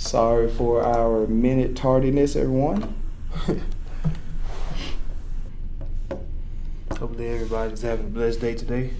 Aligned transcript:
Sorry 0.00 0.48
for 0.48 0.82
our 0.82 1.26
minute 1.26 1.76
tardiness, 1.76 2.34
everyone. 2.34 2.94
Hopefully, 6.98 7.28
everybody's 7.28 7.82
having 7.82 8.06
a 8.06 8.08
blessed 8.08 8.40
day 8.40 8.54
today. 8.54 8.92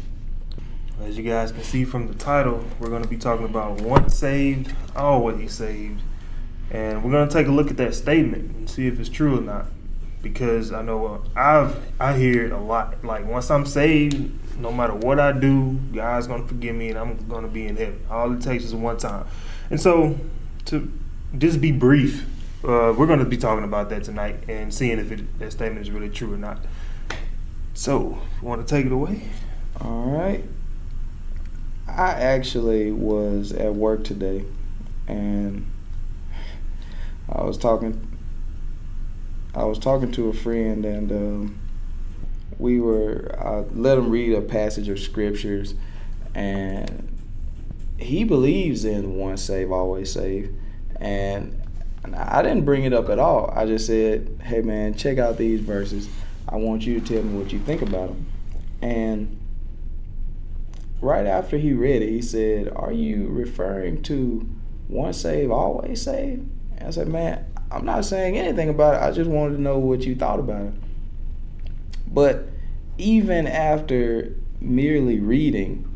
As 1.02 1.16
you 1.16 1.24
guys 1.24 1.52
can 1.52 1.62
see 1.62 1.86
from 1.86 2.06
the 2.06 2.12
title, 2.14 2.62
we're 2.78 2.90
going 2.90 3.02
to 3.02 3.08
be 3.08 3.16
talking 3.16 3.46
about 3.46 3.80
once 3.80 4.14
saved, 4.14 4.74
always 4.94 5.54
saved. 5.54 6.02
And 6.70 7.02
we're 7.02 7.10
going 7.10 7.26
to 7.26 7.32
take 7.32 7.46
a 7.46 7.50
look 7.50 7.70
at 7.70 7.78
that 7.78 7.94
statement 7.94 8.54
and 8.54 8.68
see 8.68 8.86
if 8.86 9.00
it's 9.00 9.08
true 9.08 9.38
or 9.38 9.40
not. 9.40 9.68
Because 10.20 10.70
I 10.70 10.82
know 10.82 11.06
uh, 11.06 11.20
I've 11.34 11.78
I 11.98 12.14
hear 12.18 12.44
it 12.44 12.52
a 12.52 12.58
lot. 12.58 13.02
Like 13.02 13.26
once 13.26 13.50
I'm 13.50 13.64
saved, 13.64 14.58
no 14.60 14.70
matter 14.70 14.94
what 14.94 15.18
I 15.18 15.32
do, 15.32 15.80
God's 15.94 16.26
gonna 16.26 16.46
forgive 16.46 16.76
me 16.76 16.90
and 16.90 16.98
I'm 16.98 17.26
gonna 17.26 17.48
be 17.48 17.66
in 17.66 17.78
heaven. 17.78 18.04
All 18.10 18.30
it 18.34 18.42
takes 18.42 18.64
is 18.64 18.74
one 18.74 18.98
time. 18.98 19.24
And 19.70 19.80
so 19.80 20.20
to 20.70 20.90
just 21.36 21.60
be 21.60 21.72
brief, 21.72 22.26
uh, 22.64 22.94
we're 22.96 23.06
gonna 23.06 23.24
be 23.24 23.36
talking 23.36 23.64
about 23.64 23.90
that 23.90 24.04
tonight 24.04 24.44
and 24.48 24.72
seeing 24.72 24.98
if 24.98 25.10
it, 25.10 25.38
that 25.38 25.52
statement 25.52 25.86
is 25.86 25.90
really 25.90 26.08
true 26.08 26.32
or 26.32 26.36
not. 26.36 26.58
So, 27.74 28.18
want 28.42 28.66
to 28.66 28.74
take 28.74 28.86
it 28.86 28.92
away? 28.92 29.22
All 29.80 30.10
right. 30.10 30.44
I 31.88 32.10
actually 32.12 32.92
was 32.92 33.52
at 33.52 33.74
work 33.74 34.04
today 34.04 34.44
and 35.08 35.66
I 37.28 37.42
was 37.42 37.58
talking 37.58 38.06
I 39.54 39.64
was 39.64 39.78
talking 39.78 40.12
to 40.12 40.28
a 40.28 40.32
friend 40.32 40.84
and 40.84 41.10
um, 41.10 41.60
we 42.58 42.80
were 42.80 43.34
I 43.38 43.60
let 43.74 43.98
him 43.98 44.10
read 44.10 44.34
a 44.34 44.40
passage 44.40 44.88
of 44.88 45.00
scriptures 45.00 45.74
and 46.34 47.08
he 47.96 48.24
believes 48.24 48.84
in 48.84 49.16
once 49.16 49.42
save 49.42 49.72
always 49.72 50.12
save 50.12 50.54
and 51.00 51.56
I 52.14 52.42
didn't 52.42 52.64
bring 52.64 52.84
it 52.84 52.92
up 52.92 53.08
at 53.08 53.18
all. 53.18 53.52
I 53.54 53.66
just 53.66 53.86
said, 53.86 54.38
"Hey 54.42 54.60
man, 54.60 54.94
check 54.94 55.18
out 55.18 55.38
these 55.38 55.60
verses. 55.60 56.08
I 56.48 56.56
want 56.56 56.86
you 56.86 57.00
to 57.00 57.06
tell 57.06 57.22
me 57.22 57.38
what 57.38 57.52
you 57.52 57.58
think 57.58 57.82
about 57.82 58.08
them." 58.08 58.26
And 58.82 59.38
right 61.00 61.26
after 61.26 61.58
he 61.58 61.72
read 61.72 62.02
it, 62.02 62.08
he 62.08 62.22
said, 62.22 62.70
"Are 62.74 62.92
you 62.92 63.28
referring 63.28 64.02
to 64.02 64.46
once 64.88 65.18
save 65.18 65.50
always 65.50 66.02
save?" 66.02 66.44
And 66.76 66.88
I 66.88 66.90
said, 66.90 67.08
"Man, 67.08 67.44
I'm 67.70 67.84
not 67.84 68.04
saying 68.04 68.36
anything 68.36 68.68
about 68.68 68.94
it. 68.94 69.02
I 69.02 69.12
just 69.12 69.30
wanted 69.30 69.56
to 69.56 69.62
know 69.62 69.78
what 69.78 70.06
you 70.06 70.14
thought 70.14 70.40
about 70.40 70.66
it." 70.66 70.74
But 72.12 72.48
even 72.98 73.46
after 73.46 74.34
merely 74.60 75.20
reading, 75.20 75.86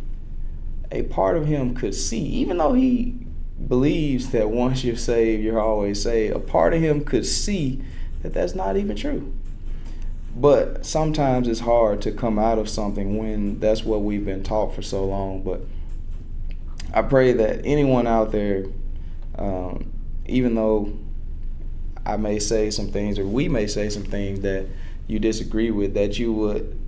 a 0.93 1.03
part 1.03 1.37
of 1.37 1.47
him 1.47 1.75
could 1.75 1.95
see, 1.95 2.23
even 2.25 2.59
though 2.59 2.73
he 2.73 3.17
believes 3.69 4.31
that 4.31 4.51
once 4.51 4.85
you're 4.85 4.97
saved, 4.97 5.43
you're 5.43 5.61
always 5.61 6.03
saved, 6.03 6.35
a 6.35 6.39
part 6.39 6.75
of 6.75 6.83
him 6.83 7.05
could 7.05 7.27
see 7.27 7.83
that 8.23 8.35
that's 8.35 8.55
not 8.55 8.77
even 8.77 8.97
true. 8.97 9.33
But 10.37 10.85
sometimes 10.85 11.47
it's 11.47 11.61
hard 11.61 12.03
to 12.03 12.11
come 12.11 12.39
out 12.39 12.59
of 12.59 12.69
something 12.69 13.19
when 13.19 13.61
that's 13.61 13.85
what 13.85 14.03
we've 14.03 14.25
been 14.25 14.43
taught 14.43 14.75
for 14.75 14.83
so 14.83 15.05
long. 15.05 15.43
But 15.43 15.61
I 16.93 17.03
pray 17.03 17.33
that 17.33 17.61
anyone 17.65 18.07
out 18.07 18.33
there, 18.33 18.65
um, 19.39 19.93
even 20.27 20.55
though 20.55 20.93
I 22.05 22.17
may 22.17 22.39
say 22.39 22.71
some 22.71 22.89
things 22.89 23.19
or 23.19 23.27
we 23.27 23.49
may 23.49 23.67
say 23.67 23.89
some 23.89 24.03
things 24.03 24.41
that 24.41 24.67
you 25.07 25.19
disagree 25.19 25.71
with, 25.71 25.95
that 25.95 26.19
you 26.19 26.33
would 26.33 26.79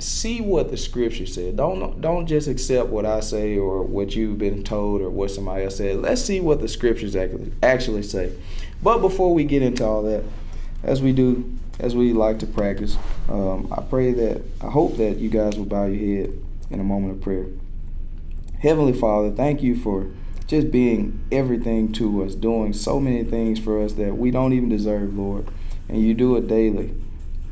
see 0.00 0.40
what 0.40 0.70
the 0.70 0.76
scripture 0.76 1.26
said. 1.26 1.56
Don't 1.56 2.00
don't 2.00 2.26
just 2.26 2.48
accept 2.48 2.88
what 2.88 3.06
I 3.06 3.20
say 3.20 3.56
or 3.56 3.82
what 3.82 4.14
you've 4.14 4.38
been 4.38 4.62
told 4.64 5.00
or 5.00 5.10
what 5.10 5.30
somebody 5.30 5.64
else 5.64 5.76
said. 5.76 5.96
Let's 5.96 6.22
see 6.22 6.40
what 6.40 6.60
the 6.60 6.68
scriptures 6.68 7.16
actually 7.16 7.52
actually 7.62 8.02
say. 8.02 8.32
But 8.82 8.98
before 8.98 9.34
we 9.34 9.44
get 9.44 9.62
into 9.62 9.84
all 9.84 10.02
that, 10.04 10.24
as 10.82 11.02
we 11.02 11.12
do, 11.12 11.56
as 11.78 11.94
we 11.94 12.12
like 12.12 12.38
to 12.40 12.46
practice, 12.46 12.96
um, 13.28 13.72
I 13.76 13.82
pray 13.82 14.12
that 14.12 14.42
I 14.60 14.70
hope 14.70 14.96
that 14.96 15.18
you 15.18 15.28
guys 15.28 15.56
will 15.56 15.66
bow 15.66 15.86
your 15.86 16.24
head 16.26 16.38
in 16.70 16.80
a 16.80 16.84
moment 16.84 17.12
of 17.14 17.20
prayer. 17.20 17.46
Heavenly 18.60 18.92
Father, 18.92 19.30
thank 19.30 19.62
you 19.62 19.76
for 19.76 20.10
just 20.46 20.70
being 20.70 21.20
everything 21.30 21.92
to 21.92 22.24
us, 22.24 22.34
doing 22.34 22.72
so 22.72 22.98
many 22.98 23.22
things 23.24 23.58
for 23.58 23.82
us 23.82 23.92
that 23.94 24.16
we 24.16 24.30
don't 24.30 24.52
even 24.52 24.68
deserve, 24.68 25.16
Lord. 25.16 25.48
And 25.88 26.02
you 26.02 26.12
do 26.12 26.36
it 26.36 26.48
daily. 26.48 26.94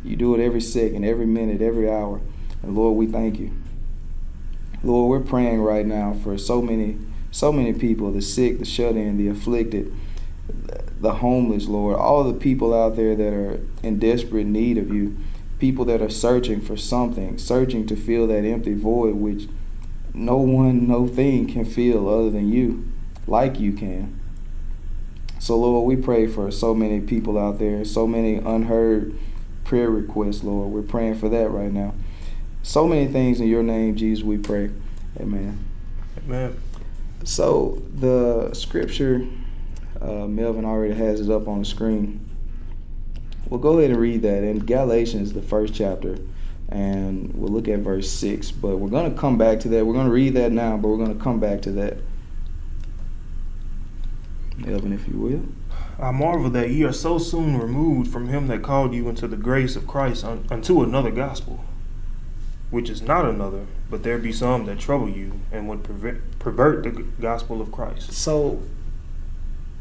You 0.05 0.17
do 0.17 0.34
it 0.34 0.41
every 0.41 0.61
second, 0.61 1.05
every 1.05 1.27
minute, 1.27 1.61
every 1.61 1.91
hour. 1.91 2.21
And 2.63 2.77
Lord, 2.77 2.97
we 2.97 3.07
thank 3.07 3.39
you. 3.39 3.53
Lord, 4.83 5.11
we're 5.11 5.29
praying 5.29 5.61
right 5.61 5.87
now 5.87 6.15
for 6.23 6.39
so 6.39 6.63
many, 6.63 6.99
so 7.31 7.53
many 7.53 7.73
people, 7.73 8.13
the 8.13 8.23
sick, 8.23 8.59
the 8.59 8.65
shut 8.65 8.97
in, 8.97 9.19
the 9.19 9.29
afflicted, 9.29 9.93
the 11.01 11.15
homeless, 11.15 11.67
Lord, 11.67 11.97
all 11.97 12.25
the 12.25 12.39
people 12.39 12.75
out 12.75 12.97
there 12.97 13.15
that 13.15 13.33
are 13.33 13.61
in 13.83 13.99
desperate 13.99 14.47
need 14.47 14.79
of 14.79 14.93
you, 14.93 15.17
people 15.59 15.85
that 15.87 16.01
are 16.01 16.11
searching 16.11 16.61
for 16.61 16.77
something, 16.77 17.39
searching 17.39 17.87
to 17.87 17.97
fill 17.97 18.27
that 18.29 18.45
empty 18.45 18.75
void 18.75 19.17
which 19.17 19.49
no 20.15 20.37
one, 20.37 20.89
no 20.89 21.07
thing 21.07 21.47
can 21.47 21.65
fill 21.65 22.09
other 22.09 22.31
than 22.31 22.51
you, 22.51 22.91
like 23.27 23.61
you 23.61 23.73
can. 23.73 24.19
So, 25.39 25.57
Lord, 25.57 25.87
we 25.87 25.97
pray 25.97 26.27
for 26.27 26.51
so 26.51 26.75
many 26.75 27.01
people 27.01 27.39
out 27.39 27.59
there, 27.59 27.85
so 27.85 28.07
many 28.07 28.37
unheard 28.37 29.17
prayer 29.65 29.91
requests, 29.91 30.43
Lord. 30.43 30.71
We're 30.71 30.83
praying 30.83 31.19
for 31.19 31.29
that 31.29 31.51
right 31.51 31.73
now. 31.73 31.95
So 32.69 32.87
many 32.87 33.06
things 33.06 33.41
in 33.41 33.49
your 33.49 33.62
name, 33.62 33.97
Jesus, 33.97 34.23
we 34.23 34.37
pray. 34.37 34.69
Amen. 35.19 35.59
Amen. 36.19 36.61
So 37.25 37.83
the 37.95 38.53
scripture, 38.53 39.27
uh, 40.03 40.27
Melvin 40.27 40.67
already 40.67 40.93
has 40.93 41.23
it 41.23 41.31
up 41.31 41.49
on 41.49 41.61
the 41.61 41.65
screen. 41.65 42.29
We'll 43.49 43.59
go 43.59 43.79
ahead 43.79 43.93
and 43.93 43.99
read 43.99 44.21
that 44.21 44.45
in 44.45 44.67
Galatians, 44.67 45.33
the 45.33 45.41
first 45.41 45.73
chapter, 45.73 46.19
and 46.69 47.33
we'll 47.34 47.51
look 47.51 47.69
at 47.69 47.79
verse 47.79 48.11
6. 48.11 48.51
But 48.51 48.77
we're 48.77 48.91
going 48.91 49.11
to 49.11 49.19
come 49.19 49.39
back 49.39 49.61
to 49.61 49.69
that. 49.71 49.87
We're 49.87 49.95
going 49.95 50.09
to 50.09 50.12
read 50.12 50.35
that 50.35 50.53
now, 50.53 50.77
but 50.77 50.89
we're 50.89 50.99
going 50.99 51.17
to 51.17 51.25
come 51.25 51.41
back 51.41 51.62
to 51.62 51.73
that. 51.73 51.97
Melvin, 54.59 54.93
if 54.93 55.09
you 55.09 55.17
will. 55.17 55.43
I 55.99 56.11
marvel 56.11 56.50
that 56.50 56.69
ye 56.69 56.85
are 56.85 56.93
so 56.93 57.17
soon 57.17 57.56
removed 57.56 58.12
from 58.12 58.29
him 58.29 58.47
that 58.49 58.62
called 58.62 58.93
you 58.93 59.09
into 59.09 59.27
the 59.27 59.39
grace 59.39 59.75
of 59.75 59.87
Christ 59.87 60.23
unto 60.23 60.83
another 60.83 61.11
gospel 61.11 61.65
which 62.71 62.91
is 62.91 63.01
not 63.01 63.25
another, 63.25 63.65
but 63.91 64.03
there 64.03 64.19
be 64.19 64.33
some 64.33 64.67
that 64.67 64.79
trouble 64.79 65.09
you 65.09 65.33
and 65.51 65.69
would 65.69 65.83
pervert, 65.83 66.83
the 66.83 67.05
gospel 67.21 67.62
of 67.62 67.73
Christ. 67.73 68.12
So 68.12 68.62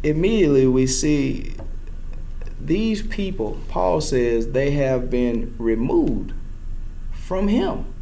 immediately 0.04 0.68
we 0.68 0.88
see 0.88 1.54
these 2.62 3.02
people, 3.02 3.60
Paul 3.68 4.00
says, 4.00 4.52
they 4.52 4.72
have 4.72 5.10
been 5.10 5.54
removed 5.58 6.34
from 7.12 7.50
him 7.50 7.94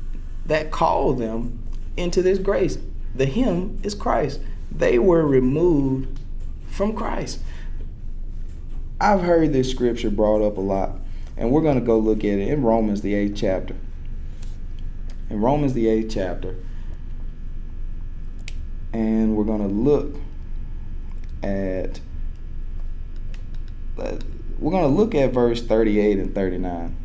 that 0.45 0.69
called 0.69 1.17
them 1.17 1.63
into 1.97 2.21
this 2.21 2.37
grace. 2.37 2.77
The 3.15 3.25
him 3.25 3.79
is 3.81 3.95
Christ. 3.95 4.39
They 4.71 4.99
were 4.99 5.25
removed 5.25 6.19
from 6.67 6.93
Christ. 6.95 7.39
I've 9.01 9.21
heard 9.21 9.51
this 9.51 9.71
scripture 9.71 10.11
brought 10.11 10.45
up 10.45 10.57
a 10.57 10.61
lot, 10.61 10.99
and 11.35 11.49
we're 11.51 11.61
going 11.61 11.79
to 11.79 11.85
go 11.85 11.97
look 11.97 12.19
at 12.19 12.25
it 12.39 12.47
in 12.47 12.61
Romans, 12.61 13.01
the 13.01 13.15
eighth 13.15 13.35
chapter 13.35 13.75
in 15.29 15.41
Romans, 15.41 15.73
the 15.73 15.87
eighth 15.87 16.13
chapter. 16.13 16.55
And 18.93 19.35
we're 19.35 19.43
going 19.43 19.61
to 19.61 19.73
look 19.73 20.15
at, 21.43 21.99
uh, 23.97 24.17
we're 24.59 24.71
going 24.71 24.83
to 24.83 24.87
look 24.87 25.13
at 25.13 25.33
verse 25.33 25.61
38 25.61 26.19
and 26.19 26.33
39. 26.33 26.95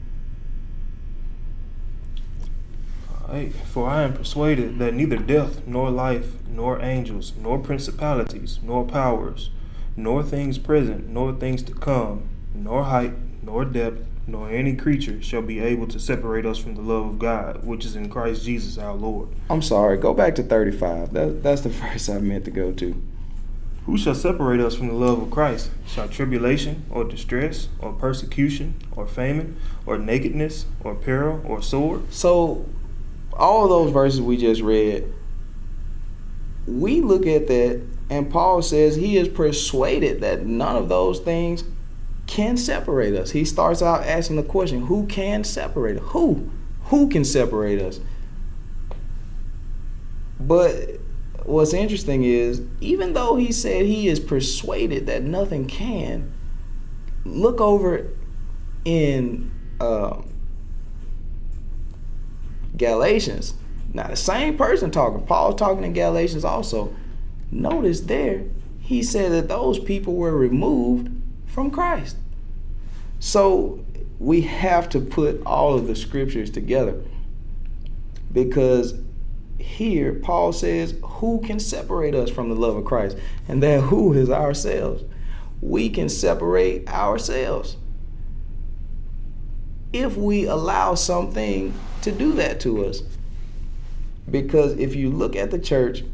Right. 3.28 3.54
For 3.54 3.88
I 3.88 4.02
am 4.02 4.14
persuaded 4.14 4.80
that 4.80 4.92
neither 4.92 5.16
death, 5.16 5.64
nor 5.66 5.88
life, 5.90 6.34
nor 6.48 6.82
angels, 6.82 7.32
nor 7.40 7.60
principalities, 7.60 8.58
nor 8.62 8.84
powers, 8.84 9.50
nor 9.96 10.24
things 10.24 10.58
present, 10.58 11.08
nor 11.08 11.32
things 11.32 11.62
to 11.62 11.72
come, 11.72 12.28
nor 12.54 12.84
height, 12.84 13.14
nor 13.42 13.64
depth, 13.64 14.04
nor 14.30 14.50
any 14.50 14.74
creature 14.74 15.20
shall 15.22 15.42
be 15.42 15.60
able 15.60 15.86
to 15.88 15.98
separate 15.98 16.46
us 16.46 16.58
from 16.58 16.74
the 16.74 16.82
love 16.82 17.06
of 17.06 17.18
God, 17.18 17.64
which 17.64 17.84
is 17.84 17.96
in 17.96 18.08
Christ 18.08 18.44
Jesus 18.44 18.78
our 18.78 18.94
Lord. 18.94 19.28
I'm 19.48 19.62
sorry, 19.62 19.96
go 19.96 20.14
back 20.14 20.34
to 20.36 20.42
35. 20.42 21.12
That, 21.12 21.42
that's 21.42 21.62
the 21.62 21.68
verse 21.70 22.08
I 22.08 22.18
meant 22.18 22.44
to 22.44 22.50
go 22.50 22.72
to. 22.72 23.02
Who 23.86 23.98
shall 23.98 24.14
separate 24.14 24.60
us 24.60 24.74
from 24.74 24.88
the 24.88 24.94
love 24.94 25.20
of 25.20 25.30
Christ? 25.30 25.70
Shall 25.86 26.08
tribulation, 26.08 26.84
or 26.90 27.02
distress, 27.04 27.68
or 27.80 27.92
persecution, 27.92 28.74
or 28.94 29.06
famine, 29.06 29.56
or 29.86 29.98
nakedness, 29.98 30.66
or 30.84 30.94
peril, 30.94 31.42
or 31.44 31.62
sword? 31.62 32.12
So, 32.12 32.66
all 33.32 33.68
those 33.68 33.90
verses 33.90 34.20
we 34.20 34.36
just 34.36 34.60
read, 34.60 35.12
we 36.66 37.00
look 37.00 37.26
at 37.26 37.48
that, 37.48 37.82
and 38.10 38.30
Paul 38.30 38.62
says 38.62 38.96
he 38.96 39.16
is 39.16 39.28
persuaded 39.28 40.20
that 40.20 40.44
none 40.44 40.76
of 40.76 40.88
those 40.88 41.18
things 41.18 41.64
can 42.30 42.56
separate 42.56 43.12
us. 43.14 43.32
He 43.32 43.44
starts 43.44 43.82
out 43.82 44.04
asking 44.04 44.36
the 44.36 44.44
question, 44.44 44.86
who 44.86 45.04
can 45.08 45.42
separate 45.42 45.96
us? 45.96 46.02
Who? 46.10 46.48
Who 46.84 47.08
can 47.08 47.24
separate 47.24 47.82
us? 47.82 47.98
But 50.38 51.00
what's 51.42 51.74
interesting 51.74 52.22
is 52.22 52.62
even 52.80 53.14
though 53.14 53.34
he 53.34 53.50
said 53.50 53.84
he 53.84 54.06
is 54.06 54.20
persuaded 54.20 55.06
that 55.06 55.24
nothing 55.24 55.66
can, 55.66 56.32
look 57.24 57.60
over 57.60 58.06
in 58.84 59.50
um, 59.80 60.32
Galatians. 62.76 63.54
Now 63.92 64.06
the 64.06 64.14
same 64.16 64.56
person 64.56 64.92
talking. 64.92 65.26
Paul's 65.26 65.56
talking 65.56 65.82
in 65.82 65.94
Galatians 65.94 66.44
also. 66.44 66.94
Notice 67.50 68.02
there, 68.02 68.44
he 68.78 69.02
said 69.02 69.32
that 69.32 69.48
those 69.48 69.80
people 69.80 70.14
were 70.14 70.36
removed 70.36 71.19
from 71.50 71.70
Christ. 71.70 72.16
So 73.18 73.84
we 74.18 74.42
have 74.42 74.88
to 74.90 75.00
put 75.00 75.42
all 75.44 75.74
of 75.74 75.86
the 75.86 75.96
scriptures 75.96 76.50
together 76.50 77.02
because 78.32 78.94
here 79.58 80.14
Paul 80.14 80.52
says, 80.52 80.94
Who 81.02 81.40
can 81.40 81.60
separate 81.60 82.14
us 82.14 82.30
from 82.30 82.48
the 82.48 82.54
love 82.54 82.76
of 82.76 82.84
Christ? 82.84 83.16
And 83.48 83.62
that 83.62 83.82
who 83.82 84.12
is 84.12 84.30
ourselves. 84.30 85.04
We 85.60 85.90
can 85.90 86.08
separate 86.08 86.88
ourselves 86.88 87.76
if 89.92 90.16
we 90.16 90.46
allow 90.46 90.94
something 90.94 91.74
to 92.02 92.12
do 92.12 92.32
that 92.32 92.60
to 92.60 92.86
us. 92.86 93.02
Because 94.30 94.78
if 94.78 94.94
you 94.94 95.10
look 95.10 95.36
at 95.36 95.50
the 95.50 95.58
church 95.58 96.04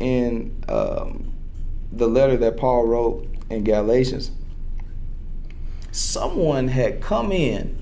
in 0.00 0.64
um, 0.68 1.32
the 1.92 2.06
letter 2.06 2.36
that 2.36 2.56
Paul 2.56 2.86
wrote 2.86 3.26
in 3.50 3.64
Galatians, 3.64 4.30
someone 5.90 6.68
had 6.68 7.00
come 7.00 7.32
in 7.32 7.76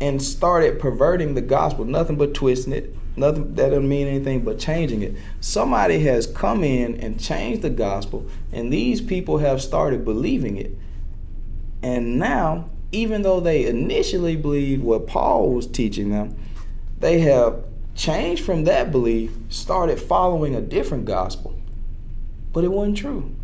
and 0.00 0.22
started 0.22 0.78
perverting 0.78 1.34
the 1.34 1.42
gospel, 1.42 1.84
nothing 1.84 2.16
but 2.16 2.34
twisting 2.34 2.72
it, 2.72 2.94
nothing 3.16 3.54
that 3.54 3.70
doesn't 3.70 3.88
mean 3.88 4.06
anything 4.06 4.44
but 4.44 4.58
changing 4.58 5.02
it. 5.02 5.14
Somebody 5.40 6.00
has 6.00 6.26
come 6.26 6.62
in 6.62 7.00
and 7.00 7.20
changed 7.20 7.62
the 7.62 7.70
gospel, 7.70 8.26
and 8.52 8.72
these 8.72 9.00
people 9.00 9.38
have 9.38 9.60
started 9.60 10.04
believing 10.04 10.56
it. 10.56 10.76
And 11.82 12.18
now, 12.18 12.70
even 12.92 13.22
though 13.22 13.40
they 13.40 13.66
initially 13.66 14.36
believed 14.36 14.82
what 14.82 15.06
Paul 15.06 15.52
was 15.52 15.66
teaching 15.66 16.10
them, 16.10 16.36
they 17.00 17.20
have 17.20 17.64
changed 17.94 18.44
from 18.44 18.64
that 18.64 18.92
belief, 18.92 19.32
started 19.48 20.00
following 20.00 20.54
a 20.54 20.60
different 20.60 21.04
gospel. 21.04 21.58
But 22.52 22.64
it 22.64 22.68
wasn't 22.68 22.96
true. 22.96 23.34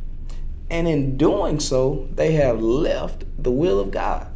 And 0.70 0.88
in 0.88 1.16
doing 1.16 1.61
so, 1.61 2.08
they 2.14 2.32
have 2.32 2.61
left 2.61 3.25
the 3.43 3.50
will 3.50 3.81
of 3.81 3.90
God. 3.90 4.28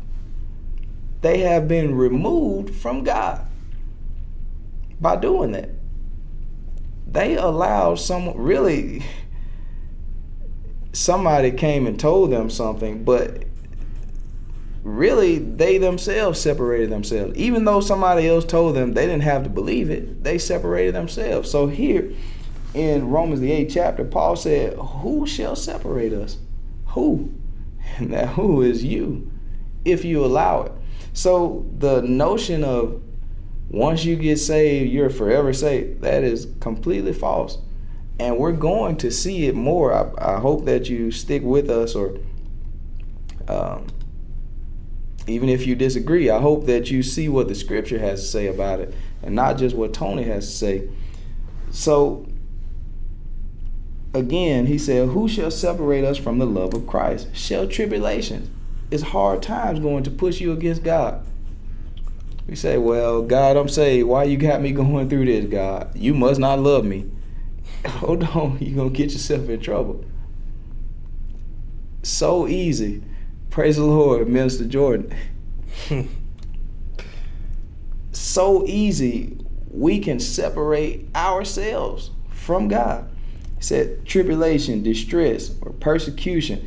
They 1.21 1.39
have 1.39 1.67
been 1.67 1.95
removed 1.97 2.75
from 2.75 3.03
God 3.03 3.47
by 5.01 5.17
doing 5.17 5.53
that. 5.53 5.71
They 7.11 7.37
allowed 7.37 7.99
someone, 7.99 8.37
really, 8.37 9.05
somebody 10.93 11.51
came 11.51 11.87
and 11.87 11.99
told 11.99 12.31
them 12.31 12.51
something, 12.51 13.05
but 13.05 13.45
really 14.83 15.39
they 15.39 15.79
themselves 15.79 16.41
separated 16.41 16.91
themselves. 16.91 17.37
Even 17.37 17.65
though 17.65 17.81
somebody 17.81 18.29
else 18.29 18.45
told 18.45 18.77
them 18.77 18.93
they 18.93 19.07
didn't 19.07 19.23
have 19.23 19.45
to 19.45 19.51
believe 19.51 19.91
it, 19.91 20.23
they 20.23 20.39
separated 20.39 20.95
themselves. 20.95 21.51
So 21.51 21.67
here 21.67 22.13
in 22.75 23.09
Romans 23.09 23.41
the 23.41 23.53
eighth 23.53 23.73
chapter, 23.75 24.05
Paul 24.05 24.37
said, 24.37 24.75
Who 24.75 25.27
shall 25.27 25.57
separate 25.57 26.13
us? 26.13 26.39
Who? 26.89 27.33
And 27.97 28.13
that 28.13 28.29
who 28.29 28.61
is 28.61 28.85
you, 28.85 29.31
if 29.85 30.05
you 30.05 30.23
allow 30.23 30.63
it. 30.63 30.73
So 31.15 31.67
the 31.79 32.03
notion 32.03 32.63
of 32.63 33.03
once 33.71 34.05
you 34.05 34.15
get 34.15 34.37
saved, 34.37 34.93
you're 34.93 35.11
forever 35.11 35.53
saved, 35.53 36.03
that 36.03 36.23
is 36.23 36.49
completely 36.61 37.13
false. 37.13 37.59
And 38.21 38.37
we're 38.37 38.53
going 38.53 38.99
to 38.99 39.11
see 39.11 39.47
it 39.47 39.55
more. 39.55 39.93
I, 39.93 40.35
I 40.35 40.39
hope 40.39 40.67
that 40.67 40.89
you 40.89 41.11
stick 41.11 41.43
with 41.43 41.71
us 41.71 41.95
or 41.95 42.19
um, 43.49 43.87
even 45.27 45.49
if 45.49 45.67
you 45.67 45.75
disagree, 45.75 46.31
I 46.31 46.41
hope 46.41 46.67
that 46.67 46.91
you 46.91 47.03
see 47.03 47.29
what 47.29 47.49
the 47.49 47.55
scripture 47.55 47.99
has 47.99 48.21
to 48.21 48.27
say 48.27 48.47
about 48.47 48.81
it 48.81 48.95
and 49.23 49.35
not 49.35 49.59
just 49.59 49.75
what 49.75 49.93
Tony 49.93 50.23
has 50.25 50.47
to 50.47 50.53
say. 50.53 50.89
So, 51.71 52.27
again, 54.15 54.67
he 54.67 54.79
said, 54.79 55.11
Who 55.11 55.29
shall 55.29 55.51
separate 55.51 56.05
us 56.05 56.19
from 56.19 56.39
the 56.39 56.47
love 56.47 56.75
of 56.75 56.87
Christ? 56.87 57.29
Shall 57.35 57.67
tribulations? 57.67 58.51
Is 58.91 59.03
hard 59.03 59.43
times 59.43 59.81
going 59.81 60.03
to 60.05 60.11
push 60.11 60.41
you 60.41 60.53
against 60.53 60.83
God? 60.83 61.25
We 62.47 62.57
say, 62.57 62.79
Well, 62.79 63.23
God, 63.23 63.57
I'm 63.57 63.69
saved. 63.69 64.09
Why 64.09 64.25
you 64.25 64.37
got 64.37 64.63
me 64.63 64.73
going 64.73 65.09
through 65.09 65.27
this, 65.27 65.47
God? 65.47 65.95
You 65.97 66.15
must 66.15 66.41
not 66.41 66.59
love 66.61 66.85
me. 66.85 67.11
Hold 67.87 68.25
on, 68.25 68.59
you're 68.61 68.77
going 68.77 68.93
to 68.93 68.97
get 68.97 69.13
yourself 69.13 69.49
in 69.49 69.61
trouble. 69.61 70.05
So 72.03 72.49
easy 72.49 73.03
Praise 73.59 73.77
the 73.77 73.85
Lord, 73.85 74.29
Minister 74.29 74.65
Jordan. 74.67 75.13
so 78.13 78.65
easy 78.67 79.37
we 79.69 79.99
can 79.99 80.21
separate 80.21 81.09
ourselves 81.17 82.11
from 82.29 82.69
God. 82.69 83.11
He 83.59 83.63
said 83.65 84.07
tribulation, 84.07 84.83
distress, 84.83 85.55
or 85.63 85.73
persecution. 85.73 86.67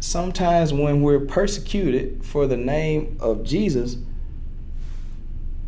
Sometimes 0.00 0.72
when 0.72 1.02
we're 1.02 1.20
persecuted 1.20 2.24
for 2.24 2.46
the 2.46 2.56
name 2.56 3.16
of 3.20 3.44
Jesus, 3.44 3.96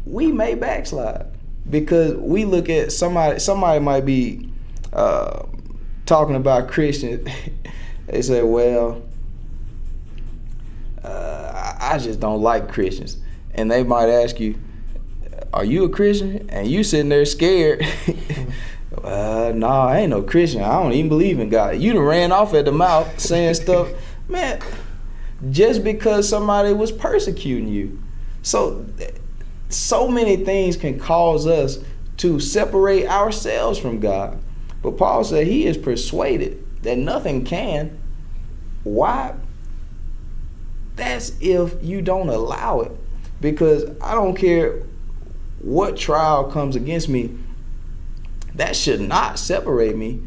we 0.05 0.31
may 0.33 0.55
backslide 0.55 1.27
because 1.71 2.15
we 2.15 2.45
look 2.45 2.69
at 2.69 2.93
somebody. 2.93 3.39
Somebody 3.39 3.81
might 3.81 4.05
be 4.05 4.51
uh, 4.93 5.47
talking 6.05 6.35
about 6.35 6.69
Christians. 6.69 7.29
they 8.07 8.23
say, 8.23 8.43
"Well, 8.43 9.03
I 11.95 11.99
just 11.99 12.19
don't 12.19 12.41
like 12.41 12.73
Christians. 12.73 13.19
And 13.55 13.71
they 13.71 13.83
might 13.83 14.09
ask 14.09 14.41
you, 14.41 14.59
Are 15.53 15.65
you 15.65 15.85
a 15.85 15.89
Christian? 15.89 16.49
And 16.51 16.67
you 16.67 16.83
sitting 16.83 17.09
there 17.09 17.25
scared. 17.25 17.87
uh, 19.03 19.53
no, 19.55 19.69
nah, 19.69 19.87
I 19.89 19.99
ain't 20.01 20.11
no 20.11 20.23
Christian. 20.23 20.63
I 20.63 20.83
don't 20.83 20.93
even 20.93 21.09
believe 21.09 21.41
in 21.41 21.49
God. 21.49 21.79
You 21.79 21.93
done 21.95 22.03
ran 22.03 22.33
off 22.33 22.55
at 22.55 22.65
the 22.65 22.73
mouth 22.73 23.19
saying 23.19 23.55
stuff. 23.55 23.89
Man, 24.29 24.61
just 25.51 25.85
because 25.85 26.29
somebody 26.29 26.73
was 26.73 26.93
persecuting 26.93 27.69
you. 27.69 28.01
So, 28.43 28.85
so 29.69 30.09
many 30.09 30.37
things 30.37 30.77
can 30.77 30.99
cause 30.99 31.47
us 31.47 31.79
to 32.19 32.41
separate 32.41 33.07
ourselves 33.07 33.79
from 33.79 34.01
God. 34.01 34.39
But 34.83 34.99
Paul 34.99 35.25
said 35.25 35.47
he 35.47 35.67
is 35.67 35.77
persuaded 35.77 36.65
that 36.83 36.99
nothing 36.99 37.45
can. 37.45 37.99
Why? 38.83 39.35
That's 40.97 41.33
if 41.41 41.75
you 41.83 42.03
don't 42.03 42.29
allow 42.29 42.81
it. 42.81 42.93
Because 43.41 43.85
I 44.01 44.15
don't 44.15 44.37
care 44.37 44.83
what 45.61 45.97
trial 45.97 46.51
comes 46.51 46.77
against 46.77 47.09
me, 47.09 47.37
that 48.55 48.77
should 48.77 49.01
not 49.01 49.39
separate 49.39 49.97
me 49.97 50.21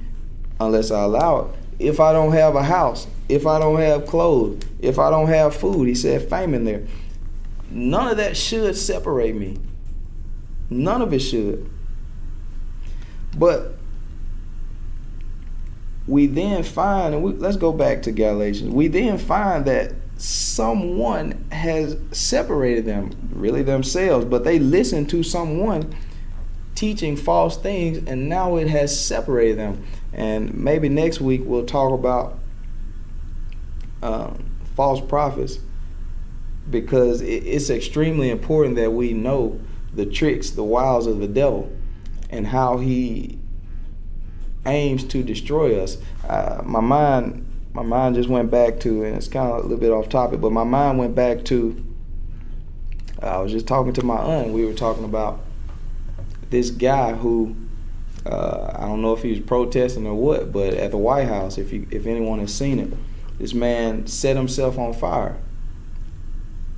unless 0.60 0.92
I 0.92 1.04
allow 1.04 1.46
it. 1.46 1.56
If 1.80 2.00
I 2.00 2.12
don't 2.12 2.34
have 2.34 2.56
a 2.56 2.64
house, 2.64 3.08
if 3.30 3.46
I 3.46 3.60
don't 3.60 3.80
have 3.80 4.06
clothes, 4.08 4.64
if 4.80 5.00
I 5.00 5.10
don't 5.10 5.28
have 5.28 5.56
food, 5.56 5.88
he 5.88 5.96
said 5.96 6.30
fame 6.30 6.54
in 6.54 6.66
there. 6.66 6.86
None 7.70 8.08
of 8.08 8.18
that 8.18 8.36
should 8.36 8.76
separate 8.76 9.36
me. 9.36 9.58
None 10.70 11.02
of 11.02 11.14
it 11.14 11.20
should. 11.20 11.70
But 13.38 13.76
we 16.08 16.28
then 16.28 16.64
find, 16.64 17.14
and 17.14 17.24
we, 17.24 17.34
let's 17.34 17.58
go 17.58 17.72
back 17.72 18.02
to 18.04 18.12
Galatians. 18.12 18.74
We 18.74 18.88
then 18.88 19.18
find 19.18 19.66
that 19.66 19.94
someone 20.18 21.46
has 21.52 21.98
separated 22.12 22.86
them, 22.86 23.12
really 23.34 23.62
themselves, 23.62 24.26
but 24.26 24.44
they 24.44 24.58
listen 24.58 25.06
to 25.08 25.22
someone 25.22 25.94
teaching 26.78 27.18
false 27.18 27.58
things 27.58 27.98
and 28.08 28.30
now 28.30 28.56
it 28.56 28.68
has 28.68 28.98
separated 28.98 29.58
them. 29.58 29.84
And 30.14 30.54
maybe 30.54 30.90
next 30.90 31.20
week 31.20 31.42
we'll 31.44 31.66
talk 31.66 31.92
about 31.92 32.38
um, 34.04 34.46
false 34.76 35.02
prophets 35.02 35.58
because 36.70 37.22
it's 37.22 37.72
extremely 37.72 38.30
important 38.30 38.76
that 38.76 38.92
we 38.92 39.14
know 39.14 39.60
the 39.92 40.06
tricks, 40.06 40.52
the 40.52 40.64
wiles 40.64 41.08
of 41.08 41.18
the 41.18 41.28
devil, 41.28 41.76
and 42.30 42.46
how 42.46 42.78
he 42.78 43.40
aims 44.68 45.04
to 45.06 45.24
destroy 45.24 45.82
us. 45.82 45.98
Uh, 46.28 46.62
my 46.64 46.82
mind 46.82 47.44
my 47.74 47.84
mind 47.84 48.16
just 48.16 48.30
went 48.30 48.52
back 48.52 48.80
to, 48.82 49.04
and 49.04 49.16
it's 49.16 49.28
kind 49.28 49.52
of 49.52 49.58
a 49.58 49.62
little 49.62 49.78
bit 49.78 49.92
off 49.92 50.10
topic, 50.10 50.42
but 50.42 50.52
my 50.52 50.64
mind 50.64 50.98
went 51.00 51.16
back 51.16 51.44
to. 51.46 51.84
I 53.22 53.38
was 53.38 53.52
just 53.52 53.68
talking 53.68 53.94
to 53.94 54.06
my 54.06 54.18
aunt. 54.18 54.52
We 54.52 54.66
were 54.66 54.74
talking 54.74 55.04
about 55.04 55.40
this 56.50 56.70
guy 56.72 57.14
who 57.14 57.56
uh, 58.26 58.74
I 58.76 58.86
don't 58.86 59.02
know 59.02 59.14
if 59.14 59.22
he 59.24 59.30
was 59.30 59.40
protesting 59.40 60.06
or 60.06 60.16
what, 60.16 60.52
but 60.52 60.74
at 60.74 60.92
the 60.92 60.98
White 60.98 61.28
House, 61.28 61.58
if 61.58 61.72
you 61.72 61.88
if 61.92 62.06
anyone 62.06 62.40
has 62.40 62.54
seen 62.54 62.80
it, 62.80 62.94
this 63.40 63.54
man 63.54 64.08
set 64.08 64.36
himself 64.36 64.78
on 64.78 64.94
fire, 64.94 65.38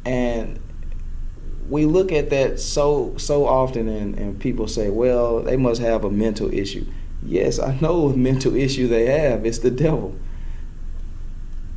and 0.05 0.59
we 1.69 1.85
look 1.85 2.11
at 2.11 2.29
that 2.29 2.59
so 2.59 3.15
so 3.17 3.47
often, 3.47 3.87
and, 3.87 4.17
and 4.17 4.39
people 4.39 4.67
say, 4.67 4.89
well, 4.89 5.41
they 5.41 5.57
must 5.57 5.81
have 5.81 6.03
a 6.03 6.11
mental 6.11 6.53
issue. 6.53 6.85
Yes, 7.23 7.59
I 7.59 7.77
know 7.79 8.01
what 8.01 8.17
mental 8.17 8.55
issue 8.55 8.87
they 8.87 9.05
have. 9.07 9.45
It's 9.45 9.59
the 9.59 9.71
devil. 9.71 10.15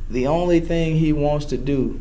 The 0.09 0.27
only 0.27 0.59
thing 0.59 0.97
he 0.97 1.11
wants 1.11 1.45
to 1.47 1.57
do, 1.57 1.99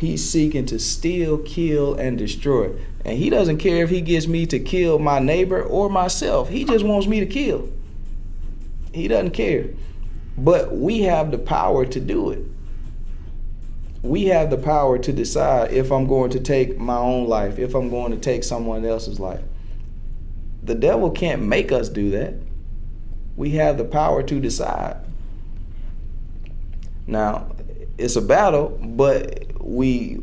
he's 0.00 0.28
seeking 0.28 0.64
to 0.64 0.78
steal, 0.78 1.36
kill, 1.38 1.94
and 1.94 2.16
destroy. 2.16 2.74
And 3.04 3.18
he 3.18 3.28
doesn't 3.28 3.58
care 3.58 3.84
if 3.84 3.90
he 3.90 4.00
gets 4.00 4.26
me 4.26 4.46
to 4.46 4.58
kill 4.58 4.98
my 4.98 5.18
neighbor 5.18 5.62
or 5.62 5.90
myself. 5.90 6.48
He 6.48 6.64
just 6.64 6.84
wants 6.84 7.06
me 7.06 7.20
to 7.20 7.26
kill. 7.26 7.70
He 8.94 9.08
doesn't 9.08 9.32
care. 9.32 9.66
But 10.38 10.74
we 10.74 11.02
have 11.02 11.30
the 11.30 11.38
power 11.38 11.84
to 11.84 12.00
do 12.00 12.30
it. 12.30 12.44
We 14.02 14.24
have 14.26 14.48
the 14.48 14.56
power 14.56 14.98
to 14.98 15.12
decide 15.12 15.72
if 15.72 15.92
I'm 15.92 16.06
going 16.06 16.30
to 16.30 16.40
take 16.40 16.78
my 16.78 16.96
own 16.96 17.26
life, 17.28 17.58
if 17.58 17.74
I'm 17.74 17.90
going 17.90 18.12
to 18.12 18.18
take 18.18 18.42
someone 18.42 18.86
else's 18.86 19.20
life. 19.20 19.42
The 20.62 20.74
devil 20.74 21.10
can't 21.10 21.42
make 21.42 21.72
us 21.72 21.90
do 21.90 22.10
that. 22.12 22.34
We 23.36 23.50
have 23.50 23.76
the 23.76 23.84
power 23.84 24.22
to 24.22 24.40
decide. 24.40 24.96
Now, 27.06 27.54
it's 27.98 28.16
a 28.16 28.22
battle, 28.22 28.78
but 28.82 29.49
we 29.60 30.20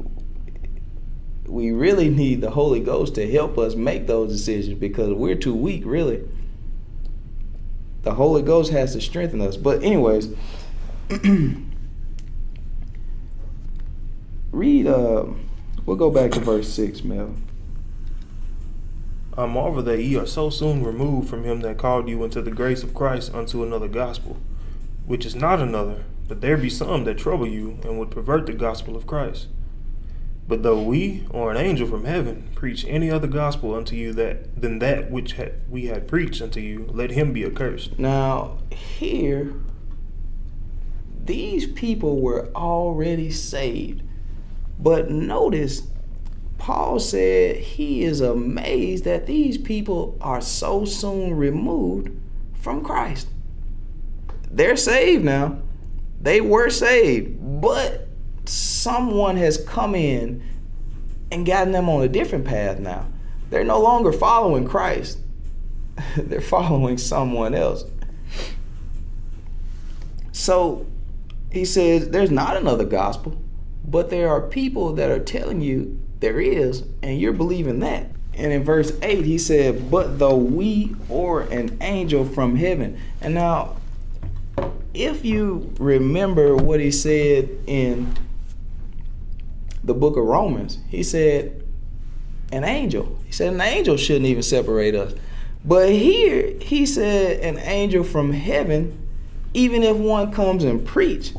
we 1.46 1.72
really 1.72 2.10
need 2.10 2.41
the 2.41 2.51
Holy 2.51 2.82
Ghost 2.82 3.15
to 3.15 3.32
help 3.32 3.58
us 3.58 3.75
make 3.75 4.06
those 4.06 4.32
decisions 4.32 4.77
because 4.77 5.13
we're 5.13 5.36
too 5.36 5.56
weak, 5.56 5.84
really. 5.86 6.27
The 8.03 8.15
Holy 8.15 8.41
Ghost 8.41 8.72
has 8.72 8.94
to 8.94 9.01
strengthen 9.01 9.39
us. 9.41 9.56
But 9.58 9.82
anyways, 9.84 10.29
read 14.51 14.88
uh 14.88 15.25
we'll 15.86 15.98
go 15.98 16.10
back 16.10 16.32
to 16.32 16.39
verse 16.39 16.67
6, 16.74 17.03
Mel. 17.03 17.36
I 19.38 19.46
marvel 19.46 19.84
that 19.84 20.01
ye 20.01 20.17
are 20.17 20.25
so 20.25 20.50
soon 20.50 20.84
removed 20.84 21.29
from 21.29 21.44
him 21.44 21.62
that 21.62 21.77
called 21.77 22.10
you 22.10 22.24
into 22.24 22.41
the 22.41 22.50
grace 22.50 22.82
of 22.82 22.96
Christ 22.96 23.34
unto 23.36 23.63
another 23.63 23.88
gospel, 23.88 24.38
which 25.06 25.27
is 25.27 25.36
not 25.36 25.60
another, 25.60 26.06
but 26.28 26.42
there 26.42 26.58
be 26.58 26.70
some 26.70 27.04
that 27.06 27.18
trouble 27.18 27.48
you 27.48 27.80
and 27.84 27.98
would 27.98 28.12
pervert 28.12 28.46
the 28.46 28.54
gospel 28.54 28.96
of 28.96 29.08
Christ. 29.08 29.48
But 30.48 30.64
though 30.64 30.82
we 30.82 31.26
or 31.30 31.52
an 31.52 31.58
angel 31.58 31.88
from 31.88 32.06
heaven 32.06 32.50
preach 32.56 32.86
any 32.88 33.12
other 33.12 33.28
gospel 33.28 33.76
unto 33.76 33.96
you 33.96 34.14
that 34.14 34.60
than 34.60 34.80
that 34.80 35.12
which 35.12 35.34
had, 35.34 35.56
we 35.70 35.88
had 35.88 36.08
preached 36.08 36.42
unto 36.42 36.62
you, 36.62 36.88
let 36.90 37.12
him 37.12 37.34
be 37.34 37.46
accursed. 37.46 38.00
Now, 38.00 38.60
here, 38.72 39.54
these 41.24 41.68
people 41.68 42.22
were 42.22 42.50
already 42.56 43.30
saved. 43.30 44.04
But 44.80 45.10
notice, 45.12 45.88
Paul 46.58 47.00
said 47.00 47.58
he 47.58 48.04
is 48.04 48.22
amazed 48.22 49.04
that 49.04 49.26
these 49.26 49.58
people 49.58 50.18
are 50.22 50.42
so 50.42 50.86
soon 50.86 51.36
removed 51.36 52.12
from 52.54 52.84
Christ. 52.84 53.28
They're 54.50 54.78
saved 54.78 55.26
now. 55.26 55.60
They 56.22 56.42
were 56.42 56.70
saved, 56.70 57.38
but 57.62 58.08
someone 58.46 59.38
has 59.38 59.58
come 59.58 59.96
in 59.96 60.44
and 61.32 61.46
gotten 61.46 61.72
them 61.72 61.90
on 61.90 62.02
a 62.04 62.08
different 62.08 62.46
path 62.46 62.80
now. 62.80 63.08
They're 63.50 63.64
no 63.64 63.80
longer 63.80 64.12
following 64.12 64.68
Christ, 64.68 65.20
they're 66.18 66.42
following 66.42 66.98
someone 66.98 67.54
else. 67.54 67.84
So 70.32 70.86
he 71.52 71.66
says 71.66 72.10
there's 72.10 72.32
not 72.32 72.58
another 72.58 72.86
gospel, 72.86 73.42
but 73.86 74.10
there 74.10 74.30
are 74.30 74.42
people 74.42 74.94
that 74.94 75.10
are 75.10 75.20
telling 75.20 75.62
you 75.62 76.00
there 76.20 76.40
is, 76.40 76.84
and 77.02 77.20
you're 77.20 77.34
believing 77.34 77.80
that. 77.80 78.12
And 78.34 78.52
in 78.52 78.64
verse 78.64 78.92
8, 79.02 79.26
he 79.26 79.38
said, 79.38 79.90
But 79.90 80.20
though 80.20 80.36
we 80.36 80.96
or 81.10 81.42
an 81.42 81.78
angel 81.82 82.24
from 82.24 82.56
heaven. 82.56 83.00
And 83.20 83.34
now, 83.34 83.78
if 84.94 85.25
you 85.25 85.74
remember 85.79 86.56
what 86.56 86.79
he 86.79 86.91
said 86.91 87.50
in 87.67 88.15
the 89.84 89.94
book 89.94 90.17
of 90.17 90.25
Romans, 90.25 90.79
he 90.89 91.03
said, 91.03 91.63
an 92.51 92.63
angel. 92.63 93.20
He 93.25 93.32
said 93.32 93.53
an 93.53 93.62
angel 93.62 93.98
shouldn't 93.98 94.25
even 94.25 94.44
separate 94.44 94.96
us. 94.96 95.13
But 95.65 95.89
here 95.89 96.53
he 96.62 96.86
said 96.86 97.41
an 97.41 97.58
angel 97.60 98.03
from 98.03 98.32
heaven, 98.32 99.08
even 99.53 99.84
if 99.84 99.98
one 99.98 100.32
comes 100.32 100.63
and 100.63 100.86
preach 100.86 101.34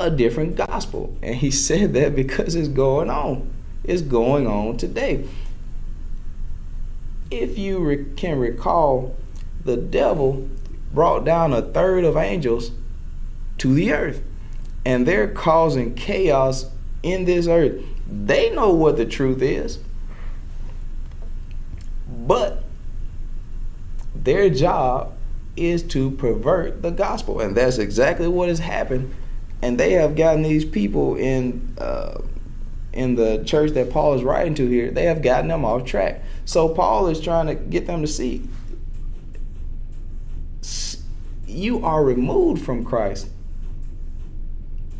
a 0.00 0.10
different 0.10 0.56
gospel. 0.56 1.16
And 1.22 1.34
he 1.34 1.50
said 1.50 1.92
that 1.94 2.14
because 2.14 2.54
it's 2.54 2.68
going 2.68 3.10
on. 3.10 3.50
It's 3.84 4.02
going 4.02 4.46
on 4.46 4.76
today. 4.76 5.26
If 7.30 7.58
you 7.58 7.78
re- 7.80 8.06
can 8.16 8.38
recall, 8.38 9.16
the 9.64 9.76
devil 9.76 10.48
brought 10.92 11.24
down 11.24 11.52
a 11.52 11.62
third 11.62 12.04
of 12.04 12.16
angels 12.16 12.72
to 13.58 13.74
the 13.74 13.92
earth. 13.92 14.22
And 14.84 15.06
they're 15.06 15.28
causing 15.28 15.94
chaos 15.94 16.66
in 17.02 17.24
this 17.24 17.46
earth. 17.46 17.82
They 18.06 18.50
know 18.50 18.72
what 18.72 18.96
the 18.96 19.04
truth 19.04 19.42
is. 19.42 19.78
But 22.08 22.64
their 24.14 24.48
job 24.48 25.14
is 25.56 25.82
to 25.82 26.10
pervert 26.12 26.82
the 26.82 26.90
gospel. 26.90 27.40
And 27.40 27.56
that's 27.56 27.78
exactly 27.78 28.28
what 28.28 28.48
has 28.48 28.60
happened. 28.60 29.14
And 29.60 29.78
they 29.78 29.92
have 29.92 30.16
gotten 30.16 30.42
these 30.42 30.64
people 30.64 31.16
in 31.16 31.74
uh, 31.78 32.22
in 32.92 33.14
the 33.14 33.42
church 33.44 33.72
that 33.72 33.90
Paul 33.90 34.14
is 34.14 34.22
writing 34.22 34.54
to 34.56 34.66
here, 34.66 34.90
they 34.90 35.04
have 35.04 35.22
gotten 35.22 35.48
them 35.48 35.64
off 35.64 35.84
track. 35.84 36.22
So 36.44 36.68
Paul 36.68 37.06
is 37.06 37.20
trying 37.20 37.46
to 37.46 37.54
get 37.54 37.86
them 37.86 38.00
to 38.00 38.08
see 38.08 38.48
you 41.48 41.84
are 41.84 42.04
removed 42.04 42.64
from 42.64 42.84
Christ. 42.84 43.28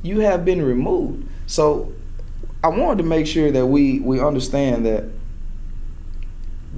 You 0.03 0.21
have 0.21 0.45
been 0.45 0.63
removed. 0.63 1.29
So 1.47 1.93
I 2.65 2.69
wanted 2.69 3.03
to 3.03 3.09
make 3.09 3.27
sure 3.27 3.51
that 3.51 3.67
we 3.67 4.01
we 4.01 4.21
understand 4.21 4.87
that 4.87 5.05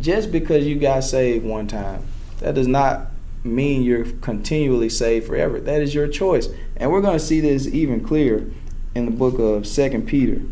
just 0.00 0.32
because 0.32 0.66
you 0.66 0.78
got 0.78 1.04
saved 1.04 1.44
one 1.44 1.66
time, 1.66 2.04
that 2.38 2.54
does 2.54 2.68
not 2.68 3.08
mean 3.44 3.82
you're 3.82 4.04
continually 4.20 4.88
saved 4.88 5.26
forever. 5.26 5.60
That 5.60 5.80
is 5.80 5.94
your 5.94 6.08
choice. 6.08 6.48
And 6.76 6.90
we're 6.90 7.00
going 7.00 7.18
to 7.18 7.24
see 7.24 7.40
this 7.40 7.66
even 7.66 8.04
clearer 8.04 8.46
in 8.94 9.04
the 9.04 9.10
book 9.10 9.38
of 9.38 9.66
Second 9.66 10.06
Peter. 10.06 10.42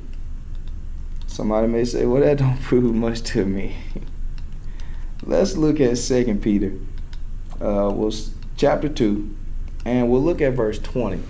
Somebody 1.26 1.68
may 1.68 1.84
say, 1.84 2.06
"Well, 2.06 2.22
that 2.22 2.38
don't 2.38 2.60
prove 2.62 2.94
much 2.94 3.22
to 3.22 3.44
me." 3.44 3.76
Let's 5.22 5.56
look 5.56 5.80
at 5.80 5.98
Second 5.98 6.42
Peter, 6.42 6.72
uh, 7.60 7.90
we'll, 7.92 8.12
chapter 8.58 8.88
two, 8.88 9.34
and 9.86 10.10
we'll 10.10 10.20
look 10.20 10.42
at 10.42 10.52
verse 10.52 10.78
twenty. 10.78 11.22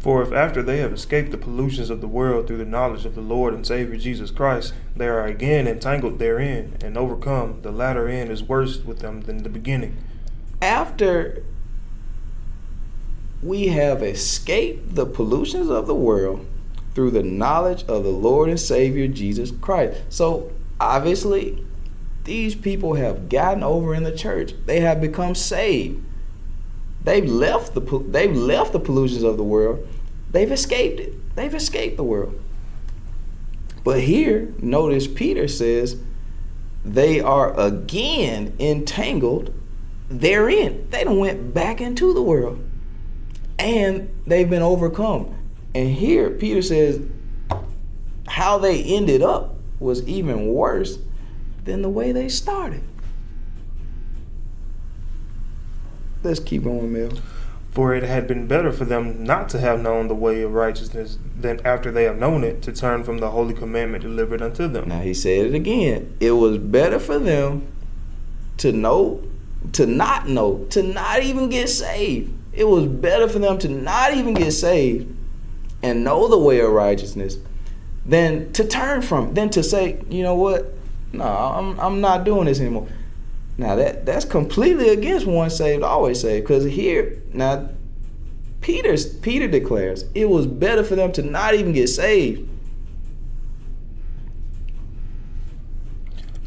For 0.00 0.22
if 0.22 0.32
after 0.32 0.62
they 0.62 0.78
have 0.78 0.92
escaped 0.92 1.30
the 1.30 1.38
pollutions 1.38 1.88
of 1.90 2.00
the 2.00 2.08
world 2.08 2.46
through 2.46 2.58
the 2.58 2.64
knowledge 2.64 3.04
of 3.04 3.14
the 3.14 3.20
Lord 3.20 3.54
and 3.54 3.66
Savior 3.66 3.96
Jesus 3.96 4.30
Christ, 4.30 4.74
they 4.94 5.06
are 5.06 5.24
again 5.24 5.66
entangled 5.66 6.18
therein 6.18 6.76
and 6.82 6.96
overcome, 6.96 7.62
the 7.62 7.72
latter 7.72 8.08
end 8.08 8.30
is 8.30 8.42
worse 8.42 8.84
with 8.84 9.00
them 9.00 9.22
than 9.22 9.42
the 9.42 9.48
beginning. 9.48 9.96
After 10.60 11.44
we 13.42 13.68
have 13.68 14.02
escaped 14.02 14.94
the 14.94 15.06
pollutions 15.06 15.68
of 15.68 15.86
the 15.86 15.94
world 15.94 16.44
through 16.94 17.12
the 17.12 17.22
knowledge 17.22 17.82
of 17.84 18.02
the 18.02 18.10
Lord 18.10 18.48
and 18.48 18.58
Savior 18.58 19.06
Jesus 19.06 19.52
Christ. 19.52 20.00
So 20.08 20.50
obviously, 20.80 21.64
these 22.28 22.54
people 22.54 22.94
have 22.94 23.30
gotten 23.30 23.62
over 23.62 23.94
in 23.94 24.02
the 24.02 24.14
church. 24.14 24.52
They 24.66 24.80
have 24.80 25.00
become 25.00 25.34
saved. 25.34 26.04
They've 27.02 27.24
left 27.24 27.72
the 27.72 27.80
they've 27.80 28.36
left 28.36 28.72
the 28.72 28.78
pollutions 28.78 29.22
of 29.22 29.38
the 29.38 29.44
world. 29.44 29.88
They've 30.30 30.52
escaped 30.52 31.00
it. 31.00 31.34
They've 31.36 31.54
escaped 31.54 31.96
the 31.96 32.04
world. 32.04 32.38
But 33.82 34.00
here, 34.00 34.52
notice 34.58 35.06
Peter 35.06 35.48
says 35.48 35.96
they 36.84 37.18
are 37.18 37.58
again 37.58 38.54
entangled 38.60 39.54
therein. 40.10 40.86
They 40.90 41.04
don't 41.04 41.18
went 41.18 41.54
back 41.54 41.80
into 41.80 42.12
the 42.12 42.22
world. 42.22 42.62
And 43.58 44.10
they've 44.26 44.48
been 44.48 44.62
overcome. 44.62 45.34
And 45.74 45.88
here 45.88 46.28
Peter 46.28 46.60
says 46.60 47.00
how 48.26 48.58
they 48.58 48.82
ended 48.82 49.22
up 49.22 49.56
was 49.80 50.06
even 50.06 50.48
worse 50.48 50.98
than 51.68 51.82
the 51.82 51.88
way 51.88 52.12
they 52.12 52.28
started. 52.28 52.82
Let's 56.22 56.40
keep 56.40 56.64
going, 56.64 56.92
Mel. 56.92 57.20
For 57.70 57.94
it 57.94 58.02
had 58.02 58.26
been 58.26 58.48
better 58.48 58.72
for 58.72 58.84
them 58.84 59.22
not 59.22 59.48
to 59.50 59.60
have 59.60 59.80
known 59.80 60.08
the 60.08 60.14
way 60.14 60.42
of 60.42 60.52
righteousness 60.52 61.18
than 61.38 61.60
after 61.64 61.92
they 61.92 62.04
have 62.04 62.18
known 62.18 62.42
it 62.42 62.62
to 62.62 62.72
turn 62.72 63.04
from 63.04 63.18
the 63.18 63.30
holy 63.30 63.54
commandment 63.54 64.02
delivered 64.02 64.42
unto 64.42 64.66
them. 64.66 64.88
Now 64.88 65.00
he 65.00 65.14
said 65.14 65.46
it 65.46 65.54
again. 65.54 66.16
It 66.18 66.32
was 66.32 66.58
better 66.58 66.98
for 66.98 67.18
them 67.18 67.68
to 68.56 68.72
know, 68.72 69.22
to 69.72 69.86
not 69.86 70.26
know, 70.26 70.66
to 70.70 70.82
not 70.82 71.22
even 71.22 71.50
get 71.50 71.68
saved. 71.68 72.32
It 72.52 72.64
was 72.64 72.86
better 72.86 73.28
for 73.28 73.38
them 73.38 73.58
to 73.58 73.68
not 73.68 74.14
even 74.14 74.34
get 74.34 74.50
saved 74.52 75.14
and 75.82 76.02
know 76.02 76.26
the 76.26 76.38
way 76.38 76.58
of 76.60 76.72
righteousness 76.72 77.36
than 78.04 78.52
to 78.54 78.66
turn 78.66 79.02
from, 79.02 79.34
than 79.34 79.50
to 79.50 79.62
say, 79.62 80.02
you 80.08 80.22
know 80.24 80.34
what? 80.34 80.74
No, 81.12 81.24
I'm, 81.24 81.78
I'm 81.80 82.00
not 82.00 82.24
doing 82.24 82.46
this 82.46 82.60
anymore. 82.60 82.88
Now 83.56 83.74
that 83.74 84.06
that's 84.06 84.24
completely 84.24 84.88
against 84.90 85.26
one 85.26 85.50
saved, 85.50 85.82
always 85.82 86.20
saved. 86.20 86.46
Because 86.46 86.64
here 86.64 87.20
now, 87.32 87.70
Peter's 88.60 89.06
Peter 89.18 89.48
declares 89.48 90.04
it 90.14 90.28
was 90.28 90.46
better 90.46 90.84
for 90.84 90.94
them 90.94 91.12
to 91.12 91.22
not 91.22 91.54
even 91.54 91.72
get 91.72 91.88
saved. 91.88 92.48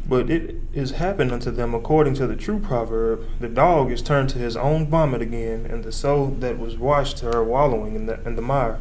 But 0.08 0.30
it 0.30 0.56
is 0.72 0.92
happened 0.92 1.32
unto 1.32 1.50
them 1.50 1.74
according 1.74 2.14
to 2.14 2.26
the 2.26 2.36
true 2.36 2.58
proverb: 2.58 3.26
the 3.40 3.48
dog 3.48 3.90
is 3.90 4.00
turned 4.00 4.30
to 4.30 4.38
his 4.38 4.56
own 4.56 4.86
vomit 4.86 5.20
again, 5.20 5.66
and 5.66 5.84
the 5.84 5.92
soul 5.92 6.28
that 6.40 6.58
was 6.58 6.78
washed 6.78 7.18
to 7.18 7.26
her 7.26 7.44
wallowing 7.44 7.94
in 7.94 8.06
the 8.06 8.20
in 8.26 8.36
the 8.36 8.42
mire. 8.42 8.78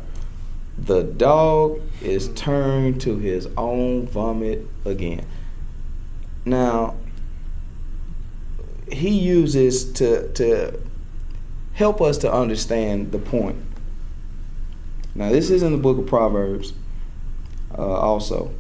The 0.78 1.04
dog 1.04 1.82
is 2.02 2.30
turned 2.30 3.02
to 3.02 3.18
his 3.18 3.48
own 3.58 4.08
vomit 4.08 4.68
again. 4.86 5.26
Now, 6.46 6.96
he 8.92 9.18
uses 9.18 9.92
to 9.94 10.32
to 10.34 10.80
help 11.74 12.02
us 12.02 12.18
to 12.20 12.32
understand 12.32 13.12
the 13.12 13.20
point. 13.20 13.58
Now, 15.16 15.30
this 15.30 15.50
is 15.50 15.64
in 15.64 15.72
the 15.72 15.78
book 15.78 15.98
of 15.98 16.08
Proverbs, 16.08 16.74
uh, 17.78 17.82
also, 17.82 18.54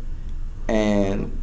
and 0.68 1.38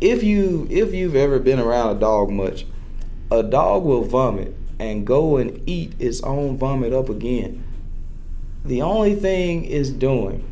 if 0.00 0.22
you 0.22 0.66
if 0.70 0.94
you've 0.94 1.16
ever 1.16 1.38
been 1.38 1.58
around 1.58 1.96
a 1.96 2.00
dog 2.00 2.30
much, 2.30 2.66
a 3.30 3.42
dog 3.42 3.84
will 3.84 4.04
vomit 4.04 4.54
and 4.78 5.06
go 5.06 5.36
and 5.36 5.60
eat 5.68 5.92
its 5.98 6.22
own 6.22 6.56
vomit 6.56 6.92
up 6.92 7.08
again. 7.08 7.64
The 8.64 8.82
only 8.82 9.14
thing 9.14 9.64
it's 9.64 9.90
doing 9.90 10.44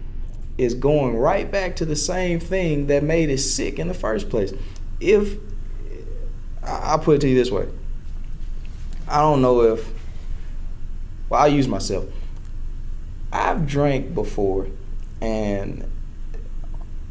is 0.58 0.74
going 0.74 1.16
right 1.16 1.50
back 1.50 1.76
to 1.76 1.84
the 1.84 1.96
same 1.96 2.40
thing 2.40 2.86
that 2.86 3.02
made 3.02 3.30
it 3.30 3.38
sick 3.38 3.78
in 3.78 3.88
the 3.88 3.94
first 3.94 4.30
place. 4.30 4.52
If 5.00 5.38
I'll 6.62 6.98
put 6.98 7.16
it 7.16 7.20
to 7.20 7.28
you 7.28 7.34
this 7.34 7.50
way, 7.50 7.68
I 9.08 9.20
don't 9.20 9.42
know 9.42 9.60
if 9.62 9.92
well 11.28 11.42
I'll 11.42 11.48
use 11.48 11.68
myself. 11.68 12.06
I've 13.32 13.66
drank 13.66 14.14
before, 14.14 14.68
and 15.20 15.90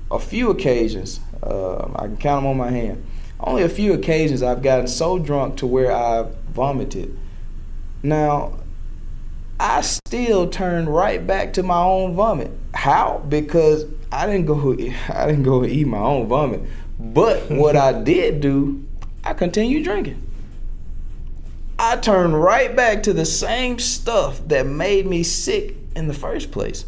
a 0.10 0.20
few 0.20 0.50
occasions 0.50 1.20
uh, 1.44 1.92
I 1.96 2.08
can 2.08 2.18
count 2.18 2.44
them 2.44 2.52
on 2.52 2.58
my 2.58 2.72
hand. 2.72 3.06
Only 3.40 3.64
a 3.64 3.70
few 3.70 3.94
occasions 3.94 4.42
I've 4.42 4.62
gotten 4.62 4.88
so 4.88 5.20
drunk 5.20 5.58
to 5.58 5.68
where 5.68 5.92
I 5.92 6.26
vomited. 6.50 7.18
Now, 8.02 8.60
I 9.60 9.82
still 9.82 10.50
turned 10.50 10.88
right 10.94 11.26
back 11.26 11.54
to 11.54 11.64
my 11.64 11.82
own 11.82 12.16
vomit. 12.16 12.52
How? 12.76 13.24
Because 13.28 13.86
I 14.12 14.28
didn't 14.28 14.46
go 14.46 14.74
I 15.10 15.26
didn't 15.26 15.44
go 15.44 15.66
eat 15.66 15.88
my 15.88 15.98
own 15.98 16.28
vomit. 16.28 16.62
But 17.00 17.50
what 17.50 17.76
I 17.76 18.04
did 18.04 18.42
do, 18.42 18.86
I 19.24 19.34
continued 19.34 19.84
drinking. 19.84 20.22
I 21.80 21.98
turned 21.98 22.42
right 22.42 22.74
back 22.74 23.04
to 23.04 23.14
the 23.14 23.26
same 23.26 23.80
stuff 23.80 24.46
that 24.48 24.66
made 24.66 25.06
me 25.06 25.24
sick 25.24 25.76
in 25.96 26.08
the 26.08 26.14
first 26.14 26.52
place. 26.52 26.86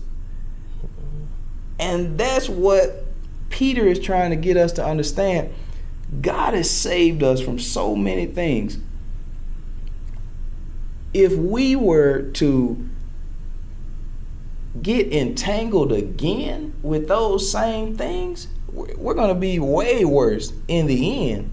And 1.79 2.17
that's 2.17 2.47
what 2.47 3.05
Peter 3.49 3.85
is 3.85 3.99
trying 3.99 4.29
to 4.29 4.35
get 4.35 4.55
us 4.55 4.71
to 4.73 4.85
understand. 4.85 5.53
God 6.21 6.53
has 6.53 6.69
saved 6.69 7.21
us 7.21 7.41
from 7.41 7.59
so 7.59 7.95
many 7.95 8.25
things 8.25 8.77
if 11.13 11.33
we 11.33 11.75
were 11.75 12.31
to 12.33 12.89
get 14.81 15.11
entangled 15.11 15.91
again 15.91 16.73
with 16.81 17.07
those 17.07 17.51
same 17.51 17.95
things, 17.95 18.47
we're 18.71 19.13
going 19.13 19.33
to 19.33 19.39
be 19.39 19.59
way 19.59 20.05
worse 20.05 20.53
in 20.67 20.87
the 20.87 21.31
end 21.31 21.51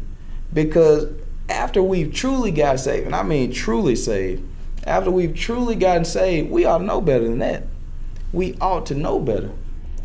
because 0.52 1.09
after 1.49 1.83
we've 1.83 2.12
truly 2.12 2.50
got 2.50 2.80
saved, 2.80 3.06
and 3.06 3.14
I 3.14 3.23
mean 3.23 3.52
truly 3.52 3.97
saved, 3.97 4.42
after 4.87 5.11
we've 5.11 5.35
truly 5.35 5.75
gotten 5.75 6.04
saved, 6.04 6.50
we 6.50 6.64
ought 6.64 6.78
to 6.78 6.85
know 6.85 7.00
better 7.00 7.25
than 7.25 7.38
that. 7.38 7.64
We 8.33 8.57
ought 8.61 8.87
to 8.87 8.94
know 8.94 9.18
better. 9.18 9.50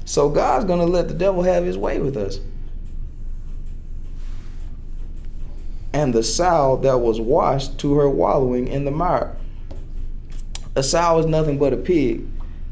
So 0.06 0.30
God's 0.30 0.66
going 0.66 0.80
to 0.80 0.86
let 0.86 1.08
the 1.08 1.14
devil 1.14 1.44
have 1.44 1.64
his 1.64 1.78
way 1.78 2.00
with 2.00 2.18
us. 2.18 2.40
And 5.92 6.14
the 6.14 6.24
sow 6.24 6.78
that 6.78 7.00
was 7.00 7.20
washed 7.20 7.78
to 7.80 7.96
her 7.96 8.10
wallowing 8.10 8.68
in 8.68 8.86
the 8.86 8.92
mire. 8.92 9.36
A 10.76 10.84
sow 10.84 11.20
is 11.20 11.26
nothing 11.26 11.58
but 11.58 11.74
a 11.74 11.78
pig. 11.78 12.26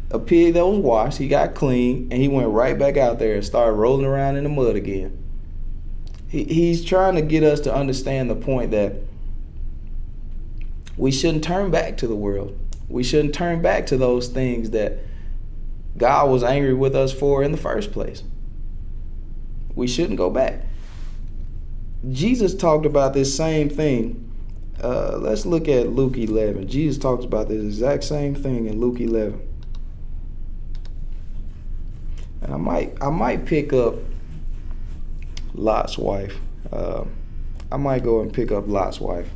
A 0.10 0.20
pig 0.20 0.54
that 0.54 0.66
was 0.66 0.80
washed, 0.80 1.18
he 1.18 1.28
got 1.28 1.54
clean, 1.54 2.08
and 2.12 2.22
he 2.22 2.28
went 2.28 2.50
right 2.50 2.78
back 2.78 2.98
out 2.98 3.20
there 3.20 3.36
and 3.36 3.46
started 3.46 3.74
rolling 3.74 4.06
around 4.06 4.38
in 4.38 4.44
the 4.44 4.50
mud 4.50 4.76
again. 4.76 5.22
He, 6.30 6.46
he's 6.46 6.84
trying 6.84 7.16
to 7.16 7.22
get 7.22 7.44
us 7.44 7.60
to 7.62 7.74
understand 7.74 8.30
the 8.30 8.36
point 8.36 8.72
that 8.72 8.96
we 10.96 11.12
shouldn't 11.12 11.44
turn 11.44 11.72
back 11.72 11.98
to 11.98 12.08
the 12.08 12.16
world. 12.16 12.58
We 12.90 13.04
shouldn't 13.04 13.36
turn 13.36 13.62
back 13.62 13.86
to 13.88 13.98
those 13.98 14.30
things 14.30 14.70
that 14.72 15.00
God 15.98 16.30
was 16.30 16.44
angry 16.44 16.74
with 16.74 16.96
us 16.96 17.12
for 17.12 17.44
in 17.44 17.52
the 17.52 17.58
first 17.58 17.92
place. 17.92 18.24
We 19.76 19.88
shouldn't 19.88 20.18
go 20.18 20.30
back. 20.30 20.64
Jesus 22.10 22.56
talked 22.56 22.86
about 22.86 23.14
this 23.14 23.36
same 23.36 23.70
thing 23.70 24.28
uh, 24.82 25.18
let's 25.18 25.46
look 25.46 25.68
at 25.68 25.90
Luke 25.90 26.18
11. 26.18 26.68
Jesus 26.68 26.98
talks 26.98 27.26
about 27.26 27.48
this 27.48 27.64
exact 27.64 28.04
same 28.04 28.36
thing 28.36 28.68
in 28.68 28.80
Luke 28.80 29.00
11. 29.00 29.42
And 32.42 32.54
I 32.54 32.58
might 32.58 32.94
I 33.02 33.10
might 33.10 33.46
pick 33.46 33.74
up 33.74 33.96
Lot's 35.54 35.98
wife. 35.98 36.38
Uh, 36.72 37.06
I 37.72 37.78
might 37.78 38.04
go 38.04 38.22
and 38.22 38.32
pick 38.32 38.52
up 38.52 38.68
Lot's 38.68 39.02
wife, 39.02 39.30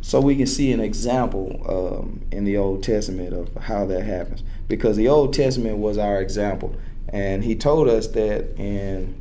so 0.00 0.20
we 0.20 0.36
can 0.36 0.46
see 0.46 0.72
an 0.72 0.80
example 0.80 1.64
um, 1.68 2.22
in 2.32 2.44
the 2.44 2.56
Old 2.56 2.82
Testament 2.82 3.32
of 3.32 3.54
how 3.64 3.84
that 3.86 4.02
happens. 4.02 4.42
Because 4.66 4.96
the 4.96 5.08
Old 5.08 5.34
Testament 5.34 5.78
was 5.78 5.98
our 5.98 6.20
example, 6.20 6.74
and 7.08 7.44
He 7.44 7.54
told 7.54 7.88
us 7.88 8.08
that 8.08 8.58
in 8.58 9.14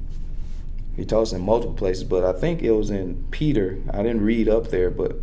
He 0.96 1.06
told 1.06 1.28
us 1.28 1.34
in 1.34 1.42
multiple 1.42 1.76
places, 1.76 2.04
but 2.04 2.24
I 2.24 2.38
think 2.40 2.62
it 2.62 2.72
was 2.72 2.90
in 2.90 3.28
Peter. 3.32 3.80
I 3.92 3.98
didn't 3.98 4.22
read 4.22 4.48
up 4.48 4.70
there, 4.70 4.90
but 4.90 5.18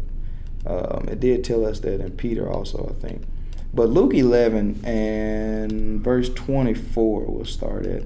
um, 0.67 1.09
it 1.09 1.21
did 1.21 1.43
tell 1.45 1.65
us 1.65 1.81
that 1.81 2.01
in 2.01 2.13
Peter 2.13 2.51
also, 2.51 2.95
I 2.95 3.01
think. 3.01 3.23
But 3.73 3.89
Luke 3.89 4.15
11 4.15 4.85
and 4.85 6.01
verse 6.01 6.29
24 6.29 7.25
will 7.27 7.45
start 7.45 7.87
at. 7.87 8.03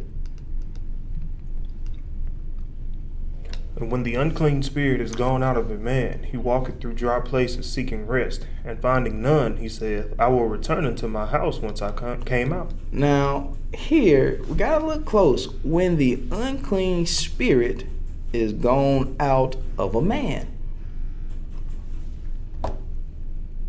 And 3.77 3.91
when 3.91 4.05
the 4.05 4.15
unclean 4.15 4.63
spirit 4.63 5.01
is 5.01 5.13
gone 5.13 5.43
out 5.43 5.57
of 5.57 5.71
a 5.71 5.77
man, 5.77 6.25
he 6.31 6.37
walketh 6.37 6.81
through 6.81 6.95
dry 6.95 7.19
places 7.19 7.71
seeking 7.71 8.07
rest, 8.07 8.47
and 8.65 8.81
finding 8.81 9.21
none, 9.21 9.57
he 9.57 9.69
saith, 9.69 10.15
I 10.17 10.29
will 10.29 10.47
return 10.47 10.87
unto 10.87 11.09
my 11.09 11.27
house 11.27 11.59
whence 11.59 11.83
I 11.83 11.91
came 12.25 12.53
out. 12.53 12.73
Now, 12.93 13.57
here, 13.73 14.41
we 14.49 14.55
gotta 14.55 14.87
look 14.87 15.05
close. 15.05 15.53
When 15.65 15.97
the 15.97 16.23
unclean 16.31 17.07
spirit 17.07 17.85
is 18.33 18.53
gone 18.53 19.17
out 19.19 19.57
of 19.77 19.95
a 19.97 20.03
man. 20.03 20.54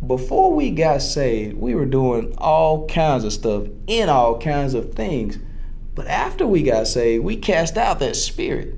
Before 0.07 0.53
we 0.53 0.71
got 0.71 1.01
saved, 1.01 1.57
we 1.57 1.75
were 1.75 1.85
doing 1.85 2.33
all 2.37 2.87
kinds 2.87 3.23
of 3.23 3.33
stuff 3.33 3.67
in 3.87 4.09
all 4.09 4.39
kinds 4.39 4.73
of 4.73 4.93
things. 4.93 5.37
But 5.93 6.07
after 6.07 6.45
we 6.45 6.63
got 6.63 6.87
saved, 6.87 7.23
we 7.23 7.37
cast 7.37 7.77
out 7.77 7.99
that 7.99 8.15
spirit. 8.15 8.77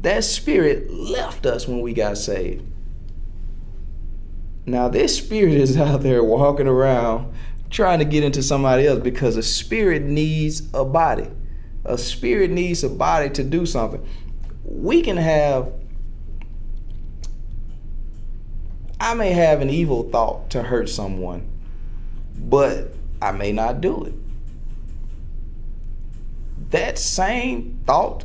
That 0.00 0.24
spirit 0.24 0.90
left 0.90 1.46
us 1.46 1.68
when 1.68 1.80
we 1.80 1.92
got 1.92 2.18
saved. 2.18 2.66
Now, 4.66 4.88
this 4.88 5.16
spirit 5.16 5.54
is 5.54 5.76
out 5.76 6.02
there 6.02 6.22
walking 6.22 6.66
around 6.66 7.32
trying 7.70 7.98
to 8.00 8.04
get 8.04 8.22
into 8.22 8.42
somebody 8.42 8.86
else 8.86 9.00
because 9.00 9.36
a 9.36 9.42
spirit 9.42 10.02
needs 10.02 10.68
a 10.74 10.84
body. 10.84 11.28
A 11.84 11.96
spirit 11.96 12.50
needs 12.50 12.84
a 12.84 12.88
body 12.88 13.30
to 13.30 13.42
do 13.42 13.66
something. 13.66 14.06
We 14.64 15.02
can 15.02 15.16
have 15.16 15.72
I 19.02 19.14
may 19.14 19.32
have 19.32 19.60
an 19.60 19.68
evil 19.68 20.04
thought 20.04 20.50
to 20.50 20.62
hurt 20.62 20.88
someone, 20.88 21.50
but 22.38 22.94
I 23.20 23.32
may 23.32 23.50
not 23.50 23.80
do 23.80 24.04
it. 24.04 24.14
That 26.70 27.00
same 27.00 27.80
thought 27.84 28.24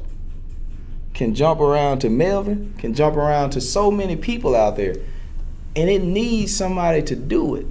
can 1.16 1.34
jump 1.34 1.62
around 1.62 1.98
to 2.00 2.12
Melvin, 2.12 2.76
can 2.78 2.94
jump 2.94 3.18
around 3.18 3.50
to 3.52 3.60
so 3.60 3.90
many 3.90 4.16
people 4.16 4.56
out 4.56 4.76
there, 4.78 4.96
and 5.76 5.90
it 5.90 6.04
needs 6.04 6.56
somebody 6.56 7.02
to 7.02 7.16
do 7.16 7.56
it. 7.56 7.66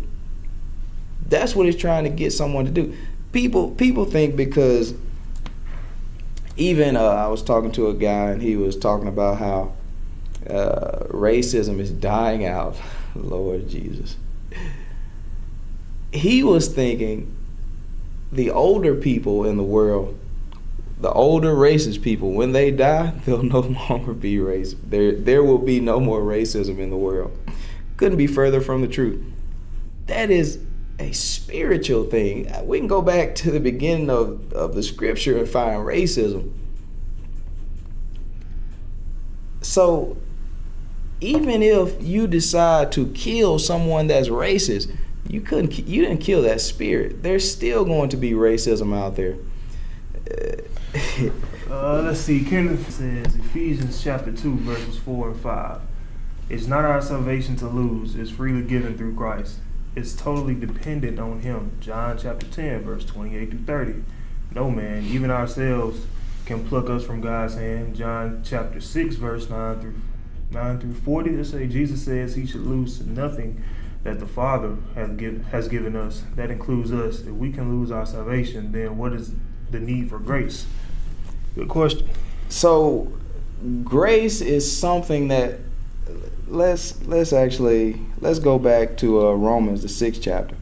That's 1.29 1.55
what 1.55 1.67
it's 1.67 1.81
trying 1.81 2.03
to 2.05 2.11
get 2.11 2.33
someone 2.33 2.65
to 2.65 2.73
do. 2.73 2.97
People 3.31 3.71
people 3.71 4.05
think 4.05 4.35
because 4.35 4.95
even 6.57 6.97
uh, 6.97 7.05
I 7.05 7.29
was 7.29 7.41
talking 7.41 7.71
to 7.73 7.87
a 7.87 7.95
guy 7.95 8.31
and 8.31 8.43
he 8.43 8.57
was 8.57 8.77
talking 8.77 9.07
about 9.07 9.39
how 9.39 9.75
uh, 10.51 11.07
racism 11.11 11.79
is 11.79 11.93
dying 11.93 12.45
out. 12.45 12.77
Lord 13.29 13.69
Jesus. 13.69 14.17
He 16.13 16.43
was 16.43 16.69
thinking 16.69 17.35
the 18.33 18.51
older 18.51 18.95
people 18.95 19.45
in 19.45 19.57
the 19.57 19.63
world 19.63 20.19
the 20.99 21.13
older 21.13 21.55
racist 21.55 22.03
people, 22.03 22.33
when 22.33 22.53
they 22.53 22.71
die, 22.71 23.13
they'll 23.25 23.43
no 23.43 23.61
longer 23.61 24.13
be 24.13 24.37
racist. 24.37 24.77
There, 24.85 25.13
there 25.13 25.43
will 25.43 25.59
be 25.59 25.81
no 25.81 26.01
more 26.01 26.21
racism 26.21 26.79
in 26.79 26.91
the 26.91 26.97
world. 26.97 27.37
Couldn't 27.97 28.19
be 28.19 28.27
further 28.27 28.61
from 28.61 28.83
the 28.83 28.89
truth. 28.89 29.23
That 30.07 30.31
is 30.31 30.61
a 30.99 31.13
spiritual 31.13 32.05
thing. 32.05 32.51
We 32.67 32.79
can 32.79 32.87
go 32.87 33.03
back 33.03 33.35
to 33.37 33.51
the 33.51 33.61
beginning 33.61 34.09
of, 34.09 34.53
of 34.53 34.75
the 34.75 34.83
scripture 34.83 35.37
and 35.39 35.49
find 35.49 35.81
racism. 35.81 36.53
So, 39.61 40.17
even 41.21 41.63
if 41.63 42.03
you 42.03 42.27
decide 42.27 42.93
to 42.93 43.07
kill 43.13 43.59
someone 43.59 44.07
that's 44.07 44.29
racist, 44.29 44.95
you 45.29 45.41
couldn't 45.41 45.79
you 45.79 46.03
didn't 46.03 46.21
kill 46.21 46.43
that 46.43 46.61
spirit. 46.61 47.23
There's 47.23 47.51
still 47.51 47.85
going 47.85 48.11
to 48.11 48.17
be 48.17 48.33
racism 48.33 48.97
out 48.97 49.17
there. 49.17 49.37
uh, 51.71 52.03
let's 52.03 52.21
see. 52.21 52.45
Kenneth 52.45 52.91
says 52.91 53.35
Ephesians 53.35 54.03
chapter 54.03 54.31
two 54.33 54.57
verses 54.57 54.99
four 54.99 55.31
and 55.31 55.41
five. 55.41 55.81
It's 56.49 56.67
not 56.67 56.85
our 56.85 57.03
salvation 57.03 57.57
to 57.57 57.69
lose; 57.69 58.15
it's 58.15 58.31
freely 58.31 58.63
given 58.63 58.97
through 58.97 59.17
Christ. 59.17 59.59
It's 59.97 60.15
totally 60.15 60.55
dependent 60.55 61.19
on 61.19 61.41
Him. 61.41 61.73
John 61.81 62.19
chapter 62.19 62.47
ten 62.47 62.83
verse 62.83 63.05
twenty-eight 63.05 63.51
through 63.51 63.65
thirty. 63.65 64.05
No 64.55 64.71
man, 64.71 65.05
even 65.05 65.31
ourselves, 65.31 66.07
can 66.45 66.67
pluck 66.67 66.89
us 66.89 67.05
from 67.05 67.21
God's 67.21 67.55
hand. 67.55 67.97
John 67.97 68.43
chapter 68.45 68.81
six 68.81 69.17
verse 69.17 69.51
nine 69.51 69.81
through 69.81 69.95
nine 70.57 70.81
through 70.81 70.95
forty. 70.95 71.31
They 71.37 71.45
say 71.45 71.67
Jesus 71.67 72.05
says 72.05 72.35
He 72.35 72.47
should 72.47 72.63
lose 72.67 73.05
nothing 73.07 73.63
that 74.03 74.19
the 74.21 74.27
Father 74.27 74.77
has, 74.95 75.11
give, 75.17 75.45
has 75.47 75.69
given 75.69 75.97
us. 75.97 76.23
That 76.37 76.51
includes 76.51 76.93
us. 76.93 77.21
If 77.21 77.33
we 77.33 77.53
can 77.53 77.77
lose 77.77 77.91
our 77.91 78.07
salvation, 78.07 78.73
then 78.73 78.97
what 78.97 79.13
is 79.13 79.35
the 79.71 79.81
need 79.81 80.09
for 80.09 80.19
grace? 80.19 80.67
Good 81.55 81.69
question. 81.69 82.09
So, 82.49 83.13
grace 83.83 84.41
is 84.41 84.65
something 84.65 85.29
that 85.29 85.59
let's 86.47 87.03
let's 87.07 87.33
actually 87.33 88.01
let's 88.21 88.39
go 88.39 88.59
back 88.59 88.97
to 88.99 89.27
uh, 89.27 89.33
Romans 89.33 89.83
the 89.83 89.89
sixth 89.89 90.23
chapter, 90.23 90.57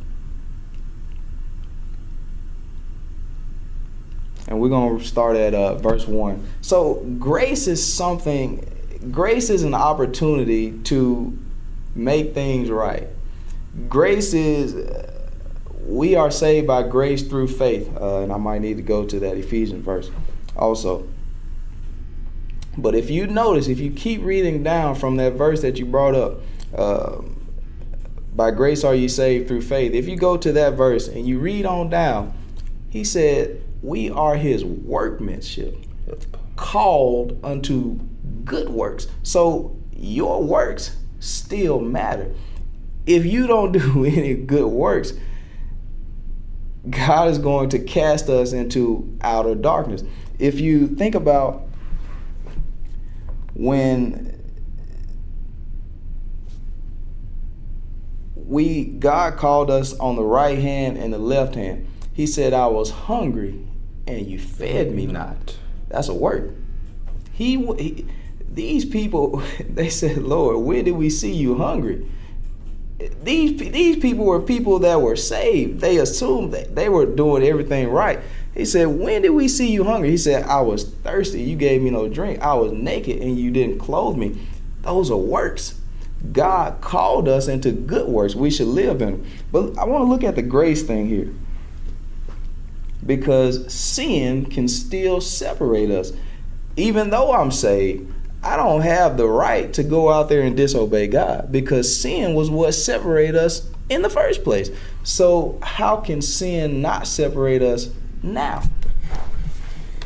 and 4.49 4.59
we're 4.59 4.71
gonna 4.71 5.05
start 5.05 5.37
at 5.37 5.55
uh, 5.55 5.75
verse 5.75 6.09
one. 6.09 6.49
So, 6.63 7.05
grace 7.19 7.67
is 7.67 7.95
something. 7.95 8.71
Grace 9.11 9.51
is 9.51 9.63
an 9.63 9.75
opportunity 9.75 10.73
to 10.85 11.39
make 11.95 12.35
things 12.35 12.71
right 12.71 13.09
grace 13.89 14.35
is 14.35 14.77
we 15.87 16.15
are 16.15 16.31
saved 16.31 16.67
by 16.67 16.83
grace 16.83 17.23
through 17.23 17.49
faith, 17.49 17.91
uh, 18.01 18.21
and 18.21 18.33
I 18.33 18.37
might 18.37 18.61
need 18.61 18.77
to 18.79 18.83
go 18.83 19.05
to 19.05 19.21
that 19.21 19.37
Ephesians 19.37 19.85
verse 19.85 20.11
also. 20.57 21.07
But 22.77 22.95
if 22.95 23.11
you 23.11 23.27
notice, 23.27 23.69
if 23.69 23.79
you 23.79 23.91
keep 23.91 24.23
reading 24.23 24.63
down 24.63 24.95
from 24.95 25.17
that 25.17 25.35
verse 25.35 25.63
that 25.63 25.79
you 25.79 25.87
brought 25.87 26.15
up, 26.15 26.41
uh, 26.75 27.21
by 28.35 28.51
grace 28.51 28.83
are 28.83 28.95
you 28.95 29.09
saved 29.09 29.47
through 29.47 29.63
faith. 29.63 29.93
If 29.93 30.09
you 30.09 30.17
go 30.17 30.37
to 30.37 30.51
that 30.53 30.73
verse 30.73 31.07
and 31.07 31.27
you 31.27 31.39
read 31.39 31.67
on 31.67 31.89
down, 31.89 32.35
he 32.91 33.05
said, 33.05 33.63
We 33.81 34.11
are 34.11 34.35
his 34.35 34.65
workmanship, 34.65 35.77
called 36.57 37.39
unto 37.45 38.01
good 38.45 38.69
works. 38.69 39.07
So 39.23 39.77
your 39.93 40.43
works 40.43 40.97
still 41.21 41.81
matter 41.81 42.33
if 43.07 43.27
you 43.27 43.47
don't 43.47 43.73
do 43.73 44.05
any 44.05 44.35
good 44.35 44.67
works, 44.67 45.13
God 46.89 47.29
is 47.29 47.39
going 47.39 47.71
to 47.71 47.79
cast 47.79 48.29
us 48.29 48.53
into 48.53 49.17
outer 49.23 49.55
darkness. 49.55 50.03
If 50.39 50.61
you 50.61 50.89
think 50.89 51.15
about 51.15 51.63
when 53.55 54.33
we 58.35 58.85
God 58.85 59.37
called 59.37 59.71
us 59.71 59.95
on 59.95 60.17
the 60.17 60.23
right 60.23 60.59
hand 60.59 60.99
and 60.99 61.13
the 61.13 61.19
left 61.19 61.55
hand. 61.55 61.87
He 62.13 62.27
said, 62.27 62.53
"I 62.53 62.67
was 62.67 62.91
hungry 62.91 63.67
and 64.07 64.27
you 64.27 64.39
fed 64.39 64.93
me 64.93 65.07
not." 65.07 65.57
That's 65.89 66.09
a 66.09 66.15
work. 66.15 66.51
He, 67.33 67.57
he 67.77 68.07
these 68.55 68.85
people 68.85 69.43
they 69.69 69.91
said, 69.91 70.19
"Lord, 70.19 70.65
where 70.65 70.83
did 70.83 70.93
we 70.93 71.11
see 71.11 71.33
you 71.33 71.57
hungry?" 71.57 72.07
these 73.23 73.59
these 73.59 73.97
people 73.97 74.25
were 74.25 74.41
people 74.41 74.79
that 74.81 75.01
were 75.01 75.17
saved. 75.17 75.81
They 75.81 75.99
assumed 75.99 76.53
that 76.53 76.75
they 76.75 76.89
were 76.89 77.07
doing 77.07 77.43
everything 77.43 77.89
right. 77.89 78.21
He 78.55 78.65
said, 78.65 78.87
"When 78.87 79.23
did 79.23 79.31
we 79.31 79.49
see 79.49 79.71
you 79.71 79.85
hungry?" 79.85 80.11
He 80.11 80.17
said, 80.17 80.45
"I 80.45 80.61
was 80.61 80.85
thirsty. 80.85 81.43
You 81.43 81.57
gave 81.57 81.83
me 81.83 81.91
no 81.91 82.09
drink. 82.09 82.41
I 82.41 82.55
was 82.55 82.73
naked, 82.73 83.21
and 83.21 83.39
you 83.39 83.51
didn't 83.51 83.79
clothe 83.79 84.17
me." 84.17 84.39
Those 84.83 85.11
are 85.11 85.17
works. 85.17 85.81
God 86.33 86.81
called 86.81 87.29
us 87.29 87.49
into 87.49 87.71
good 87.73 88.09
works. 88.09 88.35
We 88.35 88.51
should 88.51 88.69
live 88.69 89.03
in 89.03 89.11
them. 89.11 89.27
But 89.53 89.77
I 89.79 89.85
want 89.85 90.05
to 90.05 90.09
look 90.09 90.25
at 90.25 90.37
the 90.37 90.43
grace 90.43 90.83
thing 90.83 91.09
here. 91.09 91.31
Because 93.05 93.73
sin 93.73 94.47
can 94.47 94.69
still 94.69 95.21
separate 95.21 95.91
us. 95.91 96.13
Even 96.77 97.11
though 97.11 97.33
I'm 97.33 97.51
saved, 97.51 98.11
I 98.45 98.57
don't 98.57 98.83
have 98.83 99.17
the 99.17 99.27
right 99.27 99.73
to 99.73 99.83
go 99.83 100.11
out 100.11 100.29
there 100.29 100.43
and 100.43 100.55
disobey 100.55 101.07
God 101.07 101.51
because 101.51 101.99
sin 101.99 102.35
was 102.35 102.51
what 102.51 102.73
separated 102.73 103.37
us 103.37 103.67
in 103.89 104.03
the 104.03 104.11
first 104.11 104.45
place. 104.45 104.71
So, 105.03 105.59
how 105.63 105.97
can 105.97 106.21
sin 106.21 106.83
not 106.83 107.07
separate 107.07 107.63
us 107.63 107.89
now? 108.23 108.63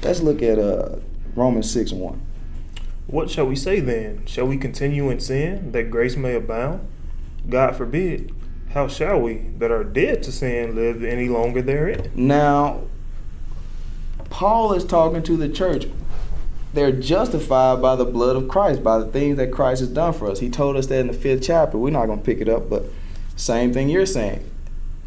Let's 0.02 0.20
look 0.20 0.40
at 0.40 0.58
uh, 0.58 0.96
Romans 1.34 1.68
6 1.72 1.92
1. 1.92 2.20
What 3.08 3.28
shall 3.28 3.46
we 3.46 3.56
say 3.56 3.80
then? 3.80 4.24
Shall 4.26 4.46
we 4.46 4.56
continue 4.56 5.10
in 5.10 5.18
sin 5.18 5.72
that 5.72 5.90
grace 5.90 6.16
may 6.16 6.34
abound? 6.34 6.86
God 7.48 7.74
forbid. 7.74 8.32
How 8.70 8.86
shall 8.86 9.18
we 9.20 9.48
that 9.58 9.72
are 9.72 9.82
dead 9.82 10.22
to 10.24 10.32
sin 10.32 10.76
live 10.76 11.02
any 11.02 11.28
longer 11.28 11.62
therein? 11.62 12.12
Now, 12.14 12.82
Paul 14.30 14.74
is 14.74 14.84
talking 14.84 15.22
to 15.24 15.36
the 15.36 15.48
church 15.48 15.86
they're 16.74 16.92
justified 16.92 17.80
by 17.80 17.96
the 17.96 18.04
blood 18.04 18.36
of 18.36 18.48
Christ, 18.48 18.82
by 18.82 18.98
the 18.98 19.06
things 19.06 19.36
that 19.38 19.52
Christ 19.52 19.80
has 19.80 19.88
done 19.88 20.12
for 20.12 20.30
us. 20.30 20.40
He 20.40 20.50
told 20.50 20.76
us 20.76 20.86
that 20.86 21.00
in 21.00 21.06
the 21.06 21.12
fifth 21.12 21.42
chapter. 21.42 21.78
We're 21.78 21.90
not 21.90 22.06
going 22.06 22.18
to 22.18 22.24
pick 22.24 22.40
it 22.40 22.48
up, 22.48 22.68
but 22.68 22.84
same 23.36 23.72
thing 23.72 23.88
you're 23.88 24.06
saying. 24.06 24.48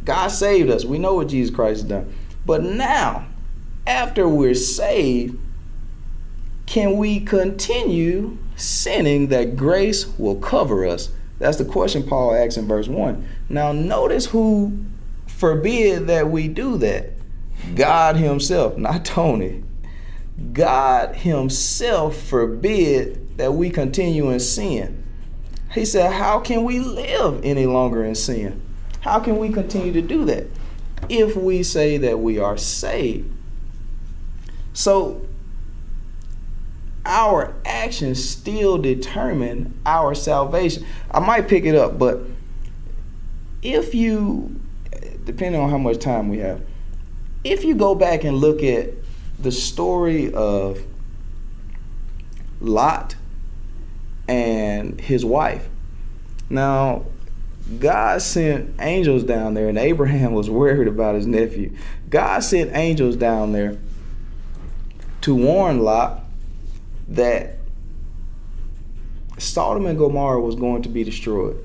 God 0.03 0.29
saved 0.29 0.69
us. 0.69 0.83
We 0.83 0.97
know 0.97 1.13
what 1.13 1.27
Jesus 1.27 1.53
Christ 1.53 1.81
has 1.81 1.89
done. 1.89 2.13
But 2.45 2.63
now, 2.63 3.27
after 3.85 4.27
we're 4.27 4.55
saved, 4.55 5.37
can 6.65 6.97
we 6.97 7.19
continue 7.19 8.37
sinning 8.55 9.27
that 9.27 9.55
grace 9.55 10.07
will 10.17 10.35
cover 10.35 10.85
us? 10.85 11.11
That's 11.37 11.57
the 11.57 11.65
question 11.65 12.03
Paul 12.03 12.33
asks 12.33 12.57
in 12.57 12.67
verse 12.67 12.87
1. 12.87 13.27
Now, 13.49 13.71
notice 13.71 14.27
who 14.27 14.77
forbid 15.27 16.07
that 16.07 16.29
we 16.29 16.47
do 16.47 16.77
that. 16.77 17.13
God 17.75 18.15
Himself, 18.15 18.77
not 18.77 19.05
Tony. 19.05 19.63
God 20.53 21.15
Himself 21.15 22.17
forbid 22.17 23.37
that 23.37 23.53
we 23.53 23.69
continue 23.69 24.29
in 24.29 24.39
sin. 24.39 25.03
He 25.73 25.85
said, 25.85 26.13
How 26.13 26.39
can 26.39 26.63
we 26.63 26.79
live 26.79 27.41
any 27.43 27.65
longer 27.65 28.03
in 28.03 28.15
sin? 28.15 28.61
How 29.01 29.19
can 29.19 29.37
we 29.37 29.49
continue 29.49 29.93
to 29.93 30.01
do 30.01 30.25
that 30.25 30.47
if 31.09 31.35
we 31.35 31.63
say 31.63 31.97
that 31.97 32.19
we 32.19 32.37
are 32.39 32.57
saved? 32.57 33.31
So, 34.73 35.25
our 37.05 37.55
actions 37.65 38.23
still 38.23 38.77
determine 38.77 39.79
our 39.85 40.13
salvation. 40.13 40.85
I 41.09 41.19
might 41.19 41.47
pick 41.47 41.65
it 41.65 41.75
up, 41.75 41.97
but 41.97 42.21
if 43.61 43.95
you, 43.95 44.59
depending 45.25 45.59
on 45.59 45.69
how 45.69 45.77
much 45.77 45.99
time 45.99 46.29
we 46.29 46.39
have, 46.39 46.61
if 47.43 47.63
you 47.63 47.75
go 47.75 47.95
back 47.95 48.23
and 48.23 48.37
look 48.37 48.61
at 48.61 48.89
the 49.41 49.51
story 49.51 50.33
of 50.33 50.83
Lot 52.59 53.15
and 54.27 54.99
his 54.99 55.25
wife. 55.25 55.67
Now, 56.49 57.05
God 57.79 58.21
sent 58.21 58.75
angels 58.79 59.23
down 59.23 59.53
there, 59.53 59.69
and 59.69 59.77
Abraham 59.77 60.33
was 60.33 60.49
worried 60.49 60.87
about 60.87 61.15
his 61.15 61.25
nephew. 61.25 61.75
God 62.09 62.43
sent 62.43 62.75
angels 62.75 63.15
down 63.15 63.53
there 63.53 63.77
to 65.21 65.35
warn 65.35 65.79
Lot 65.79 66.23
that 67.07 67.57
Sodom 69.37 69.85
and 69.85 69.97
Gomorrah 69.97 70.41
was 70.41 70.55
going 70.55 70.81
to 70.83 70.89
be 70.89 71.03
destroyed. 71.03 71.57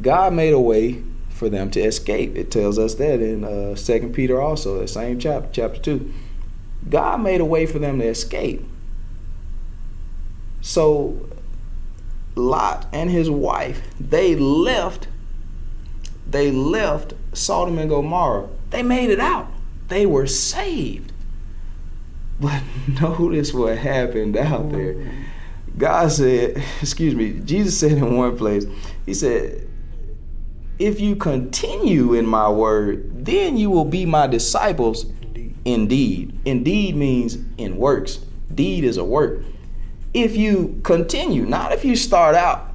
God 0.00 0.32
made 0.32 0.52
a 0.52 0.60
way 0.60 1.02
for 1.28 1.48
them 1.48 1.70
to 1.72 1.80
escape. 1.80 2.36
It 2.36 2.50
tells 2.50 2.78
us 2.78 2.94
that 2.94 3.20
in 3.20 3.44
uh, 3.44 3.74
2 3.74 4.10
Peter 4.14 4.40
also, 4.40 4.80
the 4.80 4.88
same 4.88 5.18
chapter, 5.18 5.48
chapter 5.52 5.80
2. 5.80 6.12
God 6.88 7.20
made 7.20 7.40
a 7.40 7.44
way 7.44 7.66
for 7.66 7.78
them 7.78 7.98
to 7.98 8.06
escape. 8.06 8.64
So 10.60 11.28
Lot 12.34 12.86
and 12.92 13.10
his 13.10 13.30
wife, 13.30 13.82
they 14.00 14.36
left 14.36 15.08
they 16.32 16.50
left 16.50 17.12
Sodom 17.34 17.78
and 17.78 17.90
Gomorrah. 17.90 18.48
They 18.70 18.82
made 18.82 19.10
it 19.10 19.20
out. 19.20 19.48
They 19.88 20.06
were 20.06 20.26
saved. 20.26 21.12
But 22.40 22.62
notice 23.00 23.52
what 23.52 23.76
happened 23.78 24.36
out 24.36 24.72
there. 24.72 25.12
God 25.76 26.10
said, 26.10 26.62
excuse 26.80 27.14
me, 27.14 27.40
Jesus 27.40 27.78
said 27.78 27.92
in 27.92 28.16
one 28.16 28.36
place, 28.36 28.64
He 29.06 29.14
said, 29.14 29.68
If 30.78 31.00
you 31.00 31.16
continue 31.16 32.14
in 32.14 32.26
my 32.26 32.48
word, 32.48 33.26
then 33.26 33.56
you 33.56 33.70
will 33.70 33.84
be 33.84 34.06
my 34.06 34.26
disciples 34.26 35.06
Indeed. 35.64 36.38
indeed. 36.44 36.96
Means 36.96 37.38
in 37.56 37.76
works. 37.76 38.20
Deed 38.54 38.84
is 38.84 38.96
a 38.96 39.04
work. 39.04 39.40
If 40.12 40.36
you 40.36 40.80
continue, 40.82 41.46
not 41.46 41.72
if 41.72 41.84
you 41.84 41.96
start 41.96 42.34
out, 42.34 42.72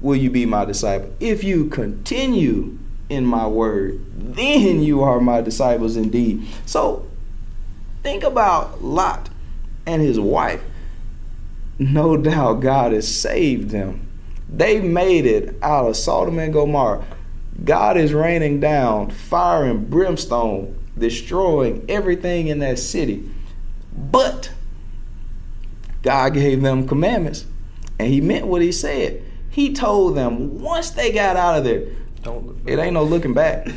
will 0.00 0.16
you 0.16 0.30
be 0.30 0.46
my 0.46 0.64
disciple. 0.64 1.12
If 1.20 1.44
you 1.44 1.66
continue 1.66 2.78
in 3.08 3.26
my 3.26 3.46
word, 3.46 4.00
then 4.34 4.82
you 4.82 5.02
are 5.02 5.20
my 5.20 5.40
disciples 5.40 5.96
indeed. 5.96 6.46
So 6.66 7.06
think 8.02 8.22
about 8.22 8.82
Lot 8.82 9.28
and 9.86 10.00
his 10.00 10.18
wife. 10.18 10.62
No 11.78 12.16
doubt 12.16 12.60
God 12.60 12.92
has 12.92 13.12
saved 13.12 13.70
them. 13.70 14.06
They 14.48 14.80
made 14.80 15.26
it 15.26 15.56
out 15.62 15.88
of 15.88 15.96
Sodom 15.96 16.38
and 16.38 16.52
Gomorrah. 16.52 17.04
God 17.64 17.96
is 17.96 18.12
raining 18.12 18.60
down 18.60 19.10
fire 19.10 19.64
and 19.64 19.88
brimstone, 19.88 20.76
destroying 20.98 21.84
everything 21.88 22.48
in 22.48 22.58
that 22.60 22.78
city. 22.78 23.28
But 23.92 24.52
God 26.02 26.34
gave 26.34 26.62
them 26.62 26.86
commandments, 26.86 27.46
and 27.98 28.08
He 28.08 28.20
meant 28.20 28.46
what 28.46 28.62
He 28.62 28.72
said. 28.72 29.22
He 29.50 29.72
told 29.72 30.16
them 30.16 30.60
once 30.60 30.90
they 30.90 31.12
got 31.12 31.36
out 31.36 31.58
of 31.58 31.64
there, 31.64 31.86
Don't 32.22 32.60
it 32.66 32.78
ain't 32.78 32.94
no 32.94 33.02
looking 33.02 33.34
back. 33.34 33.68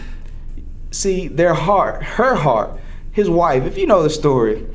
See, 0.91 1.28
their 1.28 1.56
heart, 1.56 2.04
her 2.04 2.36
heart, 2.36 2.80
his 3.12 3.30
wife, 3.30 3.63
if 3.63 3.78
you 3.78 3.88
know 3.88 4.04
the 4.04 4.10
story, 4.10 4.65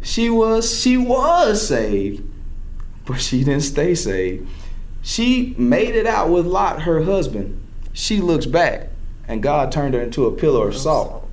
she 0.00 0.30
was 0.30 0.80
she 0.80 0.96
was 0.96 1.66
saved, 1.66 2.22
but 3.04 3.20
she 3.20 3.44
didn't 3.44 3.62
stay 3.62 3.94
saved. 3.94 4.48
She 5.02 5.54
made 5.58 5.94
it 5.94 6.06
out 6.06 6.30
with 6.30 6.46
Lot, 6.46 6.82
her 6.82 7.02
husband. 7.04 7.62
She 7.92 8.20
looks 8.20 8.46
back, 8.46 8.90
and 9.26 9.42
God 9.42 9.72
turned 9.72 9.94
her 9.94 10.00
into 10.00 10.26
a 10.26 10.32
pillar 10.32 10.68
of 10.68 10.76
salt. 10.76 11.27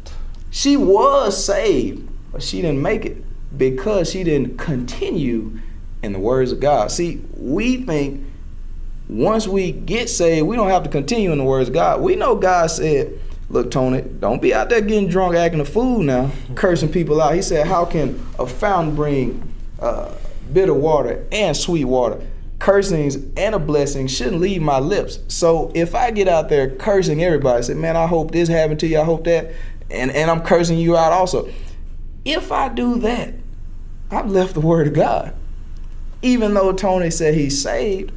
She 0.56 0.78
was 0.78 1.44
saved, 1.44 2.08
but 2.32 2.42
she 2.42 2.62
didn't 2.62 2.82
make 2.82 3.06
it 3.06 3.18
because 3.58 4.10
she 4.10 4.24
didn't 4.24 4.58
continue 4.58 5.60
in 6.02 6.14
the 6.14 6.20
words 6.20 6.54
of 6.54 6.62
God. 6.62 6.92
See, 6.92 7.22
we 7.36 7.84
think 7.84 8.26
once 9.10 9.50
we 9.50 9.74
get 9.74 10.10
saved, 10.10 10.48
we 10.48 10.56
don't 10.56 10.70
have 10.70 10.84
to 10.84 10.90
continue 10.90 11.34
in 11.34 11.40
the 11.40 11.44
words 11.44 11.68
of 11.68 11.76
God. 11.76 12.00
We 12.00 12.16
know 12.16 12.38
God 12.38 12.68
said, 12.68 13.20
Look, 13.50 13.70
Tony, 13.70 14.00
don't 14.02 14.42
be 14.42 14.54
out 14.54 14.70
there 14.70 14.80
getting 14.80 15.10
drunk, 15.10 15.36
acting 15.36 15.60
a 15.60 15.66
fool 15.66 16.00
now, 16.00 16.32
cursing 16.56 16.90
people 16.90 17.22
out. 17.22 17.36
He 17.36 17.42
said, 17.42 17.68
How 17.68 17.84
can 17.84 18.26
a 18.40 18.48
fountain 18.48 18.96
bring 18.96 19.54
uh, 19.82 20.16
bitter 20.54 20.74
water 20.74 21.26
and 21.34 21.58
sweet 21.58 21.84
water? 21.84 22.26
Cursings 22.60 23.18
and 23.36 23.54
a 23.54 23.60
blessing 23.60 24.08
shouldn't 24.08 24.40
leave 24.40 24.62
my 24.62 24.80
lips. 24.80 25.20
So 25.28 25.74
if 25.76 25.94
I 25.94 26.12
get 26.12 26.30
out 26.30 26.48
there 26.48 26.70
cursing 26.70 27.22
everybody, 27.22 27.62
say, 27.62 27.74
Man, 27.74 27.98
I 27.98 28.08
hope 28.08 28.32
this 28.32 28.48
happened 28.48 28.80
to 28.80 28.88
you, 28.88 29.02
I 29.02 29.04
hope 29.04 29.26
that, 29.26 29.52
and, 29.90 30.12
and 30.12 30.32
I'm 30.32 30.42
cursing 30.42 30.78
you 30.78 30.98
out 30.98 31.12
also. 31.12 31.50
If 32.24 32.52
I 32.52 32.70
do 32.70 33.00
that, 33.00 33.34
I've 34.12 34.30
left 34.30 34.54
the 34.54 34.62
word 34.62 34.88
of 34.88 34.94
God. 34.94 35.34
Even 36.22 36.54
though 36.54 36.74
Tony 36.74 37.12
said 37.12 37.36
he's 37.36 37.62
saved, 37.62 38.12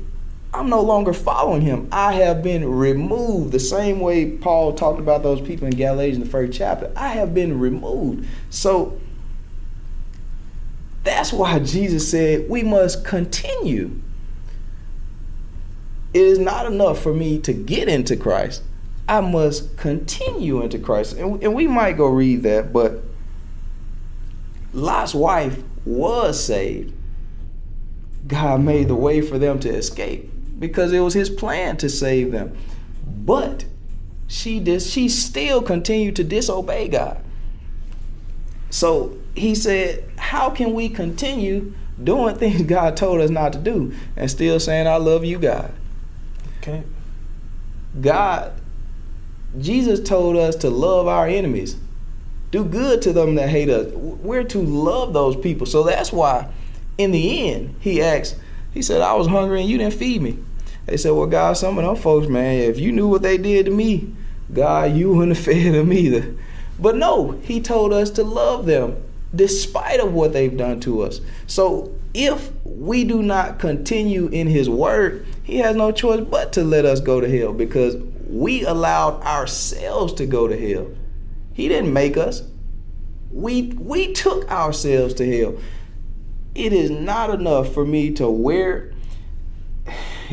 I'm 0.54 0.70
no 0.70 0.80
longer 0.80 1.12
following 1.12 1.60
him. 1.60 1.88
I 1.92 2.14
have 2.14 2.42
been 2.42 2.68
removed. 2.68 3.52
The 3.52 3.60
same 3.60 4.00
way 4.00 4.30
Paul 4.30 4.72
talked 4.72 4.98
about 4.98 5.22
those 5.22 5.40
people 5.40 5.66
in 5.66 5.76
Galatians, 5.76 6.18
in 6.18 6.24
the 6.24 6.30
first 6.30 6.56
chapter. 6.56 6.90
I 6.96 7.08
have 7.08 7.34
been 7.34 7.60
removed. 7.60 8.26
So 8.48 8.98
that's 11.04 11.32
why 11.32 11.58
Jesus 11.58 12.10
said 12.10 12.48
we 12.48 12.62
must 12.62 13.04
continue. 13.04 14.00
It 16.14 16.22
is 16.22 16.38
not 16.38 16.64
enough 16.64 17.02
for 17.02 17.12
me 17.12 17.38
to 17.40 17.52
get 17.52 17.88
into 17.88 18.16
Christ. 18.16 18.62
I 19.08 19.20
must 19.20 19.76
continue 19.76 20.60
into 20.60 20.78
Christ. 20.78 21.16
And, 21.16 21.42
and 21.42 21.54
we 21.54 21.66
might 21.66 21.96
go 21.96 22.06
read 22.06 22.42
that, 22.42 22.72
but 22.72 23.02
Lot's 24.72 25.14
wife 25.14 25.62
was 25.84 26.42
saved. 26.42 26.94
God 28.26 28.60
made 28.60 28.88
the 28.88 28.94
way 28.94 29.22
for 29.22 29.38
them 29.38 29.58
to 29.60 29.70
escape 29.70 30.30
because 30.58 30.92
it 30.92 31.00
was 31.00 31.14
his 31.14 31.30
plan 31.30 31.78
to 31.78 31.88
save 31.88 32.32
them. 32.32 32.56
But 33.06 33.64
she 34.26 34.60
did 34.60 34.82
she 34.82 35.08
still 35.08 35.62
continued 35.62 36.16
to 36.16 36.24
disobey 36.24 36.88
God. 36.88 37.22
So 38.70 39.16
he 39.34 39.54
said, 39.54 40.04
How 40.18 40.50
can 40.50 40.74
we 40.74 40.90
continue 40.90 41.72
doing 42.02 42.36
things 42.36 42.62
God 42.66 42.96
told 42.96 43.20
us 43.20 43.30
not 43.30 43.54
to 43.54 43.58
do 43.58 43.94
and 44.16 44.30
still 44.30 44.60
saying, 44.60 44.86
I 44.86 44.96
love 44.96 45.24
you, 45.24 45.38
God? 45.38 45.72
Okay. 46.58 46.84
God, 48.00 48.52
Jesus 49.56 50.00
told 50.00 50.36
us 50.36 50.56
to 50.56 50.70
love 50.70 51.06
our 51.06 51.26
enemies, 51.26 51.76
do 52.50 52.64
good 52.64 53.02
to 53.02 53.12
them 53.12 53.34
that 53.36 53.48
hate 53.48 53.70
us. 53.70 53.92
We're 53.92 54.44
to 54.44 54.58
love 54.58 55.12
those 55.12 55.36
people. 55.36 55.66
So 55.66 55.82
that's 55.82 56.12
why, 56.12 56.48
in 56.96 57.10
the 57.12 57.50
end, 57.50 57.76
he 57.80 58.02
asked, 58.02 58.36
he 58.72 58.82
said, 58.82 59.00
I 59.00 59.14
was 59.14 59.26
hungry 59.26 59.60
and 59.60 59.70
you 59.70 59.78
didn't 59.78 59.94
feed 59.94 60.22
me. 60.22 60.38
They 60.86 60.96
said, 60.96 61.12
Well, 61.12 61.26
God, 61.26 61.56
some 61.56 61.78
of 61.78 61.84
them 61.84 61.96
folks, 61.96 62.28
man, 62.28 62.62
if 62.62 62.78
you 62.78 62.92
knew 62.92 63.08
what 63.08 63.22
they 63.22 63.36
did 63.38 63.66
to 63.66 63.72
me, 63.72 64.14
God, 64.52 64.96
you 64.96 65.12
wouldn't 65.14 65.36
have 65.36 65.44
fed 65.44 65.74
them 65.74 65.92
either. 65.92 66.34
But 66.78 66.96
no, 66.96 67.32
he 67.42 67.60
told 67.60 67.92
us 67.92 68.10
to 68.10 68.22
love 68.22 68.66
them 68.66 69.02
despite 69.34 70.00
of 70.00 70.12
what 70.12 70.32
they've 70.32 70.56
done 70.56 70.80
to 70.80 71.02
us. 71.02 71.20
So 71.46 71.94
if 72.14 72.50
we 72.64 73.04
do 73.04 73.22
not 73.22 73.58
continue 73.58 74.28
in 74.28 74.46
his 74.46 74.70
word, 74.70 75.26
he 75.42 75.58
has 75.58 75.76
no 75.76 75.92
choice 75.92 76.22
but 76.22 76.52
to 76.54 76.64
let 76.64 76.84
us 76.84 77.00
go 77.00 77.20
to 77.20 77.28
hell 77.28 77.52
because 77.52 77.96
we 78.28 78.64
allowed 78.64 79.22
ourselves 79.22 80.12
to 80.14 80.26
go 80.26 80.46
to 80.46 80.56
hell. 80.56 80.90
He 81.54 81.68
didn't 81.68 81.92
make 81.92 82.16
us. 82.16 82.42
We 83.30 83.72
we 83.78 84.12
took 84.12 84.50
ourselves 84.50 85.14
to 85.14 85.38
hell. 85.38 85.58
It 86.54 86.72
is 86.72 86.90
not 86.90 87.30
enough 87.30 87.72
for 87.72 87.84
me 87.84 88.12
to 88.14 88.28
wear 88.28 88.92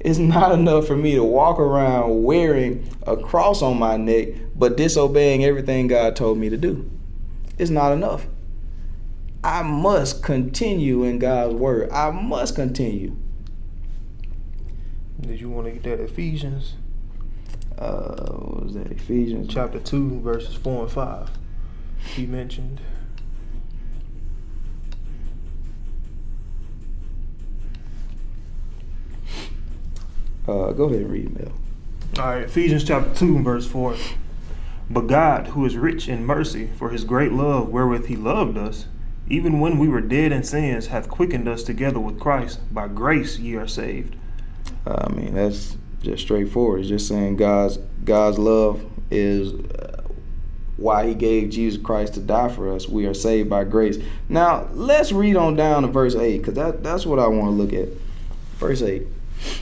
it's 0.00 0.18
not 0.18 0.52
enough 0.52 0.86
for 0.86 0.96
me 0.96 1.14
to 1.14 1.24
walk 1.24 1.58
around 1.58 2.22
wearing 2.22 2.88
a 3.06 3.16
cross 3.16 3.62
on 3.62 3.78
my 3.78 3.96
neck 3.96 4.28
but 4.54 4.76
disobeying 4.76 5.44
everything 5.44 5.86
God 5.86 6.16
told 6.16 6.38
me 6.38 6.48
to 6.48 6.56
do. 6.56 6.90
It's 7.58 7.70
not 7.70 7.92
enough. 7.92 8.26
I 9.44 9.62
must 9.62 10.22
continue 10.22 11.04
in 11.04 11.18
God's 11.18 11.54
word. 11.54 11.90
I 11.90 12.10
must 12.10 12.54
continue. 12.54 13.16
Did 15.20 15.40
you 15.40 15.50
want 15.50 15.66
to 15.66 15.72
get 15.72 15.82
that 15.84 16.00
Ephesians 16.02 16.74
Uh, 17.78 18.32
what 18.32 18.64
was 18.64 18.74
that? 18.74 18.90
Ephesians 18.90 19.52
chapter 19.52 19.78
two 19.78 20.20
verses 20.20 20.54
four 20.54 20.82
and 20.82 20.90
five? 20.90 21.30
He 22.14 22.26
mentioned. 22.26 22.80
Uh, 30.48 30.70
go 30.72 30.84
ahead 30.84 31.00
and 31.00 31.10
read, 31.10 31.38
Mel. 31.38 31.52
All 32.18 32.30
right, 32.30 32.44
Ephesians 32.44 32.84
chapter 32.84 33.12
2, 33.14 33.42
verse 33.42 33.66
4. 33.66 33.96
But 34.88 35.08
God, 35.08 35.48
who 35.48 35.66
is 35.66 35.76
rich 35.76 36.08
in 36.08 36.24
mercy, 36.24 36.70
for 36.78 36.90
his 36.90 37.04
great 37.04 37.32
love 37.32 37.68
wherewith 37.68 38.06
he 38.06 38.14
loved 38.14 38.56
us, 38.56 38.86
even 39.28 39.58
when 39.58 39.76
we 39.76 39.88
were 39.88 40.00
dead 40.00 40.30
in 40.30 40.44
sins, 40.44 40.86
hath 40.86 41.08
quickened 41.08 41.48
us 41.48 41.64
together 41.64 41.98
with 41.98 42.20
Christ. 42.20 42.60
By 42.72 42.86
grace 42.86 43.40
ye 43.40 43.56
are 43.56 43.66
saved. 43.66 44.14
I 44.86 45.08
mean, 45.12 45.34
that's 45.34 45.76
just 46.06 46.22
straightforward. 46.22 46.80
It's 46.80 46.88
just 46.88 47.06
saying 47.06 47.36
God's 47.36 47.78
God's 48.04 48.38
love 48.38 48.84
is 49.10 49.52
uh, 49.52 50.02
why 50.76 51.06
He 51.06 51.14
gave 51.14 51.50
Jesus 51.50 51.82
Christ 51.82 52.14
to 52.14 52.20
die 52.20 52.48
for 52.48 52.72
us. 52.72 52.88
We 52.88 53.06
are 53.06 53.14
saved 53.14 53.50
by 53.50 53.64
grace. 53.64 53.98
Now 54.28 54.68
let's 54.72 55.12
read 55.12 55.36
on 55.36 55.56
down 55.56 55.82
to 55.82 55.88
verse 55.88 56.14
eight, 56.14 56.38
because 56.38 56.54
that 56.54 56.82
that's 56.82 57.04
what 57.04 57.18
I 57.18 57.26
want 57.26 57.46
to 57.46 57.50
look 57.50 57.72
at. 57.72 57.88
Verse 58.58 58.82
eight. 58.82 59.06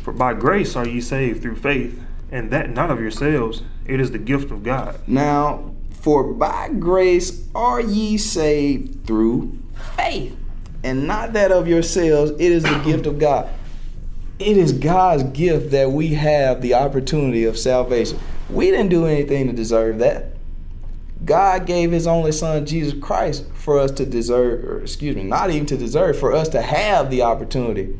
For 0.03 0.13
by 0.13 0.35
grace 0.35 0.77
are 0.77 0.87
ye 0.87 1.01
saved 1.01 1.43
through 1.43 1.57
faith, 1.57 2.01
and 2.31 2.51
that 2.53 2.71
not 2.71 2.91
of 2.91 3.01
yourselves, 3.01 3.63
it 3.87 4.01
is 4.01 4.13
the 4.13 4.19
gift 4.19 4.53
of 4.53 4.63
God. 4.63 5.01
Now, 5.09 5.75
for 5.91 6.23
by 6.33 6.69
grace 6.69 7.49
are 7.55 7.81
ye 7.81 8.19
saved 8.19 9.07
through 9.07 9.59
faith, 9.97 10.37
and 10.85 11.07
not 11.07 11.33
that 11.33 11.51
of 11.51 11.67
yourselves. 11.67 12.31
It 12.33 12.53
is 12.53 12.63
the 12.63 12.79
gift 12.85 13.07
of 13.07 13.19
God. 13.19 13.49
It 14.39 14.57
is 14.57 14.73
God's 14.73 15.23
gift 15.23 15.71
that 15.71 15.93
we 15.93 16.15
have 16.15 16.61
the 16.61 16.75
opportunity 16.75 17.45
of 17.45 17.57
salvation. 17.57 18.19
We 18.51 18.71
didn't 18.71 18.89
do 18.89 19.07
anything 19.07 19.47
to 19.47 19.53
deserve 19.53 19.99
that. 20.01 20.35
God 21.25 21.67
gave 21.67 21.93
his 21.93 22.07
only 22.07 22.33
son, 22.33 22.67
Jesus 22.67 22.95
Christ, 23.01 23.47
for 23.55 23.79
us 23.79 23.91
to 23.93 24.05
deserve, 24.05 24.65
or 24.65 24.81
excuse 24.83 25.17
me, 25.17 25.23
not 25.23 25.51
even 25.51 25.67
to 25.67 25.77
deserve, 25.77 26.19
for 26.19 26.33
us 26.33 26.49
to 26.51 26.61
have 26.61 27.11
the 27.11 27.23
opportunity. 27.23 27.99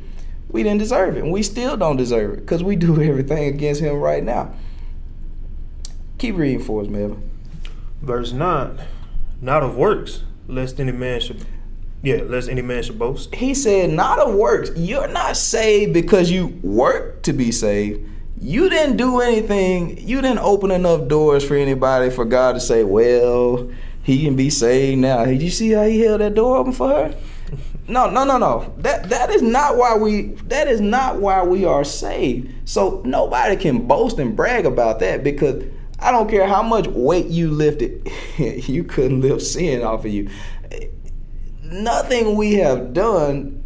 We 0.51 0.63
didn't 0.63 0.81
deserve 0.81 1.17
it, 1.17 1.23
and 1.23 1.33
we 1.33 1.43
still 1.43 1.77
don't 1.77 1.97
deserve 1.97 2.35
it 2.35 2.41
because 2.41 2.63
we 2.63 2.77
do 2.77 3.01
everything 3.03 3.45
against 3.45 3.81
him 3.81 3.97
right 3.97 4.23
now. 4.23 4.55
Keep 6.19 6.37
reading 6.37 6.63
for 6.63 6.83
us, 6.83 6.89
Melvin. 6.89 7.31
Verse 8.03 8.33
9 8.33 8.81
Not 9.41 9.63
of 9.63 9.77
works, 9.77 10.25
lest 10.47 10.79
any 10.79 10.93
man 10.93 11.21
should. 11.21 11.47
Yeah, 12.05 12.21
lest 12.23 12.51
any 12.51 12.61
man 12.61 12.83
should 12.83 12.99
boast. 12.99 13.35
He 13.35 13.55
said, 13.55 13.89
not 13.89 14.19
of 14.19 14.35
works. 14.35 14.71
You're 14.77 15.09
not 15.09 15.39
saved 15.39 15.95
because 15.95 16.31
you 16.31 16.49
work 16.63 17.23
to 17.23 17.33
be 17.33 17.51
saved. 17.51 18.07
You 18.39 18.69
didn't 18.69 18.99
do 18.99 19.23
anything. 19.23 20.07
You 20.07 20.21
didn't 20.21 20.41
open 20.41 20.71
enough 20.71 21.09
doors 21.09 21.43
for 21.43 21.57
anybody 21.57 22.11
for 22.11 22.27
God 22.27 22.53
to 22.53 22.61
say, 22.61 22.85
well, 22.85 23.71
he 24.03 24.23
can 24.23 24.37
be 24.37 24.51
saved 24.51 25.01
now. 25.01 25.25
Did 25.25 25.41
you 25.41 25.49
see 25.49 25.71
how 25.71 25.85
he 25.85 26.01
held 26.01 26.21
that 26.21 26.35
door 26.35 26.59
open 26.59 26.75
for 26.75 26.89
her? 26.89 27.17
No, 27.89 28.11
no, 28.11 28.25
no, 28.25 28.37
no. 28.37 28.75
That 28.79 29.09
that 29.09 29.31
is 29.31 29.41
not 29.41 29.77
why 29.79 29.97
we 29.97 30.35
that 30.49 30.69
is 30.69 30.81
not 30.81 31.21
why 31.21 31.43
we 31.43 31.65
are 31.65 31.85
saved. 31.85 32.69
So 32.69 33.03
nobody 33.07 33.57
can 33.57 33.87
boast 33.87 34.19
and 34.19 34.37
brag 34.37 34.67
about 34.67 35.01
that 35.01 35.25
because 35.25 35.65
I 35.99 36.11
don't 36.11 36.29
care 36.29 36.47
how 36.47 36.63
much 36.63 36.87
weight 36.89 37.27
you 37.27 37.51
lifted, 37.51 38.11
you 38.39 38.85
couldn't 38.85 39.23
lift 39.23 39.43
sin 39.43 39.83
off 39.83 40.05
of 40.05 40.13
you. 40.13 40.29
Nothing 41.75 42.37
we 42.37 42.55
have 42.55 42.93
done 42.93 43.65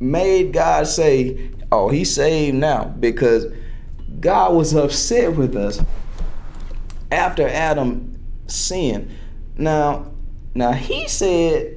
made 0.00 0.52
God 0.52 0.88
say, 0.88 1.52
"Oh, 1.70 1.88
he's 1.88 2.12
saved 2.12 2.56
now," 2.56 2.92
because 2.98 3.46
God 4.18 4.56
was 4.56 4.74
upset 4.74 5.36
with 5.36 5.54
us 5.54 5.80
after 7.12 7.46
Adam 7.46 8.18
sinned. 8.48 9.08
Now, 9.56 10.10
now 10.52 10.72
he 10.72 11.06
said 11.06 11.76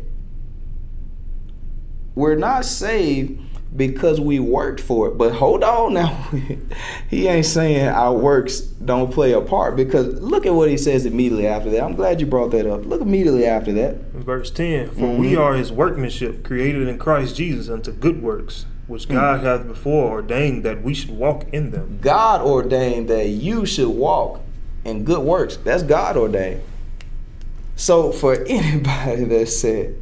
we're 2.15 2.33
not 2.33 2.65
saved 2.65 3.39
because 3.75 4.19
we 4.19 4.39
worked 4.39 4.81
for 4.81 5.07
it. 5.07 5.17
But 5.17 5.33
hold 5.33 5.63
on 5.63 5.93
now. 5.93 6.29
he 7.09 7.27
ain't 7.27 7.45
saying 7.45 7.87
our 7.87 8.13
works 8.13 8.59
don't 8.59 9.11
play 9.11 9.31
a 9.31 9.41
part 9.41 9.75
because 9.75 10.19
look 10.21 10.45
at 10.45 10.53
what 10.53 10.69
he 10.69 10.77
says 10.77 11.05
immediately 11.05 11.47
after 11.47 11.69
that. 11.69 11.83
I'm 11.83 11.95
glad 11.95 12.19
you 12.19 12.27
brought 12.27 12.51
that 12.51 12.65
up. 12.65 12.85
Look 12.85 13.01
immediately 13.01 13.45
after 13.45 13.71
that. 13.73 13.95
Verse 14.13 14.51
10 14.51 14.89
For 14.89 14.95
mm-hmm. 14.95 15.17
we 15.21 15.35
are 15.35 15.53
his 15.53 15.71
workmanship, 15.71 16.43
created 16.43 16.87
in 16.87 16.97
Christ 16.97 17.35
Jesus 17.35 17.69
unto 17.69 17.91
good 17.91 18.21
works, 18.21 18.65
which 18.87 19.05
hmm. 19.05 19.13
God 19.13 19.37
mm-hmm. 19.37 19.47
hath 19.47 19.67
before 19.67 20.11
ordained 20.11 20.63
that 20.63 20.83
we 20.83 20.93
should 20.93 21.11
walk 21.11 21.45
in 21.53 21.71
them. 21.71 21.99
God 22.01 22.41
ordained 22.41 23.09
that 23.09 23.29
you 23.29 23.65
should 23.65 23.89
walk 23.89 24.41
in 24.83 25.05
good 25.05 25.21
works. 25.21 25.57
That's 25.57 25.83
God 25.83 26.17
ordained. 26.17 26.63
So 27.75 28.11
for 28.11 28.33
anybody 28.47 29.23
that 29.23 29.47
said, 29.47 29.95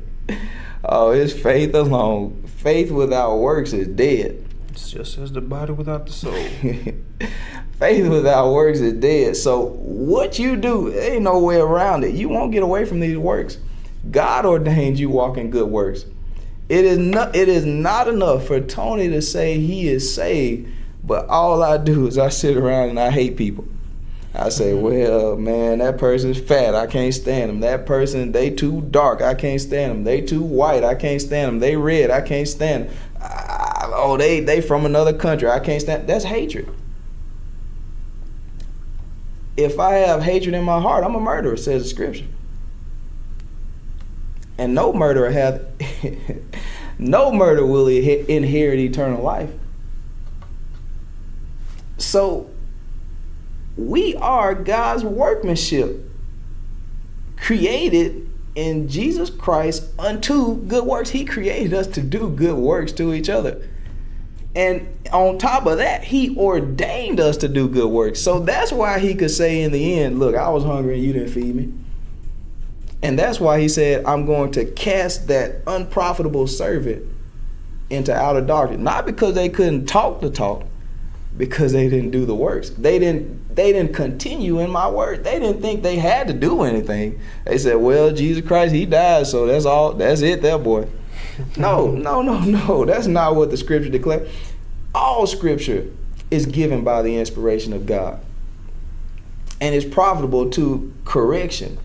oh, 0.84 1.12
it's 1.12 1.34
faith 1.34 1.75
alone. 1.75 2.38
Faith 2.60 2.91
without 2.91 3.38
works 3.38 3.72
is 3.72 3.88
dead. 3.88 4.45
It's 4.72 4.91
just 4.91 5.17
as 5.17 5.32
the 5.32 5.39
body 5.39 5.72
without 5.72 6.06
the 6.06 6.12
soul. 6.12 6.34
faith 7.80 8.06
without 8.06 8.52
works 8.52 8.82
is 8.82 8.95
dead. 8.95 9.38
So 9.38 9.67
what 9.78 10.38
you 10.38 10.58
do, 10.58 10.93
ain't 10.93 11.22
no 11.22 11.39
way 11.39 11.56
around 11.56 12.04
it. 12.04 12.15
You 12.15 12.28
won't 12.28 12.52
get 12.52 12.62
away 12.62 12.84
from 12.84 13.00
these 13.00 13.17
works. 13.17 13.60
God 14.12 14.45
ordained 14.45 15.00
you 15.00 15.10
walk 15.10 15.38
in 15.38 15.52
good 15.52 15.69
works. 15.69 16.04
It 16.67 16.84
is 16.84 16.98
not 16.98 17.34
it 17.34 17.48
is 17.48 17.63
not 17.63 18.10
enough 18.10 18.48
for 18.48 18.60
Tony 18.60 19.08
to 19.08 19.22
say 19.22 19.58
he 19.58 19.88
is 19.88 20.13
saved, 20.13 20.69
but 21.02 21.30
all 21.30 21.63
I 21.63 21.78
do 21.78 22.08
is 22.08 22.17
I 22.17 22.28
sit 22.28 22.58
around 22.58 22.89
and 22.89 23.00
I 23.00 23.10
hate 23.10 23.38
people. 23.38 23.63
I 24.34 24.50
say, 24.50 24.74
well, 24.74 25.36
man, 25.38 25.80
that 25.80 25.98
person's 25.98 26.39
fat. 26.39 26.76
I 26.76 26.86
can't 26.86 27.13
stand 27.13 27.50
them. 27.50 27.60
That 27.62 27.86
person, 27.86 28.32
they 28.32 28.52
too 28.52 28.82
dark. 28.82 29.22
I 29.22 29.34
can't 29.34 29.60
stand 29.60 29.92
them. 29.92 30.04
They 30.04 30.22
too 30.22 30.44
white. 30.44 30.84
I 30.84 30.94
can't 30.94 31.22
stand 31.22 31.48
them. 31.48 31.60
They 31.60 31.76
red. 31.76 32.12
I 32.12 32.22
can't 32.22 32.48
stand 32.48 32.89
them. 32.89 32.96
I, 33.20 33.92
oh, 33.94 34.18
they 34.18 34.39
they 34.39 34.62
from 34.62 34.86
another 34.86 35.13
country. 35.13 35.50
I 35.50 35.60
can't 35.60 35.82
stand. 35.82 36.08
That's 36.08 36.26
hatred. 36.26 36.70
If 39.58 39.80
I 39.80 39.96
have 39.96 40.22
hatred 40.24 40.56
in 40.56 40.63
my 40.63 40.80
heart, 40.80 41.04
I'm 41.04 41.15
a 41.15 41.20
murderer, 41.20 41.58
says 41.58 41.84
the 41.84 41.89
scripture. 41.89 42.28
And 44.58 44.74
no 44.74 44.94
murderer 44.94 45.32
have, 45.32 45.65
no 47.00 47.32
murder 47.32 47.65
will 47.65 47.88
inherit 47.88 48.80
eternal 48.80 49.22
life. 49.22 49.50
So 51.98 52.48
we 53.80 54.15
are 54.15 54.54
God's 54.54 55.04
workmanship, 55.04 56.10
created 57.38 58.30
in 58.56 58.89
Jesus 58.89 59.30
Christ 59.30 59.86
unto 59.98 60.58
good 60.63 60.86
works. 60.86 61.10
He 61.10 61.26
created 61.26 61.74
us 61.74 61.88
to 61.88 62.02
do 62.02 62.30
good 62.30 62.58
works 62.58 62.92
to 62.94 63.13
each 63.13 63.30
other. 63.30 63.68
And 64.56 64.88
on 65.13 65.38
top 65.38 65.65
of 65.65 65.78
that, 65.78 66.04
he 66.04 66.36
ordained 66.36 67.20
us 67.20 67.38
to 67.38 67.48
do 67.48 67.70
good 67.70 67.89
works. 67.89 68.20
So 68.20 68.39
that's 68.39 68.72
why 68.72 69.00
he 69.00 69.15
could 69.15 69.32
say 69.32 69.62
in 69.62 69.72
the 69.72 70.00
end, 70.00 70.20
Look, 70.20 70.36
I 70.36 70.50
was 70.50 70.63
hungry 70.63 70.96
and 70.96 71.04
you 71.04 71.13
didn't 71.13 71.30
feed 71.30 71.56
me. 71.56 71.72
And 73.02 73.18
that's 73.18 73.39
why 73.39 73.62
he 73.62 73.70
said, 73.70 74.04
I'm 74.06 74.26
going 74.26 74.52
to 74.54 74.65
cast 74.65 75.28
that 75.28 75.62
unprofitable 75.68 76.48
servant 76.48 77.06
into 77.89 78.13
outer 78.13 78.42
darkness. 78.42 78.80
Not 78.80 79.06
because 79.06 79.36
they 79.36 79.48
couldn't 79.48 79.86
talk 79.86 80.20
the 80.20 80.30
talk, 80.30 80.65
because 81.38 81.72
they 81.72 81.88
didn't 81.88 82.12
do 82.12 82.26
the 82.26 82.36
works. 82.36 82.72
They 82.72 83.00
didn't 83.00 83.48
they 83.60 83.74
didn't 83.74 83.93
continue 83.93 84.60
in 84.60 84.69
my 84.69 84.89
word. 84.89 85.26
They 85.26 85.38
didn't 85.38 85.62
think 85.62 85.84
they 85.84 85.98
had 85.98 86.28
to 86.28 86.34
do 86.34 86.62
anything. 86.62 87.19
They 87.43 87.58
said, 87.58 87.76
"Well, 87.76 88.13
Jesus 88.13 88.45
Christ, 88.48 88.74
he 88.74 88.86
died, 88.86 89.28
so 89.28 89.45
that's 89.45 89.65
all. 89.65 89.91
That's 89.93 90.22
it, 90.22 90.41
there, 90.41 90.58
boy." 90.58 90.88
no, 91.58 91.91
no, 91.91 92.22
no, 92.22 92.39
no. 92.39 92.86
That's 92.86 93.08
not 93.08 93.36
what 93.36 93.52
the 93.52 93.58
scripture 93.58 93.89
declares. 93.89 94.32
All 94.95 95.28
scripture 95.28 95.91
is 96.32 96.45
given 96.45 96.86
by 96.86 97.02
the 97.02 97.17
inspiration 97.17 97.74
of 97.74 97.86
God. 97.86 98.22
And 99.60 99.76
is 99.76 99.84
profitable 99.84 100.50
to 100.52 100.93
correction. 101.04 101.80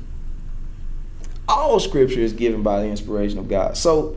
All 1.49 1.81
scripture 1.81 2.21
is 2.21 2.33
given 2.33 2.63
by 2.63 2.83
the 2.83 2.87
inspiration 2.87 3.41
of 3.41 3.49
God. 3.49 3.77
So 3.77 4.17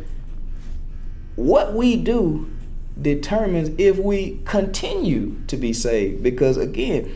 what 1.36 1.74
we 1.74 1.98
do 1.98 2.52
determines 3.02 3.72
if 3.80 3.98
we 3.98 4.41
continue 4.46 5.41
to 5.48 5.58
be 5.58 5.74
saved. 5.74 6.22
Because 6.22 6.58
again, 6.58 7.12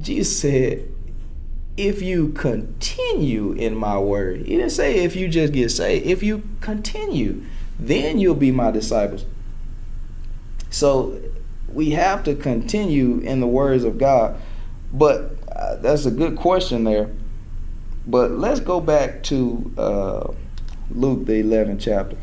Jesus 0.00 0.40
said, 0.40 0.90
if 1.76 2.02
you 2.02 2.28
continue 2.30 3.52
in 3.52 3.74
my 3.74 3.98
word, 3.98 4.40
he 4.46 4.56
didn't 4.56 4.70
say 4.70 4.98
if 4.98 5.16
you 5.16 5.28
just 5.28 5.52
get 5.52 5.70
saved, 5.70 6.06
if 6.06 6.22
you 6.22 6.42
continue, 6.60 7.42
then 7.78 8.18
you'll 8.18 8.34
be 8.34 8.50
my 8.50 8.70
disciples. 8.70 9.24
So 10.68 11.20
we 11.72 11.90
have 11.90 12.24
to 12.24 12.34
continue 12.34 13.18
in 13.18 13.40
the 13.40 13.46
words 13.46 13.84
of 13.84 13.98
God. 13.98 14.40
But 14.92 15.36
uh, 15.50 15.76
that's 15.76 16.06
a 16.06 16.10
good 16.10 16.36
question 16.36 16.84
there. 16.84 17.10
But 18.06 18.32
let's 18.32 18.60
go 18.60 18.80
back 18.80 19.22
to 19.24 19.72
uh, 19.78 20.32
Luke, 20.90 21.26
the 21.26 21.42
11th 21.42 21.80
chapter. 21.80 22.16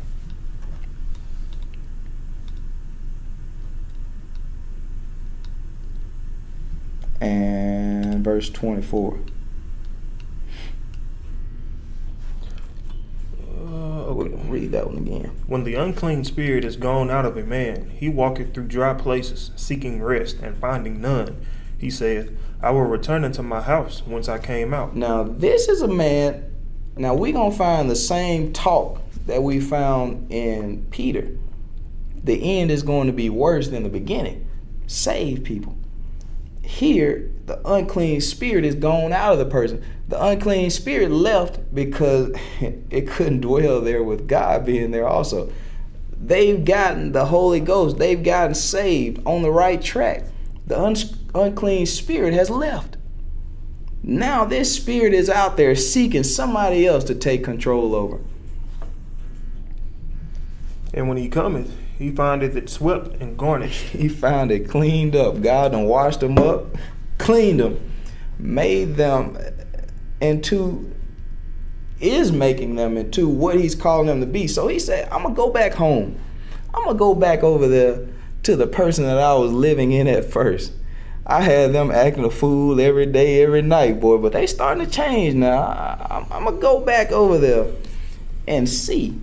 And 7.20 8.24
verse 8.24 8.50
24. 8.50 9.18
Uh. 13.66 13.98
Read 14.48 14.72
that 14.72 14.86
one 14.86 14.98
again. 14.98 15.30
When 15.46 15.64
the 15.64 15.74
unclean 15.74 16.24
spirit 16.24 16.64
is 16.64 16.76
gone 16.76 17.10
out 17.10 17.26
of 17.26 17.36
a 17.36 17.44
man, 17.44 17.90
he 17.90 18.08
walketh 18.08 18.54
through 18.54 18.68
dry 18.68 18.94
places, 18.94 19.50
seeking 19.56 20.02
rest, 20.02 20.38
and 20.40 20.56
finding 20.56 21.00
none. 21.00 21.44
He 21.76 21.90
saith, 21.90 22.36
I 22.62 22.70
will 22.70 22.84
return 22.84 23.24
into 23.24 23.42
my 23.42 23.60
house 23.60 24.02
whence 24.06 24.28
I 24.28 24.38
came 24.38 24.74
out. 24.74 24.96
Now, 24.96 25.22
this 25.22 25.68
is 25.68 25.82
a 25.82 25.88
man. 25.88 26.44
Now, 26.96 27.14
we're 27.14 27.32
going 27.32 27.52
to 27.52 27.56
find 27.56 27.90
the 27.90 27.96
same 27.96 28.52
talk 28.52 29.00
that 29.26 29.42
we 29.42 29.60
found 29.60 30.32
in 30.32 30.86
Peter. 30.90 31.28
The 32.24 32.58
end 32.58 32.70
is 32.70 32.82
going 32.82 33.06
to 33.06 33.12
be 33.12 33.30
worse 33.30 33.68
than 33.68 33.84
the 33.84 33.88
beginning. 33.88 34.48
Save 34.86 35.44
people. 35.44 35.77
Here, 36.68 37.30
the 37.46 37.66
unclean 37.66 38.20
spirit 38.20 38.62
is 38.62 38.74
gone 38.74 39.10
out 39.10 39.32
of 39.32 39.38
the 39.38 39.46
person. 39.46 39.82
The 40.06 40.22
unclean 40.22 40.68
spirit 40.68 41.10
left 41.10 41.74
because 41.74 42.36
it 42.60 43.08
couldn't 43.08 43.40
dwell 43.40 43.80
there 43.80 44.02
with 44.02 44.28
God 44.28 44.66
being 44.66 44.90
there 44.90 45.08
also. 45.08 45.50
They've 46.20 46.62
gotten 46.62 47.12
the 47.12 47.24
Holy 47.24 47.58
Ghost, 47.58 47.96
they've 47.96 48.22
gotten 48.22 48.54
saved 48.54 49.26
on 49.26 49.40
the 49.40 49.50
right 49.50 49.80
track. 49.80 50.24
The 50.66 50.78
un- 50.78 50.94
unclean 51.34 51.86
spirit 51.86 52.34
has 52.34 52.50
left. 52.50 52.98
Now, 54.02 54.44
this 54.44 54.76
spirit 54.76 55.14
is 55.14 55.30
out 55.30 55.56
there 55.56 55.74
seeking 55.74 56.22
somebody 56.22 56.86
else 56.86 57.02
to 57.04 57.14
take 57.14 57.42
control 57.42 57.94
over. 57.94 58.20
And 60.92 61.08
when 61.08 61.16
he 61.16 61.30
cometh, 61.30 61.74
he 61.98 62.12
found 62.12 62.44
it 62.44 62.70
swept 62.70 63.20
and 63.20 63.36
garnished. 63.36 63.82
he 63.92 64.08
found 64.08 64.52
it 64.52 64.68
cleaned 64.68 65.16
up. 65.16 65.42
God 65.42 65.72
done 65.72 65.84
washed 65.84 66.20
them 66.20 66.38
up, 66.38 66.76
cleaned 67.18 67.60
them, 67.60 67.80
made 68.38 68.94
them 68.94 69.36
into, 70.20 70.92
is 72.00 72.30
making 72.30 72.76
them 72.76 72.96
into 72.96 73.28
what 73.28 73.56
he's 73.56 73.74
calling 73.74 74.06
them 74.06 74.20
to 74.20 74.26
be. 74.26 74.46
So 74.46 74.68
he 74.68 74.78
said, 74.78 75.08
I'm 75.10 75.24
to 75.24 75.30
go 75.30 75.50
back 75.50 75.74
home. 75.74 76.18
I'm 76.72 76.86
to 76.86 76.94
go 76.94 77.14
back 77.14 77.42
over 77.42 77.66
there 77.66 78.06
to 78.44 78.54
the 78.54 78.68
person 78.68 79.04
that 79.04 79.18
I 79.18 79.34
was 79.34 79.52
living 79.52 79.90
in 79.90 80.06
at 80.06 80.24
first. 80.24 80.72
I 81.26 81.42
had 81.42 81.72
them 81.72 81.90
acting 81.90 82.24
a 82.24 82.30
fool 82.30 82.80
every 82.80 83.04
day, 83.04 83.42
every 83.42 83.60
night, 83.60 84.00
boy, 84.00 84.16
but 84.16 84.32
they 84.32 84.46
starting 84.46 84.86
to 84.86 84.90
change 84.90 85.34
now. 85.34 85.60
I, 85.60 86.26
am 86.30 86.46
to 86.46 86.52
go 86.52 86.80
back 86.80 87.10
over 87.12 87.36
there 87.36 87.66
and 88.46 88.66
see. 88.68 89.20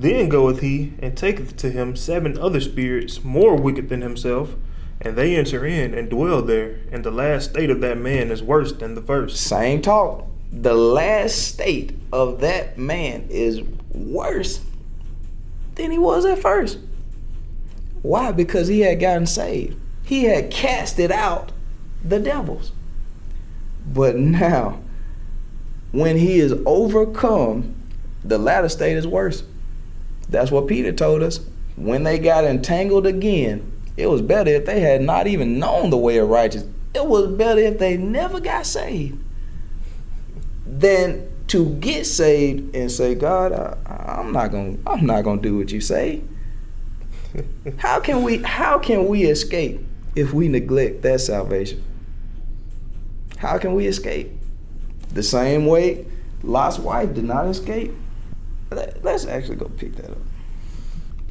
Then 0.00 0.30
goeth 0.30 0.60
he 0.60 0.94
and 1.00 1.14
taketh 1.14 1.58
to 1.58 1.70
him 1.70 1.94
seven 1.94 2.38
other 2.38 2.62
spirits 2.62 3.22
more 3.22 3.54
wicked 3.54 3.90
than 3.90 4.00
himself, 4.00 4.54
and 4.98 5.14
they 5.14 5.36
enter 5.36 5.66
in 5.66 5.92
and 5.92 6.08
dwell 6.08 6.40
there. 6.40 6.78
And 6.90 7.04
the 7.04 7.10
last 7.10 7.50
state 7.50 7.68
of 7.68 7.82
that 7.82 7.98
man 7.98 8.30
is 8.30 8.42
worse 8.42 8.72
than 8.72 8.94
the 8.94 9.02
first. 9.02 9.36
Same 9.36 9.82
talk. 9.82 10.26
The 10.50 10.72
last 10.72 11.48
state 11.48 11.98
of 12.14 12.40
that 12.40 12.78
man 12.78 13.26
is 13.28 13.60
worse 13.92 14.64
than 15.74 15.90
he 15.90 15.98
was 15.98 16.24
at 16.24 16.38
first. 16.38 16.78
Why? 18.00 18.32
Because 18.32 18.68
he 18.68 18.80
had 18.80 19.00
gotten 19.00 19.26
saved. 19.26 19.78
He 20.02 20.24
had 20.24 20.50
casted 20.50 21.12
out 21.12 21.52
the 22.02 22.18
devils. 22.18 22.72
But 23.86 24.16
now, 24.16 24.80
when 25.92 26.16
he 26.16 26.38
is 26.38 26.54
overcome, 26.64 27.74
the 28.24 28.38
latter 28.38 28.70
state 28.70 28.96
is 28.96 29.06
worse. 29.06 29.44
That's 30.30 30.50
what 30.50 30.68
Peter 30.68 30.92
told 30.92 31.22
us. 31.22 31.40
When 31.76 32.04
they 32.04 32.18
got 32.18 32.44
entangled 32.44 33.06
again, 33.06 33.70
it 33.96 34.08
was 34.08 34.22
better 34.22 34.50
if 34.50 34.64
they 34.64 34.80
had 34.80 35.02
not 35.02 35.26
even 35.26 35.58
known 35.58 35.90
the 35.90 35.96
way 35.96 36.18
of 36.18 36.28
righteousness. 36.28 36.72
It 36.94 37.06
was 37.06 37.28
better 37.32 37.60
if 37.60 37.78
they 37.78 37.96
never 37.96 38.40
got 38.40 38.66
saved 38.66 39.22
than 40.66 41.28
to 41.48 41.74
get 41.74 42.06
saved 42.06 42.74
and 42.74 42.90
say, 42.90 43.14
God, 43.14 43.52
I, 43.52 44.20
am 44.20 44.32
not 44.32 44.52
gonna, 44.52 44.76
I'm 44.86 45.04
not 45.04 45.22
gonna 45.22 45.40
do 45.40 45.58
what 45.58 45.72
you 45.72 45.80
say. 45.80 46.22
how 47.78 48.00
can 48.00 48.22
we, 48.22 48.38
how 48.38 48.78
can 48.78 49.06
we 49.06 49.24
escape 49.24 49.80
if 50.14 50.32
we 50.32 50.48
neglect 50.48 51.02
that 51.02 51.20
salvation? 51.20 51.82
How 53.36 53.58
can 53.58 53.74
we 53.74 53.86
escape? 53.86 54.30
The 55.12 55.22
same 55.22 55.66
way 55.66 56.06
Lot's 56.42 56.78
wife 56.78 57.14
did 57.14 57.24
not 57.24 57.46
escape. 57.46 57.92
Let's 58.70 59.26
actually 59.26 59.56
go 59.56 59.68
pick 59.68 59.96
that 59.96 60.10
up. 60.10 60.18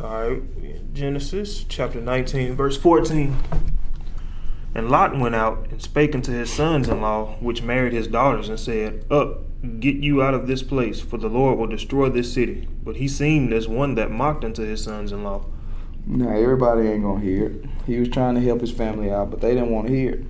All 0.01 0.29
right, 0.29 0.93
Genesis 0.93 1.65
chapter 1.67 2.01
19, 2.01 2.55
verse 2.55 2.77
14. 2.77 3.37
And 4.75 4.89
Lot 4.89 5.17
went 5.17 5.35
out 5.35 5.67
and 5.71 5.81
spake 5.81 6.13
unto 6.13 6.31
his 6.31 6.51
sons 6.51 6.87
in 6.87 7.01
law, 7.01 7.37
which 7.39 7.63
married 7.63 7.93
his 7.93 8.07
daughters, 8.07 8.49
and 8.49 8.59
said, 8.59 9.05
Up, 9.09 9.41
get 9.79 9.95
you 9.95 10.21
out 10.21 10.33
of 10.33 10.47
this 10.47 10.63
place, 10.63 11.01
for 11.01 11.17
the 11.17 11.27
Lord 11.27 11.57
will 11.57 11.67
destroy 11.67 12.09
this 12.09 12.31
city. 12.33 12.67
But 12.83 12.97
he 12.97 13.07
seemed 13.07 13.51
as 13.51 13.67
one 13.67 13.95
that 13.95 14.11
mocked 14.11 14.45
unto 14.45 14.63
his 14.63 14.83
sons 14.83 15.11
in 15.11 15.23
law. 15.23 15.45
Now, 16.05 16.29
everybody 16.29 16.87
ain't 16.87 17.03
going 17.03 17.21
to 17.21 17.25
hear 17.25 17.45
it. 17.47 17.65
He 17.85 17.99
was 17.99 18.09
trying 18.09 18.35
to 18.35 18.41
help 18.41 18.61
his 18.61 18.71
family 18.71 19.11
out, 19.11 19.31
but 19.31 19.41
they 19.41 19.53
didn't 19.53 19.71
want 19.71 19.87
to 19.87 19.93
hear 19.93 20.11
it. 20.11 20.25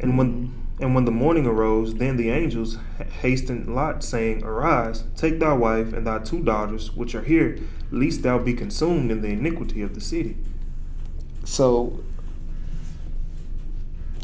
And 0.00 0.18
when 0.18 0.52
and 0.78 0.94
when 0.94 1.06
the 1.06 1.10
morning 1.10 1.46
arose, 1.46 1.94
then 1.94 2.18
the 2.18 2.28
angels 2.28 2.76
hastened 3.22 3.74
Lot, 3.74 4.04
saying, 4.04 4.44
Arise, 4.44 5.04
take 5.16 5.40
thy 5.40 5.54
wife 5.54 5.94
and 5.94 6.06
thy 6.06 6.18
two 6.18 6.42
daughters, 6.42 6.94
which 6.94 7.14
are 7.14 7.22
here, 7.22 7.58
lest 7.90 8.22
thou 8.22 8.38
be 8.38 8.52
consumed 8.52 9.10
in 9.10 9.22
the 9.22 9.32
iniquity 9.32 9.80
of 9.80 9.94
the 9.94 10.02
city. 10.02 10.36
So, 11.44 12.04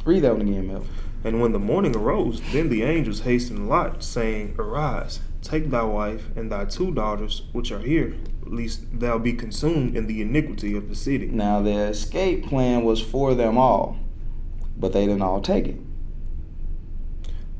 read 0.04 0.20
that 0.20 0.36
one 0.36 0.46
again, 0.46 0.68
Mel. 0.68 0.84
And 1.24 1.40
when 1.40 1.52
the 1.52 1.58
morning 1.58 1.96
arose, 1.96 2.42
then 2.52 2.68
the 2.68 2.82
angels 2.82 3.20
hastened 3.20 3.70
Lot, 3.70 4.02
saying, 4.02 4.56
Arise, 4.58 5.20
take 5.40 5.70
thy 5.70 5.84
wife 5.84 6.36
and 6.36 6.52
thy 6.52 6.66
two 6.66 6.92
daughters, 6.92 7.44
which 7.52 7.72
are 7.72 7.78
here, 7.78 8.14
lest 8.44 9.00
thou 9.00 9.16
be 9.16 9.32
consumed 9.32 9.96
in 9.96 10.06
the 10.06 10.20
iniquity 10.20 10.76
of 10.76 10.90
the 10.90 10.96
city. 10.96 11.28
Now, 11.28 11.62
the 11.62 11.72
escape 11.72 12.44
plan 12.46 12.84
was 12.84 13.00
for 13.00 13.34
them 13.34 13.56
all, 13.56 13.96
but 14.76 14.92
they 14.92 15.06
didn't 15.06 15.22
all 15.22 15.40
take 15.40 15.68
it. 15.68 15.76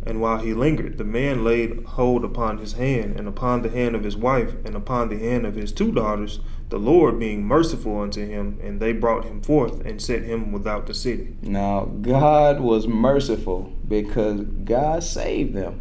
And 0.05 0.21
while 0.21 0.39
he 0.39 0.53
lingered, 0.53 0.99
the 0.99 1.05
man 1.05 1.45
laid 1.45 1.85
hold 1.85 2.25
upon 2.25 2.59
his 2.59 2.73
hand, 2.73 3.17
and 3.17 3.29
upon 3.29 3.63
the 3.63 3.71
hand 3.71 3.95
of 3.95 4.03
his 4.05 4.17
wife, 4.17 4.55
and 4.65 4.75
upon 4.75 5.09
the 5.09 5.19
hand 5.19 5.47
of 5.47 5.55
his 5.55 5.73
two 5.73 5.93
daughters, 5.93 6.41
the 6.71 6.79
Lord 6.79 7.19
being 7.19 7.45
merciful 7.45 8.01
unto 8.01 8.27
him, 8.27 8.59
and 8.63 8.81
they 8.81 8.93
brought 8.93 9.25
him 9.25 9.41
forth 9.41 9.85
and 9.85 10.03
set 10.03 10.23
him 10.23 10.51
without 10.51 10.87
the 10.87 10.95
city. 10.95 11.37
Now, 11.43 11.85
God 11.85 12.61
was 12.61 12.89
merciful 12.89 13.73
because 13.87 14.41
God 14.41 15.05
saved 15.05 15.55
them. 15.55 15.81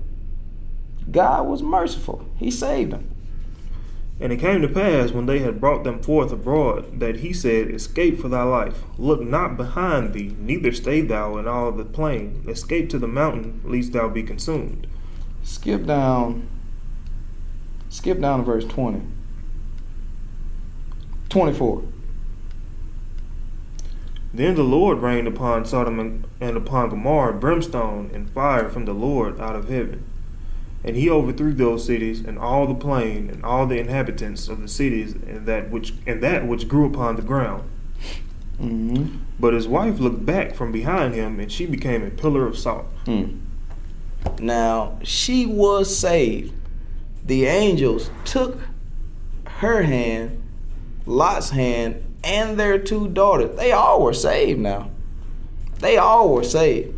God 1.09 1.47
was 1.47 1.63
merciful, 1.63 2.25
He 2.37 2.51
saved 2.51 2.91
them. 2.91 3.10
And 4.21 4.31
it 4.31 4.37
came 4.37 4.61
to 4.61 4.67
pass 4.67 5.11
when 5.11 5.25
they 5.25 5.39
had 5.39 5.59
brought 5.59 5.83
them 5.83 5.99
forth 5.99 6.31
abroad 6.31 6.99
that 6.99 7.17
he 7.17 7.33
said, 7.33 7.71
Escape 7.71 8.19
for 8.19 8.29
thy 8.29 8.43
life. 8.43 8.83
Look 8.99 9.21
not 9.21 9.57
behind 9.57 10.13
thee, 10.13 10.35
neither 10.37 10.71
stay 10.71 11.01
thou 11.01 11.37
in 11.37 11.47
all 11.47 11.71
the 11.71 11.83
plain. 11.83 12.45
Escape 12.47 12.87
to 12.91 12.99
the 12.99 13.07
mountain, 13.07 13.61
lest 13.65 13.93
thou 13.93 14.09
be 14.09 14.21
consumed. 14.21 14.85
Skip 15.41 15.87
down. 15.87 16.47
Skip 17.89 18.21
down 18.21 18.39
to 18.39 18.45
verse 18.45 18.65
20. 18.65 19.01
24. 21.29 21.83
Then 24.33 24.53
the 24.53 24.63
Lord 24.63 24.99
rained 24.99 25.27
upon 25.27 25.65
Sodom 25.65 26.25
and 26.39 26.57
upon 26.57 26.89
Gomorrah 26.89 27.33
brimstone 27.33 28.11
and 28.13 28.29
fire 28.29 28.69
from 28.69 28.85
the 28.85 28.93
Lord 28.93 29.41
out 29.41 29.55
of 29.55 29.67
heaven 29.67 30.05
and 30.83 30.95
he 30.95 31.09
overthrew 31.09 31.53
those 31.53 31.85
cities 31.85 32.21
and 32.21 32.39
all 32.39 32.65
the 32.65 32.75
plain 32.75 33.29
and 33.29 33.43
all 33.43 33.67
the 33.67 33.79
inhabitants 33.79 34.47
of 34.47 34.61
the 34.61 34.67
cities 34.67 35.13
and 35.13 35.45
that 35.45 35.69
which 35.69 35.93
and 36.07 36.21
that 36.23 36.47
which 36.47 36.67
grew 36.67 36.85
upon 36.85 37.15
the 37.15 37.21
ground. 37.21 37.69
Mm-hmm. 38.59 39.17
But 39.39 39.53
his 39.53 39.67
wife 39.67 39.99
looked 39.99 40.25
back 40.25 40.53
from 40.53 40.71
behind 40.71 41.15
him, 41.15 41.39
and 41.39 41.51
she 41.51 41.65
became 41.65 42.03
a 42.03 42.11
pillar 42.11 42.45
of 42.45 42.57
salt. 42.57 42.85
Mm. 43.05 43.39
Now 44.39 44.99
she 45.03 45.45
was 45.45 45.95
saved. 45.95 46.53
The 47.25 47.45
angels 47.45 48.09
took 48.25 48.59
her 49.45 49.83
hand, 49.83 50.41
Lot's 51.05 51.51
hand, 51.51 52.03
and 52.23 52.59
their 52.59 52.77
two 52.77 53.07
daughters. 53.07 53.55
They 53.55 53.71
all 53.71 54.01
were 54.03 54.13
saved 54.13 54.59
now. 54.59 54.89
They 55.79 55.97
all 55.97 56.33
were 56.33 56.43
saved 56.43 56.95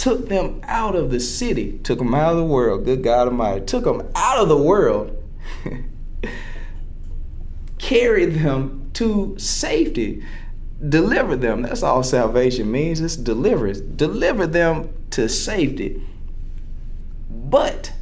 took 0.00 0.30
them 0.30 0.58
out 0.64 0.96
of 0.96 1.10
the 1.10 1.20
city, 1.20 1.78
took 1.82 1.98
them 1.98 2.14
out 2.14 2.32
of 2.32 2.38
the 2.38 2.44
world. 2.44 2.86
Good 2.86 3.04
God 3.04 3.28
Almighty, 3.28 3.66
took 3.66 3.84
them 3.84 4.10
out 4.16 4.38
of 4.38 4.48
the 4.48 4.56
world, 4.56 5.14
carried 7.78 8.36
them 8.36 8.90
to 8.94 9.38
safety, 9.38 10.24
delivered 10.88 11.42
them. 11.42 11.60
That's 11.60 11.82
all 11.82 12.02
salvation 12.02 12.72
means. 12.72 13.02
It's 13.02 13.14
deliverance. 13.14 13.80
Deliver 13.80 14.46
them 14.46 14.88
to 15.10 15.28
safety. 15.28 16.02
But 17.28 17.92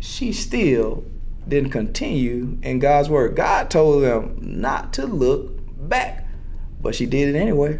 she 0.00 0.30
still 0.30 1.04
didn't 1.48 1.70
continue 1.70 2.58
in 2.62 2.80
God's 2.80 3.08
word. 3.08 3.34
God 3.34 3.70
told 3.70 4.02
them 4.02 4.36
not 4.42 4.92
to 4.92 5.06
look 5.06 5.52
back, 5.88 6.28
but 6.82 6.94
she 6.94 7.06
did 7.06 7.34
it 7.34 7.38
anyway 7.38 7.78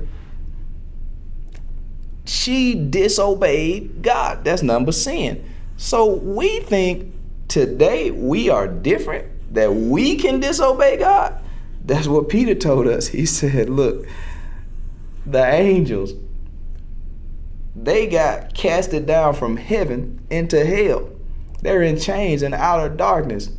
she 2.25 2.75
disobeyed 2.75 4.03
God. 4.03 4.45
That's 4.45 4.63
number 4.63 4.93
sin. 4.93 5.45
So 5.77 6.15
we 6.15 6.61
think 6.61 7.13
today 7.49 8.11
we 8.11 8.49
are 8.49 8.67
different, 8.67 9.55
that 9.55 9.75
we 9.75 10.17
can 10.17 10.41
disobey 10.41 10.97
God. 10.97 11.41
That's 11.85 12.09
what 12.09 12.29
Peter 12.29 12.55
told 12.55 12.87
us. 12.87 13.09
He 13.09 13.27
said, 13.27 13.69
Look, 13.69 14.07
the 15.27 15.45
angels, 15.45 16.15
they 17.77 18.07
got 18.07 18.55
casted 18.55 19.07
down 19.07 19.35
from 19.35 19.57
heaven 19.57 20.25
into 20.31 20.65
hell. 20.65 21.11
They're 21.61 21.83
in 21.83 21.99
chains 21.99 22.43
and 22.43 22.55
outer 22.55 22.95
darkness. 22.95 23.51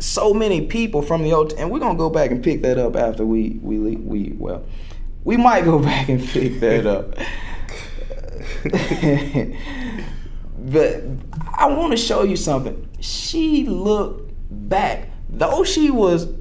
So 0.00 0.32
many 0.32 0.66
people 0.66 1.02
from 1.02 1.24
the 1.24 1.32
old, 1.32 1.54
and 1.54 1.70
we're 1.70 1.80
gonna 1.80 1.98
go 1.98 2.08
back 2.08 2.30
and 2.30 2.42
pick 2.42 2.62
that 2.62 2.78
up 2.78 2.94
after 2.94 3.26
we 3.26 3.58
we 3.62 3.96
we 3.96 4.32
well 4.38 4.64
we 5.28 5.36
might 5.36 5.62
go 5.66 5.78
back 5.78 6.08
and 6.08 6.26
pick 6.26 6.58
that 6.60 6.86
up. 6.86 7.14
but 10.58 11.04
I 11.58 11.66
want 11.66 11.90
to 11.90 11.98
show 11.98 12.22
you 12.22 12.34
something. 12.34 12.88
She 13.00 13.66
looked 13.66 14.32
back. 14.48 15.10
Though 15.28 15.64
she 15.64 15.90
was 15.90 16.32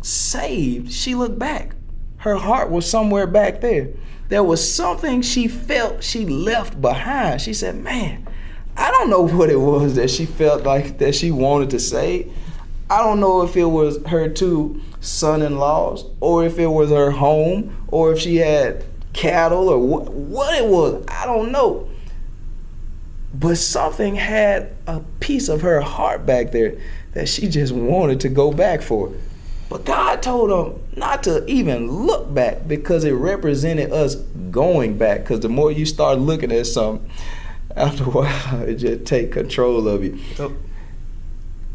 saved, 0.00 0.92
she 0.92 1.16
looked 1.16 1.40
back. 1.40 1.74
Her 2.18 2.36
heart 2.36 2.70
was 2.70 2.88
somewhere 2.88 3.26
back 3.26 3.62
there. 3.62 3.88
There 4.28 4.44
was 4.44 4.62
something 4.74 5.22
she 5.22 5.48
felt 5.48 6.04
she 6.04 6.24
left 6.24 6.80
behind. 6.80 7.40
She 7.40 7.52
said, 7.52 7.82
Man, 7.82 8.28
I 8.76 8.92
don't 8.92 9.10
know 9.10 9.22
what 9.22 9.50
it 9.50 9.58
was 9.58 9.96
that 9.96 10.08
she 10.08 10.24
felt 10.24 10.62
like 10.62 10.98
that 10.98 11.16
she 11.16 11.32
wanted 11.32 11.70
to 11.70 11.80
say. 11.80 12.28
I 12.90 12.98
don't 13.04 13.20
know 13.20 13.42
if 13.42 13.56
it 13.56 13.66
was 13.66 14.04
her 14.06 14.28
two 14.28 14.80
son 15.00 15.42
in 15.42 15.58
laws 15.58 16.04
or 16.18 16.44
if 16.44 16.58
it 16.58 16.66
was 16.66 16.90
her 16.90 17.12
home 17.12 17.86
or 17.88 18.12
if 18.12 18.18
she 18.18 18.36
had 18.36 18.84
cattle 19.12 19.68
or 19.68 19.78
what, 19.78 20.12
what 20.12 20.54
it 20.54 20.66
was. 20.66 21.04
I 21.06 21.24
don't 21.24 21.52
know. 21.52 21.88
But 23.32 23.58
something 23.58 24.16
had 24.16 24.76
a 24.88 25.00
piece 25.20 25.48
of 25.48 25.62
her 25.62 25.80
heart 25.80 26.26
back 26.26 26.50
there 26.50 26.78
that 27.14 27.28
she 27.28 27.48
just 27.48 27.72
wanted 27.72 28.18
to 28.20 28.28
go 28.28 28.52
back 28.52 28.82
for. 28.82 29.12
But 29.68 29.84
God 29.84 30.20
told 30.20 30.50
them 30.50 30.82
not 30.96 31.22
to 31.22 31.46
even 31.46 31.88
look 31.88 32.34
back 32.34 32.66
because 32.66 33.04
it 33.04 33.12
represented 33.12 33.92
us 33.92 34.16
going 34.50 34.98
back. 34.98 35.20
Because 35.20 35.40
the 35.40 35.48
more 35.48 35.70
you 35.70 35.86
start 35.86 36.18
looking 36.18 36.50
at 36.50 36.66
something, 36.66 37.08
After 37.76 38.02
a 38.02 38.10
while, 38.10 38.62
it 38.68 38.76
just 38.76 39.04
take 39.04 39.30
control 39.30 39.86
of 39.86 40.02
you. 40.02 40.18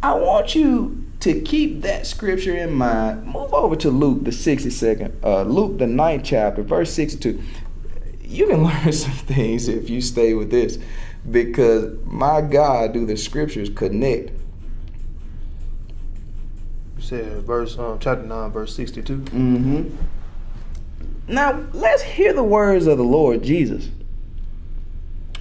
I 0.04 0.14
want 0.14 0.54
you 0.56 1.05
to 1.22 1.42
keep 1.42 1.82
that 1.82 2.06
scripture 2.06 2.56
in 2.56 2.74
mind. 2.74 3.26
Move 3.26 3.54
over 3.54 3.76
to 3.78 3.90
Luke, 3.90 4.24
the 4.24 4.32
62nd, 4.32 5.14
uh, 5.24 5.44
Luke, 5.44 5.78
the 5.78 5.88
ninth 5.88 6.24
chapter, 6.24 6.62
verse 6.62 6.92
62. 6.94 7.42
You 8.22 8.48
can 8.48 8.64
learn 8.66 8.92
some 8.92 9.12
things 9.12 9.68
if 9.68 9.90
you 9.90 10.02
stay 10.02 10.34
with 10.34 10.52
this 10.52 10.78
because 11.30 11.98
my 12.06 12.42
God, 12.42 12.94
do 12.94 13.06
the 13.06 13.18
scriptures 13.18 13.70
connect? 13.70 14.32
You 16.98 17.02
said 17.02 17.42
verse 17.44 17.78
um, 17.78 18.00
chapter 18.00 18.24
nine, 18.24 18.52
verse 18.52 18.76
sixty-two. 18.76 19.18
Mm-hmm. 19.18 19.96
Now, 21.28 21.66
let's 21.74 22.04
hear 22.04 22.34
the 22.34 22.44
words 22.44 22.86
of 22.86 22.98
the 22.98 23.04
Lord 23.04 23.44
Jesus. 23.44 23.90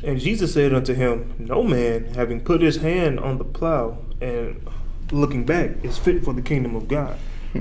And 0.03 0.19
Jesus 0.19 0.55
said 0.55 0.73
unto 0.73 0.95
him, 0.95 1.35
No 1.39 1.63
man, 1.63 2.15
having 2.15 2.41
put 2.41 2.63
his 2.63 2.77
hand 2.77 3.21
on 3.21 3.39
the 3.39 3.45
plow 3.45 3.99
and 4.21 4.67
looking 5.15 5.45
back, 5.45 5.83
is 5.83 5.99
fit 5.99 6.25
for 6.25 6.33
the 6.33 6.43
kingdom 6.43 6.75
of 6.77 6.89
God. 6.89 7.19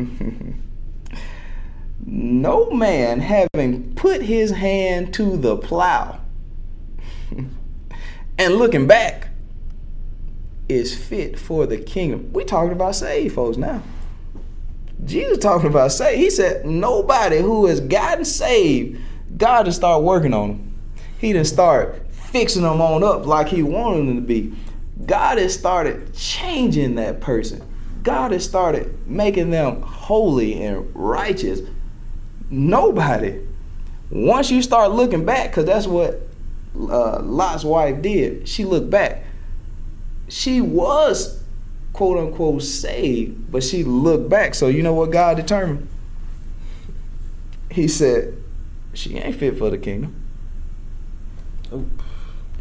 no 2.05 2.69
man 2.71 3.19
having 3.19 3.93
put 3.95 4.21
his 4.23 4.51
hand 4.51 5.13
to 5.13 5.37
the 5.37 5.55
plow 5.55 6.19
and 8.37 8.55
looking 8.55 8.87
back 8.87 9.29
is 10.67 10.95
fit 10.95 11.37
for 11.37 11.65
the 11.65 11.77
kingdom. 11.77 12.31
We 12.33 12.43
talking 12.43 12.71
about 12.71 12.95
saved 12.95 13.35
folks 13.35 13.57
now. 13.57 13.83
Jesus 15.05 15.37
talking 15.37 15.69
about 15.69 15.91
saved. 15.91 16.19
He 16.19 16.29
said 16.29 16.65
nobody 16.65 17.39
who 17.39 17.65
has 17.65 17.79
gotten 17.79 18.25
saved, 18.25 18.99
God 19.37 19.63
to 19.63 19.71
start 19.71 20.03
working 20.03 20.33
on 20.33 20.49
them. 20.49 20.73
He 21.19 21.33
didn't 21.33 21.47
start 21.47 22.01
fixing 22.11 22.63
them 22.63 22.81
on 22.81 23.03
up 23.03 23.25
like 23.25 23.47
he 23.47 23.63
wanted 23.63 24.07
them 24.07 24.15
to 24.15 24.21
be. 24.21 24.53
God 25.05 25.37
has 25.37 25.53
started 25.53 26.13
changing 26.13 26.95
that 26.95 27.21
person. 27.21 27.63
God 28.03 28.31
has 28.31 28.43
started 28.45 29.07
making 29.07 29.49
them 29.49 29.81
holy 29.81 30.61
and 30.61 30.91
righteous. 30.93 31.61
Nobody, 32.49 33.41
once 34.09 34.51
you 34.51 34.61
start 34.61 34.91
looking 34.91 35.25
back, 35.25 35.49
because 35.49 35.65
that's 35.65 35.87
what 35.87 36.21
uh, 36.75 37.19
Lot's 37.21 37.63
wife 37.63 38.01
did, 38.01 38.47
she 38.47 38.65
looked 38.65 38.89
back. 38.89 39.23
She 40.27 40.61
was 40.61 41.41
quote 41.93 42.17
unquote 42.17 42.63
saved, 42.63 43.51
but 43.51 43.63
she 43.63 43.83
looked 43.83 44.29
back. 44.29 44.55
So 44.55 44.67
you 44.67 44.83
know 44.83 44.93
what 44.93 45.11
God 45.11 45.37
determined? 45.37 45.87
He 47.71 47.87
said, 47.87 48.37
She 48.93 49.17
ain't 49.17 49.35
fit 49.35 49.57
for 49.57 49.69
the 49.69 49.77
kingdom. 49.77 50.22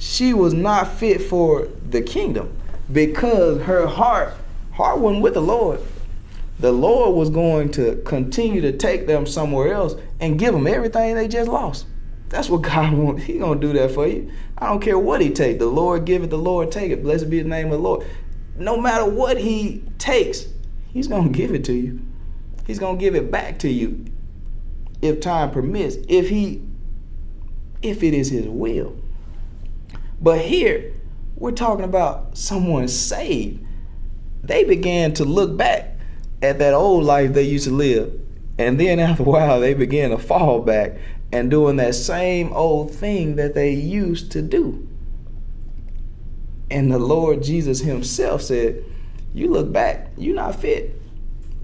She 0.03 0.35
was 0.35 0.53
not 0.53 0.89
fit 0.89 1.23
for 1.23 1.69
the 1.89 2.03
kingdom 2.03 2.57
because 2.91 3.63
her 3.63 3.87
heart 3.87 4.35
heart 4.73 4.99
wasn't 4.99 5.23
with 5.23 5.35
the 5.35 5.41
Lord. 5.41 5.81
The 6.59 6.73
Lord 6.73 7.15
was 7.15 7.31
going 7.31 7.71
to 7.73 8.03
continue 8.05 8.61
to 8.63 8.77
take 8.77 9.07
them 9.07 9.27
somewhere 9.27 9.73
else 9.73 9.95
and 10.19 10.41
give 10.41 10.55
them 10.55 10.67
everything 10.67 11.15
they 11.15 11.29
just 11.29 11.49
lost. 11.49 11.87
That's 12.31 12.51
what 12.51 12.63
God 12.63 12.95
wants. 12.95 13.23
He 13.23 13.39
gonna 13.39 13.61
do 13.61 13.73
that 13.75 13.93
for 13.93 14.09
you. 14.09 14.29
I 14.59 14.67
don't 14.67 14.81
care 14.81 14.99
what 14.99 15.21
He 15.21 15.31
take. 15.31 15.61
The 15.61 15.67
Lord 15.67 16.05
give 16.05 16.25
it. 16.25 16.31
The 16.31 16.37
Lord 16.37 16.73
take 16.73 16.91
it. 16.91 17.05
Blessed 17.05 17.31
be 17.31 17.41
the 17.41 17.49
name 17.49 17.67
of 17.67 17.73
the 17.73 17.79
Lord. 17.79 18.05
No 18.57 18.77
matter 18.77 19.09
what 19.09 19.39
He 19.39 19.85
takes, 19.99 20.47
He's 20.89 21.07
gonna 21.07 21.31
give 21.31 21.55
it 21.55 21.65
to 21.67 21.73
you. 21.73 22.01
He's 22.67 22.81
gonna 22.81 22.99
give 22.99 23.15
it 23.15 23.31
back 23.31 23.61
to 23.61 23.69
you 23.71 24.05
if 25.01 25.21
time 25.21 25.53
permits. 25.53 25.97
If 26.09 26.29
He, 26.29 26.61
if 27.83 28.03
it 28.03 28.15
is 28.15 28.31
His 28.31 28.49
will. 28.49 28.97
But 30.23 30.41
here, 30.41 30.95
we're 31.37 31.51
talking 31.51 31.85
about 31.85 32.39
someone 32.39 32.87
saved. 32.87 33.67
They 34.43 34.63
began 34.63 35.13
to 35.15 35.25
look 35.25 35.57
back 35.57 35.97
at 36.41 36.59
that 36.61 36.75
old 36.75 37.05
life 37.05 37.33
they 37.33 37.43
used 37.43 37.67
to 37.67 37.73
live. 37.73 38.21
And 38.59 38.79
then 38.79 38.99
after 39.01 39.25
a 39.25 39.27
while, 39.27 39.61
they 39.61 39.75
began 39.75 40.11
to 40.11 40.19
fall 40.19 40.61
back 40.61 40.97
and 41.33 41.51
doing 41.51 41.77
that 41.77 41.95
same 41.95 42.53
old 42.53 42.95
thing 42.95 43.37
that 43.37 43.55
they 43.55 43.73
used 43.73 44.31
to 44.33 44.43
do. 44.43 44.89
And 46.71 46.91
the 46.91 46.99
Lord 46.99 47.43
Jesus 47.43 47.81
Himself 47.81 48.43
said, 48.43 48.85
You 49.35 49.51
look 49.51 49.73
back, 49.73 50.11
you're 50.17 50.37
not 50.37 50.57
fit. 50.57 51.01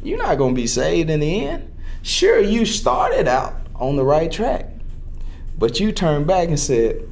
You're 0.03 0.19
not 0.19 0.39
going 0.39 0.55
to 0.55 0.61
be 0.61 0.67
saved 0.67 1.11
in 1.11 1.21
the 1.21 1.47
end. 1.47 1.75
Sure, 2.03 2.41
you 2.41 2.65
started 2.65 3.29
out 3.29 3.55
on 3.75 3.97
the 3.97 4.05
right 4.05 4.31
track, 4.31 4.71
but 5.57 5.81
you 5.81 5.93
turned 5.93 6.27
back 6.27 6.49
and 6.49 6.59
said, 6.59 7.08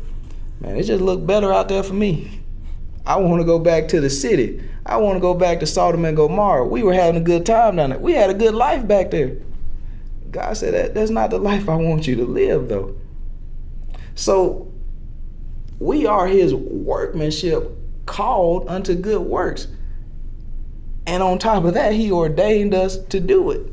Man, 0.61 0.77
it 0.77 0.85
just 0.85 1.03
looked 1.03 1.27
better 1.27 1.53
out 1.53 1.69
there 1.69 1.83
for 1.83 1.95
me. 1.95 2.41
I 3.05 3.17
want 3.17 3.41
to 3.41 3.47
go 3.47 3.59
back 3.59 3.89
to 3.89 4.01
the 4.01 4.11
city. 4.11 4.63
I 4.85 4.97
want 4.97 5.17
to 5.17 5.21
go 5.21 5.35
back 5.35 5.61
to 5.61 5.67
Sodom 5.67 6.05
and 6.05 6.17
Gomorrah. 6.17 6.67
We 6.67 6.83
were 6.83 6.95
having 6.95 7.21
a 7.21 7.25
good 7.25 7.47
time 7.47 7.77
down 7.77 7.91
there. 7.91 7.99
We 7.99 8.13
had 8.13 8.31
a 8.31 8.35
good 8.35 8.55
life 8.55 8.87
back 8.87 9.11
there. 9.11 9.37
God 10.31 10.57
said 10.57 10.75
that 10.75 10.95
that's 10.95 11.11
not 11.11 11.31
the 11.31 11.39
life 11.39 11.69
I 11.69 11.77
want 11.77 12.07
you 12.07 12.17
to 12.17 12.25
live 12.25 12.69
though. 12.69 12.97
So 14.15 14.73
we 15.79 16.07
are 16.07 16.27
his 16.27 16.55
workmanship 16.55 17.71
called 18.07 18.69
unto 18.69 18.95
good 18.95 19.23
works. 19.23 19.69
And 21.07 21.23
on 21.23 21.39
top 21.39 21.65
of 21.65 21.75
that, 21.75 21.93
he 21.93 22.11
ordained 22.11 22.75
us 22.75 22.99
to 22.99 23.21
do 23.21 23.51
it. 23.51 23.67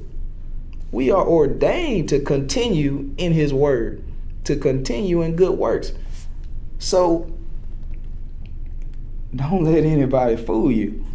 We 0.91 1.09
are 1.09 1.25
ordained 1.25 2.09
to 2.09 2.19
continue 2.19 3.15
in 3.17 3.31
his 3.31 3.51
word, 3.51 4.03
to 4.43 4.55
continue 4.55 5.23
in 5.23 5.36
good 5.36 5.57
works. 5.57 5.93
So 6.84 7.31
don't 9.34 9.63
let 9.63 9.86
anybody 9.86 10.36
fool 10.36 10.69
you. 10.69 11.05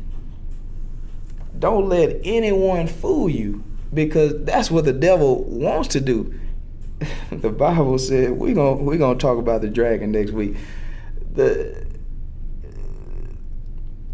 Don't 1.58 1.90
let 1.90 2.20
anyone 2.24 2.86
fool 2.86 3.28
you 3.28 3.62
because 3.92 4.44
that's 4.44 4.70
what 4.70 4.86
the 4.86 4.94
devil 4.94 5.44
wants 5.44 5.88
to 5.88 6.00
do. 6.00 6.40
the 7.30 7.50
Bible 7.50 7.98
said 7.98 8.30
we're 8.30 8.54
gonna 8.54 8.82
we're 8.82 8.96
to 8.96 9.14
talk 9.16 9.36
about 9.36 9.60
the 9.60 9.68
dragon 9.68 10.10
next 10.10 10.30
week. 10.30 10.56
The 11.34 11.86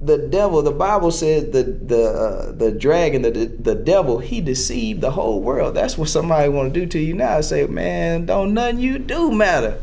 the 0.03 0.19
devil, 0.19 0.61
the 0.61 0.73
Bible 0.73 1.13
says 1.13 1.53
the 1.53 1.63
the 1.63 2.05
uh, 2.05 2.53
the 2.53 2.73
dragon, 2.73 3.23
the 3.23 3.31
the 3.31 3.77
devil, 3.77 4.19
he 4.19 4.41
deceived 4.41 5.03
the 5.03 5.13
whole 5.13 5.41
world. 5.41 5.77
That's 5.77 5.97
what 5.97 6.09
somebody 6.09 6.49
want 6.49 6.75
to 6.75 6.81
do 6.81 6.87
to 6.87 6.99
you 6.99 7.15
now. 7.15 7.41
Say, 7.43 7.65
man, 7.69 8.27
don't 8.27 8.55
nothing 8.55 8.81
you 8.81 8.99
do 8.99 9.31
matter. 9.31 9.79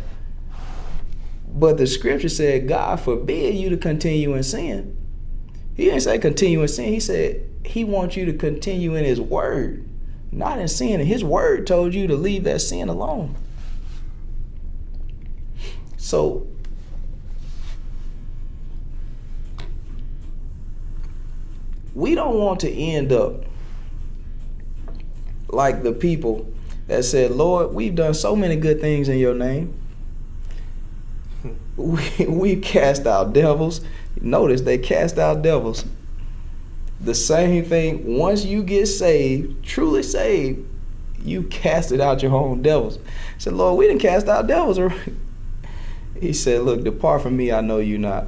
But 1.53 1.77
the 1.77 1.87
scripture 1.87 2.29
said, 2.29 2.67
God 2.67 2.99
forbid 2.99 3.55
you 3.55 3.69
to 3.69 3.77
continue 3.77 4.33
in 4.33 4.43
sin. 4.43 4.97
He 5.75 5.85
didn't 5.85 6.01
say 6.01 6.17
continue 6.17 6.61
in 6.61 6.67
sin. 6.67 6.93
He 6.93 6.99
said 6.99 7.47
he 7.65 7.83
wants 7.83 8.15
you 8.15 8.25
to 8.25 8.33
continue 8.33 8.95
in 8.95 9.05
his 9.05 9.19
word, 9.19 9.87
not 10.31 10.59
in 10.59 10.67
sin. 10.67 10.99
And 10.99 11.07
His 11.07 11.23
word 11.23 11.67
told 11.67 11.93
you 11.93 12.07
to 12.07 12.15
leave 12.15 12.43
that 12.45 12.61
sin 12.61 12.89
alone. 12.89 13.35
So 15.97 16.47
we 21.93 22.15
don't 22.15 22.37
want 22.37 22.59
to 22.61 22.71
end 22.71 23.11
up 23.11 23.45
like 25.49 25.83
the 25.83 25.91
people 25.91 26.51
that 26.87 27.03
said, 27.03 27.31
Lord, 27.31 27.73
we've 27.73 27.95
done 27.95 28.13
so 28.13 28.35
many 28.35 28.55
good 28.55 28.81
things 28.81 29.09
in 29.09 29.17
your 29.17 29.35
name. 29.35 29.80
We, 31.77 32.25
we 32.27 32.55
cast 32.57 33.07
out 33.07 33.33
devils. 33.33 33.81
Notice 34.19 34.61
they 34.61 34.77
cast 34.77 35.17
out 35.17 35.41
devils. 35.41 35.85
The 36.99 37.15
same 37.15 37.65
thing, 37.65 38.17
once 38.17 38.45
you 38.45 38.61
get 38.61 38.85
saved, 38.85 39.63
truly 39.65 40.03
saved, 40.03 40.67
you 41.23 41.43
casted 41.43 42.01
out 42.01 42.21
your 42.21 42.33
own 42.33 42.61
devils. 42.61 42.97
I 42.97 43.39
said, 43.39 43.53
Lord, 43.53 43.77
we 43.77 43.87
didn't 43.87 44.01
cast 44.01 44.27
out 44.27 44.47
devils. 44.47 44.79
He 46.19 46.33
said, 46.33 46.61
Look, 46.61 46.83
depart 46.83 47.23
from 47.23 47.35
me, 47.35 47.51
I 47.51 47.61
know 47.61 47.79
you 47.79 47.97
not. 47.97 48.27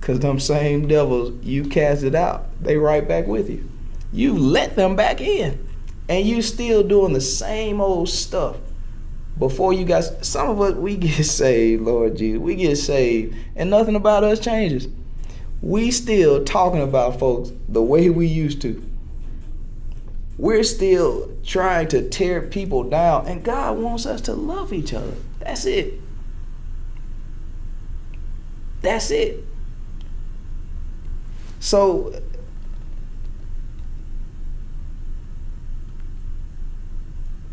Because 0.00 0.20
them 0.20 0.38
same 0.38 0.86
devils 0.86 1.34
you 1.44 1.64
casted 1.64 2.14
out, 2.14 2.46
they 2.62 2.76
right 2.76 3.06
back 3.06 3.26
with 3.26 3.50
you. 3.50 3.68
You 4.12 4.38
let 4.38 4.76
them 4.76 4.94
back 4.94 5.20
in. 5.20 5.66
And 6.08 6.24
you 6.24 6.40
still 6.42 6.84
doing 6.84 7.12
the 7.12 7.20
same 7.20 7.80
old 7.80 8.08
stuff. 8.08 8.56
Before 9.38 9.72
you 9.72 9.84
guys, 9.84 10.12
some 10.20 10.50
of 10.50 10.60
us, 10.60 10.74
we 10.74 10.96
get 10.96 11.24
saved, 11.24 11.82
Lord 11.82 12.16
Jesus. 12.16 12.40
We 12.40 12.56
get 12.56 12.76
saved, 12.76 13.36
and 13.56 13.70
nothing 13.70 13.94
about 13.94 14.24
us 14.24 14.40
changes. 14.40 14.88
We 15.60 15.90
still 15.90 16.44
talking 16.44 16.82
about 16.82 17.18
folks 17.18 17.52
the 17.68 17.82
way 17.82 18.10
we 18.10 18.26
used 18.26 18.62
to. 18.62 18.84
We're 20.36 20.62
still 20.62 21.32
trying 21.42 21.88
to 21.88 22.08
tear 22.08 22.42
people 22.42 22.84
down, 22.84 23.26
and 23.26 23.42
God 23.42 23.78
wants 23.78 24.06
us 24.06 24.20
to 24.22 24.34
love 24.34 24.72
each 24.72 24.94
other. 24.94 25.14
That's 25.40 25.66
it. 25.66 25.94
That's 28.82 29.10
it. 29.10 29.44
So 31.58 32.22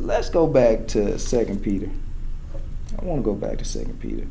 let's 0.06 0.30
go 0.30 0.46
back 0.46 0.88
to 0.88 1.18
Second 1.18 1.64
Peter. 1.64 1.90
I 3.00 3.04
want 3.04 3.20
to 3.20 3.24
go 3.24 3.34
back 3.34 3.58
to 3.58 3.66
Second 3.66 4.00
Peter. 4.00 4.28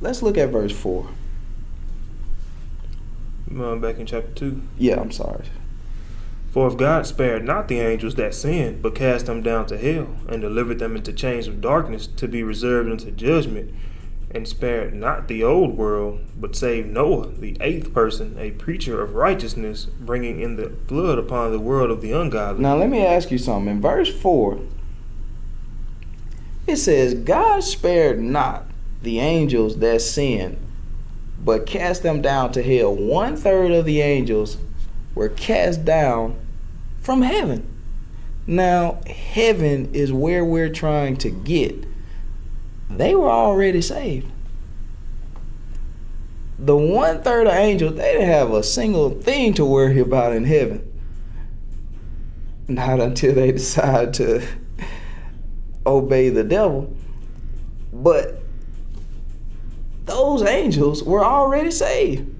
Let's 0.00 0.22
look 0.22 0.36
at 0.36 0.50
verse 0.50 0.72
four. 0.72 1.08
Um, 3.50 3.80
back 3.80 3.98
in 3.98 4.06
chapter 4.06 4.30
two. 4.32 4.62
Yeah, 4.76 5.00
I'm 5.00 5.10
sorry. 5.10 5.46
For 6.50 6.68
if 6.68 6.76
God 6.76 7.06
spared 7.06 7.44
not 7.44 7.68
the 7.68 7.80
angels 7.80 8.14
that 8.16 8.34
sinned, 8.34 8.82
but 8.82 8.94
cast 8.94 9.26
them 9.26 9.42
down 9.42 9.66
to 9.66 9.78
hell, 9.78 10.08
and 10.28 10.42
delivered 10.42 10.78
them 10.78 10.94
into 10.94 11.12
chains 11.12 11.48
of 11.48 11.60
darkness 11.60 12.06
to 12.06 12.28
be 12.28 12.42
reserved 12.42 12.90
unto 12.90 13.10
judgment, 13.10 13.72
and 14.34 14.48
spared 14.48 14.92
not 14.92 15.28
the 15.28 15.44
old 15.44 15.76
world, 15.76 16.20
but 16.36 16.56
saved 16.56 16.88
Noah, 16.88 17.28
the 17.28 17.56
eighth 17.60 17.94
person, 17.94 18.36
a 18.38 18.50
preacher 18.50 19.00
of 19.00 19.14
righteousness, 19.14 19.84
bringing 19.84 20.40
in 20.40 20.56
the 20.56 20.72
flood 20.88 21.18
upon 21.18 21.52
the 21.52 21.60
world 21.60 21.90
of 21.90 22.00
the 22.00 22.10
ungodly. 22.10 22.60
Now 22.60 22.76
let 22.76 22.90
me 22.90 23.06
ask 23.06 23.30
you 23.30 23.38
something. 23.38 23.76
In 23.76 23.80
verse 23.80 24.12
four, 24.12 24.58
it 26.66 26.76
says, 26.76 27.14
God 27.14 27.62
spared 27.62 28.20
not 28.20 28.66
the 29.02 29.20
angels 29.20 29.78
that 29.78 30.00
sinned, 30.00 30.58
but 31.38 31.66
cast 31.66 32.02
them 32.02 32.20
down 32.20 32.52
to 32.52 32.62
hell. 32.62 32.94
One 32.94 33.36
third 33.36 33.70
of 33.70 33.84
the 33.84 34.00
angels 34.00 34.56
were 35.14 35.28
cast 35.28 35.84
down 35.84 36.36
from 37.00 37.22
heaven. 37.22 37.70
Now, 38.46 39.00
heaven 39.06 39.94
is 39.94 40.12
where 40.12 40.44
we're 40.44 40.70
trying 40.70 41.18
to 41.18 41.30
get. 41.30 41.84
They 42.90 43.14
were 43.14 43.30
already 43.30 43.82
saved. 43.82 44.30
The 46.58 46.76
one 46.76 47.22
third 47.22 47.46
of 47.46 47.54
angels, 47.54 47.96
they 47.96 48.12
didn't 48.12 48.28
have 48.28 48.52
a 48.52 48.62
single 48.62 49.10
thing 49.10 49.54
to 49.54 49.64
worry 49.64 49.98
about 49.98 50.32
in 50.32 50.44
heaven. 50.44 50.90
Not 52.68 53.00
until 53.00 53.34
they 53.34 53.52
decide 53.52 54.14
to 54.14 54.46
obey 55.84 56.28
the 56.28 56.44
devil. 56.44 56.94
But 57.92 58.40
those 60.04 60.42
angels 60.42 61.02
were 61.02 61.24
already 61.24 61.70
saved. 61.70 62.32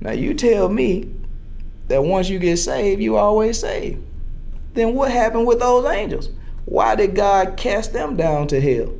Now 0.00 0.12
you 0.12 0.34
tell 0.34 0.68
me 0.68 1.14
that 1.88 2.02
once 2.02 2.28
you 2.28 2.38
get 2.38 2.56
saved, 2.56 3.00
you 3.00 3.16
always 3.16 3.60
saved. 3.60 4.02
Then 4.74 4.94
what 4.94 5.10
happened 5.10 5.46
with 5.46 5.60
those 5.60 5.84
angels? 5.86 6.30
Why 6.64 6.94
did 6.94 7.14
God 7.14 7.56
cast 7.56 7.92
them 7.92 8.16
down 8.16 8.46
to 8.48 8.60
hell? 8.60 8.92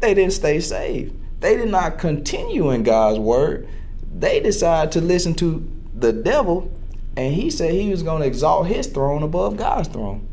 They 0.00 0.14
didn't 0.14 0.32
stay 0.32 0.60
saved. 0.60 1.14
They 1.40 1.56
did 1.56 1.68
not 1.68 1.98
continue 1.98 2.70
in 2.70 2.82
God's 2.82 3.18
word. 3.18 3.68
They 4.12 4.40
decided 4.40 4.92
to 4.92 5.00
listen 5.00 5.34
to 5.34 5.70
the 5.94 6.12
devil, 6.12 6.72
and 7.16 7.34
he 7.34 7.50
said 7.50 7.72
he 7.72 7.90
was 7.90 8.02
going 8.02 8.22
to 8.22 8.26
exalt 8.26 8.66
his 8.66 8.86
throne 8.86 9.22
above 9.22 9.56
God's 9.56 9.88
throne. 9.88 10.26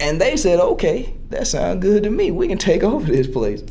And 0.00 0.20
they 0.20 0.36
said, 0.36 0.60
okay, 0.60 1.14
that 1.30 1.46
sounds 1.46 1.82
good 1.82 2.02
to 2.02 2.10
me. 2.10 2.30
We 2.30 2.48
can 2.48 2.58
take 2.58 2.82
over 2.84 3.06
this 3.06 3.26
place. 3.26 3.64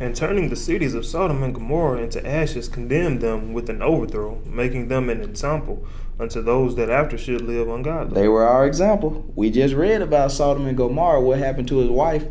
And 0.00 0.14
turning 0.14 0.48
the 0.48 0.56
cities 0.56 0.94
of 0.94 1.06
Sodom 1.06 1.42
and 1.42 1.54
Gomorrah 1.54 2.02
into 2.02 2.24
ashes, 2.26 2.68
condemned 2.68 3.20
them 3.20 3.52
with 3.52 3.70
an 3.70 3.80
overthrow, 3.80 4.42
making 4.44 4.88
them 4.88 5.08
an 5.08 5.22
example 5.22 5.86
unto 6.18 6.40
those 6.40 6.76
that 6.76 6.90
after 6.90 7.18
should 7.18 7.42
live 7.42 7.68
ungodly. 7.68 8.14
They 8.14 8.28
were 8.28 8.46
our 8.46 8.66
example. 8.66 9.24
We 9.34 9.50
just 9.50 9.74
read 9.74 10.02
about 10.02 10.32
Sodom 10.32 10.66
and 10.66 10.76
Gomorrah, 10.76 11.20
what 11.20 11.38
happened 11.38 11.68
to 11.68 11.78
his 11.78 11.88
wife. 11.90 12.26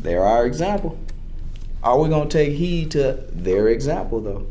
They're 0.00 0.24
our 0.24 0.46
example. 0.46 0.98
Are 1.82 1.98
we 2.00 2.08
going 2.08 2.28
to 2.28 2.38
take 2.38 2.56
heed 2.56 2.90
to 2.92 3.24
their 3.32 3.68
example, 3.68 4.20
though? 4.20 4.46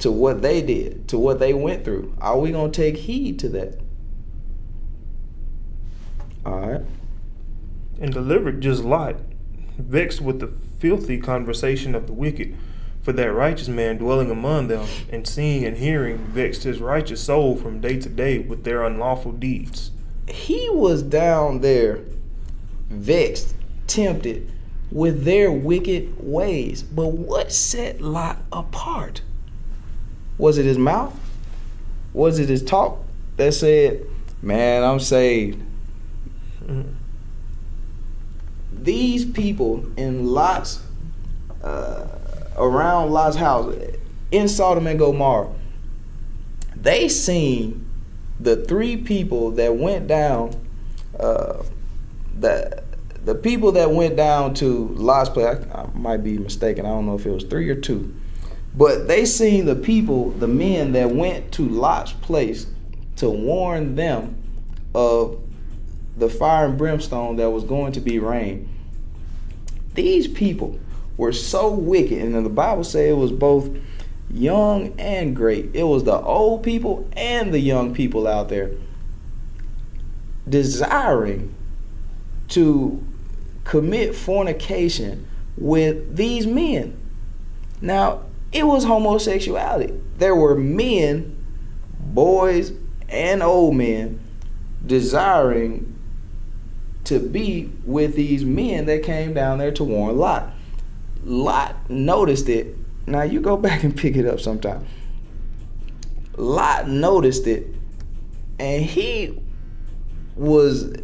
To 0.00 0.12
what 0.12 0.42
they 0.42 0.62
did, 0.62 1.08
to 1.08 1.18
what 1.18 1.40
they 1.40 1.52
went 1.52 1.84
through? 1.84 2.14
Are 2.20 2.38
we 2.38 2.52
going 2.52 2.70
to 2.70 2.76
take 2.76 2.96
heed 2.98 3.38
to 3.40 3.48
that? 3.50 3.80
All 6.46 6.60
right. 6.60 6.82
And 8.00 8.12
delivered 8.12 8.60
just 8.60 8.84
Lot, 8.84 9.16
vexed 9.76 10.20
with 10.20 10.38
the 10.38 10.46
filthy 10.46 11.18
conversation 11.18 11.94
of 11.96 12.06
the 12.06 12.12
wicked. 12.12 12.56
For 13.02 13.12
that 13.12 13.32
righteous 13.32 13.68
man 13.68 13.96
dwelling 13.96 14.30
among 14.30 14.68
them, 14.68 14.86
and 15.10 15.26
seeing 15.26 15.64
and 15.64 15.76
hearing, 15.76 16.18
vexed 16.18 16.64
his 16.64 16.80
righteous 16.80 17.22
soul 17.22 17.56
from 17.56 17.80
day 17.80 17.98
to 17.98 18.08
day 18.08 18.38
with 18.38 18.64
their 18.64 18.82
unlawful 18.82 19.32
deeds. 19.32 19.92
He 20.26 20.68
was 20.70 21.02
down 21.02 21.60
there, 21.60 22.00
vexed, 22.90 23.54
tempted 23.86 24.52
with 24.90 25.24
their 25.24 25.50
wicked 25.50 26.14
ways. 26.18 26.82
But 26.82 27.08
what 27.12 27.52
set 27.52 28.00
Lot 28.00 28.42
apart? 28.52 29.22
Was 30.36 30.58
it 30.58 30.64
his 30.66 30.78
mouth? 30.78 31.18
Was 32.12 32.38
it 32.38 32.48
his 32.48 32.62
talk 32.62 33.04
that 33.36 33.54
said, 33.54 34.06
Man, 34.40 34.84
I'm 34.84 35.00
saved? 35.00 35.62
Mhm. 36.64 36.94
These 38.72 39.24
people 39.24 39.84
in 39.96 40.26
Lot's, 40.26 40.80
uh, 41.62 42.06
around 42.58 43.10
Lot's 43.10 43.36
house, 43.36 43.74
in 44.30 44.48
Sodom 44.48 44.86
and 44.86 44.98
Gomorrah, 44.98 45.50
they 46.76 47.08
seen 47.08 47.88
the 48.38 48.56
three 48.56 48.96
people 48.96 49.50
that 49.52 49.76
went 49.76 50.06
down, 50.06 50.52
uh, 51.18 51.62
the 52.38 52.82
the 53.24 53.34
people 53.34 53.72
that 53.72 53.90
went 53.90 54.16
down 54.16 54.54
to 54.54 54.88
Lot's 54.94 55.28
place. 55.28 55.58
I, 55.72 55.82
I 55.82 55.88
might 55.94 56.18
be 56.18 56.38
mistaken. 56.38 56.86
I 56.86 56.90
don't 56.90 57.06
know 57.06 57.14
if 57.14 57.26
it 57.26 57.30
was 57.30 57.44
three 57.44 57.68
or 57.68 57.74
two, 57.74 58.14
but 58.74 59.08
they 59.08 59.24
seen 59.24 59.66
the 59.66 59.74
people, 59.74 60.30
the 60.30 60.48
men 60.48 60.92
that 60.92 61.10
went 61.10 61.52
to 61.52 61.68
Lot's 61.68 62.12
place 62.12 62.66
to 63.16 63.28
warn 63.28 63.96
them 63.96 64.40
of 64.94 65.40
the 66.16 66.28
fire 66.28 66.66
and 66.66 66.78
brimstone 66.78 67.36
that 67.36 67.50
was 67.50 67.64
going 67.64 67.92
to 67.92 68.00
be 68.00 68.18
rained. 68.18 68.68
These 69.94 70.28
people 70.28 70.78
were 71.18 71.32
so 71.32 71.70
wicked, 71.70 72.22
and 72.22 72.46
the 72.46 72.50
Bible 72.50 72.84
said 72.84 73.10
it 73.10 73.16
was 73.16 73.32
both 73.32 73.68
young 74.30 74.98
and 74.98 75.36
great. 75.36 75.70
It 75.74 75.82
was 75.82 76.04
the 76.04 76.18
old 76.18 76.62
people 76.62 77.06
and 77.12 77.52
the 77.52 77.58
young 77.58 77.94
people 77.94 78.26
out 78.26 78.48
there 78.48 78.70
desiring 80.48 81.54
to 82.48 83.04
commit 83.64 84.14
fornication 84.14 85.26
with 85.58 86.16
these 86.16 86.46
men. 86.46 86.98
Now, 87.82 88.22
it 88.52 88.66
was 88.66 88.84
homosexuality. 88.84 89.92
There 90.16 90.34
were 90.34 90.54
men, 90.54 91.36
boys, 92.00 92.72
and 93.08 93.42
old 93.42 93.76
men 93.76 94.20
desiring 94.86 95.94
to 97.04 97.18
be 97.18 97.70
with 97.84 98.14
these 98.14 98.44
men 98.44 98.86
that 98.86 99.02
came 99.02 99.34
down 99.34 99.58
there 99.58 99.72
to 99.72 99.84
warn 99.84 100.16
Lot. 100.16 100.52
Lot 101.24 101.90
noticed 101.90 102.48
it. 102.48 102.76
Now 103.06 103.22
you 103.22 103.40
go 103.40 103.56
back 103.56 103.84
and 103.84 103.96
pick 103.96 104.16
it 104.16 104.26
up 104.26 104.40
sometime. 104.40 104.86
Lot 106.36 106.88
noticed 106.88 107.46
it, 107.46 107.66
and 108.58 108.84
he 108.84 109.38
was 110.36 110.94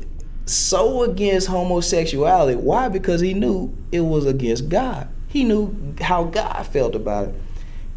so 0.47 1.03
against 1.03 1.49
homosexuality. 1.49 2.57
Why? 2.57 2.89
Because 2.89 3.21
he 3.21 3.35
knew 3.35 3.77
it 3.91 4.03
was 4.03 4.27
against 4.27 4.69
God. 4.69 5.09
He 5.29 5.43
knew 5.45 5.95
how 6.01 6.25
God 6.25 6.65
felt 6.67 6.95
about 6.95 7.29
it. 7.29 7.35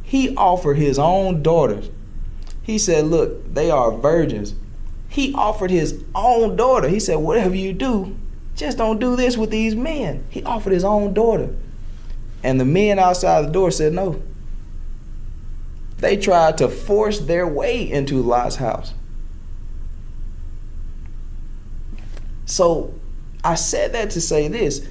He 0.01 0.35
offered 0.35 0.77
his 0.77 0.97
own 0.97 1.43
daughters. 1.43 1.89
He 2.63 2.79
said, 2.79 3.05
Look, 3.05 3.53
they 3.53 3.69
are 3.69 3.91
virgins. 3.91 4.55
He 5.09 5.33
offered 5.33 5.69
his 5.69 6.03
own 6.15 6.55
daughter. 6.55 6.87
He 6.87 6.99
said, 6.99 7.17
Whatever 7.17 7.55
you 7.55 7.73
do, 7.73 8.17
just 8.55 8.77
don't 8.77 8.99
do 8.99 9.15
this 9.15 9.37
with 9.37 9.51
these 9.51 9.75
men. 9.75 10.25
He 10.29 10.43
offered 10.43 10.73
his 10.73 10.83
own 10.83 11.13
daughter. 11.13 11.55
And 12.43 12.59
the 12.59 12.65
men 12.65 12.99
outside 12.99 13.45
the 13.45 13.51
door 13.51 13.71
said 13.71 13.93
no. 13.93 14.21
They 15.97 16.17
tried 16.17 16.57
to 16.59 16.67
force 16.67 17.19
their 17.19 17.47
way 17.47 17.89
into 17.89 18.21
Lot's 18.21 18.57
house. 18.57 18.93
So 22.45 22.93
I 23.43 23.55
said 23.55 23.93
that 23.93 24.11
to 24.11 24.21
say 24.21 24.47
this. 24.47 24.87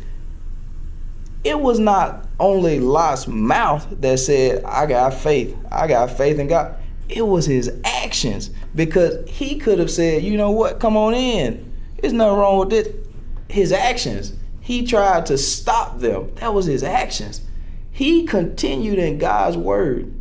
It 1.45 1.61
was 1.61 1.79
not 1.79 2.27
only 2.41 2.81
Lot's 2.81 3.29
mouth 3.29 3.87
that 4.01 4.19
said, 4.19 4.65
I 4.65 4.87
got 4.87 5.15
faith. 5.15 5.57
I 5.71 5.87
got 5.87 6.17
faith 6.17 6.39
in 6.39 6.49
God. 6.49 6.77
It 7.09 7.27
was 7.27 7.47
his 7.47 7.71
actions 7.85 8.51
because 8.75 9.29
he 9.31 9.59
could 9.59 9.79
have 9.79 9.91
said, 9.91 10.25
you 10.25 10.37
know 10.37 10.51
what, 10.51 10.81
come 10.81 10.97
on 10.97 11.15
in. 11.15 11.73
There's 12.01 12.13
nothing 12.13 12.37
wrong 12.37 12.59
with 12.59 12.73
it. 12.73 13.07
His 13.49 13.71
actions. 13.71 14.33
He 14.67 14.85
tried 14.85 15.27
to 15.27 15.39
stop 15.39 16.01
them. 16.01 16.35
That 16.41 16.53
was 16.53 16.67
his 16.67 16.83
actions. 16.83 17.41
He 17.89 18.27
continued 18.27 18.99
in 18.99 19.17
God's 19.17 19.57
word 19.57 20.13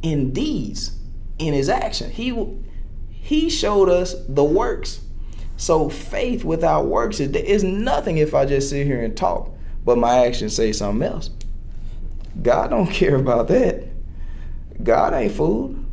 in 0.00 0.32
deeds, 0.32 0.92
in 1.38 1.52
his 1.52 1.68
action. 1.68 2.10
He 2.10 2.34
he 3.10 3.50
showed 3.50 3.90
us 3.90 4.14
the 4.26 4.42
works. 4.42 5.02
So 5.58 5.90
faith 5.90 6.44
without 6.44 6.86
works 6.86 7.20
is, 7.20 7.30
is 7.36 7.62
nothing 7.62 8.16
if 8.16 8.32
I 8.32 8.46
just 8.46 8.70
sit 8.70 8.86
here 8.86 9.02
and 9.02 9.14
talk, 9.14 9.50
but 9.84 9.98
my 9.98 10.24
actions 10.24 10.56
say 10.56 10.72
something 10.72 11.06
else. 11.06 11.28
God 12.40 12.70
don't 12.70 12.86
care 12.90 13.16
about 13.16 13.48
that. 13.48 13.86
God 14.82 15.12
ain't 15.12 15.32
fooled. 15.32 15.84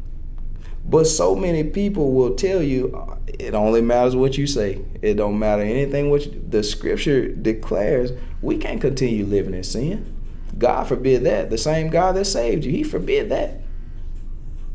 But 0.87 1.05
so 1.07 1.35
many 1.35 1.63
people 1.63 2.11
will 2.13 2.35
tell 2.35 2.61
you 2.61 3.17
it 3.27 3.53
only 3.55 3.81
matters 3.81 4.15
what 4.15 4.37
you 4.37 4.45
say. 4.45 4.81
It 5.01 5.15
don't 5.15 5.39
matter 5.39 5.63
anything 5.63 6.09
what 6.09 6.25
you, 6.25 6.45
the 6.47 6.63
scripture 6.63 7.29
declares. 7.29 8.11
We 8.41 8.57
can't 8.57 8.79
continue 8.79 9.25
living 9.25 9.55
in 9.55 9.63
sin. 9.63 10.13
God 10.57 10.87
forbid 10.87 11.23
that. 11.23 11.49
The 11.49 11.57
same 11.57 11.89
God 11.89 12.15
that 12.15 12.25
saved 12.25 12.63
you, 12.63 12.71
He 12.71 12.83
forbid 12.83 13.29
that. 13.29 13.61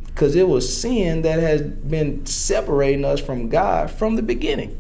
Because 0.06 0.34
it 0.34 0.48
was 0.48 0.76
sin 0.76 1.22
that 1.22 1.38
has 1.38 1.62
been 1.62 2.26
separating 2.26 3.04
us 3.04 3.20
from 3.20 3.48
God 3.48 3.90
from 3.90 4.16
the 4.16 4.22
beginning. 4.22 4.76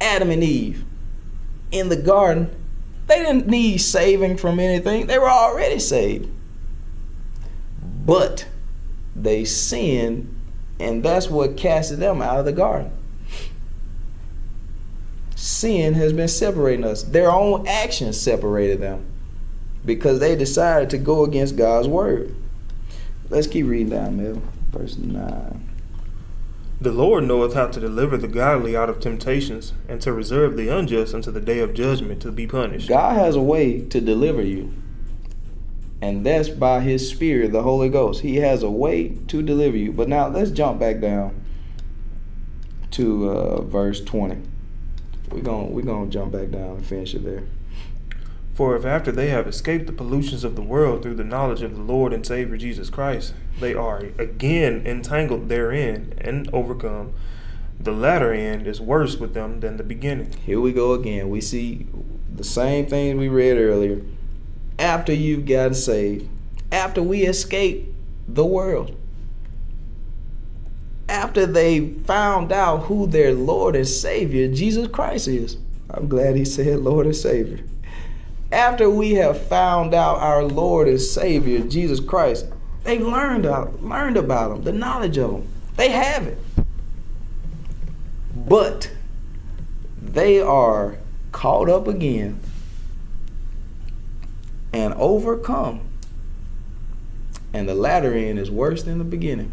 Adam 0.00 0.30
and 0.30 0.42
Eve 0.42 0.84
in 1.70 1.88
the 1.88 1.96
garden, 1.96 2.54
they 3.06 3.22
didn't 3.22 3.46
need 3.46 3.78
saving 3.78 4.36
from 4.36 4.58
anything. 4.58 5.06
They 5.06 5.18
were 5.18 5.30
already 5.30 5.78
saved. 5.78 6.28
But 8.04 8.46
they 9.14 9.44
sinned, 9.44 10.34
and 10.80 11.02
that's 11.02 11.28
what 11.28 11.56
casted 11.56 11.98
them 11.98 12.22
out 12.22 12.38
of 12.38 12.44
the 12.44 12.52
garden. 12.52 12.90
Sin 15.36 15.94
has 15.94 16.12
been 16.12 16.28
separating 16.28 16.84
us. 16.84 17.02
Their 17.02 17.30
own 17.30 17.66
actions 17.66 18.20
separated 18.20 18.80
them 18.80 19.04
because 19.84 20.20
they 20.20 20.36
decided 20.36 20.90
to 20.90 20.98
go 20.98 21.24
against 21.24 21.56
God's 21.56 21.88
word. 21.88 22.34
Let's 23.28 23.46
keep 23.46 23.66
reading 23.66 23.90
down, 23.90 24.22
Mel. 24.22 24.42
Verse 24.70 24.96
9. 24.96 25.68
The 26.80 26.92
Lord 26.92 27.24
knoweth 27.24 27.54
how 27.54 27.68
to 27.68 27.80
deliver 27.80 28.16
the 28.16 28.28
godly 28.28 28.76
out 28.76 28.90
of 28.90 28.98
temptations, 28.98 29.72
and 29.88 30.00
to 30.00 30.12
reserve 30.12 30.56
the 30.56 30.68
unjust 30.68 31.14
unto 31.14 31.30
the 31.30 31.40
day 31.40 31.60
of 31.60 31.74
judgment 31.74 32.20
to 32.22 32.32
be 32.32 32.46
punished. 32.46 32.88
God 32.88 33.16
has 33.16 33.36
a 33.36 33.40
way 33.40 33.82
to 33.82 34.00
deliver 34.00 34.42
you, 34.42 34.72
and 36.02 36.26
that's 36.26 36.48
by 36.48 36.80
His 36.80 37.08
Spirit, 37.08 37.52
the 37.52 37.62
Holy 37.62 37.88
Ghost. 37.88 38.22
He 38.22 38.36
has 38.38 38.64
a 38.64 38.70
way 38.70 39.10
to 39.28 39.40
deliver 39.40 39.76
you. 39.76 39.92
But 39.92 40.08
now 40.08 40.26
let's 40.26 40.50
jump 40.50 40.80
back 40.80 41.00
down 41.00 41.40
to 42.90 43.30
uh, 43.30 43.62
verse 43.62 44.02
20. 44.02 44.42
We're 45.30 45.42
going 45.42 45.72
we're 45.72 45.82
gonna 45.82 46.10
jump 46.10 46.32
back 46.32 46.50
down 46.50 46.76
and 46.76 46.84
finish 46.84 47.14
it 47.14 47.24
there. 47.24 47.44
For 48.52 48.76
if 48.76 48.84
after 48.84 49.12
they 49.12 49.28
have 49.28 49.46
escaped 49.46 49.86
the 49.86 49.92
pollutions 49.92 50.42
of 50.42 50.56
the 50.56 50.62
world 50.62 51.02
through 51.02 51.14
the 51.14 51.24
knowledge 51.24 51.62
of 51.62 51.76
the 51.76 51.82
Lord 51.82 52.12
and 52.12 52.26
Savior 52.26 52.56
Jesus 52.56 52.90
Christ, 52.90 53.32
they 53.60 53.72
are 53.72 53.98
again 54.18 54.82
entangled 54.84 55.48
therein 55.48 56.14
and 56.18 56.52
overcome, 56.52 57.14
the 57.78 57.92
latter 57.92 58.32
end 58.32 58.66
is 58.66 58.80
worse 58.80 59.16
with 59.16 59.34
them 59.34 59.60
than 59.60 59.76
the 59.76 59.84
beginning. 59.84 60.34
Here 60.44 60.60
we 60.60 60.72
go 60.72 60.92
again. 60.94 61.30
We 61.30 61.40
see 61.40 61.86
the 62.30 62.44
same 62.44 62.86
thing 62.86 63.16
we 63.18 63.28
read 63.28 63.56
earlier. 63.56 64.02
After 64.82 65.12
you've 65.12 65.46
gotten 65.46 65.74
saved, 65.74 66.28
after 66.70 67.02
we 67.02 67.22
escape 67.22 67.94
the 68.28 68.44
world, 68.44 68.96
after 71.08 71.46
they 71.46 71.88
found 71.88 72.52
out 72.52 72.84
who 72.84 73.06
their 73.06 73.32
Lord 73.32 73.76
and 73.76 73.88
Savior, 73.88 74.48
Jesus 74.48 74.88
Christ, 74.88 75.28
is. 75.28 75.56
I'm 75.88 76.08
glad 76.08 76.36
he 76.36 76.44
said 76.44 76.80
Lord 76.80 77.06
and 77.06 77.16
Savior 77.16 77.60
after 78.52 78.90
we 78.90 79.12
have 79.12 79.46
found 79.46 79.94
out 79.94 80.18
our 80.18 80.44
Lord 80.44 80.86
and 80.86 81.00
Savior, 81.00 81.60
Jesus 81.60 82.00
Christ, 82.00 82.46
they 82.84 82.98
learned 82.98 83.46
out, 83.46 83.82
learned 83.82 84.18
about 84.18 84.52
him, 84.52 84.62
the 84.62 84.72
knowledge 84.72 85.16
of 85.16 85.32
him. 85.32 85.48
They 85.76 85.88
have 85.88 86.26
it. 86.26 86.38
But 88.36 88.90
they 90.00 90.40
are 90.40 90.96
caught 91.32 91.70
up 91.70 91.88
again 91.88 92.40
and 94.72 94.94
overcome. 94.94 95.80
And 97.52 97.68
the 97.68 97.74
latter 97.74 98.14
end 98.14 98.38
is 98.38 98.50
worse 98.50 98.82
than 98.82 98.98
the 98.98 99.04
beginning. 99.04 99.52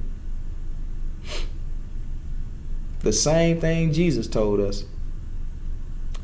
The 3.01 3.13
same 3.13 3.59
thing 3.59 3.93
Jesus 3.93 4.27
told 4.27 4.59
us. 4.59 4.85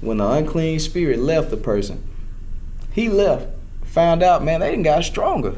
When 0.01 0.17
the 0.17 0.29
unclean 0.29 0.79
spirit 0.79 1.19
left 1.19 1.49
the 1.49 1.57
person, 1.57 2.03
he 2.91 3.09
left, 3.09 3.47
found 3.83 4.23
out, 4.23 4.43
man, 4.43 4.59
they 4.59 4.71
didn't 4.71 4.83
got 4.83 5.03
stronger. 5.03 5.55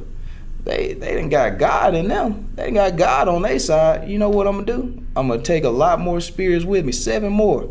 They 0.64 0.94
they 0.94 1.14
didn't 1.14 1.30
got 1.30 1.58
God 1.58 1.96
in 1.96 2.10
them. 2.10 2.50
They 2.56 2.72
got 2.72 2.98
God 2.98 3.30
on 3.30 3.42
their 3.42 3.58
side. 3.58 4.10
You 4.10 4.20
know 4.20 4.30
what 4.30 4.48
I'm 4.48 4.66
gonna 4.66 4.66
do? 4.66 5.04
I'm 5.16 5.30
gonna 5.30 5.42
take 5.42 5.64
a 5.64 5.70
lot 5.70 6.00
more 6.00 6.20
spirits 6.20 6.66
with 6.66 6.86
me, 6.86 6.92
seven 6.92 7.32
more. 7.32 7.70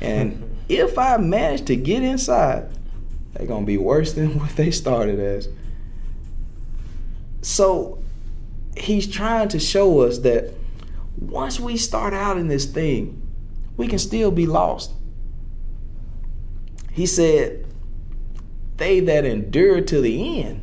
And 0.00 0.56
if 0.68 0.98
I 0.98 1.16
manage 1.16 1.64
to 1.66 1.76
get 1.76 2.02
inside, 2.02 2.68
they're 3.34 3.46
gonna 3.46 3.66
be 3.66 3.78
worse 3.78 4.12
than 4.12 4.38
what 4.38 4.50
they 4.56 4.70
started 4.70 5.18
as. 5.18 5.48
So 7.42 8.02
he's 8.76 9.06
trying 9.06 9.48
to 9.48 9.58
show 9.58 10.00
us 10.00 10.18
that 10.18 10.54
once 11.18 11.60
we 11.60 11.76
start 11.76 12.14
out 12.14 12.38
in 12.38 12.48
this 12.48 12.64
thing, 12.64 13.20
we 13.76 13.86
can 13.86 13.98
still 13.98 14.30
be 14.30 14.46
lost. 14.46 14.92
He 16.92 17.06
said, 17.06 17.66
they 18.76 19.00
that 19.00 19.24
endure 19.24 19.80
to 19.80 20.00
the 20.00 20.42
end 20.42 20.62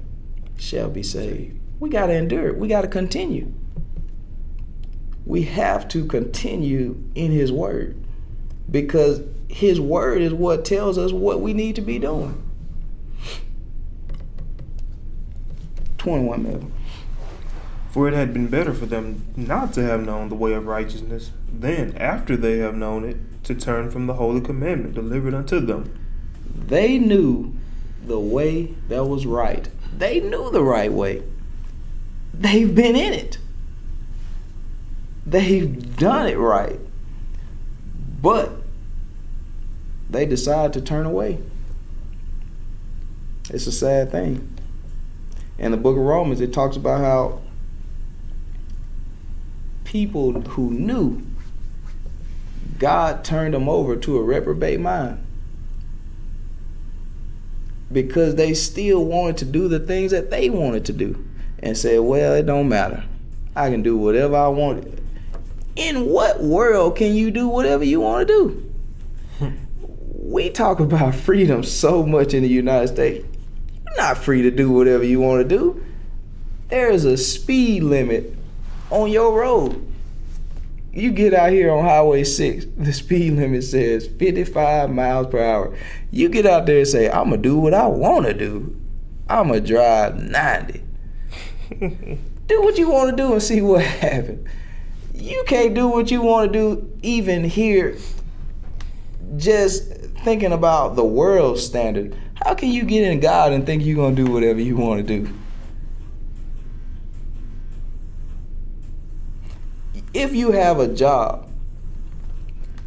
shall 0.58 0.90
be 0.90 1.04
saved. 1.04 1.60
We 1.80 1.90
got 1.90 2.08
to 2.08 2.14
endure. 2.14 2.54
We 2.54 2.68
got 2.68 2.82
to 2.82 2.88
continue. 2.88 3.52
We 5.26 5.44
have 5.44 5.88
to 5.90 6.06
continue 6.06 7.04
in 7.16 7.32
His 7.32 7.52
Word 7.52 7.96
because 8.70 9.22
His 9.50 9.80
Word 9.80 10.22
is 10.22 10.34
what 10.34 10.66
tells 10.66 10.98
us 10.98 11.12
what 11.12 11.42
we 11.42 11.54
need 11.54 11.76
to 11.76 11.82
be 11.82 12.00
doing. 12.00 12.42
21 16.02 16.42
million. 16.42 16.74
For 17.92 18.08
it 18.08 18.16
had 18.16 18.34
been 18.34 18.48
better 18.48 18.74
for 18.74 18.88
them 18.88 19.24
not 19.36 19.72
to 19.74 19.84
have 19.84 20.04
known 20.04 20.30
the 20.30 20.36
way 20.36 20.54
of 20.54 20.66
righteousness, 20.66 21.30
than 21.48 21.96
after 21.96 22.36
they 22.36 22.58
have 22.58 22.74
known 22.74 23.04
it, 23.04 23.18
to 23.44 23.54
turn 23.54 23.92
from 23.92 24.08
the 24.08 24.16
holy 24.16 24.42
commandment 24.42 24.96
delivered 24.96 25.36
unto 25.36 25.60
them. 25.60 25.94
They 26.56 26.98
knew 26.98 27.54
the 28.04 28.20
way 28.20 28.74
that 28.88 29.06
was 29.06 29.28
right. 29.28 29.70
They 29.96 30.20
knew 30.22 30.50
the 30.50 30.64
right 30.64 30.92
way. 30.92 31.22
They've 32.34 32.74
been 32.74 32.96
in 32.96 33.14
it. 33.14 33.38
They've 35.24 35.96
done 35.98 36.28
it 36.28 36.38
right. 36.38 36.80
But 38.24 38.54
they 40.10 40.26
decide 40.26 40.74
to 40.74 40.82
turn 40.82 41.06
away. 41.06 41.38
It's 43.52 43.68
a 43.68 43.72
sad 43.72 44.12
thing. 44.12 44.58
In 45.58 45.72
the 45.72 45.78
book 45.78 45.96
of 45.96 46.04
Romans, 46.04 46.42
it 46.42 46.54
talks 46.54 46.76
about 46.76 47.02
how 47.02 47.42
people 49.84 50.42
who 50.42 50.72
knew 50.72 51.22
God 52.80 53.24
turned 53.24 53.54
them 53.54 53.70
over 53.70 53.96
to 53.96 54.18
a 54.18 54.24
reprobate 54.24 54.80
mind 54.80 55.24
because 57.92 58.36
they 58.36 58.54
still 58.54 59.06
wanted 59.06 59.38
to 59.38 59.46
do 59.46 59.68
the 59.68 59.80
things 59.80 60.12
that 60.12 60.32
they 60.32 60.50
wanted 60.50 60.86
to 60.86 60.94
do 60.94 61.24
and 61.60 61.78
said, 61.78 62.00
well, 62.00 62.34
it 62.34 62.46
don't 62.46 62.70
matter. 62.70 63.04
I 63.56 63.70
can 63.70 63.84
do 63.84 63.98
whatever 63.98 64.36
I 64.36 64.48
want. 64.48 65.00
In 65.76 66.06
what 66.08 66.42
world 66.42 66.96
can 66.96 67.14
you 67.14 67.32
do 67.32 67.48
whatever 67.48 67.84
you 67.84 68.02
want 68.02 68.28
to 68.28 68.34
do? 68.34 68.74
we 69.88 70.50
talk 70.50 70.80
about 70.80 71.16
freedom 71.16 71.64
so 71.64 72.04
much 72.04 72.34
in 72.34 72.44
the 72.44 72.50
United 72.50 72.88
States. 72.88 73.26
You're 73.92 74.08
not 74.08 74.18
free 74.18 74.42
to 74.42 74.52
do 74.52 74.72
whatever 74.72 75.04
you 75.04 75.20
want 75.20 75.48
to 75.48 75.58
do. 75.58 75.84
There 76.70 76.90
is 76.90 77.06
a 77.06 77.18
speed 77.18 77.84
limit 77.84 78.36
on 78.90 79.12
your 79.12 79.38
road 79.38 79.92
you 80.94 81.12
get 81.12 81.34
out 81.34 81.52
here 81.52 81.72
on 81.72 81.86
Highway 81.86 82.24
6, 82.24 82.66
the 82.78 82.94
speed 82.94 83.34
limit 83.34 83.64
says 83.64 84.08
55 84.08 84.90
miles 84.90 85.28
per 85.28 85.44
hour. 85.44 85.76
You 86.12 86.30
get 86.30 86.46
out 86.46 86.66
there 86.66 86.80
and 86.80 86.88
say, 86.88 87.10
I'm 87.10 87.30
going 87.30 87.42
to 87.42 87.50
do 87.50 87.58
what 87.58 87.74
I 87.74 87.88
want 87.88 88.26
to 88.26 88.34
do. 88.34 88.76
I'm 89.30 89.48
going 89.48 89.64
to 89.64 89.68
drive 89.68 90.22
90. 90.22 90.84
do 92.48 92.62
what 92.62 92.78
you 92.78 92.90
want 92.90 93.12
to 93.12 93.16
do 93.16 93.32
and 93.34 93.42
see 93.42 93.62
what 93.62 93.82
happens. 93.86 94.48
You 95.14 95.44
can't 95.48 95.74
do 95.74 95.88
what 95.88 96.12
you 96.12 96.22
want 96.22 96.52
to 96.52 96.60
do 96.60 97.00
even 97.02 97.44
here 97.44 97.98
just 99.38 99.94
thinking 100.24 100.52
about 100.52 100.96
the 100.96 101.06
world 101.06 101.58
standard. 101.58 102.18
How 102.44 102.56
can 102.56 102.70
you 102.70 102.84
get 102.84 103.04
in 103.04 103.20
God 103.20 103.54
and 103.54 103.66
think 103.66 103.84
you're 103.84 103.96
going 103.96 104.16
to 104.16 104.26
do 104.26 104.32
whatever 104.32 104.60
you 104.60 104.76
want 104.76 105.06
to 105.06 105.20
do? 105.20 105.34
if 110.14 110.34
you 110.34 110.52
have 110.52 110.80
a 110.80 110.88
job, 110.88 111.48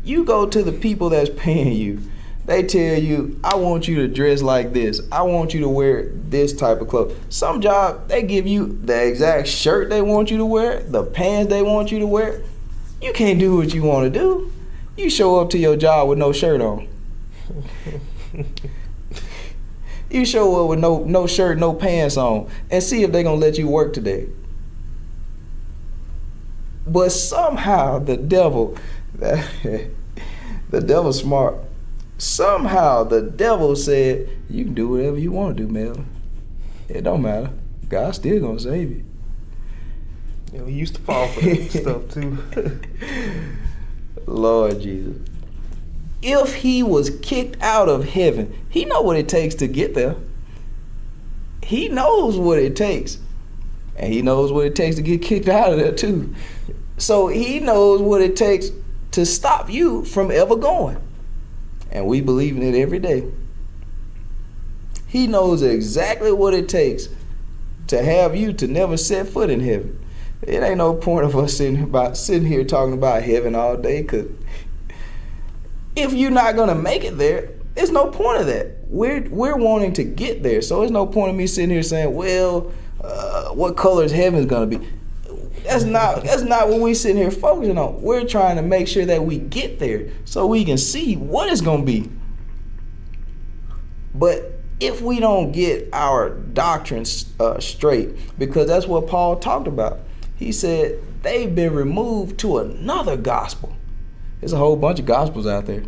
you 0.02 0.24
go 0.24 0.46
to 0.46 0.62
the 0.62 0.72
people 0.72 1.08
that's 1.08 1.30
paying 1.30 1.72
you. 1.72 2.02
They 2.46 2.62
tell 2.62 2.98
you, 2.98 3.40
I 3.42 3.54
want 3.54 3.88
you 3.88 3.96
to 3.96 4.08
dress 4.08 4.42
like 4.42 4.74
this. 4.74 5.00
I 5.10 5.22
want 5.22 5.54
you 5.54 5.60
to 5.60 5.68
wear 5.68 6.10
this 6.12 6.52
type 6.52 6.82
of 6.82 6.88
clothes. 6.88 7.16
Some 7.30 7.62
job, 7.62 8.08
they 8.08 8.22
give 8.22 8.46
you 8.46 8.78
the 8.82 9.06
exact 9.06 9.48
shirt 9.48 9.88
they 9.88 10.02
want 10.02 10.30
you 10.30 10.36
to 10.36 10.44
wear, 10.44 10.82
the 10.82 11.04
pants 11.04 11.48
they 11.48 11.62
want 11.62 11.90
you 11.90 12.00
to 12.00 12.06
wear. 12.06 12.42
You 13.00 13.14
can't 13.14 13.38
do 13.38 13.56
what 13.56 13.72
you 13.72 13.82
want 13.82 14.12
to 14.12 14.18
do. 14.18 14.52
You 14.96 15.08
show 15.08 15.40
up 15.40 15.48
to 15.50 15.58
your 15.58 15.76
job 15.76 16.08
with 16.08 16.18
no 16.18 16.32
shirt 16.32 16.60
on. 16.60 16.86
you 20.14 20.24
show 20.24 20.62
up 20.62 20.70
with 20.70 20.78
no 20.78 21.04
no 21.04 21.26
shirt, 21.26 21.58
no 21.58 21.74
pants 21.74 22.16
on, 22.16 22.48
and 22.70 22.82
see 22.82 23.02
if 23.02 23.12
they're 23.12 23.22
gonna 23.22 23.36
let 23.36 23.58
you 23.58 23.68
work 23.68 23.92
today. 23.92 24.28
But 26.86 27.10
somehow 27.10 27.98
the 27.98 28.16
devil, 28.16 28.78
the 29.18 29.90
devil's 30.70 31.20
smart. 31.20 31.56
Somehow 32.18 33.04
the 33.04 33.22
devil 33.22 33.74
said, 33.74 34.28
"You 34.48 34.64
can 34.64 34.74
do 34.74 34.88
whatever 34.88 35.18
you 35.18 35.32
want 35.32 35.56
to 35.56 35.64
do, 35.64 35.72
Mel. 35.72 36.04
It 36.88 37.02
don't 37.02 37.22
matter. 37.22 37.50
God's 37.88 38.18
still 38.18 38.40
gonna 38.40 38.60
save 38.60 38.90
you." 38.90 39.04
You 40.52 40.58
know, 40.60 40.66
he 40.66 40.74
used 40.74 40.94
to 40.94 41.00
fall 41.00 41.26
for 41.28 41.40
that 41.40 41.70
stuff 41.80 42.08
too. 42.10 42.38
Lord 44.26 44.80
Jesus. 44.80 45.16
If 46.26 46.54
he 46.54 46.82
was 46.82 47.10
kicked 47.20 47.60
out 47.60 47.90
of 47.90 48.08
heaven, 48.08 48.56
he 48.70 48.86
know 48.86 49.02
what 49.02 49.18
it 49.18 49.28
takes 49.28 49.54
to 49.56 49.66
get 49.66 49.94
there. 49.94 50.16
He 51.62 51.88
knows 51.90 52.38
what 52.38 52.58
it 52.58 52.74
takes. 52.74 53.18
And 53.96 54.10
he 54.10 54.22
knows 54.22 54.50
what 54.50 54.64
it 54.64 54.74
takes 54.74 54.96
to 54.96 55.02
get 55.02 55.20
kicked 55.20 55.48
out 55.48 55.74
of 55.74 55.78
there 55.78 55.92
too. 55.92 56.34
So 56.96 57.26
he 57.26 57.60
knows 57.60 58.00
what 58.00 58.22
it 58.22 58.36
takes 58.36 58.70
to 59.10 59.26
stop 59.26 59.70
you 59.70 60.02
from 60.06 60.30
ever 60.30 60.56
going. 60.56 60.96
And 61.92 62.06
we 62.06 62.22
believe 62.22 62.56
in 62.56 62.62
it 62.62 62.74
every 62.74 62.98
day. 62.98 63.30
He 65.06 65.26
knows 65.26 65.60
exactly 65.60 66.32
what 66.32 66.54
it 66.54 66.70
takes 66.70 67.08
to 67.88 68.02
have 68.02 68.34
you 68.34 68.54
to 68.54 68.66
never 68.66 68.96
set 68.96 69.28
foot 69.28 69.50
in 69.50 69.60
heaven. 69.60 70.02
It 70.40 70.62
ain't 70.62 70.78
no 70.78 70.94
point 70.94 71.26
of 71.26 71.36
us 71.36 71.58
sitting 71.58 71.82
about 71.82 72.16
sitting 72.16 72.48
here 72.48 72.64
talking 72.64 72.94
about 72.94 73.22
heaven 73.22 73.54
all 73.54 73.76
day 73.76 74.02
cuz 74.02 74.26
if 75.96 76.12
you're 76.12 76.30
not 76.30 76.56
gonna 76.56 76.74
make 76.74 77.04
it 77.04 77.18
there, 77.18 77.50
there's 77.74 77.90
no 77.90 78.10
point 78.10 78.40
of 78.40 78.46
that. 78.46 78.76
We're 78.88 79.28
we're 79.30 79.56
wanting 79.56 79.92
to 79.94 80.04
get 80.04 80.42
there, 80.42 80.62
so 80.62 80.80
there's 80.80 80.90
no 80.90 81.06
point 81.06 81.30
of 81.30 81.36
me 81.36 81.46
sitting 81.46 81.70
here 81.70 81.82
saying, 81.82 82.14
"Well, 82.14 82.72
uh, 83.00 83.48
what 83.50 83.76
color 83.76 84.04
is 84.04 84.12
heaven's 84.12 84.46
gonna 84.46 84.66
be?" 84.66 84.80
That's 85.64 85.84
not 85.84 86.22
that's 86.24 86.42
not 86.42 86.68
what 86.68 86.80
we're 86.80 86.94
sitting 86.94 87.16
here 87.16 87.30
focusing 87.30 87.78
on. 87.78 88.02
We're 88.02 88.26
trying 88.26 88.56
to 88.56 88.62
make 88.62 88.86
sure 88.86 89.06
that 89.06 89.24
we 89.24 89.38
get 89.38 89.78
there 89.78 90.08
so 90.24 90.46
we 90.46 90.64
can 90.64 90.78
see 90.78 91.16
what 91.16 91.50
it's 91.50 91.60
gonna 91.60 91.84
be. 91.84 92.10
But 94.14 94.52
if 94.80 95.00
we 95.00 95.20
don't 95.20 95.52
get 95.52 95.88
our 95.92 96.30
doctrines 96.30 97.32
uh, 97.40 97.58
straight, 97.60 98.38
because 98.38 98.66
that's 98.68 98.86
what 98.86 99.06
Paul 99.06 99.38
talked 99.38 99.66
about. 99.66 100.00
He 100.36 100.52
said 100.52 101.00
they've 101.22 101.52
been 101.52 101.72
removed 101.74 102.38
to 102.40 102.58
another 102.58 103.16
gospel. 103.16 103.73
There's 104.44 104.52
a 104.52 104.58
whole 104.58 104.76
bunch 104.76 104.98
of 104.98 105.06
gospels 105.06 105.46
out 105.46 105.64
there. 105.64 105.84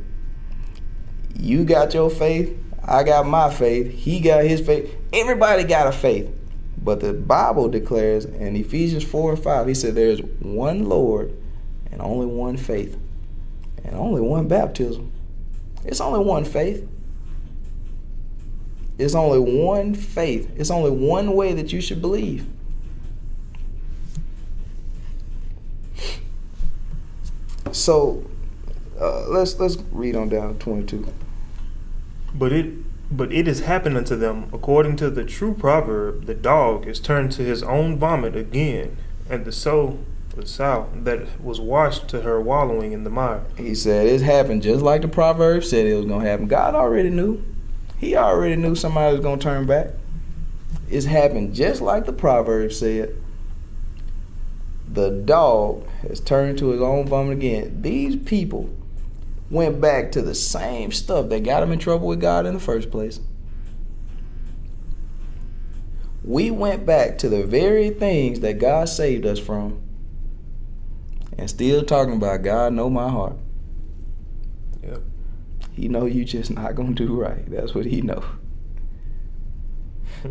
You 1.38 1.66
got 1.66 1.92
your 1.92 2.08
faith, 2.08 2.58
I 2.82 3.02
got 3.02 3.26
my 3.26 3.52
faith, 3.52 3.92
he 3.92 4.18
got 4.18 4.44
his 4.44 4.62
faith. 4.62 4.96
Everybody 5.12 5.64
got 5.64 5.88
a 5.88 5.92
faith. 5.92 6.34
But 6.82 7.00
the 7.00 7.12
Bible 7.12 7.68
declares 7.68 8.24
in 8.24 8.56
Ephesians 8.56 9.04
4 9.04 9.34
and 9.34 9.42
5, 9.42 9.66
he 9.66 9.74
said 9.74 9.94
there's 9.94 10.22
one 10.40 10.88
Lord 10.88 11.36
and 11.92 12.00
only 12.00 12.24
one 12.24 12.56
faith 12.56 12.98
and 13.84 13.94
only 13.94 14.22
one 14.22 14.48
baptism. 14.48 15.12
It's 15.84 16.00
only 16.00 16.24
one 16.24 16.46
faith. 16.46 16.88
It's 18.96 19.14
only 19.14 19.38
one 19.38 19.92
faith. 19.92 20.50
It's 20.56 20.70
only 20.70 20.92
one 20.92 21.34
way 21.34 21.52
that 21.52 21.74
you 21.74 21.82
should 21.82 22.00
believe. 22.00 22.46
So 27.70 28.24
uh, 29.00 29.28
let's 29.28 29.58
let's 29.58 29.76
read 29.92 30.16
on 30.16 30.28
down 30.28 30.54
to 30.54 30.58
22. 30.58 31.06
But 32.34 32.52
it 32.52 32.74
but 33.10 33.32
it 33.32 33.46
has 33.46 33.60
happened 33.60 33.96
unto 33.96 34.16
them 34.16 34.48
according 34.52 34.96
to 34.96 35.10
the 35.10 35.24
true 35.24 35.54
proverb, 35.54 36.26
the 36.26 36.34
dog 36.34 36.86
is 36.86 36.98
turned 36.98 37.32
to 37.32 37.42
his 37.42 37.62
own 37.62 37.98
vomit 37.98 38.34
again, 38.34 38.96
and 39.30 39.44
the 39.44 39.52
sow 39.52 39.98
the 40.34 40.46
sow 40.46 40.90
that 40.94 41.40
was 41.40 41.60
washed 41.60 42.08
to 42.08 42.20
her 42.20 42.40
wallowing 42.40 42.92
in 42.92 43.04
the 43.04 43.10
mire. 43.10 43.44
He 43.56 43.74
said 43.74 44.06
it 44.06 44.20
happened 44.20 44.62
just 44.62 44.82
like 44.82 45.02
the 45.02 45.08
proverb 45.08 45.64
said 45.64 45.86
it 45.86 45.94
was 45.94 46.06
gonna 46.06 46.28
happen. 46.28 46.46
God 46.46 46.74
already 46.74 47.10
knew. 47.10 47.42
He 47.98 48.16
already 48.16 48.56
knew 48.56 48.74
somebody 48.74 49.16
was 49.16 49.24
gonna 49.24 49.40
turn 49.40 49.66
back. 49.66 49.92
It's 50.90 51.06
happened 51.06 51.54
just 51.54 51.80
like 51.80 52.04
the 52.04 52.12
proverb 52.12 52.72
said. 52.72 53.16
The 54.92 55.10
dog 55.10 55.86
has 56.02 56.20
turned 56.20 56.58
to 56.58 56.68
his 56.68 56.80
own 56.80 57.06
vomit 57.06 57.38
again. 57.38 57.82
These 57.82 58.16
people 58.16 58.75
went 59.50 59.80
back 59.80 60.12
to 60.12 60.22
the 60.22 60.34
same 60.34 60.92
stuff 60.92 61.28
that 61.28 61.44
got 61.44 61.62
him 61.62 61.72
in 61.72 61.78
trouble 61.78 62.08
with 62.08 62.20
God 62.20 62.46
in 62.46 62.54
the 62.54 62.60
first 62.60 62.90
place. 62.90 63.20
We 66.24 66.50
went 66.50 66.84
back 66.84 67.18
to 67.18 67.28
the 67.28 67.44
very 67.44 67.90
things 67.90 68.40
that 68.40 68.58
God 68.58 68.88
saved 68.88 69.24
us 69.24 69.38
from 69.38 69.80
and 71.38 71.48
still 71.48 71.84
talking 71.84 72.14
about 72.14 72.42
God 72.42 72.72
know 72.72 72.90
my 72.90 73.08
heart. 73.08 73.36
Yep. 74.82 75.02
He 75.72 75.88
know 75.88 76.06
you 76.06 76.24
just 76.24 76.50
not 76.50 76.74
gonna 76.74 76.94
do 76.94 77.14
right. 77.14 77.48
That's 77.48 77.74
what 77.74 77.86
he 77.86 78.00
know. 78.00 78.24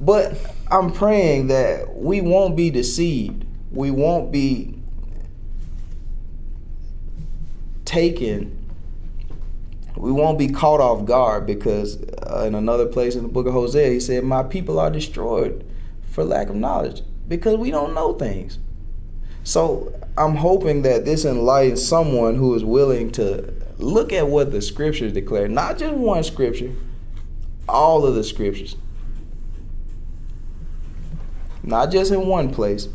but 0.00 0.36
I'm 0.70 0.92
praying 0.92 1.46
that 1.46 1.96
we 1.96 2.20
won't 2.20 2.56
be 2.56 2.68
deceived. 2.70 3.46
We 3.70 3.90
won't 3.90 4.32
be 4.32 4.79
taken 7.90 8.56
we 9.96 10.12
won't 10.12 10.38
be 10.38 10.48
caught 10.48 10.80
off 10.80 11.04
guard 11.04 11.46
because 11.46 12.00
uh, 12.02 12.44
in 12.46 12.54
another 12.54 12.86
place 12.86 13.16
in 13.16 13.22
the 13.22 13.28
book 13.28 13.46
of 13.46 13.52
Hosea, 13.52 13.90
he 13.90 14.00
said, 14.00 14.24
My 14.24 14.42
people 14.42 14.78
are 14.78 14.90
destroyed 14.90 15.64
for 16.10 16.24
lack 16.24 16.48
of 16.48 16.56
knowledge 16.56 17.02
because 17.28 17.56
we 17.58 17.70
don't 17.70 17.92
know 17.92 18.14
things. 18.14 18.58
So 19.42 19.92
I'm 20.16 20.36
hoping 20.36 20.82
that 20.82 21.04
this 21.04 21.24
enlightens 21.24 21.86
someone 21.86 22.36
who 22.36 22.54
is 22.54 22.64
willing 22.64 23.10
to 23.12 23.52
look 23.78 24.12
at 24.12 24.28
what 24.28 24.52
the 24.52 24.62
scriptures 24.62 25.12
declare, 25.12 25.48
not 25.48 25.76
just 25.76 25.94
one 25.94 26.22
scripture, 26.22 26.72
all 27.68 28.06
of 28.06 28.14
the 28.14 28.24
scriptures. 28.24 28.76
Not 31.62 31.90
just 31.90 32.10
in 32.10 32.26
one 32.26 32.52
place. 32.52 32.88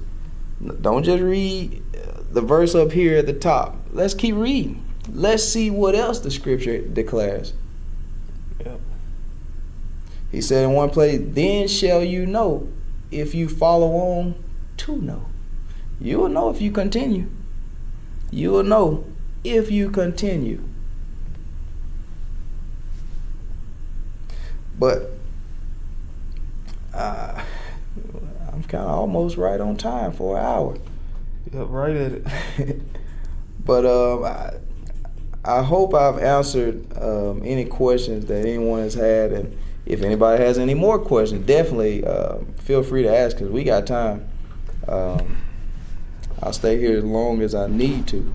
Don't 0.82 1.04
just 1.04 1.22
read 1.22 1.84
the 2.32 2.42
verse 2.42 2.74
up 2.74 2.92
here 2.92 3.18
at 3.18 3.26
the 3.26 3.34
top. 3.34 3.78
Let's 3.92 4.14
keep 4.14 4.36
reading. 4.36 4.85
Let's 5.12 5.44
see 5.44 5.70
what 5.70 5.96
else 5.96 6.20
the 6.20 6.32
scripture 6.32 6.82
declares. 6.82 7.54
Yep. 8.64 8.80
He 10.32 10.42
said 10.42 10.64
in 10.64 10.72
one 10.72 10.90
place, 10.90 11.22
Then 11.24 11.68
shall 11.68 12.04
you 12.04 12.26
know 12.26 12.68
if 13.12 13.36
you 13.36 13.48
follow 13.48 13.92
on 13.92 14.36
to 14.78 14.98
know. 14.98 15.28
You 16.00 16.20
will 16.20 16.30
know 16.30 16.50
if 16.50 16.62
you 16.62 16.72
continue. 16.72 17.30
You 18.32 18.52
will 18.52 18.64
know 18.64 19.06
if 19.44 19.72
you 19.72 19.90
continue. 19.90 20.62
But 24.78 25.12
uh, 26.94 27.42
I'm 28.52 28.64
kind 28.64 28.84
of 28.84 28.90
almost 28.90 29.38
right 29.38 29.60
on 29.60 29.78
time 29.78 30.12
for 30.12 30.38
an 30.38 30.46
hour. 30.46 30.78
Yep, 31.54 31.68
right 31.70 31.96
at 31.96 32.12
it. 32.12 32.82
but 33.66 33.86
um, 33.86 34.26
I, 34.26 34.54
I 35.48 35.62
hope 35.62 35.94
I've 35.94 36.18
answered 36.18 36.86
um, 36.98 37.42
any 37.46 37.66
questions 37.66 38.26
that 38.26 38.46
anyone 38.46 38.82
has 38.82 38.96
had, 38.96 39.32
and 39.32 39.56
if 39.86 40.02
anybody 40.02 40.44
has 40.44 40.58
any 40.58 40.74
more 40.74 40.98
questions, 40.98 41.46
definitely 41.46 42.04
uh, 42.04 42.40
feel 42.58 42.82
free 42.82 43.04
to 43.04 43.16
ask 43.16 43.38
because 43.38 43.52
we 43.52 43.64
got 43.64 43.86
time. 43.86 44.28
Um, 44.88 45.38
I'll 46.42 46.54
stay 46.54 46.80
here 46.80 46.98
as 46.98 47.04
long 47.04 47.42
as 47.42 47.54
I 47.54 47.68
need 47.68 48.08
to. 48.08 48.34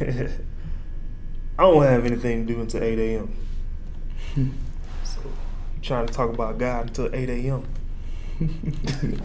I 0.00 1.62
don't 1.62 1.82
have 1.84 2.04
anything 2.04 2.46
to 2.46 2.54
do 2.54 2.60
until 2.60 2.82
8 2.82 2.98
a.m. 2.98 3.34
so 5.04 5.20
you're 5.22 5.82
trying 5.82 6.06
to 6.06 6.12
talk 6.12 6.32
about 6.32 6.58
God 6.58 6.88
until 6.88 7.14
8 7.14 7.30
a.m. 7.30 7.64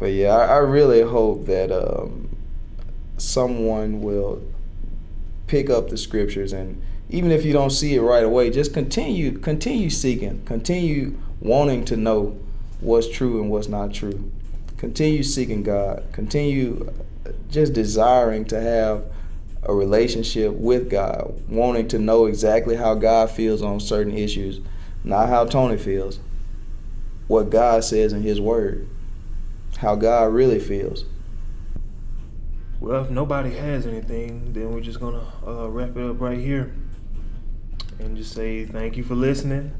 but 0.00 0.06
yeah, 0.06 0.34
I, 0.34 0.46
I, 0.46 0.56
really 0.56 1.02
hope 1.02 1.46
that 1.46 1.70
um, 1.70 2.36
someone 3.18 4.00
will 4.00 4.42
pick 5.46 5.68
up 5.70 5.88
the 5.88 5.96
scriptures 5.96 6.52
and 6.52 6.82
even 7.12 7.30
if 7.30 7.44
you 7.44 7.52
don't 7.52 7.70
see 7.70 7.94
it 7.94 8.00
right 8.00 8.24
away, 8.24 8.50
just 8.50 8.72
continue 8.72 9.38
continue 9.38 9.90
seeking, 9.90 10.42
continue 10.44 11.18
wanting 11.40 11.84
to 11.84 11.96
know 11.96 12.38
what's 12.80 13.08
true 13.08 13.40
and 13.40 13.50
what's 13.50 13.68
not 13.68 13.92
true. 13.92 14.30
Continue 14.78 15.22
seeking 15.22 15.62
God. 15.62 16.04
Continue 16.12 16.92
just 17.50 17.72
desiring 17.72 18.44
to 18.46 18.60
have 18.60 19.04
a 19.62 19.74
relationship 19.74 20.54
with 20.54 20.90
God, 20.90 21.40
wanting 21.48 21.86
to 21.88 21.98
know 21.98 22.26
exactly 22.26 22.76
how 22.76 22.94
God 22.94 23.30
feels 23.30 23.62
on 23.62 23.78
certain 23.78 24.16
issues, 24.16 24.60
not 25.04 25.28
how 25.28 25.44
Tony 25.44 25.76
feels. 25.76 26.18
What 27.28 27.50
God 27.50 27.84
says 27.84 28.12
in 28.12 28.22
his 28.22 28.40
word. 28.40 28.88
How 29.78 29.94
God 29.94 30.32
really 30.32 30.58
feels. 30.58 31.04
Well, 32.82 33.04
if 33.04 33.10
nobody 33.10 33.50
has 33.50 33.86
anything, 33.86 34.54
then 34.54 34.72
we're 34.72 34.80
just 34.80 34.98
gonna 34.98 35.24
uh, 35.46 35.70
wrap 35.70 35.96
it 35.96 36.04
up 36.04 36.20
right 36.20 36.36
here, 36.36 36.74
and 38.00 38.16
just 38.16 38.34
say 38.34 38.64
thank 38.64 38.96
you 38.96 39.04
for 39.04 39.14
listening. 39.14 39.70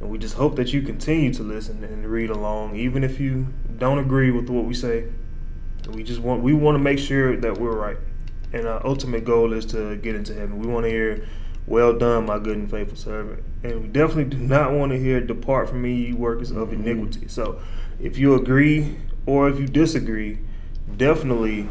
And 0.00 0.08
we 0.08 0.16
just 0.16 0.36
hope 0.36 0.56
that 0.56 0.72
you 0.72 0.80
continue 0.80 1.30
to 1.34 1.42
listen 1.42 1.84
and 1.84 2.06
read 2.06 2.30
along, 2.30 2.74
even 2.76 3.04
if 3.04 3.20
you 3.20 3.48
don't 3.76 3.98
agree 3.98 4.30
with 4.30 4.48
what 4.48 4.64
we 4.64 4.72
say. 4.72 5.08
We 5.90 6.02
just 6.02 6.20
want 6.20 6.42
we 6.42 6.54
want 6.54 6.76
to 6.76 6.78
make 6.78 6.98
sure 6.98 7.36
that 7.36 7.58
we're 7.58 7.76
right, 7.76 7.98
and 8.54 8.66
our 8.66 8.80
ultimate 8.86 9.26
goal 9.26 9.52
is 9.52 9.66
to 9.66 9.96
get 9.96 10.14
into 10.14 10.32
heaven. 10.32 10.58
We 10.58 10.68
want 10.68 10.86
to 10.86 10.90
hear, 10.90 11.28
"Well 11.66 11.98
done, 11.98 12.24
my 12.24 12.38
good 12.38 12.56
and 12.56 12.70
faithful 12.70 12.96
servant," 12.96 13.44
and 13.62 13.82
we 13.82 13.88
definitely 13.88 14.34
do 14.34 14.38
not 14.38 14.72
want 14.72 14.90
to 14.92 14.98
hear, 14.98 15.20
"Depart 15.20 15.68
from 15.68 15.82
me, 15.82 15.92
you 15.92 16.16
workers 16.16 16.50
of 16.50 16.72
iniquity." 16.72 17.28
So, 17.28 17.60
if 18.00 18.16
you 18.16 18.34
agree 18.34 18.96
or 19.26 19.50
if 19.50 19.60
you 19.60 19.66
disagree, 19.66 20.38
definitely 20.96 21.68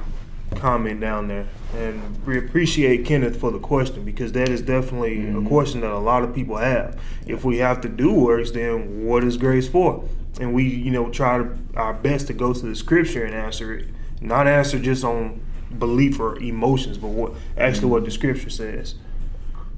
comment 0.56 1.00
down 1.00 1.28
there. 1.28 1.48
And 1.76 2.02
we 2.26 2.38
appreciate 2.38 3.06
Kenneth 3.06 3.40
for 3.40 3.52
the 3.52 3.60
question 3.60 4.04
because 4.04 4.32
that 4.34 4.50
is 4.50 4.62
definitely 4.62 5.18
Mhm. 5.18 5.46
a 5.46 5.48
question 5.48 5.82
that 5.82 5.92
a 5.92 5.98
lot 6.00 6.24
of 6.24 6.36
people 6.36 6.58
have. 6.58 6.98
If 7.26 7.46
we 7.46 7.58
have 7.60 7.82
to 7.82 7.90
do 7.90 8.14
works, 8.14 8.52
then 8.52 9.06
what 9.06 9.24
is 9.24 9.38
grace 9.38 9.68
for? 9.68 10.04
And 10.40 10.54
we, 10.54 10.64
you 10.64 10.92
know, 10.92 11.10
try 11.10 11.38
to, 11.38 11.50
our 11.76 11.94
best 11.94 12.28
to 12.28 12.34
go 12.34 12.54
to 12.54 12.66
the 12.66 12.76
scripture 12.76 13.24
and 13.24 13.34
answer 13.34 13.74
it, 13.74 13.86
not 14.22 14.48
answer 14.48 14.80
just 14.80 15.04
on 15.04 15.40
belief 15.78 16.20
or 16.20 16.38
emotions, 16.40 16.98
but 16.98 17.08
what 17.10 17.34
actually 17.58 17.88
what 17.88 18.04
the 18.06 18.12
scripture 18.12 18.50
says. 18.50 18.96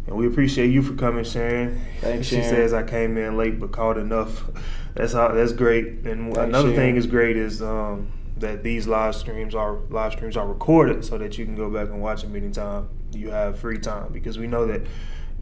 And 0.07 0.17
we 0.17 0.27
appreciate 0.27 0.67
you 0.71 0.81
for 0.81 0.93
coming, 0.95 1.23
Sharon. 1.23 1.79
Thanks, 2.01 2.27
she 2.27 2.35
Sharon. 2.35 2.49
says 2.49 2.73
I 2.73 2.83
came 2.83 3.17
in 3.17 3.37
late 3.37 3.59
but 3.59 3.71
caught 3.71 3.97
enough. 3.97 4.43
That's 4.95 5.13
how. 5.13 5.29
That's 5.29 5.53
great. 5.53 5.85
And 6.05 6.33
Thanks, 6.33 6.37
another 6.37 6.69
Sharon. 6.69 6.75
thing 6.75 6.95
is 6.97 7.07
great 7.07 7.37
is 7.37 7.61
um, 7.61 8.07
that 8.37 8.63
these 8.63 8.87
live 8.87 9.15
streams 9.15 9.53
are 9.55 9.77
live 9.89 10.13
streams 10.13 10.35
are 10.35 10.47
recorded 10.47 11.05
so 11.05 11.17
that 11.17 11.37
you 11.37 11.45
can 11.45 11.55
go 11.55 11.69
back 11.69 11.87
and 11.87 12.01
watch 12.01 12.23
them 12.23 12.35
anytime 12.35 12.89
you 13.13 13.29
have 13.29 13.59
free 13.59 13.77
time 13.77 14.11
because 14.11 14.37
we 14.37 14.47
know 14.47 14.65
that 14.65 14.81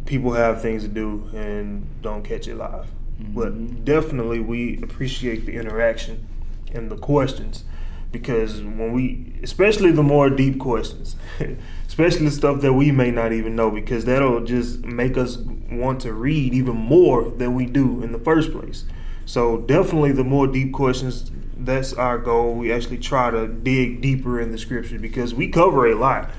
people 0.05 0.33
have 0.33 0.61
things 0.61 0.83
to 0.83 0.89
do 0.89 1.29
and 1.33 1.85
don't 2.01 2.23
catch 2.23 2.47
it 2.47 2.55
live. 2.55 2.87
Mhm. 3.21 3.33
But 3.33 3.85
definitely 3.85 4.39
we 4.39 4.79
appreciate 4.83 5.45
the 5.45 5.53
interaction 5.53 6.25
and 6.73 6.89
the 6.89 6.97
questions 6.97 7.63
because 8.11 8.61
when 8.61 8.91
we 8.91 9.33
especially 9.41 9.91
the 9.91 10.03
more 10.03 10.29
deep 10.29 10.59
questions 10.59 11.15
especially 11.87 12.25
the 12.25 12.31
stuff 12.31 12.59
that 12.61 12.73
we 12.73 12.91
may 12.91 13.09
not 13.09 13.31
even 13.31 13.55
know 13.55 13.71
because 13.71 14.03
that'll 14.05 14.43
just 14.43 14.83
make 14.83 15.17
us 15.17 15.37
want 15.71 16.01
to 16.01 16.11
read 16.11 16.53
even 16.53 16.75
more 16.75 17.29
than 17.29 17.55
we 17.55 17.65
do 17.65 18.03
in 18.03 18.11
the 18.11 18.19
first 18.19 18.51
place 18.51 18.83
so 19.25 19.59
definitely 19.59 20.11
the 20.11 20.23
more 20.25 20.45
deep 20.47 20.73
questions 20.73 21.31
that's 21.65 21.93
our 21.93 22.17
goal 22.17 22.53
we 22.55 22.71
actually 22.71 22.97
try 22.97 23.29
to 23.29 23.47
dig 23.47 24.01
deeper 24.01 24.39
in 24.39 24.51
the 24.51 24.57
scripture 24.57 24.99
because 24.99 25.33
we 25.33 25.47
cover 25.47 25.87
a 25.87 25.95
lot 25.95 26.29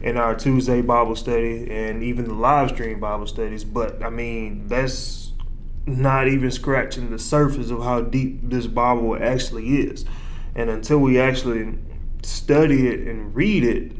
in 0.00 0.16
our 0.16 0.34
tuesday 0.34 0.80
bible 0.80 1.16
study 1.16 1.70
and 1.70 2.02
even 2.02 2.24
the 2.26 2.34
live 2.34 2.70
stream 2.70 3.00
bible 3.00 3.26
studies 3.26 3.64
but 3.64 4.02
i 4.02 4.10
mean 4.10 4.66
that's 4.68 5.32
not 5.86 6.26
even 6.26 6.50
scratching 6.50 7.10
the 7.10 7.18
surface 7.18 7.70
of 7.70 7.82
how 7.82 8.00
deep 8.00 8.40
this 8.42 8.66
bible 8.66 9.16
actually 9.20 9.78
is 9.78 10.04
and 10.54 10.70
until 10.70 10.98
we 10.98 11.18
actually 11.18 11.78
study 12.22 12.88
it 12.88 13.06
and 13.06 13.34
read 13.34 13.62
it 13.62 13.92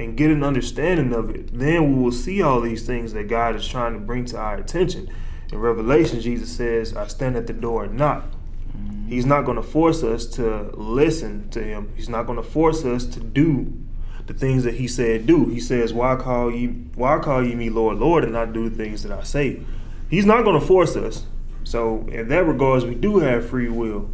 and 0.00 0.16
get 0.16 0.30
an 0.30 0.42
understanding 0.42 1.12
of 1.12 1.30
it, 1.30 1.56
then 1.56 1.94
we 1.94 2.02
will 2.02 2.12
see 2.12 2.40
all 2.40 2.60
these 2.60 2.86
things 2.86 3.12
that 3.12 3.28
God 3.28 3.54
is 3.54 3.68
trying 3.68 3.92
to 3.92 3.98
bring 3.98 4.24
to 4.26 4.38
our 4.38 4.56
attention. 4.56 5.10
In 5.52 5.58
Revelation, 5.58 6.20
Jesus 6.20 6.56
says, 6.56 6.96
I 6.96 7.06
stand 7.06 7.36
at 7.36 7.46
the 7.46 7.52
door 7.52 7.84
and 7.84 7.96
knock. 7.96 8.24
He's 9.10 9.26
not 9.26 9.44
going 9.44 9.56
to 9.56 9.62
force 9.62 10.04
us 10.04 10.24
to 10.36 10.70
listen 10.76 11.50
to 11.50 11.60
him. 11.60 11.92
He's 11.96 12.08
not 12.08 12.26
going 12.26 12.36
to 12.36 12.48
force 12.48 12.84
us 12.84 13.04
to 13.06 13.18
do 13.18 13.76
the 14.26 14.34
things 14.34 14.62
that 14.62 14.74
he 14.74 14.86
said 14.86 15.26
do. 15.26 15.46
He 15.46 15.58
says, 15.58 15.92
"Why 15.92 16.14
call 16.14 16.54
you 16.54 16.86
why 16.94 17.18
call 17.18 17.44
you 17.44 17.56
me 17.56 17.70
Lord, 17.70 17.98
Lord 17.98 18.22
and 18.22 18.32
not 18.32 18.52
do 18.52 18.68
the 18.68 18.76
things 18.76 19.02
that 19.02 19.10
I 19.10 19.24
say?" 19.24 19.62
He's 20.08 20.26
not 20.26 20.44
going 20.44 20.60
to 20.60 20.64
force 20.64 20.94
us. 20.94 21.26
So, 21.64 22.06
in 22.06 22.28
that 22.28 22.46
regards, 22.46 22.84
we 22.84 22.94
do 22.94 23.18
have 23.18 23.48
free 23.48 23.68
will, 23.68 24.10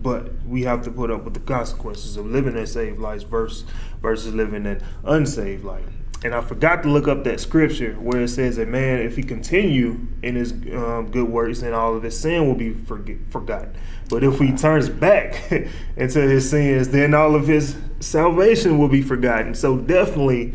but 0.00 0.32
we 0.46 0.64
have 0.64 0.82
to 0.82 0.90
put 0.90 1.10
up 1.10 1.24
with 1.24 1.32
the 1.32 1.40
consequences 1.40 2.18
of 2.18 2.26
living 2.26 2.54
a 2.54 2.66
saved 2.66 2.98
life 2.98 3.26
versus 3.26 3.64
versus 4.02 4.34
living 4.34 4.66
an 4.66 4.82
unsaved 5.04 5.64
life. 5.64 6.03
And 6.24 6.34
I 6.34 6.40
forgot 6.40 6.82
to 6.84 6.88
look 6.88 7.06
up 7.06 7.22
that 7.24 7.38
scripture 7.38 7.92
where 7.94 8.22
it 8.22 8.28
says 8.28 8.56
that 8.56 8.66
man, 8.66 9.00
if 9.00 9.14
he 9.14 9.22
continue 9.22 10.06
in 10.22 10.36
his 10.36 10.52
um, 10.52 11.10
good 11.10 11.28
works, 11.28 11.60
then 11.60 11.74
all 11.74 11.94
of 11.94 12.02
his 12.02 12.18
sin 12.18 12.46
will 12.46 12.54
be 12.54 12.72
forget, 12.72 13.18
forgotten. 13.28 13.76
But 14.08 14.24
if 14.24 14.38
he 14.38 14.52
turns 14.52 14.88
back 14.88 15.52
into 15.96 16.20
his 16.22 16.48
sins, 16.48 16.88
then 16.88 17.12
all 17.12 17.34
of 17.34 17.46
his 17.46 17.76
salvation 18.00 18.78
will 18.78 18.88
be 18.88 19.02
forgotten. 19.02 19.54
So 19.54 19.76
definitely, 19.76 20.54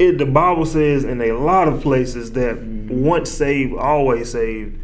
it 0.00 0.18
the 0.18 0.26
Bible 0.26 0.66
says 0.66 1.04
in 1.04 1.20
a 1.22 1.32
lot 1.32 1.68
of 1.68 1.82
places 1.82 2.32
that 2.32 2.60
once 2.60 3.30
saved, 3.30 3.74
always 3.74 4.32
saved 4.32 4.76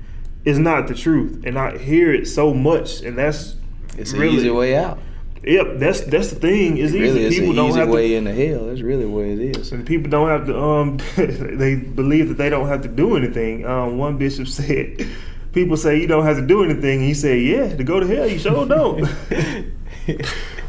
is 0.44 0.56
not 0.56 0.86
the 0.86 0.94
truth. 0.94 1.42
And 1.44 1.58
I 1.58 1.78
hear 1.78 2.14
it 2.14 2.26
so 2.26 2.54
much, 2.54 3.00
and 3.02 3.18
that's 3.18 3.56
It's 3.98 4.12
really 4.12 4.34
an 4.34 4.38
easy 4.38 4.50
way 4.50 4.76
out. 4.76 5.00
Yep, 5.44 5.78
that's 5.78 6.00
that's 6.02 6.30
the 6.30 6.36
thing. 6.36 6.78
Easy. 6.78 7.00
really, 7.00 7.24
it's 7.24 7.36
people 7.36 7.50
an 7.50 7.56
don't 7.56 7.70
easy 7.70 7.78
have 7.80 7.88
way 7.88 8.08
to, 8.10 8.14
into 8.14 8.32
hell. 8.32 8.66
That's 8.66 8.80
really 8.80 9.06
what 9.06 9.24
it 9.24 9.40
is. 9.40 9.72
and 9.72 9.84
people 9.84 10.08
don't 10.08 10.28
have 10.28 10.46
to. 10.46 10.56
Um, 10.56 10.98
they 11.16 11.74
believe 11.74 12.28
that 12.28 12.38
they 12.38 12.48
don't 12.48 12.68
have 12.68 12.82
to 12.82 12.88
do 12.88 13.16
anything. 13.16 13.66
Um, 13.66 13.98
one 13.98 14.18
bishop 14.18 14.46
said, 14.58 15.04
people 15.52 15.76
say 15.76 16.00
you 16.00 16.06
don't 16.06 16.24
have 16.24 16.36
to 16.36 16.46
do 16.46 16.62
anything. 16.62 17.00
And 17.00 17.08
he 17.08 17.14
said, 17.14 17.40
yeah, 17.40 17.74
to 17.74 17.82
go 17.82 17.98
to 17.98 18.06
hell, 18.06 18.26
you 18.26 18.38
sure 18.38 18.66
don't. 18.66 19.00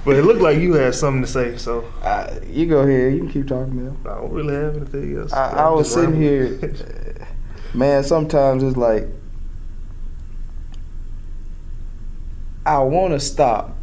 but 0.06 0.16
it 0.16 0.24
looked 0.24 0.42
like 0.42 0.58
you 0.58 0.74
had 0.74 0.96
something 0.96 1.22
to 1.22 1.28
say, 1.28 1.58
so 1.58 1.86
Uh, 2.02 2.40
you 2.48 2.66
go 2.66 2.80
ahead. 2.80 3.14
You 3.14 3.20
can 3.20 3.30
keep 3.30 3.48
talking, 3.48 3.76
man. 3.76 3.98
I 4.06 4.16
don't 4.16 4.32
really 4.32 4.56
have 4.56 4.76
anything 4.76 5.18
else. 5.18 5.34
I, 5.34 5.68
I'm 5.68 5.76
was 5.76 5.94
sitting 5.94 6.20
here, 6.20 6.74
man. 7.76 8.04
Sometimes 8.04 8.64
it's 8.64 8.78
like 8.78 9.08
I 12.66 12.80
want 12.80 13.14
to 13.14 13.20
stop, 13.20 13.76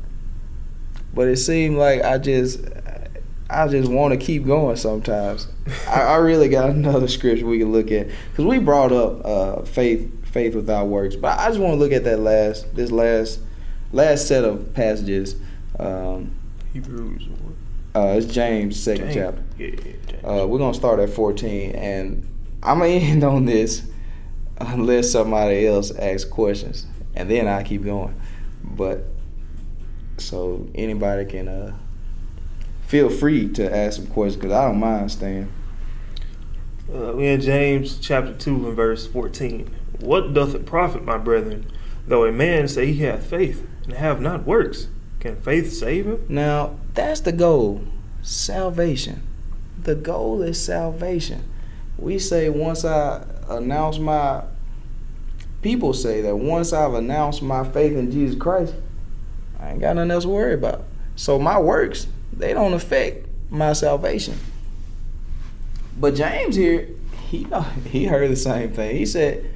but 1.15 1.29
it 1.29 1.37
seemed 1.37 1.77
like 1.77 2.03
I 2.03 2.19
just, 2.19 2.61
I 3.49 3.67
just 3.69 3.91
want 3.91 4.13
to 4.19 4.25
keep 4.25 4.47
going. 4.47 4.77
Sometimes 4.77 5.49
I, 5.89 6.03
I 6.03 6.17
really 6.17 6.49
got 6.49 6.71
another 6.77 7.09
scripture 7.09 7.47
we 7.47 7.59
can 7.59 7.73
look 7.73 7.91
at 7.91 8.09
because 8.31 8.45
we 8.45 8.59
brought 8.59 8.93
up 8.93 9.25
uh, 9.25 9.63
faith, 9.63 10.27
faith 10.33 10.55
without 10.55 10.87
works, 10.89 11.17
but 11.17 11.39
I 11.39 11.49
just 11.49 11.59
want 11.59 11.73
to 11.75 11.79
look 11.79 11.93
at 11.93 12.05
that 12.05 12.21
last, 12.21 12.75
this 12.75 12.91
last, 12.91 13.41
last 13.93 14.29
set 14.29 14.45
of 14.45 14.73
passages. 14.75 15.37
Um, 15.79 16.33
Hebrews. 16.73 17.27
uh, 17.97 18.15
it's 18.17 18.27
James 18.27 18.81
second 18.81 19.13
James. 19.13 19.15
chapter. 19.17 19.43
Yeah, 19.59 19.67
yeah, 19.69 19.93
James. 20.07 20.25
Uh, 20.25 20.47
we're 20.47 20.59
gonna 20.59 20.75
start 20.75 21.01
at 21.01 21.11
14, 21.11 21.73
and 21.73 22.27
I'm 22.63 22.79
gonna 22.79 22.91
end 22.91 23.25
on 23.25 23.47
this 23.47 23.83
unless 24.59 25.11
somebody 25.11 25.67
else 25.67 25.91
asks 25.91 26.29
questions, 26.29 26.87
and 27.17 27.31
then 27.31 27.49
I 27.49 27.63
keep 27.63 27.83
going. 27.83 28.15
But 28.63 29.05
so 30.21 30.69
anybody 30.75 31.25
can 31.25 31.49
uh, 31.49 31.77
feel 32.87 33.09
free 33.09 33.49
to 33.51 33.75
ask 33.75 33.97
some 33.97 34.07
questions 34.07 34.37
because 34.37 34.53
I 34.53 34.67
don't 34.67 34.81
mind 34.81 35.11
staying. 35.13 35.53
Uh, 36.93 37.13
we 37.13 37.27
in 37.27 37.41
James 37.41 37.99
chapter 37.99 38.33
2 38.35 38.69
and 38.69 38.77
verse 38.77 39.07
14. 39.07 39.71
What 40.01 40.35
doth 40.35 40.55
it 40.55 40.67
profit, 40.67 41.05
my 41.05 41.19
brethren, 41.19 41.71
though 42.07 42.25
a 42.25 42.33
man 42.33 42.67
say 42.67 42.87
he 42.87 43.05
hath 43.05 43.27
faith 43.27 43.67
and 43.85 43.93
have 43.93 44.21
not 44.21 44.45
works? 44.45 44.89
Can 45.21 45.37
faith 45.37 45.73
save 45.73 46.07
him? 46.07 46.25
Now 46.29 46.79
that's 46.95 47.21
the 47.21 47.33
goal, 47.33 47.85
salvation. 48.23 49.23
The 49.83 49.95
goal 49.95 50.43
is 50.43 50.63
salvation. 50.63 51.45
We 51.97 52.19
say 52.19 52.49
once 52.49 52.85
I 52.85 53.25
announce 53.49 53.99
my 53.99 54.43
people 55.63 55.93
say 55.93 56.23
that 56.23 56.37
once 56.37 56.73
I've 56.73 56.95
announced 56.95 57.43
my 57.43 57.65
faith 57.65 57.97
in 57.97 58.11
Jesus 58.11 58.39
Christ, 58.39 58.75
I 59.61 59.71
ain't 59.71 59.81
got 59.81 59.97
nothing 59.97 60.11
else 60.11 60.25
to 60.25 60.31
worry 60.31 60.55
about. 60.55 60.85
So 61.17 61.39
my 61.39 61.59
works, 61.59 62.07
they 62.33 62.53
don't 62.55 62.73
affect 62.73 63.27
my 63.51 63.73
salvation. 63.75 64.39
But 65.99 66.15
James 66.15 66.57
here, 66.57 66.89
he 67.29 67.47
he 67.87 68.07
heard 68.07 68.31
the 68.31 68.37
same 68.37 68.73
thing. 68.73 68.97
He 68.97 69.05
said, 69.05 69.51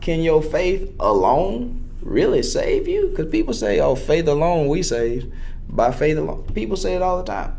"Can 0.00 0.22
your 0.22 0.42
faith 0.42 0.94
alone 0.98 1.90
really 2.00 2.42
save 2.42 2.88
you?" 2.88 3.08
Because 3.08 3.30
people 3.30 3.52
say, 3.52 3.80
"Oh, 3.80 3.94
faith 3.94 4.26
alone 4.26 4.68
we 4.68 4.82
save." 4.82 5.32
by 5.70 5.92
faith 5.92 6.16
alone." 6.16 6.44
People 6.54 6.78
say 6.78 6.94
it 6.94 7.02
all 7.02 7.18
the 7.18 7.24
time. 7.24 7.54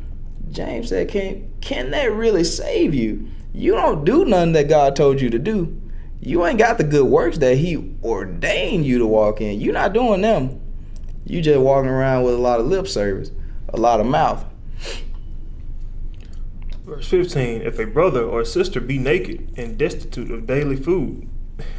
James 0.51 0.89
said, 0.89 1.09
"Can 1.09 1.51
can 1.61 1.91
that 1.91 2.11
really 2.11 2.43
save 2.43 2.95
you? 2.95 3.27
You 3.53 3.73
don't 3.73 4.03
do 4.03 4.25
nothing 4.25 4.53
that 4.53 4.67
God 4.67 4.95
told 4.95 5.21
you 5.21 5.29
to 5.29 5.39
do. 5.39 5.79
You 6.21 6.45
ain't 6.45 6.57
got 6.57 6.77
the 6.77 6.83
good 6.83 7.05
works 7.05 7.37
that 7.37 7.57
He 7.57 7.93
ordained 8.03 8.85
you 8.85 8.97
to 8.97 9.05
walk 9.05 9.41
in. 9.41 9.61
You're 9.61 9.73
not 9.73 9.93
doing 9.93 10.21
them. 10.21 10.59
You 11.25 11.41
just 11.41 11.59
walking 11.59 11.89
around 11.89 12.23
with 12.23 12.33
a 12.33 12.37
lot 12.37 12.59
of 12.59 12.67
lip 12.67 12.87
service, 12.87 13.31
a 13.69 13.77
lot 13.77 13.99
of 13.99 14.05
mouth." 14.05 14.45
Verse 16.85 17.07
15 17.07 17.61
If 17.61 17.77
a 17.77 17.85
brother 17.85 18.23
or 18.23 18.43
sister 18.43 18.81
be 18.81 18.97
naked 18.97 19.53
and 19.57 19.77
destitute 19.77 20.31
of 20.31 20.47
daily 20.47 20.75
food, 20.75 21.29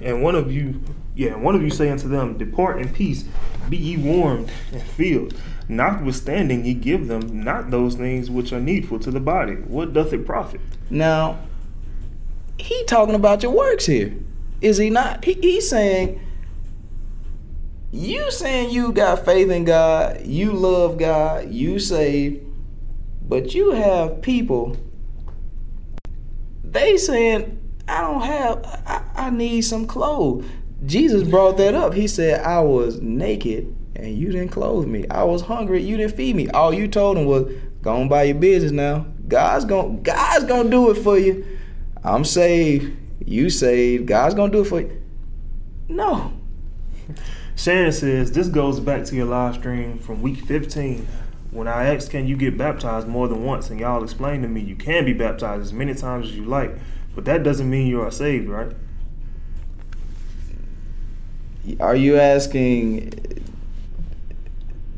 and 0.01 0.23
one 0.23 0.35
of 0.35 0.53
you, 0.53 0.83
yeah, 1.17 1.35
one 1.37 1.55
of 1.55 1.63
you 1.63 1.71
say 1.71 1.91
unto 1.91 2.09
them, 2.09 2.39
Depart 2.39 2.81
in 2.81 2.89
peace, 2.91 3.25
be 3.69 3.77
ye 3.77 3.97
warmed 3.97 4.51
and 4.73 4.83
filled. 4.83 5.35
Notwithstanding, 5.69 6.65
ye 6.65 6.75
give 6.75 7.09
them 7.09 7.45
not 7.45 7.71
those 7.71 7.95
things 7.95 8.31
which 8.31 8.53
are 8.53 8.61
needful 8.61 8.99
to 9.01 9.11
the 9.11 9.21
body. 9.21 9.55
What 9.55 9.93
doth 9.93 10.13
it 10.13 10.27
profit? 10.27 10.61
Now, 10.91 11.39
he 12.59 12.85
talking 12.85 13.15
about 13.15 13.43
your 13.43 13.53
works 13.53 13.87
here, 13.87 14.15
is 14.61 14.79
he 14.79 14.91
not? 14.91 15.25
He, 15.25 15.35
he's 15.35 15.69
saying 15.69 16.21
you 17.93 18.31
saying 18.31 18.71
you 18.71 18.93
got 18.93 19.25
faith 19.25 19.51
in 19.51 19.65
God, 19.65 20.25
you 20.25 20.53
love 20.53 20.99
God, 20.99 21.51
you 21.51 21.79
saved, 21.79 22.45
but 23.29 23.55
you 23.55 23.73
have 23.73 24.23
people 24.23 24.77
they 26.71 26.97
saying 26.97 27.59
I 27.89 28.01
don't 28.03 28.23
have 28.23 28.65
I, 28.87 29.03
I 29.27 29.31
need 29.31 29.63
some 29.63 29.87
clothes. 29.87 30.45
Jesus 30.87 31.29
brought 31.29 31.57
that 31.59 31.75
up. 31.75 31.93
He 31.93 32.07
said 32.07 32.41
I 32.45 32.61
was 32.61 33.01
naked 33.01 33.77
and 33.97 34.17
you 34.17 34.31
didn't 34.31 34.51
clothe 34.51 34.87
me. 34.87 35.07
I 35.09 35.25
was 35.25 35.43
hungry, 35.43 35.83
you 35.83 35.97
didn't 35.97 36.17
feed 36.17 36.37
me. 36.37 36.49
All 36.51 36.73
you 36.73 36.89
told 36.89 37.19
him 37.19 37.27
was 37.27 37.53
go 37.83 37.97
on 37.97 38.09
by 38.09 38.25
your 38.25 38.37
business 38.37 38.73
now. 38.73 39.07
God's 39.27 39.65
gonna 39.65 39.99
God's 39.99 40.45
gonna 40.45 40.71
do 40.71 40.91
it 40.91 40.97
for 40.97 41.19
you. 41.19 41.45
I'm 42.05 42.25
saved, 42.25 42.97
you 43.27 43.51
saved, 43.51 44.07
God's 44.07 44.35
gonna 44.35 44.53
do 44.53 44.63
it 44.63 44.67
for 44.67 44.81
you. 44.81 45.03
No. 45.89 46.33
Shannon 47.61 47.93
says 47.93 48.33
this 48.33 48.49
goes 48.49 48.81
back 48.81 49.05
to 49.05 49.15
your 49.15 49.27
live 49.27 49.57
stream 49.57 49.99
from 49.99 50.23
week 50.23 50.47
15 50.47 51.07
when 51.51 51.69
I 51.69 51.95
asked, 51.95 52.11
"Can 52.11 52.27
you 52.27 52.35
get 52.35 52.57
baptized 52.57 53.07
more 53.07 53.29
than 53.29 53.45
once?" 53.45 53.69
and 53.69 53.79
y'all 53.79 54.03
explained 54.03 54.45
to 54.45 54.49
me 54.49 54.63
you 54.63 54.75
can 54.75 55.05
be 55.05 55.13
baptized 55.13 55.65
as 55.65 55.73
many 55.75 55.93
times 55.93 56.29
as 56.29 56.35
you 56.35 56.47
like, 56.47 56.79
but 57.15 57.27
that 57.27 57.43
doesn't 57.43 57.69
mean 57.69 57.87
you 57.87 58.01
are 58.01 58.11
saved, 58.11 58.49
right? 58.49 58.73
Are 61.81 61.95
you 61.95 62.17
asking 62.17 63.13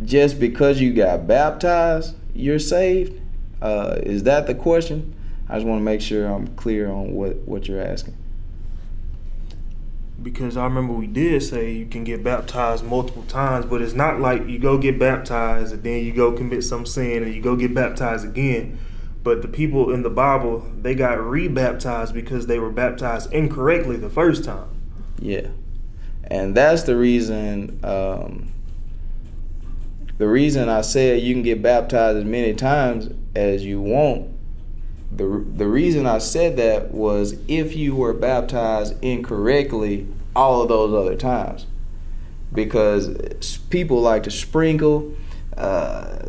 just 0.04 0.38
because 0.38 0.80
you 0.80 0.92
got 0.92 1.26
baptized, 1.26 2.14
you're 2.32 2.60
saved? 2.60 3.20
Uh, 3.60 3.98
is 4.04 4.22
that 4.22 4.46
the 4.46 4.54
question? 4.54 5.16
I 5.48 5.56
just 5.56 5.66
want 5.66 5.80
to 5.80 5.84
make 5.84 6.00
sure 6.00 6.28
I'm 6.28 6.46
clear 6.54 6.88
on 6.88 7.12
what, 7.12 7.38
what 7.38 7.66
you're 7.66 7.82
asking 7.82 8.14
because 10.22 10.56
I 10.56 10.64
remember 10.64 10.92
we 10.92 11.06
did 11.06 11.42
say 11.42 11.72
you 11.72 11.86
can 11.86 12.04
get 12.04 12.22
baptized 12.22 12.84
multiple 12.84 13.24
times, 13.24 13.66
but 13.66 13.82
it's 13.82 13.94
not 13.94 14.20
like 14.20 14.46
you 14.46 14.58
go 14.58 14.78
get 14.78 14.98
baptized 14.98 15.72
and 15.72 15.82
then 15.82 16.04
you 16.04 16.12
go 16.12 16.32
commit 16.32 16.64
some 16.64 16.86
sin 16.86 17.22
and 17.22 17.34
you 17.34 17.42
go 17.42 17.56
get 17.56 17.74
baptized 17.74 18.24
again. 18.24 18.78
But 19.22 19.42
the 19.42 19.48
people 19.48 19.92
in 19.92 20.02
the 20.02 20.10
Bible, 20.10 20.66
they 20.80 20.94
got 20.94 21.18
rebaptized 21.20 22.12
because 22.12 22.46
they 22.46 22.58
were 22.58 22.70
baptized 22.70 23.32
incorrectly 23.32 23.96
the 23.96 24.10
first 24.10 24.44
time. 24.44 24.68
Yeah. 25.18 25.48
And 26.24 26.56
that's 26.56 26.82
the 26.84 26.96
reason 26.96 27.80
um, 27.84 28.52
the 30.18 30.28
reason 30.28 30.68
I 30.68 30.82
said 30.82 31.20
you 31.20 31.34
can 31.34 31.42
get 31.42 31.62
baptized 31.62 32.18
as 32.18 32.24
many 32.24 32.54
times 32.54 33.10
as 33.34 33.64
you 33.64 33.80
want 33.80 34.31
the 35.16 35.44
the 35.56 35.66
reason 35.66 36.06
I 36.06 36.18
said 36.18 36.56
that 36.56 36.92
was 36.92 37.36
if 37.48 37.76
you 37.76 37.94
were 37.94 38.12
baptized 38.12 38.94
incorrectly 39.02 40.06
all 40.34 40.62
of 40.62 40.68
those 40.68 40.94
other 40.94 41.16
times, 41.16 41.66
because 42.52 43.08
people 43.70 44.00
like 44.00 44.22
to 44.24 44.30
sprinkle. 44.30 45.14
Uh, 45.56 46.26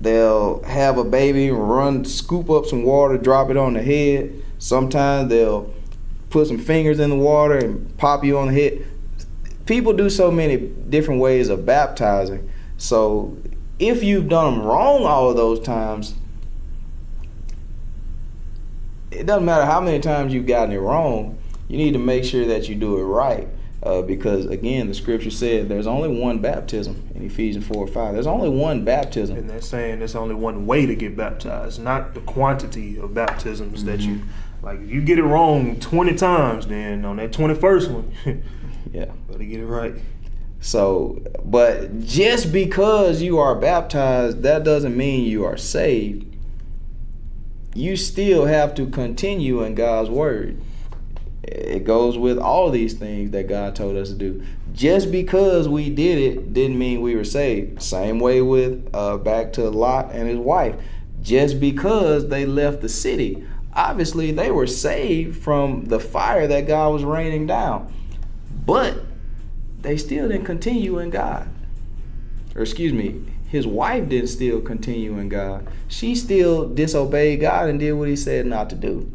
they'll 0.00 0.62
have 0.62 0.98
a 0.98 1.04
baby 1.04 1.50
run, 1.50 2.04
scoop 2.04 2.50
up 2.50 2.66
some 2.66 2.84
water, 2.84 3.18
drop 3.18 3.50
it 3.50 3.56
on 3.56 3.74
the 3.74 3.82
head. 3.82 4.32
Sometimes 4.58 5.28
they'll 5.28 5.72
put 6.30 6.46
some 6.46 6.58
fingers 6.58 7.00
in 7.00 7.10
the 7.10 7.16
water 7.16 7.56
and 7.56 7.96
pop 7.96 8.24
you 8.24 8.38
on 8.38 8.48
the 8.48 8.54
head. 8.54 8.86
People 9.66 9.92
do 9.92 10.08
so 10.08 10.30
many 10.30 10.56
different 10.56 11.20
ways 11.20 11.48
of 11.48 11.66
baptizing. 11.66 12.48
So 12.76 13.36
if 13.78 14.02
you've 14.02 14.28
done 14.28 14.54
them 14.54 14.64
wrong 14.64 15.04
all 15.04 15.30
of 15.30 15.36
those 15.36 15.60
times, 15.60 16.14
it 19.18 19.26
doesn't 19.26 19.44
matter 19.44 19.64
how 19.64 19.80
many 19.80 19.98
times 19.98 20.32
you've 20.32 20.46
gotten 20.46 20.72
it 20.72 20.78
wrong. 20.78 21.38
You 21.68 21.76
need 21.76 21.92
to 21.92 21.98
make 21.98 22.24
sure 22.24 22.46
that 22.46 22.68
you 22.68 22.74
do 22.74 22.98
it 22.98 23.02
right. 23.02 23.48
Uh, 23.82 24.02
because 24.02 24.46
again, 24.46 24.88
the 24.88 24.94
scripture 24.94 25.30
said 25.30 25.68
there's 25.68 25.86
only 25.86 26.08
one 26.08 26.40
baptism 26.40 27.08
in 27.14 27.24
Ephesians 27.24 27.66
4 27.66 27.76
or 27.76 27.86
5. 27.86 28.14
There's 28.14 28.26
only 28.26 28.48
one 28.48 28.84
baptism. 28.84 29.36
And 29.36 29.48
they're 29.48 29.60
saying 29.60 30.00
there's 30.00 30.16
only 30.16 30.34
one 30.34 30.66
way 30.66 30.84
to 30.86 30.96
get 30.96 31.16
baptized, 31.16 31.80
not 31.80 32.14
the 32.14 32.20
quantity 32.20 32.98
of 32.98 33.14
baptisms 33.14 33.78
mm-hmm. 33.78 33.86
that 33.86 34.00
you 34.00 34.16
mm-hmm. 34.16 34.66
like. 34.66 34.80
If 34.80 34.90
you 34.90 35.00
get 35.00 35.18
it 35.18 35.24
wrong 35.24 35.78
20 35.78 36.14
times, 36.16 36.66
then 36.66 37.04
on 37.04 37.16
that 37.16 37.30
21st 37.30 37.90
one, 37.92 38.12
yeah, 38.92 39.06
better 39.28 39.44
get 39.44 39.60
it 39.60 39.66
right. 39.66 39.94
So, 40.60 41.22
but 41.44 42.00
just 42.00 42.52
because 42.52 43.22
you 43.22 43.38
are 43.38 43.54
baptized, 43.54 44.42
that 44.42 44.64
doesn't 44.64 44.96
mean 44.96 45.24
you 45.24 45.44
are 45.44 45.56
saved 45.56 46.27
you 47.78 47.96
still 47.96 48.46
have 48.46 48.74
to 48.74 48.86
continue 48.86 49.62
in 49.62 49.74
God's 49.74 50.10
word. 50.10 50.60
It 51.44 51.84
goes 51.84 52.18
with 52.18 52.36
all 52.36 52.70
these 52.70 52.94
things 52.94 53.30
that 53.30 53.48
God 53.48 53.76
told 53.76 53.96
us 53.96 54.08
to 54.10 54.14
do. 54.14 54.44
Just 54.74 55.10
because 55.10 55.68
we 55.68 55.88
did 55.88 56.18
it 56.18 56.52
didn't 56.52 56.78
mean 56.78 57.00
we 57.00 57.14
were 57.14 57.24
saved. 57.24 57.80
Same 57.80 58.18
way 58.18 58.42
with 58.42 58.90
uh, 58.92 59.16
back 59.16 59.52
to 59.54 59.70
Lot 59.70 60.12
and 60.12 60.28
his 60.28 60.38
wife. 60.38 60.74
Just 61.22 61.60
because 61.60 62.28
they 62.28 62.44
left 62.44 62.80
the 62.80 62.88
city, 62.88 63.46
obviously 63.72 64.32
they 64.32 64.50
were 64.50 64.66
saved 64.66 65.40
from 65.40 65.84
the 65.86 66.00
fire 66.00 66.46
that 66.46 66.66
God 66.66 66.92
was 66.92 67.04
raining 67.04 67.46
down. 67.46 67.92
But 68.66 69.04
they 69.80 69.96
still 69.96 70.28
didn't 70.28 70.44
continue 70.44 70.98
in 70.98 71.10
God. 71.10 71.48
Or 72.54 72.62
excuse 72.62 72.92
me, 72.92 73.22
his 73.48 73.66
wife 73.66 74.08
didn't 74.08 74.28
still 74.28 74.60
continue 74.60 75.18
in 75.18 75.28
God. 75.28 75.66
She 75.88 76.14
still 76.14 76.68
disobeyed 76.68 77.40
God 77.40 77.68
and 77.68 77.80
did 77.80 77.92
what 77.92 78.08
he 78.08 78.16
said 78.16 78.46
not 78.46 78.70
to 78.70 78.76
do. 78.76 79.10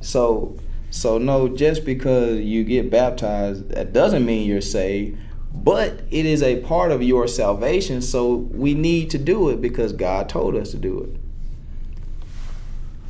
So 0.00 0.56
so 0.90 1.18
no, 1.18 1.48
just 1.48 1.84
because 1.84 2.38
you 2.38 2.62
get 2.62 2.88
baptized, 2.88 3.70
that 3.70 3.92
doesn't 3.92 4.24
mean 4.24 4.46
you're 4.46 4.60
saved, 4.60 5.18
but 5.52 6.02
it 6.12 6.24
is 6.24 6.40
a 6.40 6.60
part 6.60 6.92
of 6.92 7.02
your 7.02 7.26
salvation, 7.26 8.00
so 8.00 8.34
we 8.36 8.74
need 8.74 9.10
to 9.10 9.18
do 9.18 9.48
it 9.48 9.60
because 9.60 9.92
God 9.92 10.28
told 10.28 10.54
us 10.54 10.70
to 10.70 10.76
do 10.76 11.00
it. 11.00 11.23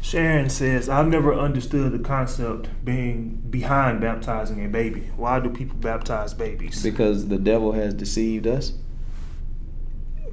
Sharon 0.04 0.50
says, 0.50 0.90
I've 0.90 1.08
never 1.08 1.32
understood 1.32 1.92
the 1.92 1.98
concept 1.98 2.68
being 2.84 3.42
behind 3.48 4.02
baptizing 4.02 4.62
a 4.62 4.68
baby. 4.68 5.10
Why 5.16 5.40
do 5.40 5.48
people 5.48 5.78
baptize 5.78 6.34
babies? 6.34 6.82
Because 6.82 7.28
the 7.28 7.38
devil 7.38 7.72
has 7.72 7.94
deceived 7.94 8.46
us. 8.46 8.74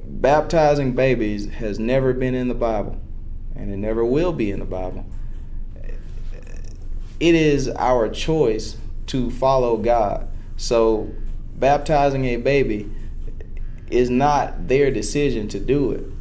Baptizing 0.04 0.92
babies 0.92 1.48
has 1.52 1.78
never 1.78 2.12
been 2.12 2.34
in 2.34 2.48
the 2.48 2.54
Bible, 2.54 3.00
and 3.56 3.72
it 3.72 3.78
never 3.78 4.04
will 4.04 4.34
be 4.34 4.50
in 4.50 4.58
the 4.58 4.66
Bible. 4.66 5.06
It 7.18 7.34
is 7.34 7.70
our 7.70 8.10
choice 8.10 8.76
to 9.06 9.30
follow 9.30 9.78
God. 9.78 10.28
So, 10.58 11.10
baptizing 11.56 12.26
a 12.26 12.36
baby 12.36 12.92
is 13.90 14.10
not 14.10 14.68
their 14.68 14.90
decision 14.90 15.48
to 15.48 15.58
do 15.58 15.92
it. 15.92 16.11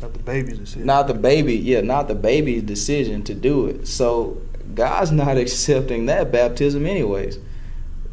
Not 0.00 0.12
the 0.14 0.18
baby's 0.20 0.58
decision. 0.58 0.86
Not 0.86 1.06
the 1.08 1.14
baby, 1.14 1.56
yeah, 1.56 1.80
not 1.82 2.08
the 2.08 2.14
baby's 2.14 2.62
decision 2.62 3.22
to 3.24 3.34
do 3.34 3.66
it. 3.66 3.86
So 3.86 4.40
God's 4.74 5.12
not 5.12 5.36
accepting 5.36 6.06
that 6.06 6.32
baptism, 6.32 6.86
anyways. 6.86 7.38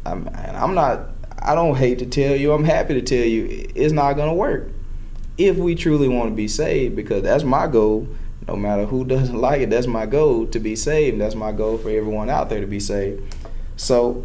I'm, 0.04 0.28
I'm 0.34 0.74
not. 0.74 1.10
I 1.40 1.54
don't 1.54 1.76
hate 1.76 1.98
to 2.00 2.06
tell 2.06 2.36
you. 2.36 2.52
I'm 2.52 2.64
happy 2.64 2.94
to 2.94 3.02
tell 3.02 3.24
you 3.24 3.70
it's 3.74 3.92
not 3.92 4.14
going 4.14 4.28
to 4.28 4.34
work 4.34 4.70
if 5.36 5.56
we 5.56 5.74
truly 5.74 6.08
want 6.08 6.30
to 6.30 6.34
be 6.34 6.48
saved. 6.48 6.96
Because 6.96 7.22
that's 7.22 7.44
my 7.44 7.66
goal. 7.66 8.08
No 8.46 8.56
matter 8.56 8.86
who 8.86 9.04
doesn't 9.04 9.36
like 9.40 9.62
it, 9.62 9.70
that's 9.70 9.86
my 9.86 10.06
goal 10.06 10.46
to 10.48 10.58
be 10.58 10.76
saved. 10.76 11.20
That's 11.20 11.34
my 11.34 11.52
goal 11.52 11.78
for 11.78 11.90
everyone 11.90 12.28
out 12.28 12.48
there 12.48 12.60
to 12.60 12.66
be 12.66 12.80
saved. 12.80 13.34
So, 13.76 14.24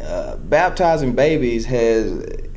uh, 0.00 0.36
baptizing 0.36 1.14
babies 1.14 1.64
has 1.66 2.47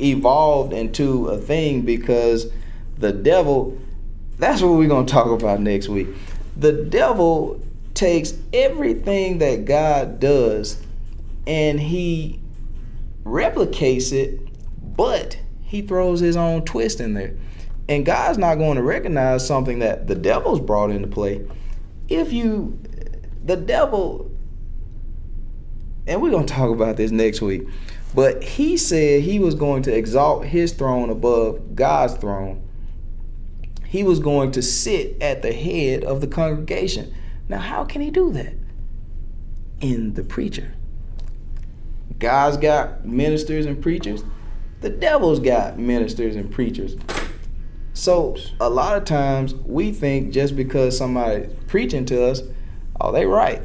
evolved 0.00 0.72
into 0.72 1.28
a 1.28 1.38
thing 1.38 1.82
because 1.82 2.50
the 2.98 3.12
devil 3.12 3.78
that's 4.38 4.62
what 4.62 4.72
we're 4.72 4.88
going 4.88 5.06
to 5.06 5.12
talk 5.12 5.28
about 5.28 5.60
next 5.60 5.88
week. 5.88 6.08
The 6.56 6.72
devil 6.72 7.60
takes 7.94 8.34
everything 8.52 9.38
that 9.38 9.64
God 9.64 10.18
does 10.18 10.82
and 11.46 11.78
he 11.78 12.40
replicates 13.24 14.12
it, 14.12 14.40
but 14.96 15.38
he 15.62 15.82
throws 15.82 16.20
his 16.20 16.36
own 16.36 16.64
twist 16.64 17.00
in 17.00 17.14
there. 17.14 17.34
And 17.88 18.06
God's 18.06 18.38
not 18.38 18.56
going 18.56 18.76
to 18.76 18.82
recognize 18.82 19.46
something 19.46 19.80
that 19.80 20.06
the 20.06 20.14
devil's 20.14 20.60
brought 20.60 20.90
into 20.90 21.08
play. 21.08 21.46
If 22.08 22.32
you, 22.32 22.78
the 23.44 23.56
devil, 23.56 24.30
and 26.06 26.20
we're 26.20 26.30
going 26.30 26.46
to 26.46 26.52
talk 26.52 26.70
about 26.70 26.96
this 26.96 27.10
next 27.10 27.40
week. 27.40 27.66
But 28.14 28.44
he 28.44 28.76
said 28.76 29.22
he 29.22 29.38
was 29.38 29.54
going 29.54 29.82
to 29.84 29.96
exalt 29.96 30.46
his 30.46 30.72
throne 30.72 31.10
above 31.10 31.74
God's 31.74 32.14
throne. 32.14 32.62
He 33.86 34.04
was 34.04 34.20
going 34.20 34.52
to 34.52 34.62
sit 34.62 35.20
at 35.20 35.42
the 35.42 35.52
head 35.52 36.04
of 36.04 36.20
the 36.20 36.26
congregation. 36.26 37.12
Now, 37.48 37.58
how 37.58 37.84
can 37.84 38.00
he 38.00 38.10
do 38.10 38.32
that? 38.32 38.54
In 39.80 40.14
the 40.14 40.22
preacher. 40.22 40.74
God's 42.18 42.56
got 42.56 43.04
ministers 43.04 43.66
and 43.66 43.82
preachers. 43.82 44.24
The 44.80 44.90
devil's 44.90 45.40
got 45.40 45.78
ministers 45.78 46.36
and 46.36 46.50
preachers. 46.50 46.96
So 47.94 48.36
a 48.60 48.68
lot 48.68 48.96
of 48.96 49.04
times 49.04 49.54
we 49.54 49.92
think 49.92 50.32
just 50.32 50.56
because 50.56 50.96
somebody's 50.96 51.52
preaching 51.66 52.04
to 52.06 52.24
us, 52.24 52.42
oh, 53.00 53.12
they 53.12 53.26
right. 53.26 53.62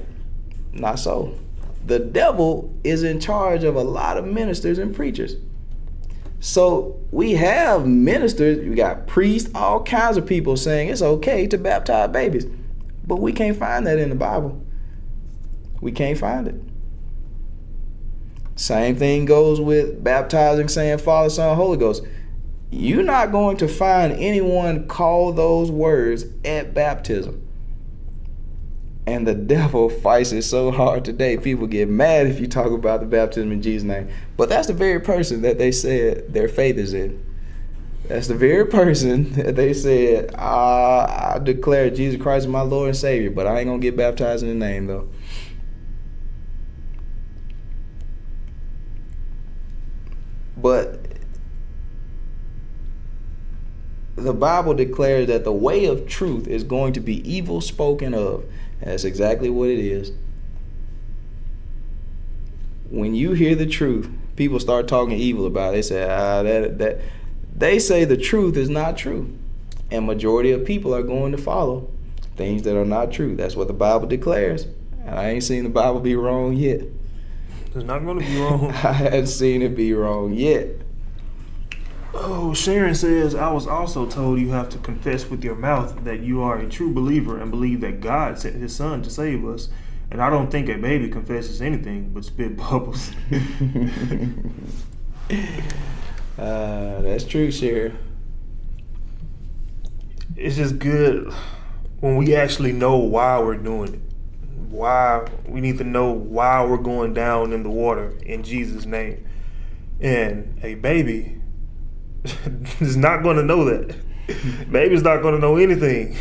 Not 0.72 1.00
so 1.00 1.36
the 1.90 2.00
devil 2.00 2.80
is 2.84 3.02
in 3.02 3.20
charge 3.20 3.64
of 3.64 3.76
a 3.76 3.82
lot 3.82 4.16
of 4.16 4.26
ministers 4.26 4.78
and 4.78 4.96
preachers. 4.96 5.36
So 6.40 7.02
we 7.12 7.34
have 7.34 7.88
ministers, 7.88 8.66
we 8.66 8.76
got 8.76 9.08
priests, 9.08 9.50
all 9.56 9.84
kinds 9.84 10.16
of 10.16 10.26
people 10.28 10.56
saying 10.56 10.90
it's 10.90 11.02
okay 11.02 11.48
to 11.48 11.58
baptize 11.58 12.12
babies. 12.12 12.46
But 13.08 13.18
we 13.18 13.34
can't 13.34 13.58
find 13.58 13.88
that 13.88 13.98
in 13.98 14.10
the 14.10 14.16
Bible. 14.16 14.64
We 15.82 15.92
can't 15.92 16.18
find 16.18 16.48
it. 16.48 16.62
Same 18.56 18.96
thing 18.96 19.26
goes 19.26 19.60
with 19.60 20.04
baptizing, 20.04 20.68
saying 20.68 21.00
Father, 21.00 21.30
Son, 21.32 21.56
Holy 21.56 21.78
Ghost. 21.78 22.04
You're 22.70 23.02
not 23.02 23.32
going 23.32 23.58
to 23.58 23.68
find 23.68 24.14
anyone 24.14 24.88
call 24.88 25.34
those 25.34 25.72
words 25.72 26.26
at 26.46 26.76
baptism. 26.76 27.49
And 29.10 29.26
the 29.26 29.34
devil 29.34 29.90
fights 29.90 30.32
it 30.34 30.44
so 30.44 30.70
hard 30.70 31.04
today. 31.04 31.36
People 31.36 31.66
get 31.66 31.90
mad 31.90 32.28
if 32.28 32.40
you 32.40 32.46
talk 32.46 32.72
about 32.72 33.00
the 33.00 33.08
baptism 33.08 33.52
in 33.52 33.60
Jesus' 33.60 33.82
name. 33.82 34.08
But 34.38 34.50
that's 34.50 34.68
the 34.68 34.74
very 34.74 35.00
person 35.00 35.42
that 35.42 35.58
they 35.58 35.72
said 35.72 36.32
their 36.32 36.48
faith 36.48 36.78
is 36.78 36.94
in. 36.94 37.26
That's 38.08 38.28
the 38.28 38.36
very 38.36 38.68
person 38.68 39.34
that 39.34 39.56
they 39.56 39.74
said, 39.74 40.36
uh, 40.36 41.08
I 41.36 41.40
declare 41.44 41.90
Jesus 41.90 42.22
Christ 42.22 42.46
is 42.46 42.52
my 42.52 42.62
Lord 42.62 42.90
and 42.90 42.98
Savior, 42.98 43.32
but 43.32 43.48
I 43.48 43.58
ain't 43.58 43.66
going 43.66 43.82
to 43.82 43.84
get 43.84 43.98
baptized 43.98 44.44
in 44.44 44.50
the 44.50 44.54
name, 44.54 44.86
though. 44.86 45.10
But 50.56 51.04
the 54.18 54.34
Bible 54.34 54.76
declares 54.76 55.30
that 55.30 55.46
the 55.46 55.52
way 55.52 55.86
of 55.86 56.08
truth 56.08 56.48
is 56.48 56.64
going 56.64 56.94
to 56.94 57.00
be 57.00 57.28
evil 57.28 57.60
spoken 57.60 58.14
of. 58.14 58.46
That's 58.82 59.04
exactly 59.04 59.50
what 59.50 59.70
it 59.70 59.80
is. 59.80 60.12
When 62.90 63.14
you 63.14 63.34
hear 63.34 63.56
the 63.56 63.66
truth, 63.66 64.10
people 64.36 64.60
start 64.60 64.88
talking 64.88 65.18
evil 65.18 65.46
about 65.46 65.74
it. 65.74 65.78
They 65.78 65.82
say, 65.84 66.04
ah, 66.04 66.44
that 66.44 66.78
that 66.80 67.02
they 67.56 67.78
say 67.78 68.06
the 68.06 68.18
truth 68.18 68.58
is 68.58 68.70
not 68.70 68.98
true. 68.98 69.38
And 69.92 70.06
majority 70.06 70.52
of 70.52 70.66
people 70.66 70.96
are 70.96 71.04
going 71.04 71.32
to 71.34 71.38
follow 71.38 71.90
things 72.38 72.64
that 72.64 72.78
are 72.78 72.86
not 72.86 73.12
true. 73.12 73.36
That's 73.36 73.56
what 73.56 73.68
the 73.68 73.74
Bible 73.74 74.08
declares. 74.08 74.66
And 75.06 75.16
I 75.16 75.30
ain't 75.30 75.44
seen 75.44 75.64
the 75.64 75.70
Bible 75.70 76.00
be 76.00 76.16
wrong 76.16 76.54
yet. 76.54 76.84
It's 77.76 77.84
not 77.84 78.04
going 78.06 78.20
to 78.20 78.26
be 78.26 78.40
wrong. 78.40 78.68
I 78.84 78.94
haven't 78.94 79.28
seen 79.28 79.62
it 79.62 79.76
be 79.76 79.94
wrong 79.94 80.34
yet. 80.34 80.70
Oh, 82.12 82.56
Sharon 82.56 82.96
says, 82.96 83.36
I 83.36 83.52
was 83.52 83.68
also 83.68 84.08
told 84.08 84.40
you 84.40 84.50
have 84.50 84.70
to 84.70 84.80
confess 84.80 85.30
with 85.30 85.44
your 85.44 85.56
mouth 85.56 86.04
that 86.06 86.22
you 86.22 86.42
are 86.42 86.58
a 86.58 86.68
true 86.68 86.92
believer 86.92 87.40
and 87.40 87.52
believe 87.52 87.82
that 87.82 88.02
God 88.02 88.40
sent 88.40 88.56
his 88.56 88.76
son 88.76 89.04
to 89.04 89.12
save 89.12 89.46
us. 89.46 89.70
And 90.10 90.22
I 90.22 90.32
don't 90.32 90.50
think 90.50 90.68
a 90.70 90.76
baby 90.76 91.08
confesses 91.10 91.62
anything 91.62 92.10
but 92.10 92.26
spit 92.26 92.58
bubbles. 92.70 93.12
uh, 96.38 97.02
that's 97.02 97.26
true, 97.26 97.52
Sharon. 97.52 97.98
It's 100.36 100.56
just 100.56 100.80
good 100.80 101.32
when 102.00 102.16
we 102.16 102.36
actually 102.36 102.72
know 102.72 102.98
why 102.98 103.40
we're 103.40 103.58
doing 103.58 103.94
it. 103.96 104.02
Why 104.70 105.28
we 105.48 105.62
need 105.62 105.78
to 105.78 105.84
know 105.84 106.12
why 106.12 106.66
we're 106.66 106.78
going 106.78 107.14
down 107.14 107.54
in 107.54 107.62
the 107.62 107.70
water 107.70 108.18
in 108.24 108.42
Jesus' 108.42 108.86
name. 108.86 109.28
And 110.00 110.58
a 110.64 110.76
baby 110.76 111.39
is 112.80 112.98
not 112.98 113.24
going 113.24 113.38
to 113.38 113.44
know 113.44 113.66
that. 113.66 113.96
Baby's 114.72 115.04
not 115.04 115.22
going 115.22 115.34
to 115.34 115.40
know 115.40 115.58
anything. 115.58 116.16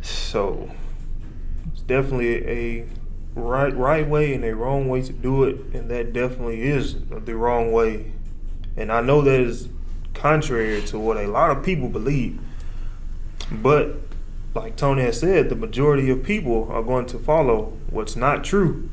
So 0.00 0.70
it's 1.72 1.82
definitely 1.82 2.44
a 2.46 2.86
right 3.34 3.74
right 3.76 4.06
way 4.06 4.34
and 4.34 4.44
a 4.44 4.54
wrong 4.54 4.88
way 4.88 5.02
to 5.02 5.12
do 5.12 5.44
it, 5.44 5.56
and 5.72 5.90
that 5.90 6.12
definitely 6.12 6.62
is 6.62 6.96
the 7.08 7.34
wrong 7.36 7.72
way. 7.72 8.12
And 8.76 8.90
I 8.90 9.00
know 9.00 9.22
that 9.22 9.40
is 9.40 9.68
contrary 10.12 10.82
to 10.82 10.98
what 10.98 11.16
a 11.16 11.26
lot 11.26 11.56
of 11.56 11.64
people 11.64 11.88
believe. 11.88 12.40
But 13.50 13.96
like 14.54 14.76
Tony 14.76 15.02
has 15.02 15.20
said, 15.20 15.48
the 15.48 15.56
majority 15.56 16.10
of 16.10 16.22
people 16.22 16.68
are 16.70 16.82
going 16.82 17.06
to 17.06 17.18
follow 17.18 17.76
what's 17.90 18.16
not 18.16 18.44
true. 18.44 18.90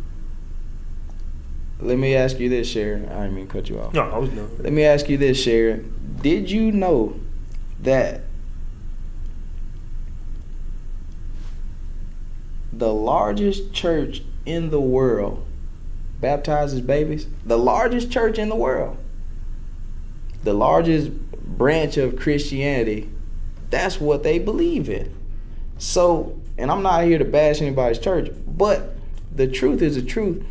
Let 1.82 1.98
me 1.98 2.16
ask 2.16 2.40
you 2.40 2.48
this, 2.48 2.68
Sharon. 2.68 3.10
I 3.10 3.24
didn't 3.24 3.36
mean 3.36 3.48
to 3.48 3.54
cut 3.54 3.70
you 3.70 3.80
off. 3.80 3.94
No, 3.94 4.04
I 4.04 4.18
was 4.18 4.30
done. 4.30 4.50
Let 4.60 4.72
me 4.72 4.84
ask 4.84 5.10
you 5.10 5.18
this, 5.18 5.42
Sharon. 5.42 6.18
Did 6.22 6.52
you 6.52 6.72
know 6.72 7.20
that 7.82 8.22
the 12.72 12.94
largest 12.94 13.74
church 13.74 14.22
in 14.46 14.70
the 14.70 14.80
world 14.80 15.44
baptizes 16.20 16.82
babies? 16.82 17.26
The 17.46 17.58
largest 17.58 18.12
church 18.12 18.38
in 18.38 18.50
the 18.50 18.56
world. 18.56 18.98
The 20.44 20.54
largest 20.54 21.12
branch 21.32 21.98
of 21.98 22.18
Christianity. 22.18 23.10
That's 23.72 24.00
what 24.00 24.22
they 24.22 24.38
believe 24.38 24.88
in. 24.88 25.16
So, 25.80 26.40
and 26.60 26.70
I'm 26.70 26.84
not 26.84 27.06
here 27.06 27.18
to 27.18 27.26
bash 27.26 27.60
anybody's 27.60 27.98
church, 27.98 28.30
but 28.46 28.96
the 29.34 29.48
truth 29.48 29.82
is 29.82 29.96
the 29.96 30.04
truth 30.04 30.44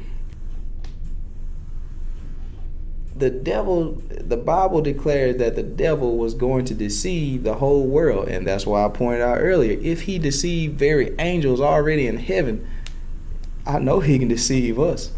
the 3.20 3.30
devil 3.30 4.02
the 4.08 4.36
bible 4.36 4.80
declares 4.80 5.36
that 5.36 5.54
the 5.54 5.62
devil 5.62 6.16
was 6.16 6.34
going 6.34 6.64
to 6.64 6.74
deceive 6.74 7.44
the 7.44 7.54
whole 7.54 7.86
world. 7.86 8.28
And 8.28 8.46
that's 8.46 8.66
why 8.66 8.84
i 8.84 8.88
pointed 8.88 9.22
out 9.22 9.38
earlier 9.38 9.78
if 9.80 10.02
he 10.02 10.18
deceived 10.18 10.78
very 10.78 11.14
angels 11.18 11.60
already 11.60 12.06
in 12.06 12.18
heaven 12.18 12.66
i 13.66 13.78
know 13.78 14.00
he 14.00 14.18
can 14.18 14.28
deceive 14.28 14.78
us. 14.80 15.12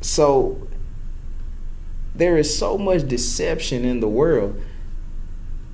So 0.00 0.66
there 2.14 2.36
is 2.36 2.56
so 2.56 2.78
much 2.78 3.08
deception 3.08 3.84
in 3.84 4.00
the 4.00 4.08
world. 4.08 4.60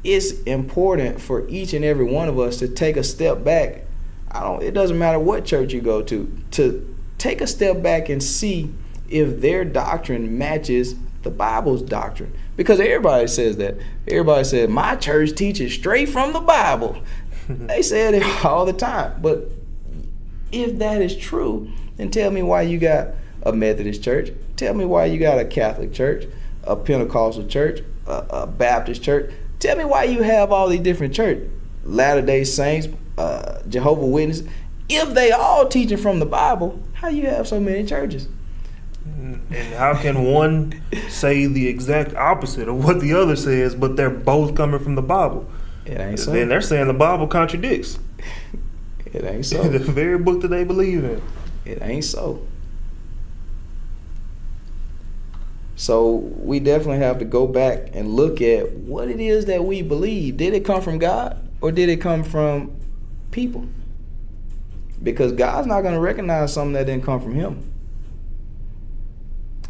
It's 0.02 0.32
important 0.42 1.20
for 1.20 1.46
each 1.48 1.74
and 1.74 1.84
every 1.84 2.04
one 2.04 2.28
of 2.28 2.38
us 2.38 2.58
to 2.58 2.68
take 2.68 2.96
a 2.96 3.04
step 3.04 3.44
back. 3.44 3.84
I 4.30 4.40
don't 4.40 4.62
it 4.62 4.72
doesn't 4.72 4.98
matter 4.98 5.18
what 5.18 5.44
church 5.44 5.72
you 5.72 5.80
go 5.80 6.02
to 6.02 6.42
to 6.52 6.96
take 7.18 7.40
a 7.40 7.46
step 7.46 7.82
back 7.82 8.08
and 8.08 8.22
see 8.22 8.72
if 9.10 9.40
their 9.40 9.64
doctrine 9.64 10.38
matches 10.38 10.94
the 11.22 11.30
Bible's 11.30 11.82
doctrine. 11.82 12.34
Because 12.56 12.80
everybody 12.80 13.26
says 13.26 13.56
that. 13.58 13.76
Everybody 14.08 14.44
said, 14.44 14.70
My 14.70 14.96
church 14.96 15.34
teaches 15.34 15.74
straight 15.74 16.08
from 16.08 16.32
the 16.32 16.40
Bible. 16.40 17.02
they 17.48 17.82
say 17.82 18.14
it 18.14 18.44
all 18.44 18.64
the 18.64 18.72
time. 18.72 19.20
But 19.20 19.50
if 20.52 20.78
that 20.78 21.02
is 21.02 21.16
true, 21.16 21.70
then 21.96 22.10
tell 22.10 22.30
me 22.30 22.42
why 22.42 22.62
you 22.62 22.78
got 22.78 23.08
a 23.42 23.52
Methodist 23.52 24.02
church. 24.02 24.32
Tell 24.56 24.74
me 24.74 24.84
why 24.84 25.06
you 25.06 25.18
got 25.18 25.38
a 25.38 25.44
Catholic 25.44 25.92
church, 25.92 26.26
a 26.64 26.76
Pentecostal 26.76 27.46
church, 27.46 27.80
a, 28.06 28.26
a 28.30 28.46
Baptist 28.46 29.02
church. 29.02 29.32
Tell 29.58 29.76
me 29.76 29.84
why 29.84 30.04
you 30.04 30.22
have 30.22 30.52
all 30.52 30.68
these 30.68 30.80
different 30.80 31.14
churches. 31.14 31.50
Latter 31.84 32.22
day 32.22 32.44
Saints, 32.44 32.88
uh, 33.18 33.62
Jehovah 33.68 34.06
Witnesses. 34.06 34.48
If 34.88 35.14
they 35.14 35.30
all 35.30 35.68
teaching 35.68 35.98
from 35.98 36.18
the 36.18 36.26
Bible, 36.26 36.80
how 36.94 37.08
you 37.08 37.26
have 37.26 37.46
so 37.46 37.60
many 37.60 37.86
churches? 37.86 38.28
And 39.20 39.74
how 39.74 39.94
can 39.94 40.24
one 40.24 40.80
say 41.08 41.46
the 41.46 41.68
exact 41.68 42.14
opposite 42.14 42.68
of 42.68 42.82
what 42.84 43.00
the 43.00 43.12
other 43.12 43.36
says, 43.36 43.74
but 43.74 43.96
they're 43.96 44.10
both 44.10 44.54
coming 44.54 44.80
from 44.80 44.94
the 44.94 45.02
Bible? 45.02 45.50
It 45.84 46.00
ain't 46.00 46.18
so. 46.18 46.32
Then 46.32 46.48
they're 46.48 46.60
saying 46.60 46.86
the 46.86 46.94
Bible 46.94 47.26
contradicts. 47.26 47.98
it 49.06 49.24
ain't 49.24 49.46
so. 49.46 49.62
the 49.68 49.78
very 49.78 50.18
book 50.18 50.40
that 50.42 50.48
they 50.48 50.64
believe 50.64 51.04
in. 51.04 51.22
It 51.64 51.82
ain't 51.82 52.04
so. 52.04 52.46
So 55.76 56.16
we 56.16 56.60
definitely 56.60 56.98
have 56.98 57.18
to 57.20 57.24
go 57.24 57.46
back 57.46 57.94
and 57.94 58.14
look 58.14 58.42
at 58.42 58.70
what 58.72 59.08
it 59.08 59.18
is 59.18 59.46
that 59.46 59.64
we 59.64 59.82
believe. 59.82 60.36
Did 60.36 60.52
it 60.52 60.64
come 60.64 60.82
from 60.82 60.98
God 60.98 61.48
or 61.60 61.72
did 61.72 61.88
it 61.88 62.02
come 62.02 62.22
from 62.22 62.76
people? 63.30 63.66
Because 65.02 65.32
God's 65.32 65.66
not 65.66 65.80
going 65.80 65.94
to 65.94 66.00
recognize 66.00 66.52
something 66.52 66.74
that 66.74 66.84
didn't 66.84 67.04
come 67.04 67.20
from 67.20 67.34
Him. 67.34 67.69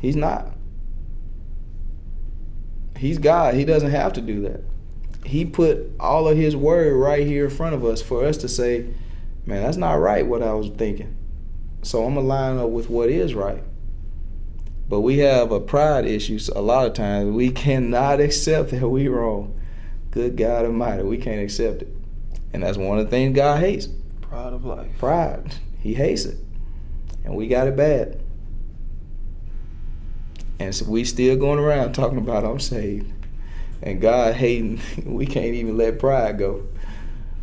He's 0.00 0.16
not. 0.16 0.54
He's 2.96 3.18
God. 3.18 3.54
He 3.54 3.64
doesn't 3.64 3.90
have 3.90 4.12
to 4.14 4.20
do 4.20 4.42
that. 4.42 4.62
He 5.24 5.44
put 5.44 5.92
all 6.00 6.28
of 6.28 6.36
his 6.36 6.56
word 6.56 6.94
right 6.94 7.26
here 7.26 7.44
in 7.44 7.50
front 7.50 7.74
of 7.74 7.84
us 7.84 8.02
for 8.02 8.24
us 8.24 8.36
to 8.38 8.48
say, 8.48 8.86
man, 9.46 9.62
that's 9.62 9.76
not 9.76 9.94
right 9.94 10.26
what 10.26 10.42
I 10.42 10.52
was 10.54 10.68
thinking. 10.70 11.16
So 11.82 12.04
I'm 12.04 12.14
going 12.14 12.26
to 12.26 12.28
line 12.28 12.58
up 12.58 12.70
with 12.70 12.90
what 12.90 13.08
is 13.08 13.34
right. 13.34 13.62
But 14.88 15.00
we 15.00 15.18
have 15.18 15.52
a 15.52 15.60
pride 15.60 16.04
issue 16.04 16.38
a 16.54 16.60
lot 16.60 16.86
of 16.86 16.94
times. 16.94 17.30
We 17.34 17.50
cannot 17.50 18.20
accept 18.20 18.70
that 18.70 18.88
we 18.88 19.08
wrong. 19.08 19.58
Good 20.10 20.36
God 20.36 20.64
Almighty, 20.64 21.04
we 21.04 21.18
can't 21.18 21.40
accept 21.40 21.82
it. 21.82 21.88
And 22.52 22.62
that's 22.62 22.76
one 22.76 22.98
of 22.98 23.04
the 23.04 23.10
things 23.10 23.36
God 23.36 23.60
hates. 23.60 23.88
Pride 24.20 24.52
of 24.52 24.64
life. 24.64 24.90
Pride. 24.98 25.54
He 25.78 25.94
hates 25.94 26.24
it. 26.24 26.38
And 27.24 27.36
we 27.36 27.46
got 27.46 27.68
it 27.68 27.76
bad. 27.76 28.20
And 30.60 30.74
so 30.74 30.84
we 30.84 31.04
still 31.04 31.36
going 31.36 31.58
around 31.58 31.94
talking 31.94 32.18
about 32.18 32.44
I'm 32.44 32.60
saved. 32.60 33.10
And 33.82 34.00
God 34.00 34.34
hating, 34.34 34.80
we 35.06 35.26
can't 35.26 35.54
even 35.54 35.76
let 35.76 35.98
pride 35.98 36.38
go. 36.38 36.66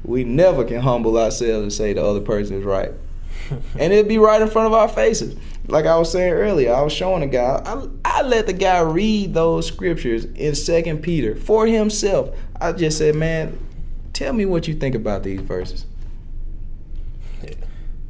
We 0.04 0.24
never 0.24 0.64
can 0.64 0.80
humble 0.82 1.18
ourselves 1.18 1.64
and 1.64 1.74
say 1.74 1.94
the 1.94 2.06
other 2.06 2.22
person 2.22 2.60
is 2.60 2.64
right. 2.64 2.92
and 3.50 3.92
it'd 3.92 4.08
be 4.08 4.20
right 4.20 4.42
in 4.42 4.48
front 4.48 4.68
of 4.68 4.74
our 4.74 4.88
faces. 4.88 5.36
Like 5.68 5.86
I 5.86 5.98
was 5.98 6.12
saying 6.12 6.32
earlier, 6.32 6.74
I 6.74 6.82
was 6.82 6.94
showing 6.94 7.24
a 7.24 7.28
guy. 7.28 7.62
I, 7.66 7.88
I 8.06 8.22
let 8.22 8.46
the 8.46 8.54
guy 8.54 8.80
read 8.82 9.34
those 9.34 9.66
scriptures 9.66 10.26
in 10.26 10.54
Second 10.54 11.02
Peter 11.02 11.36
for 11.36 11.66
himself. 11.66 12.30
I 12.62 12.72
just 12.72 13.00
said, 13.00 13.16
man, 13.16 13.58
tell 14.14 14.32
me 14.32 14.46
what 14.46 14.68
you 14.68 14.76
think 14.76 14.94
about 14.94 15.24
these 15.24 15.42
verses. 15.42 15.86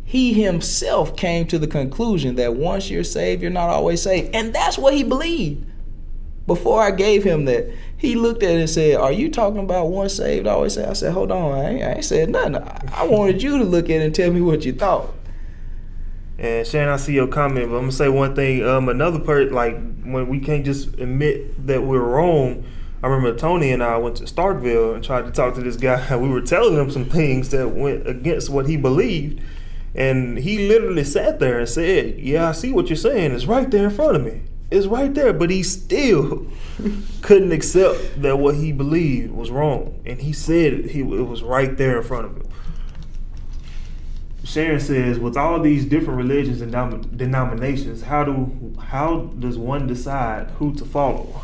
He 0.07 0.31
himself 0.31 1.17
came 1.17 1.47
to 1.47 1.59
the 1.59 1.67
conclusion 1.67 2.35
that 2.35 2.55
once 2.55 2.89
you're 2.89 3.03
saved, 3.03 3.41
you're 3.41 3.51
not 3.51 3.69
always 3.69 4.01
saved, 4.01 4.33
and 4.33 4.55
that's 4.55 4.77
what 4.77 4.93
he 4.93 5.03
believed. 5.03 5.65
Before 6.45 6.81
I 6.81 6.91
gave 6.91 7.25
him 7.25 7.43
that, 7.43 7.69
he 7.97 8.15
looked 8.15 8.41
at 8.41 8.51
it 8.51 8.59
and 8.61 8.69
said, 8.69 8.95
"Are 8.95 9.11
you 9.11 9.29
talking 9.29 9.59
about 9.59 9.87
once 9.87 10.13
saved, 10.13 10.47
always 10.47 10.75
saved?" 10.75 10.87
I 10.87 10.93
said, 10.93 11.11
"Hold 11.11 11.29
on, 11.29 11.57
I 11.57 11.69
ain't, 11.71 11.83
I 11.83 11.91
ain't 11.95 12.05
said 12.05 12.29
nothing. 12.29 12.55
I 12.55 13.05
wanted 13.05 13.43
you 13.43 13.57
to 13.57 13.65
look 13.65 13.89
at 13.89 13.99
it 13.99 14.05
and 14.05 14.15
tell 14.15 14.31
me 14.31 14.39
what 14.39 14.63
you 14.63 14.71
thought." 14.71 15.13
And 16.39 16.65
Shannon, 16.65 16.93
I 16.93 16.95
see 16.95 17.13
your 17.13 17.27
comment, 17.27 17.69
but 17.69 17.75
I'm 17.75 17.81
gonna 17.81 17.91
say 17.91 18.07
one 18.07 18.33
thing. 18.33 18.65
Um, 18.65 18.87
another 18.87 19.19
part, 19.19 19.51
like 19.51 19.75
when 20.03 20.29
we 20.29 20.39
can't 20.39 20.63
just 20.63 20.93
admit 20.99 21.67
that 21.67 21.83
we're 21.83 21.99
wrong. 21.99 22.63
I 23.03 23.07
remember 23.07 23.37
Tony 23.37 23.71
and 23.71 23.83
I 23.83 23.97
went 23.97 24.15
to 24.17 24.23
Starkville 24.23 24.95
and 24.95 25.03
tried 25.03 25.25
to 25.25 25.31
talk 25.31 25.53
to 25.55 25.61
this 25.61 25.75
guy. 25.75 26.15
We 26.17 26.29
were 26.29 26.41
telling 26.41 26.77
him 26.77 26.89
some 26.89 27.05
things 27.05 27.49
that 27.49 27.75
went 27.75 28.07
against 28.07 28.49
what 28.49 28.67
he 28.67 28.77
believed, 28.77 29.43
and 29.97 30.37
he 30.37 30.67
literally 30.69 31.03
sat 31.03 31.39
there 31.39 31.59
and 31.59 31.67
said, 31.67 32.19
"Yeah, 32.19 32.49
I 32.49 32.51
see 32.51 32.71
what 32.71 32.87
you're 32.87 32.95
saying. 32.95 33.31
It's 33.31 33.45
right 33.45 33.69
there 33.69 33.85
in 33.85 33.89
front 33.89 34.15
of 34.15 34.23
me. 34.23 34.41
It's 34.69 34.85
right 34.85 35.13
there." 35.13 35.33
But 35.33 35.49
he 35.49 35.63
still 35.63 36.47
couldn't 37.21 37.51
accept 37.51 38.21
that 38.21 38.37
what 38.37 38.55
he 38.55 38.71
believed 38.71 39.31
was 39.31 39.49
wrong, 39.49 39.99
and 40.05 40.21
he 40.21 40.31
said 40.31 40.91
he 40.91 40.99
it 40.99 41.27
was 41.27 41.41
right 41.41 41.75
there 41.77 41.97
in 41.97 42.03
front 42.03 42.25
of 42.25 42.37
him. 42.37 42.47
Sharon 44.47 44.79
says, 44.79 45.19
with 45.19 45.35
all 45.35 45.59
these 45.59 45.83
different 45.83 46.17
religions 46.17 46.61
and 46.61 46.71
denominations, 47.17 48.03
how 48.03 48.23
do 48.23 48.77
how 48.79 49.29
does 49.37 49.57
one 49.57 49.87
decide 49.87 50.51
who 50.51 50.73
to 50.75 50.85
follow? 50.85 51.41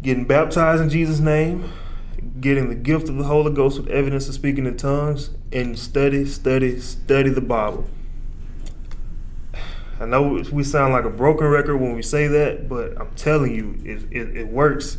Getting 0.00 0.24
baptized 0.24 0.82
in 0.82 0.88
Jesus' 0.88 1.20
name, 1.20 1.70
getting 2.44 2.68
the 2.68 2.74
gift 2.74 3.08
of 3.08 3.16
the 3.16 3.24
Holy 3.24 3.50
Ghost 3.50 3.80
with 3.80 3.88
evidence 3.88 4.28
of 4.28 4.34
speaking 4.34 4.66
in 4.66 4.76
tongues, 4.76 5.30
and 5.50 5.78
study, 5.78 6.26
study, 6.26 6.78
study 6.78 7.30
the 7.30 7.40
Bible. 7.40 7.88
I 9.98 10.04
know 10.04 10.44
we 10.52 10.62
sound 10.62 10.92
like 10.92 11.06
a 11.06 11.10
broken 11.10 11.46
record 11.46 11.78
when 11.78 11.96
we 11.96 12.02
say 12.02 12.26
that, 12.26 12.68
but 12.68 13.00
I'm 13.00 13.10
telling 13.16 13.54
you, 13.54 13.78
it, 13.82 14.02
it, 14.10 14.36
it 14.36 14.48
works. 14.48 14.98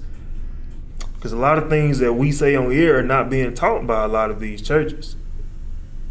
Because 1.14 1.34
a 1.34 1.38
lot 1.38 1.60
of 1.60 1.70
things 1.70 2.00
that 2.00 2.14
we 2.14 2.32
say 2.32 2.56
on 2.56 2.72
here 2.72 2.98
are 2.98 3.04
not 3.04 3.30
being 3.30 3.54
taught 3.54 3.86
by 3.86 4.04
a 4.04 4.08
lot 4.08 4.32
of 4.32 4.40
these 4.40 4.62
churches. 4.64 5.16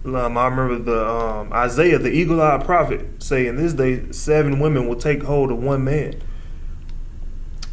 Um, 0.05 0.39
I 0.39 0.47
remember 0.47 0.79
the 0.79 1.09
um, 1.09 1.53
Isaiah, 1.53 1.99
the 1.99 2.13
eagle-eyed 2.13 2.65
prophet, 2.65 3.23
saying 3.23 3.57
this 3.57 3.73
day 3.73 4.13
seven 4.13 4.61
women 4.61 4.87
will 4.87 4.97
take 4.97 5.25
hold 5.25 5.51
of 5.51 5.59
one 5.59 5.83
man. 5.83 6.23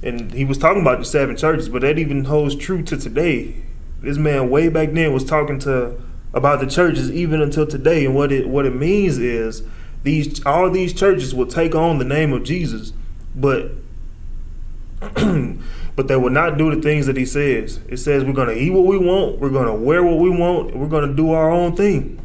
And 0.04 0.34
he 0.34 0.46
was 0.46 0.58
talking 0.58 0.82
about 0.82 1.00
the 1.00 1.06
seven 1.06 1.38
churches, 1.38 1.70
but 1.70 1.82
that 1.82 2.00
even 2.00 2.26
holds 2.26 2.56
true 2.56 2.82
to 2.84 2.98
today. 2.98 3.56
This 4.02 4.18
man 4.18 4.50
way 4.50 4.68
back 4.70 4.94
then 4.94 5.14
was 5.14 5.24
talking 5.24 5.60
to 5.60 6.02
about 6.34 6.60
the 6.60 6.66
churches 6.66 7.12
even 7.12 7.42
until 7.42 7.68
today, 7.68 8.06
and 8.06 8.16
what 8.16 8.32
it 8.32 8.48
what 8.48 8.66
it 8.66 8.76
means 8.76 9.18
is 9.18 9.64
these 10.04 10.44
all 10.46 10.70
these 10.72 10.94
churches 10.94 11.36
will 11.36 11.46
take 11.46 11.76
on 11.76 12.00
the 12.00 12.06
name 12.06 12.34
of 12.34 12.44
Jesus, 12.44 12.94
but 13.36 13.72
but 15.96 16.08
they 16.08 16.16
will 16.16 16.30
not 16.30 16.58
do 16.58 16.74
the 16.74 16.82
things 16.82 17.06
that 17.06 17.18
he 17.18 17.26
says. 17.26 17.80
It 17.88 17.98
says 17.98 18.24
we're 18.24 18.34
going 18.34 18.48
to 18.48 18.58
eat 18.58 18.72
what 18.72 18.86
we 18.86 18.98
want, 18.98 19.40
we're 19.40 19.50
going 19.50 19.68
to 19.68 19.74
wear 19.74 20.04
what 20.04 20.18
we 20.18 20.30
want, 20.30 20.76
we're 20.76 20.88
going 20.88 21.08
to 21.08 21.16
do 21.16 21.32
our 21.32 21.52
own 21.52 21.76
thing. 21.76 22.20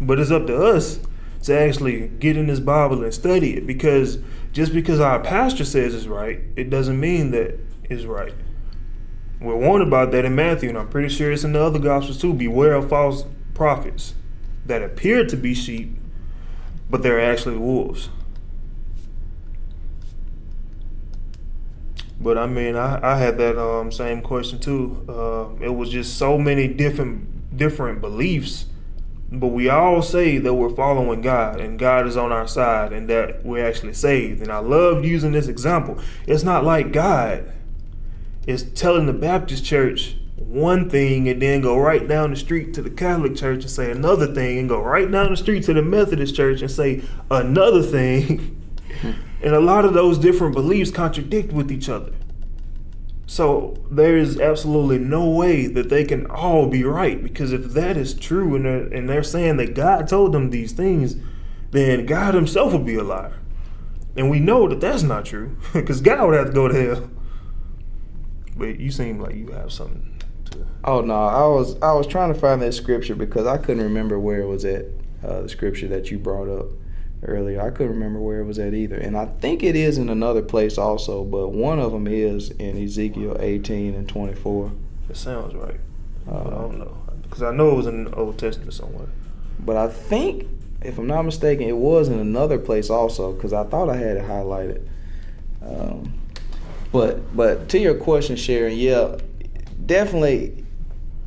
But 0.00 0.18
it's 0.18 0.30
up 0.30 0.46
to 0.46 0.64
us 0.64 1.00
to 1.44 1.58
actually 1.58 2.08
get 2.08 2.36
in 2.36 2.46
this 2.46 2.60
Bible 2.60 3.02
and 3.02 3.12
study 3.12 3.56
it 3.56 3.66
because 3.66 4.18
just 4.52 4.72
because 4.72 5.00
our 5.00 5.20
pastor 5.20 5.64
says 5.64 5.94
it's 5.94 6.06
right, 6.06 6.40
it 6.56 6.70
doesn't 6.70 7.00
mean 7.00 7.30
that 7.30 7.58
it's 7.84 8.04
right. 8.04 8.34
We're 9.40 9.56
warned 9.56 9.82
about 9.82 10.12
that 10.12 10.24
in 10.24 10.34
Matthew, 10.34 10.68
and 10.68 10.78
I'm 10.78 10.88
pretty 10.88 11.08
sure 11.08 11.32
it's 11.32 11.42
in 11.42 11.52
the 11.52 11.60
other 11.60 11.78
Gospels 11.78 12.20
too. 12.20 12.32
Beware 12.32 12.74
of 12.74 12.88
false 12.88 13.24
prophets 13.54 14.14
that 14.66 14.82
appear 14.82 15.26
to 15.26 15.36
be 15.36 15.54
sheep, 15.54 15.96
but 16.88 17.02
they're 17.02 17.20
actually 17.20 17.56
wolves. 17.56 18.08
But 22.20 22.38
I 22.38 22.46
mean, 22.46 22.76
I, 22.76 23.00
I 23.02 23.16
had 23.16 23.36
that 23.38 23.58
um, 23.58 23.90
same 23.90 24.22
question 24.22 24.60
too. 24.60 25.04
Uh, 25.08 25.64
it 25.64 25.74
was 25.74 25.90
just 25.90 26.16
so 26.16 26.38
many 26.38 26.68
different 26.68 27.56
different 27.56 28.00
beliefs, 28.00 28.66
but 29.32 29.48
we 29.48 29.68
all 29.68 30.02
say 30.02 30.36
that 30.38 30.54
we're 30.54 30.68
following 30.68 31.22
God 31.22 31.60
and 31.60 31.78
God 31.78 32.06
is 32.06 32.16
on 32.16 32.32
our 32.32 32.46
side 32.46 32.92
and 32.92 33.08
that 33.08 33.44
we're 33.44 33.66
actually 33.66 33.94
saved. 33.94 34.42
And 34.42 34.52
I 34.52 34.58
love 34.58 35.04
using 35.04 35.32
this 35.32 35.48
example. 35.48 35.98
It's 36.26 36.42
not 36.42 36.64
like 36.64 36.92
God 36.92 37.50
is 38.46 38.64
telling 38.72 39.06
the 39.06 39.12
Baptist 39.12 39.64
church 39.64 40.16
one 40.36 40.90
thing 40.90 41.28
and 41.28 41.40
then 41.40 41.62
go 41.62 41.78
right 41.78 42.06
down 42.06 42.30
the 42.30 42.36
street 42.36 42.74
to 42.74 42.82
the 42.82 42.90
Catholic 42.90 43.34
church 43.34 43.62
and 43.62 43.70
say 43.70 43.90
another 43.90 44.34
thing 44.34 44.58
and 44.58 44.68
go 44.68 44.82
right 44.82 45.10
down 45.10 45.30
the 45.30 45.36
street 45.36 45.64
to 45.64 45.72
the 45.72 45.82
Methodist 45.82 46.34
church 46.34 46.60
and 46.60 46.70
say 46.70 47.02
another 47.30 47.82
thing. 47.82 48.58
And 49.42 49.56
a 49.56 49.60
lot 49.60 49.84
of 49.84 49.92
those 49.92 50.18
different 50.18 50.54
beliefs 50.54 50.92
contradict 50.92 51.52
with 51.52 51.72
each 51.72 51.88
other. 51.88 52.12
So 53.32 53.82
there 53.90 54.18
is 54.18 54.38
absolutely 54.38 54.98
no 54.98 55.26
way 55.26 55.66
that 55.66 55.88
they 55.88 56.04
can 56.04 56.26
all 56.26 56.66
be 56.66 56.84
right 56.84 57.22
because 57.22 57.50
if 57.50 57.64
that 57.72 57.96
is 57.96 58.12
true 58.12 58.54
and 58.54 58.66
they're, 58.66 58.86
and 58.88 59.08
they're 59.08 59.22
saying 59.22 59.56
that 59.56 59.74
God 59.74 60.06
told 60.06 60.32
them 60.32 60.50
these 60.50 60.72
things, 60.72 61.16
then 61.70 62.04
God 62.04 62.34
Himself 62.34 62.74
would 62.74 62.84
be 62.84 62.96
a 62.96 63.02
liar. 63.02 63.38
And 64.18 64.28
we 64.28 64.38
know 64.38 64.68
that 64.68 64.82
that's 64.82 65.02
not 65.02 65.24
true 65.24 65.56
because 65.72 66.02
God 66.02 66.28
would 66.28 66.36
have 66.36 66.48
to 66.48 66.52
go 66.52 66.68
to 66.68 66.74
hell. 66.74 67.10
But 68.54 68.78
you 68.78 68.90
seem 68.90 69.18
like 69.18 69.34
you 69.34 69.46
have 69.52 69.72
something 69.72 70.14
to. 70.50 70.66
Oh 70.84 71.00
no, 71.00 71.14
I 71.14 71.46
was 71.46 71.80
I 71.80 71.92
was 71.92 72.06
trying 72.06 72.34
to 72.34 72.38
find 72.38 72.60
that 72.60 72.74
scripture 72.74 73.14
because 73.14 73.46
I 73.46 73.56
couldn't 73.56 73.82
remember 73.82 74.18
where 74.18 74.42
it 74.42 74.46
was 74.46 74.66
at. 74.66 74.84
Uh, 75.26 75.40
the 75.40 75.48
scripture 75.48 75.88
that 75.88 76.10
you 76.10 76.18
brought 76.18 76.50
up 76.50 76.66
earlier. 77.24 77.60
I 77.60 77.70
couldn't 77.70 77.92
remember 77.92 78.20
where 78.20 78.40
it 78.40 78.44
was 78.44 78.58
at 78.58 78.74
either. 78.74 78.96
And 78.96 79.16
I 79.16 79.26
think 79.26 79.62
it 79.62 79.76
is 79.76 79.98
in 79.98 80.08
another 80.08 80.42
place 80.42 80.78
also, 80.78 81.24
but 81.24 81.48
one 81.48 81.78
of 81.78 81.92
them 81.92 82.06
is 82.06 82.50
in 82.50 82.82
Ezekiel 82.82 83.36
18 83.38 83.94
and 83.94 84.08
24. 84.08 84.72
It 85.10 85.16
sounds 85.16 85.54
right. 85.54 85.80
Uh, 86.28 86.40
I 86.40 86.50
don't 86.50 86.78
know. 86.78 86.96
Because 87.22 87.42
I 87.42 87.52
know 87.52 87.70
it 87.70 87.76
was 87.76 87.86
in 87.86 88.04
the 88.04 88.14
Old 88.14 88.38
Testament 88.38 88.74
somewhere. 88.74 89.08
But 89.60 89.76
I 89.76 89.88
think, 89.88 90.46
if 90.82 90.98
I'm 90.98 91.06
not 91.06 91.22
mistaken, 91.22 91.68
it 91.68 91.76
was 91.76 92.08
in 92.08 92.18
another 92.18 92.58
place 92.58 92.90
also, 92.90 93.32
because 93.32 93.52
I 93.52 93.64
thought 93.64 93.88
I 93.88 93.96
had 93.96 94.16
it 94.16 94.24
highlighted. 94.24 94.86
Um, 95.64 96.18
but 96.90 97.34
but 97.34 97.68
to 97.70 97.78
your 97.78 97.94
question, 97.94 98.36
Sharon, 98.36 98.76
yeah, 98.76 99.16
definitely 99.86 100.64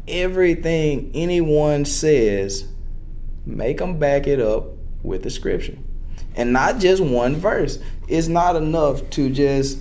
everything 0.07 1.09
anyone 1.15 1.85
says, 1.85 2.67
make 3.45 3.77
them 3.77 3.97
back 3.97 4.27
it 4.27 4.39
up 4.39 4.65
with 5.01 5.23
the 5.23 5.29
scripture 5.29 5.77
and 6.35 6.51
not 6.53 6.79
just 6.79 7.01
one 7.01 7.35
verse. 7.35 7.79
It's 8.07 8.27
not 8.27 8.55
enough 8.55 9.09
to 9.11 9.29
just 9.29 9.79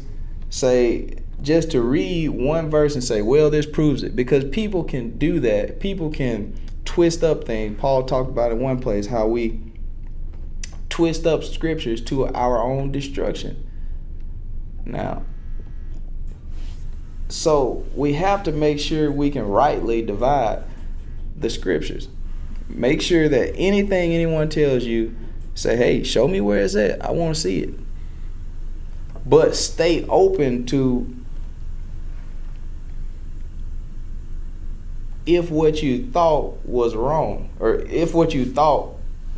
say, 0.51 1.19
just 1.43 1.71
to 1.73 1.83
read 1.83 2.29
one 2.31 2.71
verse 2.71 2.95
and 2.95 3.05
say, 3.05 3.23
well, 3.23 3.51
this 3.51 3.67
proves 3.67 4.03
it. 4.03 4.17
Because 4.17 4.45
people 4.45 4.85
can 4.85 5.19
do 5.19 5.41
that. 5.41 5.81
People 5.81 6.11
can 6.11 6.59
twist 6.85 7.25
up 7.25 7.45
things. 7.45 7.79
Paul 7.79 8.05
talked 8.05 8.31
about 8.31 8.53
in 8.53 8.61
one 8.61 8.81
place 8.81 9.07
how 9.07 9.27
we 9.27 9.61
twist 10.89 11.27
up 11.27 11.43
scriptures 11.43 12.01
to 12.03 12.29
our 12.29 12.63
own 12.63 12.93
destruction. 12.93 13.69
Now, 14.85 15.25
so 17.29 17.85
we 17.95 18.13
have 18.13 18.45
to 18.45 18.53
make 18.53 18.79
sure 18.79 19.11
we 19.11 19.31
can 19.31 19.49
rightly 19.49 20.03
divide 20.03 20.63
the 21.37 21.51
scriptures. 21.51 22.09
Make 22.69 23.03
sure 23.03 23.29
that 23.29 23.55
anything 23.57 24.13
anyone 24.13 24.49
tells 24.49 24.85
you, 24.85 25.17
say, 25.55 25.77
hey, 25.77 26.03
show 26.03 26.29
me 26.29 26.41
where 26.41 26.63
it's 26.63 26.75
at. 26.77 27.05
I 27.05 27.11
want 27.11 27.35
to 27.35 27.41
see 27.41 27.61
it. 27.61 27.75
But 29.27 29.57
stay 29.57 30.05
open 30.07 30.67
to 30.67 31.15
if 35.27 35.51
what 35.51 35.83
you 35.83 36.07
thought 36.11 36.65
was 36.67 36.95
wrong, 36.95 37.49
or 37.59 37.77
if 37.77 38.13
what 38.15 38.35
you 38.35 38.45
thought 38.45 38.97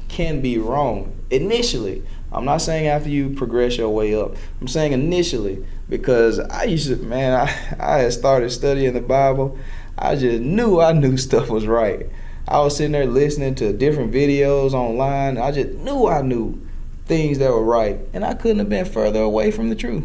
can 0.08 0.40
be 0.40 0.58
wrong 0.58 1.16
initially. 1.30 2.02
I'm 2.32 2.44
not 2.44 2.58
saying 2.58 2.88
after 2.88 3.08
you 3.08 3.30
progress 3.30 3.76
your 3.76 3.88
way 3.88 4.14
up. 4.14 4.34
I'm 4.60 4.68
saying 4.68 4.92
initially 4.92 5.64
because 5.88 6.38
I 6.40 6.64
used 6.64 6.88
to, 6.88 6.96
man, 6.96 7.34
I, 7.80 7.94
I 7.94 7.98
had 7.98 8.12
started 8.12 8.50
studying 8.50 8.94
the 8.94 9.00
Bible. 9.00 9.58
I 9.96 10.16
just 10.16 10.42
knew 10.42 10.80
I 10.80 10.92
knew 10.92 11.16
stuff 11.16 11.48
was 11.48 11.66
right. 11.66 12.08
I 12.48 12.60
was 12.60 12.76
sitting 12.76 12.92
there 12.92 13.06
listening 13.06 13.56
to 13.56 13.72
different 13.72 14.12
videos 14.12 14.72
online. 14.72 15.36
I 15.36 15.50
just 15.50 15.70
knew 15.78 16.06
I 16.06 16.22
knew 16.22 16.60
things 17.06 17.38
that 17.38 17.50
were 17.50 17.64
right, 17.64 17.98
and 18.12 18.24
I 18.24 18.34
couldn't 18.34 18.58
have 18.58 18.68
been 18.68 18.84
further 18.84 19.20
away 19.20 19.50
from 19.50 19.68
the 19.68 19.74
truth. 19.74 20.04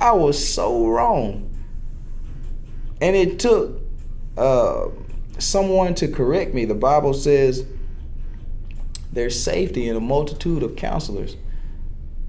I 0.00 0.12
was 0.12 0.46
so 0.46 0.86
wrong, 0.86 1.50
and 3.00 3.14
it 3.14 3.38
took 3.38 3.80
uh, 4.36 4.88
someone 5.38 5.94
to 5.96 6.08
correct 6.08 6.52
me. 6.52 6.64
The 6.64 6.74
Bible 6.74 7.14
says 7.14 7.64
There's 9.12 9.40
safety 9.40 9.88
in 9.88 9.96
a 9.96 10.00
multitude 10.00 10.64
of 10.64 10.74
counselors. 10.74 11.36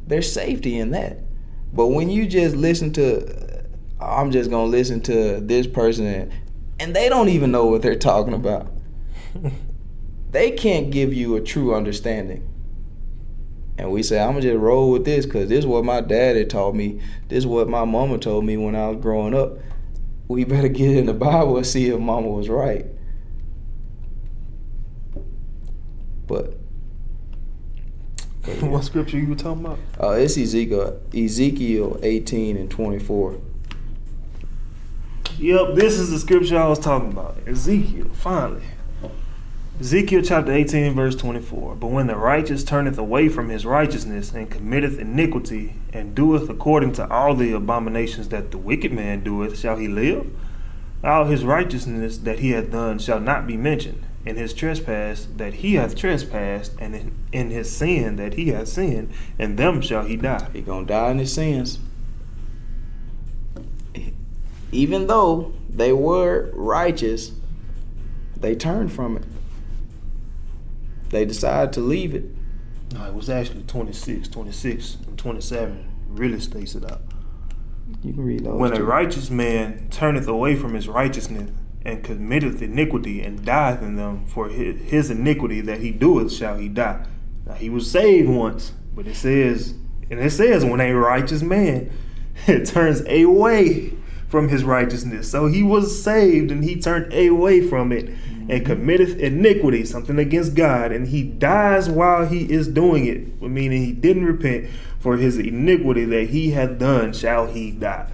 There's 0.05 0.31
safety 0.31 0.77
in 0.77 0.91
that. 0.91 1.17
But 1.73 1.87
when 1.87 2.09
you 2.09 2.27
just 2.27 2.55
listen 2.55 2.93
to, 2.93 3.63
I'm 3.99 4.31
just 4.31 4.51
gonna 4.51 4.65
listen 4.65 5.01
to 5.01 5.39
this 5.39 5.65
person, 5.65 6.31
and 6.79 6.95
they 6.95 7.09
don't 7.09 7.29
even 7.29 7.51
know 7.51 7.65
what 7.65 7.81
they're 7.81 7.95
talking 7.95 8.33
about. 8.35 8.71
They 10.31 10.51
can't 10.51 10.91
give 10.91 11.13
you 11.13 11.35
a 11.35 11.41
true 11.41 11.75
understanding. 11.75 12.47
And 13.77 13.91
we 13.91 14.03
say, 14.03 14.19
I'm 14.19 14.31
gonna 14.31 14.41
just 14.41 14.57
roll 14.57 14.91
with 14.91 15.05
this 15.05 15.25
because 15.25 15.47
this 15.47 15.59
is 15.59 15.65
what 15.65 15.85
my 15.85 16.01
daddy 16.01 16.45
taught 16.45 16.75
me. 16.75 16.99
This 17.29 17.39
is 17.39 17.47
what 17.47 17.69
my 17.69 17.85
mama 17.85 18.17
told 18.17 18.43
me 18.43 18.57
when 18.57 18.75
I 18.75 18.89
was 18.89 19.01
growing 19.01 19.33
up. 19.33 19.53
We 20.27 20.43
better 20.43 20.67
get 20.67 20.97
in 20.97 21.05
the 21.05 21.13
Bible 21.13 21.55
and 21.57 21.65
see 21.65 21.87
if 21.87 21.99
mama 21.99 22.27
was 22.27 22.49
right. 22.49 22.85
But, 26.27 26.57
but 28.41 28.55
yeah. 28.61 28.67
what 28.67 28.83
scripture 28.83 29.17
you 29.17 29.29
were 29.29 29.35
talking 29.35 29.65
about? 29.65 29.79
Uh, 29.99 30.11
it's 30.11 30.37
Ezekiel, 30.37 31.01
Ezekiel 31.15 31.99
18 32.03 32.57
and 32.57 32.69
24. 32.69 33.39
Yep, 35.39 35.75
this 35.75 35.97
is 35.97 36.11
the 36.11 36.19
scripture 36.19 36.59
I 36.59 36.67
was 36.67 36.79
talking 36.79 37.13
about. 37.13 37.37
Ezekiel, 37.47 38.09
finally. 38.11 38.61
Ezekiel 39.79 40.21
chapter 40.21 40.51
18, 40.51 40.93
verse 40.93 41.15
24. 41.15 41.75
But 41.75 41.87
when 41.87 42.07
the 42.07 42.17
righteous 42.17 42.65
turneth 42.65 42.97
away 42.97 43.29
from 43.29 43.47
his 43.47 43.65
righteousness 43.65 44.33
and 44.33 44.51
committeth 44.51 44.99
iniquity 44.99 45.75
and 45.93 46.13
doeth 46.13 46.49
according 46.49 46.91
to 46.93 47.09
all 47.09 47.33
the 47.33 47.53
abominations 47.53 48.27
that 48.27 48.51
the 48.51 48.57
wicked 48.57 48.91
man 48.91 49.23
doeth, 49.23 49.57
shall 49.57 49.77
he 49.77 49.87
live? 49.87 50.35
All 51.01 51.27
his 51.27 51.45
righteousness 51.45 52.17
that 52.17 52.39
he 52.39 52.49
hath 52.49 52.71
done 52.71 52.99
shall 52.99 53.21
not 53.21 53.47
be 53.47 53.55
mentioned, 53.55 54.03
and 54.25 54.37
his 54.37 54.53
trespass 54.53 55.29
that 55.37 55.53
he 55.53 55.75
hath 55.75 55.95
trespassed, 55.95 56.73
and 56.77 56.93
in, 56.93 57.15
in 57.31 57.49
his 57.49 57.71
sin 57.73 58.17
that 58.17 58.33
he 58.33 58.49
hath 58.49 58.67
sinned, 58.67 59.13
and 59.39 59.57
them 59.57 59.79
shall 59.79 60.03
he 60.03 60.17
die. 60.17 60.49
He 60.51 60.59
gonna 60.59 60.87
die 60.87 61.11
in 61.11 61.19
his 61.19 61.33
sins. 61.33 61.79
Even 64.73 65.07
though 65.07 65.53
they 65.69 65.93
were 65.93 66.51
righteous, 66.53 67.31
they 68.35 68.55
turned 68.55 68.91
from 68.91 69.15
it 69.15 69.23
they 71.09 71.25
decided 71.25 71.73
to 71.73 71.81
leave 71.81 72.15
it. 72.15 72.25
No, 72.93 73.05
it 73.05 73.13
was 73.13 73.29
actually 73.29 73.63
26, 73.63 74.27
26, 74.29 74.97
and 75.07 75.17
27 75.17 75.89
really 76.07 76.39
states 76.39 76.75
it 76.75 76.89
out. 76.89 77.01
You 78.03 78.13
can 78.13 78.23
read 78.23 78.45
those. 78.45 78.59
When 78.59 78.73
a 78.73 78.83
righteous 78.83 79.29
man 79.29 79.87
turneth 79.89 80.27
away 80.27 80.55
from 80.55 80.73
his 80.73 80.87
righteousness 80.87 81.51
and 81.83 82.03
committeth 82.03 82.61
iniquity 82.61 83.21
and 83.21 83.43
dieth 83.45 83.81
in 83.81 83.95
them, 83.95 84.25
for 84.25 84.49
his, 84.49 84.81
his 84.89 85.09
iniquity 85.09 85.61
that 85.61 85.79
he 85.79 85.91
doeth 85.91 86.31
shall 86.31 86.57
he 86.57 86.67
die. 86.67 87.05
Now 87.45 87.53
he 87.53 87.69
was 87.69 87.89
saved 87.89 88.29
once, 88.29 88.73
but 88.95 89.07
it 89.07 89.15
says, 89.15 89.75
and 90.09 90.19
it 90.19 90.31
says, 90.31 90.65
when 90.65 90.81
a 90.81 90.93
righteous 90.93 91.41
man 91.41 91.91
it 92.47 92.65
turns 92.67 93.01
away 93.07 93.93
from 94.27 94.49
his 94.49 94.63
righteousness. 94.63 95.29
So 95.29 95.47
he 95.47 95.63
was 95.63 96.03
saved 96.03 96.51
and 96.51 96.63
he 96.63 96.79
turned 96.79 97.13
away 97.13 97.61
from 97.61 97.91
it 97.91 98.09
and 98.49 98.65
committeth 98.65 99.17
iniquity, 99.19 99.85
something 99.85 100.17
against 100.17 100.55
God, 100.55 100.91
and 100.91 101.07
he 101.07 101.21
dies 101.21 101.87
while 101.87 102.25
he 102.25 102.51
is 102.51 102.67
doing 102.67 103.05
it, 103.05 103.41
meaning 103.41 103.83
he 103.83 103.91
didn't 103.91 104.25
repent 104.25 104.67
for 104.99 105.17
his 105.17 105.37
iniquity 105.37 106.03
that 106.05 106.29
he 106.29 106.51
hath 106.51 106.79
done, 106.79 107.13
shall 107.13 107.45
he 107.45 107.69
die. 107.71 108.11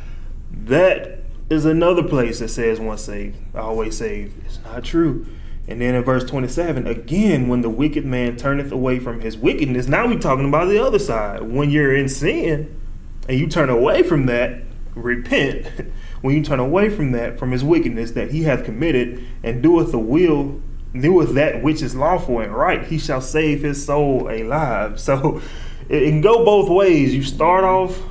That 0.52 1.22
is 1.50 1.64
another 1.64 2.04
place 2.04 2.40
that 2.40 2.50
says 2.50 2.80
once 2.80 3.04
saved, 3.04 3.38
always 3.56 3.98
saved. 3.98 4.46
It's 4.46 4.60
not 4.64 4.84
true. 4.84 5.26
And 5.68 5.82
then 5.82 5.96
in 5.96 6.04
verse 6.04 6.26
27, 6.26 6.86
again, 6.86 7.48
when 7.48 7.62
the 7.62 7.70
wicked 7.70 8.06
man 8.06 8.36
turneth 8.36 8.72
away 8.72 9.00
from 9.00 9.22
his 9.22 9.38
wickedness, 9.38 9.88
now 9.88 10.06
we're 10.06 10.20
talking 10.20 10.48
about 10.48 10.68
the 10.68 10.84
other 10.84 11.00
side. 11.00 11.44
When 11.44 11.72
you're 11.72 11.96
in 11.96 12.10
sin 12.10 12.80
and 13.28 13.40
you 13.40 13.48
turn 13.48 13.70
away 13.70 14.04
from 14.04 14.26
that, 14.26 14.62
repent. 14.96 15.68
when 16.26 16.36
you 16.36 16.42
turn 16.42 16.60
away 16.60 16.90
from 16.90 17.12
that, 17.12 17.38
from 17.38 17.52
his 17.52 17.64
wickedness 17.64 18.12
that 18.12 18.32
he 18.32 18.44
hath 18.44 18.66
committed, 18.66 19.24
and 19.44 19.62
doeth 19.62 19.92
the 19.92 20.00
will, 20.00 20.60
doeth 21.00 21.36
that 21.36 21.62
which 21.62 21.84
is 21.84 21.96
lawful 21.96 22.40
and 22.40 22.52
right, 22.52 22.88
he 22.88 22.98
shall 22.98 23.22
save 23.22 23.62
his 23.62 23.86
soul 23.86 24.28
alive. 24.28 25.00
So 25.06 25.40
it, 25.88 26.02
it 26.02 26.10
can 26.10 26.22
go 26.22 26.44
both 26.44 26.68
ways. 26.68 27.14
You 27.14 27.22
start 27.22 27.64
off 27.64 28.02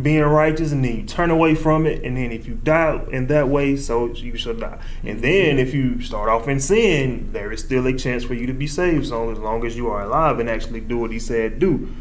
being 0.00 0.22
righteous 0.22 0.70
and 0.70 0.84
then 0.84 0.98
you 0.98 1.02
turn 1.02 1.30
away 1.30 1.56
from 1.56 1.86
it 1.86 2.04
and 2.04 2.16
then 2.16 2.30
if 2.30 2.46
you 2.46 2.54
die 2.54 3.04
in 3.10 3.26
that 3.26 3.48
way 3.48 3.74
so 3.76 4.06
you 4.12 4.36
shall 4.36 4.54
die 4.54 4.78
and 5.02 5.20
then 5.20 5.58
if 5.58 5.74
you 5.74 6.00
start 6.00 6.28
off 6.28 6.46
in 6.46 6.60
sin 6.60 7.28
there 7.32 7.50
is 7.50 7.58
still 7.58 7.84
a 7.88 7.92
chance 7.92 8.22
for 8.22 8.34
you 8.34 8.46
to 8.46 8.52
be 8.52 8.68
saved 8.68 9.08
so 9.08 9.32
as 9.32 9.38
long 9.40 9.66
as 9.66 9.76
you 9.76 9.88
are 9.88 10.02
alive 10.02 10.38
and 10.38 10.48
actually 10.48 10.78
do 10.78 10.96
what 10.96 11.10
he 11.10 11.18
said 11.18 11.58
do 11.58 11.92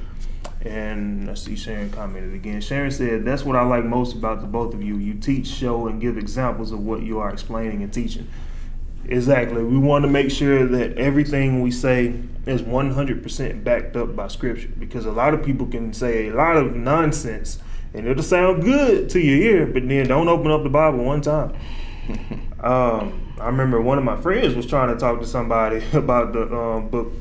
and 0.61 1.29
I 1.29 1.35
see 1.35 1.55
Sharon 1.55 1.89
commented 1.89 2.33
again. 2.33 2.61
Sharon 2.61 2.91
said, 2.91 3.25
That's 3.25 3.43
what 3.43 3.55
I 3.55 3.63
like 3.63 3.85
most 3.85 4.15
about 4.15 4.41
the 4.41 4.47
both 4.47 4.73
of 4.73 4.83
you. 4.83 4.97
You 4.97 5.13
teach, 5.13 5.47
show, 5.47 5.87
and 5.87 6.01
give 6.01 6.17
examples 6.17 6.71
of 6.71 6.79
what 6.79 7.01
you 7.01 7.19
are 7.19 7.29
explaining 7.29 7.81
and 7.81 7.93
teaching. 7.93 8.27
Exactly. 9.05 9.63
We 9.63 9.77
want 9.77 10.03
to 10.03 10.09
make 10.09 10.29
sure 10.29 10.67
that 10.67 10.97
everything 10.97 11.61
we 11.61 11.71
say 11.71 12.13
is 12.45 12.61
100% 12.61 13.63
backed 13.63 13.95
up 13.95 14.15
by 14.15 14.27
Scripture 14.27 14.69
because 14.77 15.05
a 15.05 15.11
lot 15.11 15.33
of 15.33 15.43
people 15.43 15.65
can 15.65 15.93
say 15.93 16.27
a 16.27 16.33
lot 16.33 16.57
of 16.57 16.75
nonsense 16.75 17.59
and 17.93 18.07
it'll 18.07 18.21
sound 18.21 18.61
good 18.61 19.09
to 19.09 19.19
your 19.19 19.37
ear, 19.37 19.65
but 19.65 19.87
then 19.87 20.07
don't 20.07 20.27
open 20.27 20.51
up 20.51 20.63
the 20.63 20.69
Bible 20.69 21.03
one 21.03 21.21
time. 21.21 21.55
um, 22.59 23.33
I 23.39 23.47
remember 23.47 23.81
one 23.81 23.97
of 23.97 24.03
my 24.03 24.19
friends 24.19 24.53
was 24.53 24.65
trying 24.65 24.93
to 24.93 24.99
talk 24.99 25.19
to 25.21 25.27
somebody 25.27 25.83
about 25.93 26.33
the 26.33 26.53
um, 26.55 26.89
book 26.89 27.13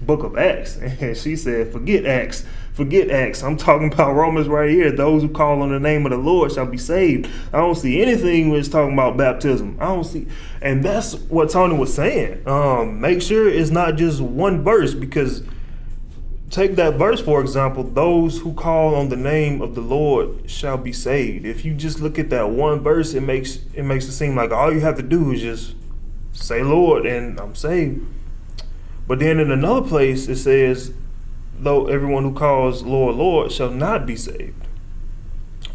book 0.00 0.24
of 0.24 0.36
Acts, 0.36 0.76
and 1.00 1.16
she 1.16 1.36
said, 1.36 1.72
"Forget 1.72 2.06
Acts." 2.06 2.44
Forget 2.72 3.10
Acts. 3.10 3.42
I'm 3.42 3.58
talking 3.58 3.92
about 3.92 4.14
Romans 4.14 4.48
right 4.48 4.70
here. 4.70 4.90
Those 4.90 5.22
who 5.22 5.28
call 5.28 5.60
on 5.60 5.70
the 5.70 5.78
name 5.78 6.06
of 6.06 6.10
the 6.10 6.16
Lord 6.16 6.52
shall 6.52 6.64
be 6.64 6.78
saved. 6.78 7.28
I 7.52 7.58
don't 7.58 7.74
see 7.74 8.00
anything 8.00 8.48
when 8.48 8.60
it's 8.60 8.68
talking 8.68 8.94
about 8.94 9.18
baptism. 9.18 9.76
I 9.78 9.86
don't 9.86 10.04
see, 10.04 10.26
and 10.62 10.82
that's 10.82 11.14
what 11.14 11.50
Tony 11.50 11.76
was 11.76 11.92
saying. 11.92 12.46
Um, 12.48 12.98
make 12.98 13.20
sure 13.20 13.46
it's 13.46 13.70
not 13.70 13.96
just 13.96 14.22
one 14.22 14.64
verse 14.64 14.94
because 14.94 15.42
take 16.48 16.76
that 16.76 16.94
verse 16.94 17.20
for 17.20 17.42
example. 17.42 17.84
Those 17.84 18.40
who 18.40 18.54
call 18.54 18.94
on 18.94 19.10
the 19.10 19.16
name 19.16 19.60
of 19.60 19.74
the 19.74 19.82
Lord 19.82 20.50
shall 20.50 20.78
be 20.78 20.94
saved. 20.94 21.44
If 21.44 21.66
you 21.66 21.74
just 21.74 22.00
look 22.00 22.18
at 22.18 22.30
that 22.30 22.50
one 22.50 22.80
verse, 22.80 23.12
it 23.12 23.20
makes 23.20 23.58
it 23.74 23.82
makes 23.82 24.06
it 24.06 24.12
seem 24.12 24.34
like 24.34 24.50
all 24.50 24.72
you 24.72 24.80
have 24.80 24.96
to 24.96 25.02
do 25.02 25.32
is 25.32 25.42
just 25.42 25.74
say 26.32 26.62
Lord 26.62 27.04
and 27.04 27.38
I'm 27.38 27.54
saved. 27.54 28.06
But 29.06 29.18
then 29.18 29.38
in 29.40 29.50
another 29.50 29.86
place 29.86 30.26
it 30.26 30.36
says 30.36 30.94
though 31.62 31.86
everyone 31.86 32.24
who 32.24 32.34
calls 32.34 32.82
Lord, 32.82 33.16
Lord 33.16 33.52
shall 33.52 33.70
not 33.70 34.06
be 34.06 34.16
saved. 34.16 34.66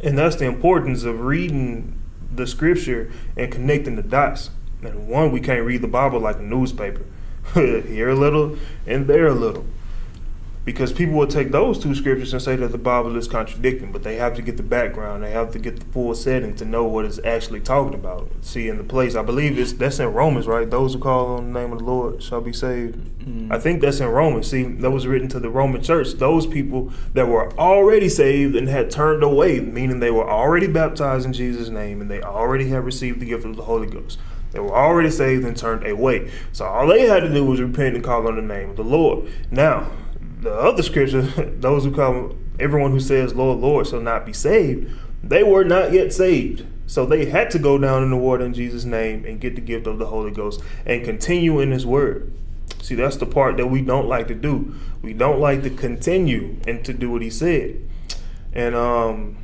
And 0.04 0.18
that's 0.18 0.36
the 0.36 0.46
importance 0.46 1.04
of 1.04 1.22
reading 1.22 2.00
the 2.34 2.46
scripture 2.46 3.12
and 3.36 3.52
connecting 3.52 3.96
the 3.96 4.04
dots. 4.04 4.52
And 4.82 5.08
one, 5.08 5.32
we 5.32 5.42
can't 5.42 5.66
read 5.66 5.82
the 5.82 5.88
Bible 5.88 6.20
like 6.20 6.38
a 6.38 6.44
newspaper. 6.44 7.06
Here 7.54 8.10
a 8.10 8.16
little 8.16 8.58
and 8.86 9.08
there 9.08 9.28
a 9.28 9.34
little 9.34 9.66
because 10.68 10.92
people 10.92 11.16
will 11.16 11.28
take 11.28 11.52
those 11.52 11.80
two 11.80 11.96
scriptures 11.96 12.34
and 12.34 12.42
say 12.42 12.58
that 12.58 12.74
the 12.74 12.78
Bible 12.78 13.16
is 13.16 13.26
contradicting, 13.26 13.94
but 13.94 14.04
they 14.04 14.18
have 14.18 14.36
to 14.36 14.42
get 14.42 14.58
the 14.58 14.64
background, 14.64 15.24
they 15.24 15.32
have 15.32 15.50
to 15.54 15.60
get 15.60 15.80
the 15.80 15.86
full 15.86 16.14
setting 16.14 16.54
to 16.58 16.66
know 16.66 16.84
what 16.84 17.06
it's 17.06 17.22
actually 17.24 17.62
talking 17.62 17.94
about. 17.94 18.30
See, 18.42 18.68
in 18.68 18.78
the 18.78 18.84
place, 18.84 19.16
I 19.16 19.22
believe 19.22 19.58
it's 19.58 19.72
that's 19.72 20.00
in 20.00 20.12
Romans, 20.12 20.46
right? 20.46 20.70
Those 20.70 20.94
who 20.94 21.00
call 21.00 21.38
on 21.38 21.54
the 21.54 21.60
name 21.62 21.72
of 21.72 21.80
the 21.80 21.86
Lord 21.86 22.22
shall 22.22 22.42
be 22.42 22.52
saved. 22.52 22.98
Mm-hmm. 23.20 23.50
I 23.50 23.60
think 23.60 23.80
that's 23.80 24.02
in 24.02 24.10
Romans. 24.10 24.52
See, 24.52 24.64
that 24.64 24.92
was 24.92 25.08
written 25.08 25.30
to 25.30 25.40
the 25.40 25.50
Roman 25.50 25.82
church. 25.82 26.12
Those 26.16 26.46
people 26.46 26.92
that 27.14 27.30
were 27.30 27.58
already 27.58 28.10
saved 28.10 28.54
and 28.58 28.68
had 28.68 28.92
turned 28.92 29.24
away, 29.24 29.62
meaning 29.62 30.02
they 30.02 30.12
were 30.12 30.30
already 30.30 30.68
baptized 30.68 31.26
in 31.26 31.32
Jesus' 31.32 31.70
name 31.70 32.02
and 32.02 32.12
they 32.12 32.22
already 32.22 32.68
had 32.68 32.84
received 32.84 33.22
the 33.22 33.26
gift 33.26 33.46
of 33.46 33.56
the 33.56 33.64
Holy 33.64 33.88
Ghost. 33.88 34.20
They 34.52 34.60
were 34.60 34.76
already 34.76 35.12
saved 35.12 35.46
and 35.46 35.56
turned 35.56 35.88
away. 35.88 36.30
So 36.52 36.66
all 36.66 36.88
they 36.88 37.08
had 37.08 37.22
to 37.22 37.34
do 37.34 37.46
was 37.46 37.62
repent 37.62 37.96
and 37.96 38.04
call 38.04 38.28
on 38.28 38.36
the 38.36 38.42
name 38.42 38.72
of 38.72 38.76
the 38.76 38.84
Lord. 38.84 39.32
Now, 39.50 39.92
the 40.40 40.54
other 40.54 40.84
scripture, 40.84 41.22
those 41.60 41.84
who 41.84 41.92
come, 41.92 42.38
everyone 42.60 42.92
who 42.92 43.00
says, 43.00 43.34
Lord, 43.34 43.60
Lord, 43.60 43.88
shall 43.88 44.02
not 44.02 44.26
be 44.26 44.34
saved, 44.34 44.92
they 45.24 45.44
were 45.44 45.64
not 45.64 45.92
yet 45.92 46.14
saved. 46.14 46.66
So 46.86 47.06
they 47.06 47.26
had 47.26 47.52
to 47.52 47.60
go 47.60 47.78
down 47.78 48.04
in 48.04 48.12
the 48.12 48.18
water 48.18 48.46
in 48.46 48.54
Jesus' 48.54 48.86
name 48.86 49.26
and 49.26 49.42
get 49.42 49.56
the 49.56 49.62
gift 49.62 49.88
of 49.88 50.00
the 50.00 50.06
Holy 50.06 50.32
Ghost 50.32 50.62
and 50.86 51.04
continue 51.04 51.60
in 51.60 51.72
His 51.72 51.86
word. 51.86 52.32
See, 52.82 52.96
that's 52.96 53.18
the 53.18 53.26
part 53.26 53.58
that 53.58 53.68
we 53.68 53.82
don't 53.82 54.08
like 54.08 54.30
to 54.30 54.36
do. 54.36 54.74
We 55.02 55.12
don't 55.12 55.40
like 55.40 55.64
to 55.64 55.70
continue 55.70 56.58
and 56.66 56.86
to 56.86 56.94
do 56.94 57.12
what 57.12 57.22
He 57.22 57.30
said. 57.30 57.82
And 58.54 58.74
um, 58.74 59.38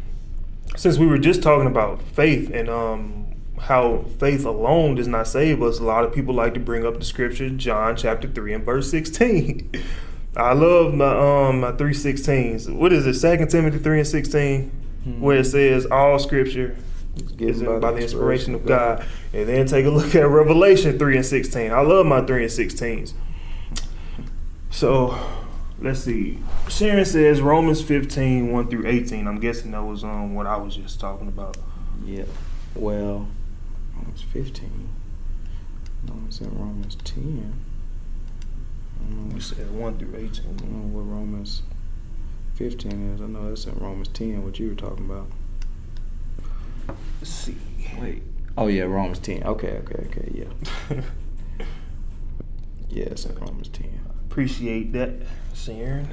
since 0.77 0.97
we 0.97 1.05
were 1.05 1.17
just 1.17 1.43
talking 1.43 1.67
about 1.67 2.01
faith 2.01 2.49
and 2.49 2.69
um, 2.69 3.35
how 3.59 4.05
faith 4.19 4.45
alone 4.45 4.95
does 4.95 5.09
not 5.09 5.27
save 5.27 5.61
us, 5.61 5.79
a 5.79 5.83
lot 5.83 6.05
of 6.05 6.13
people 6.13 6.33
like 6.33 6.53
to 6.53 6.61
bring 6.61 6.85
up 6.85 6.97
the 6.97 7.05
scripture, 7.05 7.49
John 7.49 7.97
chapter 7.97 8.29
3 8.29 8.53
and 8.53 8.63
verse 8.63 8.89
16. 8.89 9.69
I 10.35 10.53
love 10.53 10.93
my 10.93 11.47
um 11.47 11.60
my 11.60 11.72
three 11.73 11.93
sixteens. 11.93 12.69
What 12.69 12.91
is 12.91 13.05
it? 13.05 13.14
Second 13.15 13.49
Timothy 13.49 13.77
three 13.77 13.99
and 13.99 14.07
16 14.07 14.72
mm-hmm. 15.05 15.22
where 15.22 15.38
it 15.38 15.45
says 15.45 15.85
all 15.85 16.18
scripture 16.18 16.76
is 17.38 17.61
by, 17.61 17.80
by 17.80 17.91
the 17.91 17.99
inspiration 17.99 18.55
of 18.55 18.65
God. 18.65 18.99
God. 18.99 19.07
And 19.34 19.47
then 19.47 19.68
take 19.68 19.85
a 19.85 19.89
look 19.89 20.15
at 20.15 20.27
Revelation 20.27 20.97
three 20.97 21.15
and 21.15 21.26
sixteen. 21.26 21.72
I 21.72 21.81
love 21.81 22.05
my 22.05 22.22
three 22.22 22.43
and 22.43 22.51
sixteens. 22.51 23.14
So 24.72 25.19
let's 25.80 25.99
see. 25.99 26.39
Sharon 26.68 27.05
says 27.05 27.41
Romans 27.41 27.81
15, 27.81 28.51
1 28.51 28.69
through 28.69 28.88
18. 28.88 29.27
I'm 29.27 29.39
guessing 29.39 29.72
that 29.72 29.84
was 29.84 30.03
um 30.03 30.34
what 30.34 30.47
I 30.47 30.57
was 30.57 30.76
just 30.76 30.99
talking 30.99 31.27
about. 31.27 31.57
Yeah. 32.03 32.23
Well, 32.73 33.27
Romans 33.95 34.22
15. 34.22 34.89
No, 36.07 36.15
it's 36.27 36.41
in 36.41 36.57
Romans 36.57 36.95
10. 37.03 37.53
I 39.09 39.34
You 39.34 39.39
said 39.41 39.71
1 39.71 39.97
through 39.97 40.15
I 40.15 40.21
18. 40.23 40.55
don't 40.57 40.71
know 40.71 40.97
what 40.97 41.01
Romans 41.01 41.63
15 42.55 43.13
is. 43.15 43.21
I 43.21 43.25
know 43.25 43.49
that's 43.49 43.65
in 43.65 43.75
Romans 43.75 44.07
10, 44.09 44.43
what 44.43 44.59
you 44.59 44.69
were 44.69 44.75
talking 44.75 45.05
about. 45.05 45.27
Let's 47.19 47.31
see. 47.31 47.57
Wait. 47.99 48.23
Oh, 48.57 48.67
yeah, 48.67 48.84
Romans 48.84 49.19
10. 49.19 49.43
Okay, 49.43 49.81
okay, 49.84 50.07
okay, 50.07 50.31
yeah. 50.34 51.01
Yeah, 52.89 53.05
it's 53.05 53.25
in 53.25 53.35
Romans 53.35 53.69
10. 53.69 53.89
Appreciate 54.30 54.93
that, 54.93 55.13
Sharon. 55.55 56.09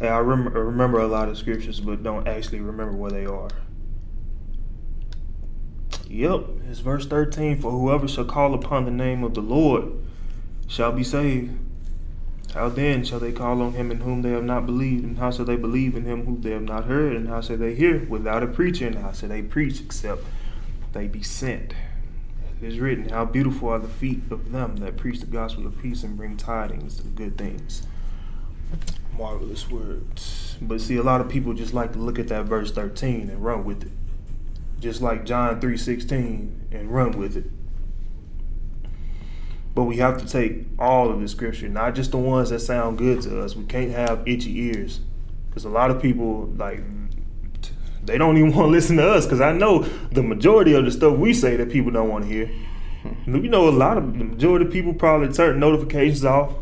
I 0.00 0.16
remember, 0.16 0.58
I 0.58 0.62
remember 0.62 0.98
a 0.98 1.06
lot 1.06 1.28
of 1.28 1.38
scriptures, 1.38 1.78
but 1.78 2.02
don't 2.02 2.26
actually 2.26 2.60
remember 2.60 2.96
where 2.96 3.12
they 3.12 3.24
are. 3.24 3.48
Yep, 6.08 6.46
it's 6.68 6.80
verse 6.80 7.06
13. 7.06 7.60
For 7.60 7.70
whoever 7.70 8.08
shall 8.08 8.24
call 8.24 8.52
upon 8.54 8.84
the 8.84 8.90
name 8.90 9.22
of 9.22 9.34
the 9.34 9.40
Lord 9.40 9.92
shall 10.66 10.92
be 10.92 11.04
saved. 11.04 11.58
How 12.54 12.68
then 12.68 13.04
shall 13.04 13.18
they 13.18 13.32
call 13.32 13.60
on 13.62 13.72
him 13.72 13.90
in 13.90 14.00
whom 14.00 14.22
they 14.22 14.30
have 14.30 14.44
not 14.44 14.64
believed? 14.64 15.02
And 15.02 15.18
how 15.18 15.32
shall 15.32 15.44
they 15.44 15.56
believe 15.56 15.96
in 15.96 16.04
him 16.04 16.24
whom 16.24 16.40
they 16.40 16.52
have 16.52 16.62
not 16.62 16.84
heard? 16.84 17.16
And 17.16 17.28
how 17.28 17.40
shall 17.40 17.56
they 17.56 17.74
hear 17.74 18.04
without 18.04 18.44
a 18.44 18.46
preacher? 18.46 18.86
And 18.86 18.98
how 18.98 19.10
shall 19.10 19.28
they 19.28 19.42
preach 19.42 19.80
except 19.80 20.22
they 20.92 21.08
be 21.08 21.22
sent? 21.22 21.74
It 22.62 22.68
is 22.68 22.78
written, 22.78 23.08
How 23.08 23.24
beautiful 23.24 23.70
are 23.70 23.80
the 23.80 23.88
feet 23.88 24.22
of 24.30 24.52
them 24.52 24.76
that 24.76 24.96
preach 24.96 25.18
the 25.18 25.26
gospel 25.26 25.66
of 25.66 25.82
peace 25.82 26.04
and 26.04 26.16
bring 26.16 26.36
tidings 26.36 27.00
of 27.00 27.16
good 27.16 27.36
things. 27.36 27.88
Marvelous 29.18 29.68
words. 29.68 30.56
But 30.60 30.80
see, 30.80 30.96
a 30.96 31.02
lot 31.02 31.20
of 31.20 31.28
people 31.28 31.54
just 31.54 31.74
like 31.74 31.92
to 31.94 31.98
look 31.98 32.20
at 32.20 32.28
that 32.28 32.44
verse 32.44 32.70
13 32.70 33.30
and 33.30 33.44
run 33.44 33.64
with 33.64 33.82
it. 33.82 33.92
Just 34.80 35.02
like 35.02 35.26
John 35.26 35.60
3.16 35.60 36.72
and 36.72 36.94
run 36.94 37.12
with 37.12 37.36
it. 37.36 37.50
But 39.74 39.84
we 39.84 39.96
have 39.96 40.18
to 40.18 40.26
take 40.26 40.66
all 40.78 41.10
of 41.10 41.20
the 41.20 41.26
scripture, 41.26 41.68
not 41.68 41.94
just 41.94 42.12
the 42.12 42.16
ones 42.16 42.50
that 42.50 42.60
sound 42.60 42.98
good 42.98 43.22
to 43.22 43.42
us. 43.42 43.56
We 43.56 43.64
can't 43.64 43.90
have 43.90 44.22
itchy 44.26 44.56
ears. 44.60 45.00
Because 45.48 45.64
a 45.64 45.68
lot 45.68 45.90
of 45.90 46.00
people, 46.00 46.46
like, 46.56 46.80
they 48.04 48.18
don't 48.18 48.36
even 48.36 48.52
want 48.54 48.68
to 48.68 48.70
listen 48.70 48.96
to 48.98 49.10
us. 49.10 49.24
Because 49.26 49.40
I 49.40 49.52
know 49.52 49.80
the 50.12 50.22
majority 50.22 50.74
of 50.74 50.84
the 50.84 50.92
stuff 50.92 51.18
we 51.18 51.34
say 51.34 51.56
that 51.56 51.70
people 51.70 51.90
don't 51.90 52.08
want 52.08 52.24
to 52.24 52.30
hear. 52.30 52.50
You 53.26 53.48
know, 53.48 53.68
a 53.68 53.70
lot 53.70 53.98
of 53.98 54.16
the 54.16 54.24
majority 54.24 54.64
of 54.66 54.72
people 54.72 54.94
probably 54.94 55.32
turn 55.32 55.58
notifications 55.58 56.24
off. 56.24 56.54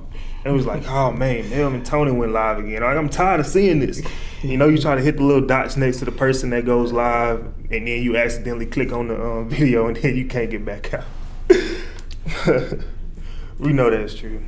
And 0.45 0.55
it 0.55 0.57
was 0.57 0.67
like, 0.67 0.89
oh 0.89 1.13
man, 1.13 1.49
them 1.51 1.75
and 1.75 1.87
Tony 1.87 2.11
went 2.11 2.33
live 2.33 2.59
again. 2.59 2.83
Like, 2.83 2.97
I'm 2.97 3.09
tired 3.09 3.41
of 3.41 3.47
seeing 3.47 3.79
this. 3.79 4.03
You 4.43 4.57
know, 4.57 4.69
you 4.69 4.77
try 4.77 4.97
to 4.97 5.01
hit 5.01 5.19
the 5.19 5.23
little 5.23 5.47
dots 5.47 5.77
next 5.77 5.99
to 5.99 6.05
the 6.05 6.11
person 6.11 6.51
that 6.51 6.65
goes 6.65 6.93
live, 6.93 7.41
and 7.71 7.87
then 7.87 8.03
you 8.03 8.17
accidentally 8.17 8.67
click 8.67 8.91
on 8.91 9.07
the 9.07 9.25
um, 9.25 9.49
video, 9.51 9.87
and 9.87 9.97
then 9.97 10.17
you 10.17 10.27
can't 10.27 10.51
get 10.51 10.65
back 10.65 10.93
out. 10.95 11.05
we 13.63 13.73
know 13.73 13.91
that's 13.91 14.15
true. 14.15 14.43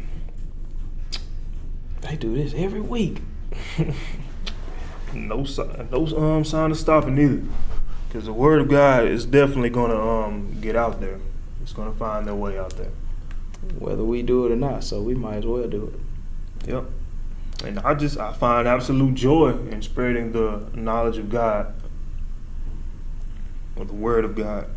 They 2.00 2.16
do 2.16 2.34
this 2.34 2.52
every 2.54 2.80
week. 2.80 3.22
no 5.14 5.44
sign, 5.44 5.88
no 5.92 6.06
um 6.16 6.44
sign 6.44 6.72
of 6.72 6.76
stopping 6.76 7.16
either, 7.18 7.42
because 8.08 8.26
the 8.26 8.32
word 8.32 8.60
of 8.60 8.68
God 8.68 9.06
is 9.06 9.24
definitely 9.24 9.70
gonna 9.70 9.98
um 9.98 10.60
get 10.60 10.74
out 10.74 11.00
there. 11.00 11.20
It's 11.62 11.72
gonna 11.72 11.92
find 11.92 12.26
their 12.26 12.34
way 12.34 12.58
out 12.58 12.76
there. 12.76 12.90
Whether 13.78 14.04
we 14.04 14.22
do 14.22 14.44
it 14.46 14.52
or 14.52 14.56
not, 14.56 14.82
so 14.82 15.00
we 15.00 15.14
might 15.14 15.36
as 15.36 15.46
well 15.46 15.66
do 15.68 15.94
it. 15.94 16.68
Yep. 16.68 16.84
And 17.64 17.78
I 17.78 17.94
just 17.94 18.18
I 18.18 18.32
find 18.32 18.66
absolute 18.66 19.14
joy 19.14 19.50
in 19.70 19.80
spreading 19.80 20.32
the 20.32 20.68
knowledge 20.74 21.18
of 21.18 21.30
God 21.30 21.72
or 23.76 23.84
the 23.84 23.94
word 23.94 24.24
of 24.24 24.34
God. 24.34 24.68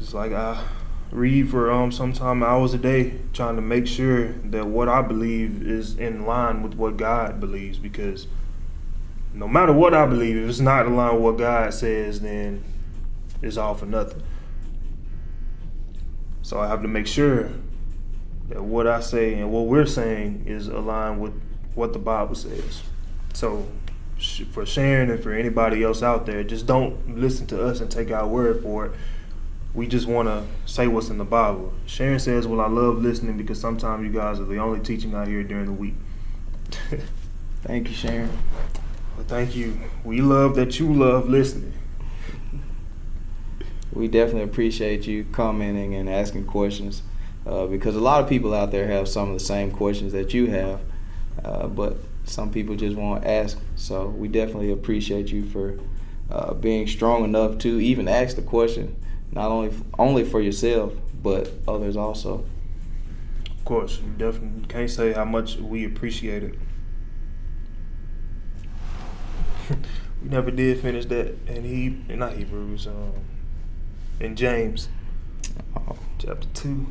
It's 0.00 0.14
like 0.14 0.32
I 0.32 0.64
read 1.10 1.50
for 1.50 1.70
um 1.70 1.90
sometime 1.90 2.42
hours 2.42 2.72
a 2.72 2.78
day 2.78 3.14
trying 3.32 3.56
to 3.56 3.62
make 3.62 3.86
sure 3.86 4.28
that 4.28 4.66
what 4.66 4.88
I 4.88 5.02
believe 5.02 5.62
is 5.62 5.96
in 5.96 6.24
line 6.24 6.62
with 6.62 6.74
what 6.74 6.96
God 6.96 7.40
believes 7.40 7.78
because 7.78 8.28
no 9.32 9.46
matter 9.46 9.72
what 9.72 9.94
I 9.94 10.06
believe, 10.06 10.36
if 10.36 10.48
it's 10.48 10.60
not 10.60 10.86
in 10.86 10.96
line 10.96 11.14
with 11.14 11.22
what 11.22 11.38
God 11.38 11.72
says, 11.72 12.20
then 12.20 12.64
it's 13.42 13.56
all 13.56 13.74
for 13.74 13.86
nothing. 13.86 14.22
So 16.42 16.58
I 16.58 16.66
have 16.66 16.82
to 16.82 16.88
make 16.88 17.06
sure 17.06 17.50
that 18.48 18.62
what 18.62 18.86
I 18.86 19.00
say 19.00 19.34
and 19.34 19.52
what 19.52 19.66
we're 19.66 19.86
saying 19.86 20.44
is 20.46 20.66
aligned 20.66 21.20
with 21.20 21.40
what 21.74 21.92
the 21.92 21.98
Bible 22.00 22.34
says. 22.34 22.82
So 23.32 23.68
for 24.50 24.66
Sharon 24.66 25.10
and 25.10 25.22
for 25.22 25.32
anybody 25.32 25.84
else 25.84 26.02
out 26.02 26.26
there, 26.26 26.42
just 26.42 26.66
don't 26.66 27.16
listen 27.16 27.46
to 27.48 27.64
us 27.64 27.80
and 27.80 27.90
take 27.90 28.10
our 28.10 28.26
word 28.26 28.62
for 28.62 28.86
it. 28.86 28.92
We 29.74 29.86
just 29.86 30.06
want 30.06 30.28
to 30.28 30.44
say 30.66 30.86
what's 30.88 31.10
in 31.10 31.18
the 31.18 31.24
Bible. 31.24 31.72
Sharon 31.86 32.18
says, 32.18 32.46
"Well, 32.46 32.60
I 32.60 32.68
love 32.68 32.98
listening 33.02 33.36
because 33.36 33.60
sometimes 33.60 34.04
you 34.04 34.12
guys 34.12 34.40
are 34.40 34.44
the 34.44 34.58
only 34.58 34.80
teaching 34.80 35.14
I 35.14 35.26
hear 35.26 35.42
during 35.42 35.66
the 35.66 35.72
week." 35.72 35.94
Thank 37.62 37.88
you, 37.88 37.94
Sharon. 37.94 38.30
Well, 39.16 39.26
thank 39.26 39.54
you. 39.54 39.78
We 40.02 40.22
love 40.22 40.56
that 40.56 40.80
you 40.80 40.94
love 40.94 41.28
listening. 41.28 41.74
We 43.92 44.08
definitely 44.08 44.44
appreciate 44.44 45.06
you 45.06 45.26
commenting 45.30 45.94
and 45.94 46.08
asking 46.08 46.46
questions 46.46 47.02
uh, 47.46 47.66
because 47.66 47.96
a 47.96 48.00
lot 48.00 48.22
of 48.22 48.30
people 48.30 48.54
out 48.54 48.70
there 48.70 48.86
have 48.86 49.08
some 49.08 49.28
of 49.28 49.34
the 49.34 49.44
same 49.44 49.72
questions 49.72 50.12
that 50.12 50.32
you 50.32 50.46
have, 50.46 50.80
uh, 51.44 51.66
but 51.66 51.98
some 52.24 52.50
people 52.50 52.76
just 52.76 52.96
won't 52.96 53.26
ask. 53.26 53.58
So 53.76 54.06
we 54.06 54.28
definitely 54.28 54.70
appreciate 54.70 55.28
you 55.28 55.44
for 55.44 55.78
uh, 56.30 56.54
being 56.54 56.86
strong 56.86 57.24
enough 57.24 57.58
to 57.58 57.80
even 57.80 58.08
ask 58.08 58.36
the 58.36 58.42
question, 58.42 58.96
not 59.32 59.50
only 59.50 59.74
only 59.98 60.24
for 60.24 60.40
yourself 60.40 60.92
but 61.22 61.50
others 61.68 61.96
also. 61.96 62.44
Of 63.50 63.64
course, 63.64 64.00
you 64.00 64.10
definitely 64.16 64.66
can't 64.66 64.90
say 64.90 65.12
how 65.12 65.24
much 65.26 65.56
we 65.56 65.84
appreciate 65.84 66.42
it. 66.42 66.54
we 69.70 70.28
never 70.28 70.50
did 70.50 70.80
finish 70.80 71.06
that 71.06 71.34
and 71.46 71.64
he 71.64 71.96
not 72.14 72.34
Hebrews, 72.34 72.86
um, 72.86 73.12
in 74.18 74.36
James 74.36 74.88
Oh, 75.76 75.96
chapter 76.18 76.48
two. 76.54 76.86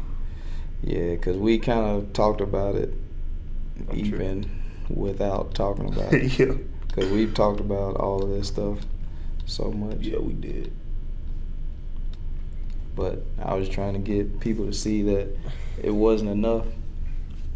yeah, 0.82 1.11
because 1.16 1.38
we 1.38 1.60
kind 1.60 1.86
of 1.98 2.14
talked 2.14 2.41
about 2.41 2.76
it 2.76 2.94
I'm 3.90 3.98
even 3.98 4.49
without 4.90 5.53
talking 5.53 5.88
about 5.88 6.14
it. 6.14 6.40
yeah, 6.40 6.53
Because 6.88 7.10
we've 7.11 7.34
talked 7.34 7.60
about 7.60 7.95
all 7.98 8.24
of 8.24 8.30
this 8.30 8.48
stuff 8.48 8.80
so 9.45 9.72
much. 9.72 9.99
yeah, 10.02 10.20
we 10.20 10.34
did. 10.34 10.72
But 12.95 13.24
I 13.41 13.56
was 13.56 13.70
trying 13.70 13.94
to 13.94 13.99
get 13.99 14.40
people 14.40 14.66
to 14.66 14.74
see 14.74 15.03
that 15.03 15.30
it 15.82 15.91
wasn't 15.91 16.32
enough 16.32 16.66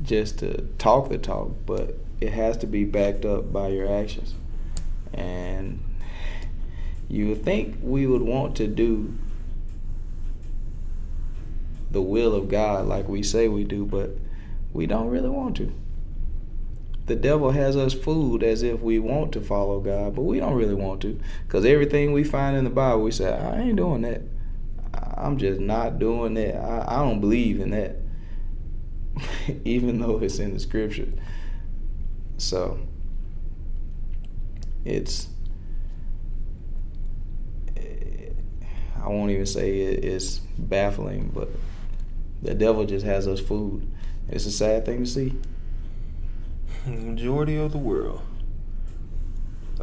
just 0.01 0.39
to 0.39 0.61
talk 0.77 1.09
the 1.09 1.17
talk, 1.17 1.51
but 1.65 1.97
it 2.21 2.31
has 2.31 2.57
to 2.57 2.67
be 2.67 2.83
backed 2.83 3.25
up 3.25 3.51
by 3.51 3.69
your 3.69 3.91
actions. 3.91 4.35
And 5.13 5.83
you 7.09 7.29
would 7.29 7.43
think 7.43 7.77
we 7.81 8.07
would 8.07 8.21
want 8.21 8.55
to 8.57 8.67
do 8.67 9.17
the 11.91 12.01
will 12.01 12.33
of 12.33 12.49
God 12.49 12.87
like 12.87 13.07
we 13.07 13.21
say 13.21 13.47
we 13.47 13.63
do, 13.63 13.85
but 13.85 14.11
we 14.73 14.87
don't 14.87 15.09
really 15.09 15.29
want 15.29 15.55
to. 15.57 15.71
The 17.05 17.15
devil 17.15 17.51
has 17.51 17.75
us 17.75 17.93
fooled 17.93 18.43
as 18.43 18.63
if 18.63 18.79
we 18.79 18.97
want 18.97 19.33
to 19.33 19.41
follow 19.41 19.79
God, 19.79 20.15
but 20.15 20.21
we 20.21 20.39
don't 20.39 20.55
really 20.55 20.73
want 20.73 21.01
to. 21.01 21.19
Because 21.45 21.65
everything 21.65 22.13
we 22.13 22.23
find 22.23 22.55
in 22.55 22.63
the 22.63 22.69
Bible, 22.69 23.03
we 23.03 23.11
say, 23.11 23.31
I 23.31 23.59
ain't 23.59 23.75
doing 23.75 24.01
that. 24.03 24.21
I'm 25.15 25.37
just 25.37 25.59
not 25.59 25.99
doing 25.99 26.33
that. 26.35 26.55
I, 26.55 26.95
I 26.95 26.99
don't 26.99 27.19
believe 27.19 27.59
in 27.59 27.71
that. 27.71 27.97
Even 29.65 29.99
though 29.99 30.19
it's 30.19 30.39
in 30.39 30.53
the 30.53 30.59
scripture. 30.59 31.09
So 32.37 32.79
it's 34.85 35.29
I 39.03 39.09
won't 39.09 39.31
even 39.31 39.45
say 39.45 39.81
it, 39.81 40.05
it's 40.05 40.39
baffling, 40.57 41.31
but 41.33 41.49
the 42.41 42.53
devil 42.53 42.85
just 42.85 43.05
has 43.05 43.27
us 43.27 43.41
fooled. 43.41 43.85
It's 44.29 44.45
a 44.45 44.51
sad 44.51 44.85
thing 44.85 45.03
to 45.03 45.09
see. 45.09 45.33
Majority 46.85 47.57
of 47.57 47.73
the 47.73 47.77
world. 47.77 48.21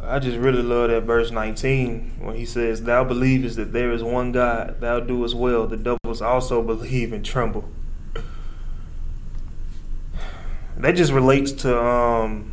I 0.03 0.17
just 0.17 0.37
really 0.37 0.63
love 0.63 0.89
that 0.89 1.03
verse 1.03 1.29
19 1.29 2.17
when 2.19 2.35
he 2.35 2.45
says, 2.45 2.83
Thou 2.83 3.03
believest 3.03 3.55
that 3.57 3.71
there 3.71 3.91
is 3.91 4.03
one 4.03 4.31
God, 4.31 4.81
thou 4.81 4.99
doest 4.99 5.35
well. 5.35 5.67
The 5.67 5.77
devils 5.77 6.21
also 6.21 6.63
believe 6.63 7.13
and 7.13 7.23
tremble. 7.23 7.69
That 10.77 10.93
just 10.93 11.11
relates 11.11 11.51
to 11.51 11.79
um, 11.79 12.51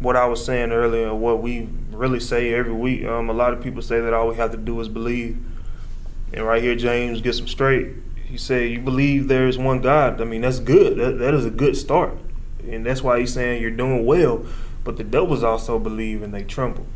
what 0.00 0.16
I 0.16 0.26
was 0.26 0.44
saying 0.44 0.72
earlier, 0.72 1.14
what 1.14 1.40
we 1.40 1.68
really 1.92 2.18
say 2.18 2.52
every 2.52 2.72
week. 2.72 3.04
Um, 3.04 3.30
a 3.30 3.32
lot 3.32 3.52
of 3.52 3.62
people 3.62 3.82
say 3.82 4.00
that 4.00 4.12
all 4.12 4.28
we 4.28 4.34
have 4.36 4.50
to 4.50 4.56
do 4.56 4.80
is 4.80 4.88
believe. 4.88 5.38
And 6.32 6.44
right 6.44 6.60
here, 6.60 6.74
James 6.74 7.20
gets 7.20 7.38
them 7.38 7.46
straight. 7.46 7.90
He 8.24 8.36
said, 8.36 8.70
You 8.70 8.80
believe 8.80 9.28
there 9.28 9.46
is 9.46 9.56
one 9.56 9.80
God. 9.80 10.20
I 10.20 10.24
mean, 10.24 10.40
that's 10.40 10.58
good. 10.58 10.98
That, 10.98 11.18
that 11.20 11.34
is 11.34 11.44
a 11.44 11.50
good 11.50 11.76
start. 11.76 12.18
And 12.68 12.84
that's 12.84 13.02
why 13.02 13.20
he's 13.20 13.32
saying 13.32 13.62
you're 13.62 13.70
doing 13.70 14.04
well. 14.04 14.44
But 14.84 14.96
the 14.96 15.04
devils 15.04 15.42
also 15.42 15.78
believe 15.78 16.22
and 16.22 16.32
they 16.32 16.42
tremble. 16.42 16.86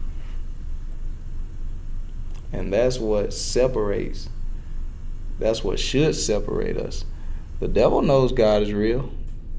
And 2.53 2.73
that's 2.73 2.99
what 2.99 3.35
separates. 3.35 4.29
That's 5.39 5.65
what 5.65 5.81
should 5.81 6.15
separate 6.15 6.77
us. 6.77 7.05
The 7.61 7.69
devil 7.69 8.03
knows 8.03 8.33
God 8.33 8.63
is 8.63 8.73
real. 8.73 9.11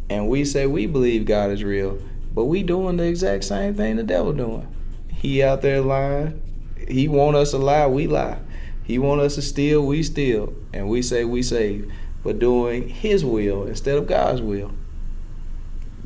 And 0.10 0.30
we 0.30 0.45
say 0.45 0.65
we 0.65 0.85
believe 0.85 1.26
God 1.26 1.52
is 1.52 1.64
real. 1.64 1.99
But 2.34 2.45
we 2.45 2.64
doing 2.64 2.97
the 2.97 3.06
exact 3.06 3.43
same 3.43 3.76
thing 3.76 3.95
the 3.95 4.03
devil 4.03 4.34
doing. 4.34 4.68
He 5.10 5.43
out 5.43 5.61
there 5.61 5.81
lying. 5.81 6.41
He 6.88 7.07
want 7.07 7.35
us 7.35 7.52
to 7.52 7.57
lie, 7.57 7.88
we 7.88 8.07
lie. 8.07 8.39
He 8.84 8.99
want 8.99 9.22
us 9.22 9.35
to 9.35 9.41
steal, 9.41 9.85
we 9.85 10.03
steal. 10.03 10.53
And 10.73 10.88
we 10.88 11.02
say 11.02 11.26
we 11.26 11.41
save. 11.41 11.91
But 12.23 12.39
doing 12.39 12.89
his 12.89 13.26
will 13.26 13.65
instead 13.65 13.97
of 13.97 14.07
God's 14.07 14.41
will. 14.41 14.72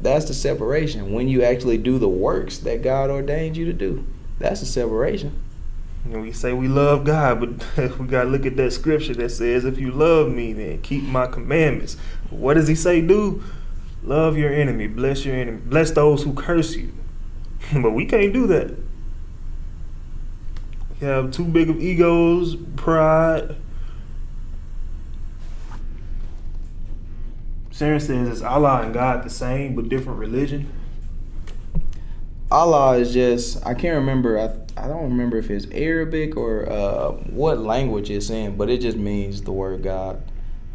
That's 0.01 0.25
the 0.25 0.33
separation. 0.33 1.11
When 1.11 1.27
you 1.27 1.43
actually 1.43 1.77
do 1.77 1.99
the 1.99 2.09
works 2.09 2.59
that 2.59 2.81
God 2.81 3.09
ordained 3.09 3.57
you 3.57 3.65
to 3.65 3.73
do. 3.73 4.05
That's 4.39 4.61
the 4.61 4.65
separation. 4.65 5.37
And 6.05 6.21
we 6.21 6.31
say 6.31 6.53
we 6.53 6.69
love 6.69 7.03
God, 7.03 7.39
but 7.41 7.99
we 7.99 8.07
got 8.07 8.23
to 8.23 8.29
look 8.29 8.45
at 8.45 8.55
that 8.55 8.71
scripture 8.71 9.13
that 9.15 9.29
says, 9.29 9.65
if 9.65 9.77
you 9.77 9.91
love 9.91 10.31
me, 10.31 10.53
then 10.53 10.81
keep 10.81 11.03
my 11.03 11.27
commandments. 11.27 11.97
What 12.29 12.53
does 12.53 12.67
he 12.67 12.75
say 12.75 13.01
do? 13.01 13.43
Love 14.03 14.37
your 14.37 14.53
enemy, 14.53 14.87
bless 14.87 15.25
your 15.25 15.35
enemy, 15.35 15.57
bless 15.57 15.91
those 15.91 16.23
who 16.23 16.33
curse 16.33 16.75
you. 16.75 16.93
but 17.73 17.91
we 17.91 18.05
can't 18.05 18.31
do 18.31 18.47
that. 18.47 18.77
We 20.99 21.07
have 21.07 21.31
too 21.31 21.45
big 21.45 21.69
of 21.69 21.81
egos, 21.81 22.55
pride. 22.77 23.57
Sharon 27.79 28.01
says, 28.01 28.27
is 28.27 28.43
Allah 28.43 28.81
and 28.81 28.93
God 28.93 29.23
the 29.23 29.29
same 29.29 29.73
but 29.73 29.87
different 29.87 30.19
religion? 30.19 30.69
Allah 32.51 32.97
is 32.97 33.13
just 33.13 33.65
I 33.65 33.73
can't 33.73 33.95
remember 33.95 34.37
I, 34.37 34.83
I 34.83 34.87
don't 34.87 35.03
remember 35.03 35.37
if 35.37 35.49
it's 35.49 35.65
Arabic 35.71 36.35
or 36.35 36.69
uh, 36.69 37.11
what 37.11 37.59
language 37.59 38.09
it's 38.09 38.29
in, 38.29 38.57
but 38.57 38.69
it 38.69 38.81
just 38.81 38.97
means 38.97 39.43
the 39.43 39.53
word 39.53 39.81
God 39.81 40.21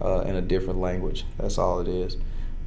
uh, 0.00 0.20
in 0.20 0.36
a 0.36 0.40
different 0.40 0.78
language. 0.78 1.26
That's 1.36 1.58
all 1.58 1.80
it 1.80 1.88
is. 1.88 2.16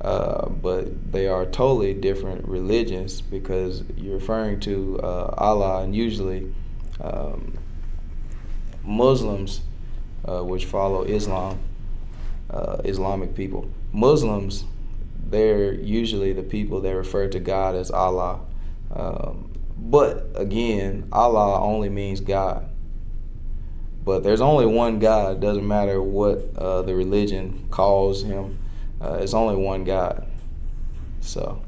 Uh, 0.01 0.49
but 0.49 1.11
they 1.11 1.27
are 1.27 1.47
totally 1.47 1.95
different 1.95 2.47
religions 2.47 3.21
because 3.21 3.83
you're 3.95 4.19
referring 4.19 4.59
to 4.59 4.99
uh, 5.01 5.33
Allah, 5.35 5.81
and 5.81 5.95
usually 5.95 6.53
um, 7.01 7.57
Muslims, 8.83 9.61
uh, 10.25 10.43
which 10.43 10.65
follow 10.65 11.01
Islam, 11.01 11.57
uh, 12.51 12.77
Islamic 12.85 13.33
people, 13.33 13.67
Muslims, 13.97 14.63
they're 15.27 15.73
usually 15.73 16.31
the 16.31 16.43
people 16.43 16.81
that 16.81 16.95
refer 16.95 17.27
to 17.29 17.39
God 17.39 17.75
as 17.75 17.89
Allah. 17.89 18.41
Um, 18.93 19.51
but 19.75 20.29
again, 20.35 21.09
Allah 21.11 21.59
only 21.59 21.89
means 21.89 22.21
God. 22.21 22.69
But 24.05 24.23
there's 24.23 24.39
only 24.39 24.67
one 24.67 24.99
God. 24.99 25.41
Doesn't 25.41 25.67
matter 25.67 25.99
what 25.99 26.55
uh, 26.55 26.83
the 26.83 26.95
religion 26.95 27.67
calls 27.71 28.23
him. 28.23 28.59
Uh, 29.01 29.17
it's 29.21 29.33
only 29.33 29.55
one 29.55 29.83
God. 29.83 30.27
So. 31.21 31.61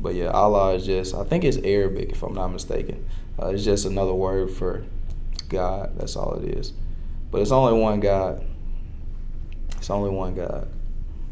But 0.00 0.14
yeah, 0.16 0.30
Allah 0.30 0.74
is 0.74 0.84
just, 0.84 1.14
I 1.14 1.22
think 1.22 1.44
it's 1.44 1.58
Arabic 1.58 2.10
if 2.10 2.24
I'm 2.24 2.34
not 2.34 2.48
mistaken. 2.48 3.06
Uh, 3.40 3.50
it's 3.50 3.64
just 3.64 3.86
another 3.86 4.12
word 4.12 4.50
for 4.50 4.84
God. 5.48 5.96
That's 5.96 6.16
all 6.16 6.34
it 6.34 6.58
is. 6.58 6.72
But 7.30 7.42
it's 7.42 7.52
only 7.52 7.80
one 7.80 8.00
God. 8.00 8.44
It's 9.82 9.90
only 9.90 10.10
one 10.10 10.36
God. 10.36 10.68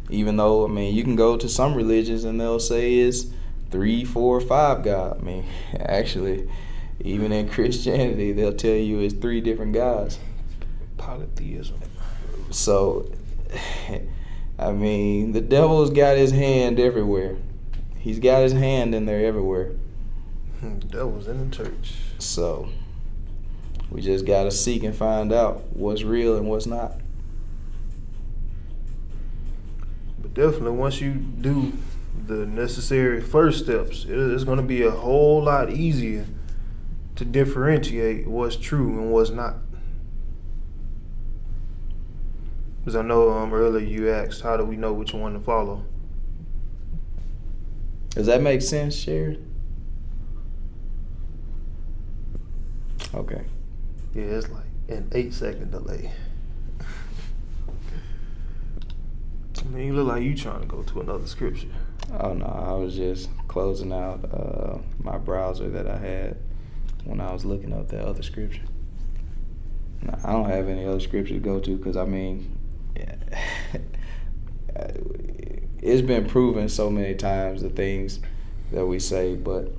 Even 0.08 0.36
though, 0.36 0.64
I 0.64 0.68
mean, 0.68 0.92
you 0.92 1.04
can 1.04 1.14
go 1.14 1.36
to 1.36 1.48
some 1.48 1.72
religions 1.72 2.24
and 2.24 2.40
they'll 2.40 2.58
say 2.58 2.98
it's 2.98 3.26
three, 3.70 4.04
four, 4.04 4.40
five 4.40 4.82
God. 4.82 5.20
I 5.20 5.24
mean, 5.24 5.44
actually, 5.78 6.50
even 6.98 7.30
in 7.30 7.48
Christianity, 7.52 8.32
they'll 8.32 8.52
tell 8.52 8.74
you 8.74 8.98
it's 8.98 9.14
three 9.14 9.40
different 9.40 9.72
gods. 9.72 10.18
Polytheism. 10.98 11.78
So, 12.50 13.12
I 14.58 14.72
mean, 14.72 15.30
the 15.30 15.40
devil's 15.40 15.90
got 15.90 16.16
his 16.16 16.32
hand 16.32 16.80
everywhere. 16.80 17.36
He's 17.98 18.18
got 18.18 18.42
his 18.42 18.52
hand 18.52 18.96
in 18.96 19.06
there 19.06 19.24
everywhere. 19.24 19.76
Hmm, 20.58 20.80
the 20.80 20.86
devil's 20.86 21.28
in 21.28 21.48
the 21.50 21.56
church. 21.56 21.94
So, 22.18 22.68
we 23.92 24.00
just 24.00 24.26
got 24.26 24.42
to 24.42 24.50
seek 24.50 24.82
and 24.82 24.96
find 24.96 25.32
out 25.32 25.62
what's 25.72 26.02
real 26.02 26.36
and 26.36 26.48
what's 26.48 26.66
not. 26.66 26.99
Definitely, 30.32 30.72
once 30.72 31.00
you 31.00 31.14
do 31.14 31.72
the 32.26 32.46
necessary 32.46 33.20
first 33.20 33.64
steps, 33.64 34.04
it's 34.08 34.44
going 34.44 34.58
to 34.58 34.64
be 34.64 34.82
a 34.82 34.90
whole 34.90 35.42
lot 35.42 35.70
easier 35.70 36.26
to 37.16 37.24
differentiate 37.24 38.26
what's 38.26 38.56
true 38.56 38.98
and 38.98 39.10
what's 39.10 39.30
not. 39.30 39.56
Because 42.80 42.96
I 42.96 43.02
know 43.02 43.30
um, 43.30 43.52
earlier 43.52 43.84
you 43.84 44.10
asked, 44.10 44.42
how 44.42 44.56
do 44.56 44.64
we 44.64 44.76
know 44.76 44.92
which 44.92 45.12
one 45.12 45.34
to 45.34 45.40
follow? 45.40 45.84
Does 48.10 48.26
that 48.26 48.40
make 48.40 48.62
sense, 48.62 48.94
Sharon? 48.94 49.46
Okay. 53.14 53.42
Yeah, 54.14 54.22
it's 54.22 54.48
like 54.48 54.64
an 54.88 55.08
eight 55.12 55.34
second 55.34 55.70
delay. 55.70 56.10
I 59.70 59.72
mean, 59.72 59.86
you 59.86 59.92
look 59.92 60.08
like 60.08 60.24
you 60.24 60.36
trying 60.36 60.62
to 60.62 60.66
go 60.66 60.82
to 60.82 61.00
another 61.00 61.28
scripture. 61.28 61.68
Oh 62.18 62.32
no, 62.32 62.44
I 62.44 62.72
was 62.72 62.96
just 62.96 63.30
closing 63.46 63.92
out 63.92 64.24
uh, 64.24 64.78
my 65.00 65.16
browser 65.16 65.70
that 65.70 65.86
I 65.86 65.96
had 65.96 66.38
when 67.04 67.20
I 67.20 67.32
was 67.32 67.44
looking 67.44 67.72
up 67.72 67.88
that 67.90 68.04
other 68.04 68.24
scripture. 68.24 68.64
I 70.24 70.32
don't 70.32 70.50
have 70.50 70.68
any 70.68 70.84
other 70.84 70.98
scripture 70.98 71.34
to 71.34 71.40
go 71.40 71.60
to 71.60 71.76
because 71.76 71.96
I 71.96 72.04
mean, 72.04 72.58
it's 75.80 76.02
been 76.02 76.26
proven 76.26 76.68
so 76.68 76.90
many 76.90 77.14
times 77.14 77.62
the 77.62 77.70
things 77.70 78.18
that 78.72 78.86
we 78.86 78.98
say, 78.98 79.36
but 79.36 79.70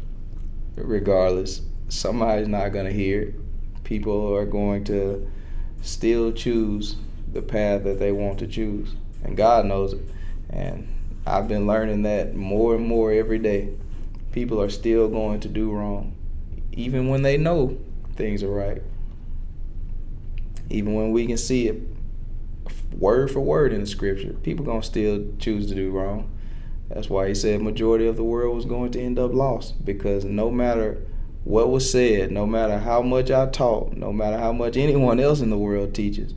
regardless, 0.76 1.64
somebody's 1.90 2.48
not 2.48 2.70
going 2.70 2.86
to 2.86 2.94
hear 2.94 3.24
it. 3.24 3.84
People 3.84 4.34
are 4.34 4.46
going 4.46 4.86
to 4.86 5.30
still 5.82 6.32
choose 6.32 6.96
the 7.34 7.42
path 7.42 7.84
that 7.84 8.00
they 8.00 8.14
want 8.14 8.40
to 8.40 8.48
choose, 8.48 8.96
and 9.24 9.38
God 9.38 9.66
knows 9.66 9.94
it. 9.94 10.02
And 10.50 10.88
I've 11.26 11.48
been 11.48 11.68
learning 11.68 12.04
that 12.04 12.36
more 12.36 12.76
and 12.76 12.86
more 12.86 13.12
every 13.12 13.40
day. 13.40 13.70
People 14.32 14.62
are 14.62 14.70
still 14.70 15.08
going 15.08 15.40
to 15.42 15.48
do 15.48 15.72
wrong, 15.72 16.16
even 16.72 17.10
when 17.10 17.22
they 17.22 17.38
know 17.38 17.78
things 18.16 18.44
are 18.44 18.52
right. 18.52 18.82
Even 20.70 20.94
when 20.94 21.12
we 21.12 21.28
can 21.28 21.38
see 21.38 21.68
it 21.68 21.82
word 22.98 23.32
for 23.32 23.40
word 23.40 23.74
in 23.74 23.82
the 23.82 23.88
scripture, 23.88 24.34
people 24.44 24.66
gonna 24.66 24.84
still 24.84 25.26
choose 25.40 25.68
to 25.68 25.76
do 25.76 25.92
wrong. 25.92 26.30
That's 26.90 27.10
why 27.10 27.28
he 27.28 27.36
said 27.36 27.62
majority 27.62 28.08
of 28.08 28.18
the 28.18 28.24
world 28.24 28.56
was 28.56 28.66
going 28.66 28.92
to 28.92 29.02
end 29.02 29.18
up 29.18 29.34
lost 29.34 29.84
because 29.84 30.26
no 30.26 30.52
matter 30.52 31.02
what 31.44 31.70
was 31.70 31.90
said, 31.90 32.32
no 32.32 32.46
matter 32.46 32.80
how 32.80 33.02
much 33.02 33.32
I 33.32 33.48
taught, 33.48 33.96
no 33.96 34.12
matter 34.12 34.38
how 34.38 34.52
much 34.52 34.78
anyone 34.78 35.20
else 35.20 35.40
in 35.40 35.50
the 35.50 35.58
world 35.58 35.96
teaches, 35.96 36.34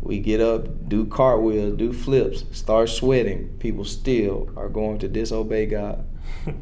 we 0.00 0.18
get 0.18 0.40
up, 0.40 0.88
do 0.88 1.06
cartwheels, 1.06 1.76
do 1.76 1.92
flips, 1.92 2.44
start 2.52 2.88
sweating, 2.88 3.48
people 3.58 3.84
still 3.84 4.50
are 4.56 4.68
going 4.68 4.98
to 4.98 5.08
disobey 5.08 5.66
God. 5.66 6.04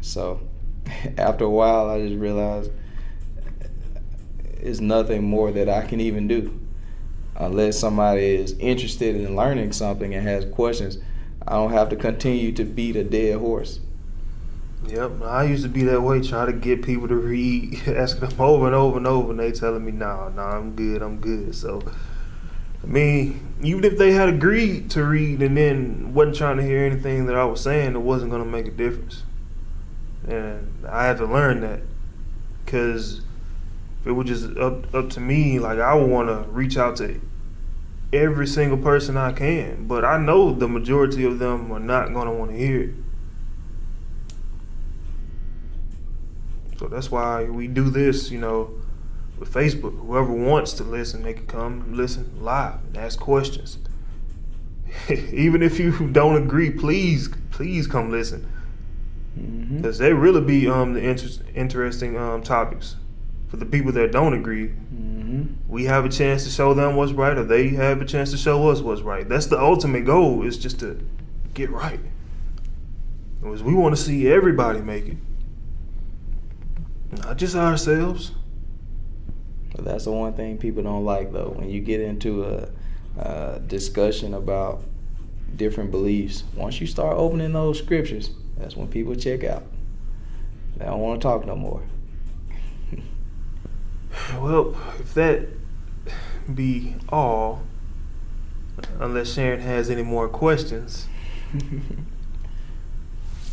so 0.00 0.40
after 1.18 1.44
a 1.44 1.50
while, 1.50 1.88
I 1.90 2.00
just 2.00 2.18
realized 2.18 2.70
it's 4.62 4.80
nothing 4.80 5.24
more 5.24 5.52
that 5.52 5.68
I 5.68 5.82
can 5.82 6.00
even 6.00 6.28
do. 6.28 6.58
Unless 7.36 7.78
somebody 7.78 8.34
is 8.34 8.52
interested 8.58 9.16
in 9.16 9.34
learning 9.34 9.72
something 9.72 10.14
and 10.14 10.26
has 10.26 10.44
questions, 10.44 10.98
I 11.46 11.54
don't 11.54 11.72
have 11.72 11.88
to 11.90 11.96
continue 11.96 12.52
to 12.52 12.64
beat 12.64 12.96
a 12.96 13.04
dead 13.04 13.38
horse. 13.38 13.80
Yep, 14.86 15.22
I 15.22 15.44
used 15.44 15.62
to 15.62 15.68
be 15.68 15.84
that 15.84 16.00
way, 16.00 16.20
trying 16.20 16.46
to 16.46 16.52
get 16.52 16.82
people 16.82 17.06
to 17.08 17.14
read, 17.14 17.82
asking 17.86 18.28
them 18.28 18.40
over 18.40 18.66
and 18.66 18.74
over 18.74 18.96
and 18.96 19.06
over, 19.06 19.30
and 19.30 19.40
they 19.40 19.52
telling 19.52 19.84
me, 19.84 19.92
"Nah, 19.92 20.30
nah, 20.30 20.56
I'm 20.56 20.74
good, 20.74 21.02
I'm 21.02 21.18
good." 21.18 21.54
So, 21.54 21.82
I 22.82 22.86
mean, 22.86 23.40
even 23.62 23.84
if 23.84 23.98
they 23.98 24.12
had 24.12 24.28
agreed 24.28 24.90
to 24.92 25.04
read 25.04 25.42
and 25.42 25.56
then 25.56 26.14
wasn't 26.14 26.36
trying 26.36 26.56
to 26.56 26.62
hear 26.62 26.84
anything 26.84 27.26
that 27.26 27.36
I 27.36 27.44
was 27.44 27.60
saying, 27.60 27.94
it 27.94 28.00
wasn't 28.00 28.30
gonna 28.30 28.44
make 28.44 28.66
a 28.66 28.70
difference. 28.70 29.22
And 30.26 30.72
I 30.88 31.04
had 31.06 31.18
to 31.18 31.26
learn 31.26 31.60
that, 31.60 31.80
because 32.64 33.20
if 34.00 34.06
it 34.06 34.12
was 34.12 34.26
just 34.26 34.56
up 34.56 34.92
up 34.94 35.10
to 35.10 35.20
me, 35.20 35.58
like 35.58 35.78
I 35.78 35.94
would 35.94 36.08
want 36.08 36.28
to 36.28 36.50
reach 36.50 36.76
out 36.78 36.96
to 36.96 37.20
every 38.12 38.46
single 38.46 38.78
person 38.78 39.16
I 39.16 39.32
can, 39.32 39.86
but 39.86 40.04
I 40.04 40.18
know 40.18 40.52
the 40.52 40.68
majority 40.68 41.24
of 41.24 41.38
them 41.38 41.70
are 41.70 41.78
not 41.78 42.12
gonna 42.14 42.32
want 42.32 42.52
to 42.52 42.56
hear 42.56 42.80
it. 42.80 42.94
So 46.80 46.88
that's 46.88 47.10
why 47.10 47.44
we 47.44 47.68
do 47.68 47.90
this, 47.90 48.30
you 48.30 48.38
know, 48.38 48.70
with 49.38 49.52
Facebook. 49.52 50.00
Whoever 50.00 50.32
wants 50.32 50.72
to 50.72 50.82
listen, 50.82 51.22
they 51.22 51.34
can 51.34 51.46
come 51.46 51.94
listen 51.94 52.42
live 52.42 52.82
and 52.86 52.96
ask 52.96 53.20
questions. 53.20 53.76
Even 55.10 55.62
if 55.62 55.78
you 55.78 56.08
don't 56.08 56.42
agree, 56.42 56.70
please, 56.70 57.28
please 57.50 57.86
come 57.86 58.10
listen. 58.10 58.50
Mm-hmm. 59.38 59.76
Because 59.76 59.98
they 59.98 60.14
really 60.14 60.40
be 60.40 60.70
um 60.70 60.94
the 60.94 61.06
inter- 61.06 61.44
interesting 61.54 62.16
um 62.16 62.42
topics 62.42 62.96
for 63.48 63.58
the 63.58 63.66
people 63.66 63.92
that 63.92 64.10
don't 64.10 64.32
agree. 64.32 64.68
Mm-hmm. 64.68 65.42
We 65.68 65.84
have 65.84 66.06
a 66.06 66.08
chance 66.08 66.44
to 66.44 66.50
show 66.50 66.72
them 66.72 66.96
what's 66.96 67.12
right, 67.12 67.36
or 67.36 67.44
they 67.44 67.68
have 67.68 68.00
a 68.00 68.06
chance 68.06 68.30
to 68.30 68.38
show 68.38 68.70
us 68.70 68.80
what's 68.80 69.02
right. 69.02 69.28
That's 69.28 69.44
the 69.44 69.60
ultimate 69.60 70.06
goal 70.06 70.46
is 70.46 70.56
just 70.56 70.80
to 70.80 70.98
get 71.52 71.68
right. 71.68 72.00
Because 73.42 73.62
we 73.62 73.74
want 73.74 73.94
to 73.94 74.02
see 74.02 74.28
everybody 74.28 74.80
make 74.80 75.08
it, 75.08 75.18
not 77.12 77.36
just 77.36 77.54
ourselves. 77.56 78.32
But 79.74 79.84
that's 79.84 80.04
the 80.04 80.12
one 80.12 80.34
thing 80.34 80.58
people 80.58 80.82
don't 80.82 81.04
like, 81.04 81.32
though. 81.32 81.54
When 81.56 81.70
you 81.70 81.80
get 81.80 82.00
into 82.00 82.44
a, 82.44 82.68
a 83.18 83.60
discussion 83.60 84.34
about 84.34 84.82
different 85.54 85.90
beliefs, 85.90 86.44
once 86.54 86.80
you 86.80 86.86
start 86.86 87.16
opening 87.16 87.52
those 87.52 87.78
scriptures, 87.78 88.30
that's 88.56 88.76
when 88.76 88.88
people 88.88 89.14
check 89.14 89.44
out. 89.44 89.64
They 90.76 90.84
don't 90.84 91.00
want 91.00 91.20
to 91.20 91.28
talk 91.28 91.46
no 91.46 91.56
more. 91.56 91.82
Well, 94.40 94.76
if 94.98 95.14
that 95.14 95.48
be 96.52 96.96
all, 97.10 97.62
unless 98.98 99.32
Sharon 99.34 99.60
has 99.60 99.88
any 99.88 100.02
more 100.02 100.28
questions, 100.28 101.06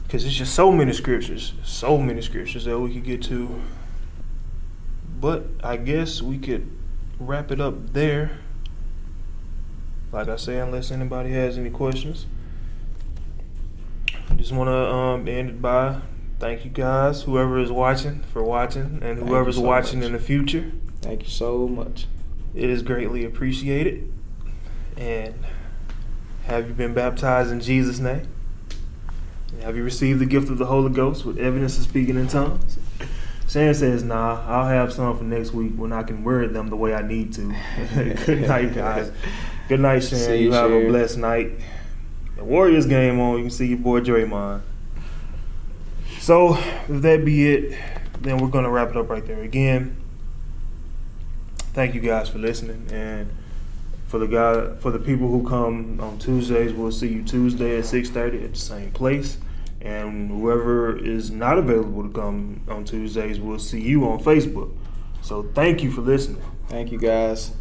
because 0.07 0.23
it's 0.23 0.35
just 0.35 0.55
so 0.55 0.71
many 0.71 0.93
scriptures, 0.93 1.51
so 1.63 1.97
many 1.97 2.21
scriptures 2.21 2.63
that 2.63 2.79
we 2.79 2.93
could 2.93 3.03
get 3.03 3.21
to. 3.23 3.61
But 5.19 5.47
I 5.61 5.75
guess 5.75 6.21
we 6.21 6.38
could 6.38 6.71
wrap 7.19 7.51
it 7.51 7.59
up 7.59 7.91
there. 7.91 8.39
Like 10.13 10.29
I 10.29 10.38
say, 10.38 10.59
unless 10.59 10.91
anybody 10.91 11.31
has 11.31 11.57
any 11.57 11.69
questions, 11.69 12.25
I 14.29 14.35
just 14.35 14.53
want 14.53 14.69
to 14.69 14.73
um, 14.73 15.27
end 15.27 15.49
it 15.49 15.61
by 15.61 15.99
thank 16.39 16.63
you 16.63 16.71
guys, 16.71 17.23
whoever 17.23 17.59
is 17.59 17.71
watching, 17.71 18.21
for 18.31 18.41
watching, 18.43 18.99
and 19.01 19.19
whoever's 19.19 19.55
so 19.55 19.61
watching 19.61 19.99
much. 19.99 20.07
in 20.07 20.13
the 20.13 20.19
future. 20.19 20.71
Thank 21.01 21.23
you 21.23 21.29
so 21.29 21.67
much. 21.67 22.05
It 22.55 22.69
is 22.69 22.81
greatly 22.81 23.25
appreciated. 23.25 24.09
And 24.95 25.35
have 26.45 26.69
you 26.69 26.73
been 26.73 26.93
baptized 26.93 27.51
in 27.51 27.59
Jesus' 27.59 27.99
name? 27.99 28.29
Have 29.61 29.75
you 29.75 29.84
received 29.84 30.19
the 30.19 30.25
gift 30.25 30.49
of 30.49 30.57
the 30.57 30.65
Holy 30.65 30.91
Ghost 30.91 31.25
with 31.25 31.38
evidence 31.38 31.77
of 31.77 31.84
speaking 31.84 32.17
in 32.17 32.27
tongues? 32.27 32.77
Shannon 33.47 33.73
says, 33.73 34.03
nah, 34.03 34.43
I'll 34.45 34.67
have 34.67 34.91
some 34.91 35.17
for 35.17 35.23
next 35.23 35.53
week 35.53 35.73
when 35.75 35.93
I 35.93 36.03
can 36.03 36.23
word 36.23 36.53
them 36.53 36.69
the 36.69 36.75
way 36.75 36.93
I 36.93 37.01
need 37.01 37.34
to. 37.34 37.55
Good 38.25 38.47
night, 38.47 38.75
guys. 38.75 39.11
Good 39.69 39.79
night. 39.79 39.99
See 39.99 40.41
You, 40.41 40.47
you, 40.47 40.51
have 40.51 40.71
a 40.71 40.88
blessed 40.88 41.17
night. 41.17 41.51
The 42.35 42.43
Warriors 42.43 42.85
game 42.85 43.19
on. 43.19 43.38
You 43.38 43.43
can 43.43 43.51
see 43.51 43.67
your 43.67 43.77
boy 43.77 44.01
Draymond. 44.01 44.61
So, 46.19 46.57
if 46.57 47.01
that 47.01 47.23
be 47.23 47.47
it, 47.47 47.79
then 48.19 48.38
we're 48.38 48.49
going 48.49 48.65
to 48.65 48.69
wrap 48.69 48.89
it 48.89 48.97
up 48.97 49.09
right 49.09 49.25
there. 49.25 49.41
Again, 49.41 49.95
thank 51.73 51.95
you 51.95 52.01
guys 52.01 52.27
for 52.27 52.39
listening 52.39 52.88
and 52.91 53.29
for 54.07 54.19
the 54.19 54.27
guy 54.27 54.75
for 54.79 54.91
the 54.91 54.99
people 54.99 55.27
who 55.27 55.47
come 55.47 55.99
on 55.99 56.17
Tuesdays 56.17 56.73
we'll 56.73 56.91
see 56.91 57.09
you 57.09 57.23
Tuesday 57.23 57.77
at 57.77 57.84
6:30 57.84 58.45
at 58.45 58.53
the 58.53 58.59
same 58.59 58.89
place 58.91 59.38
and 59.82 60.30
whoever 60.30 60.98
is 60.98 61.30
not 61.32 61.58
available 61.58 62.04
to 62.04 62.10
come 62.10 62.62
on 62.68 62.84
Tuesdays 62.86 63.40
we'll 63.40 63.60
see 63.60 63.82
you 63.82 64.08
on 64.10 64.20
Facebook 64.20 64.76
so 65.22 65.44
thank 65.54 65.84
you 65.84 65.91
for 65.91 66.02
listening 66.02 66.41
Thank 66.68 66.91
you, 66.91 66.99
guys. 66.99 67.52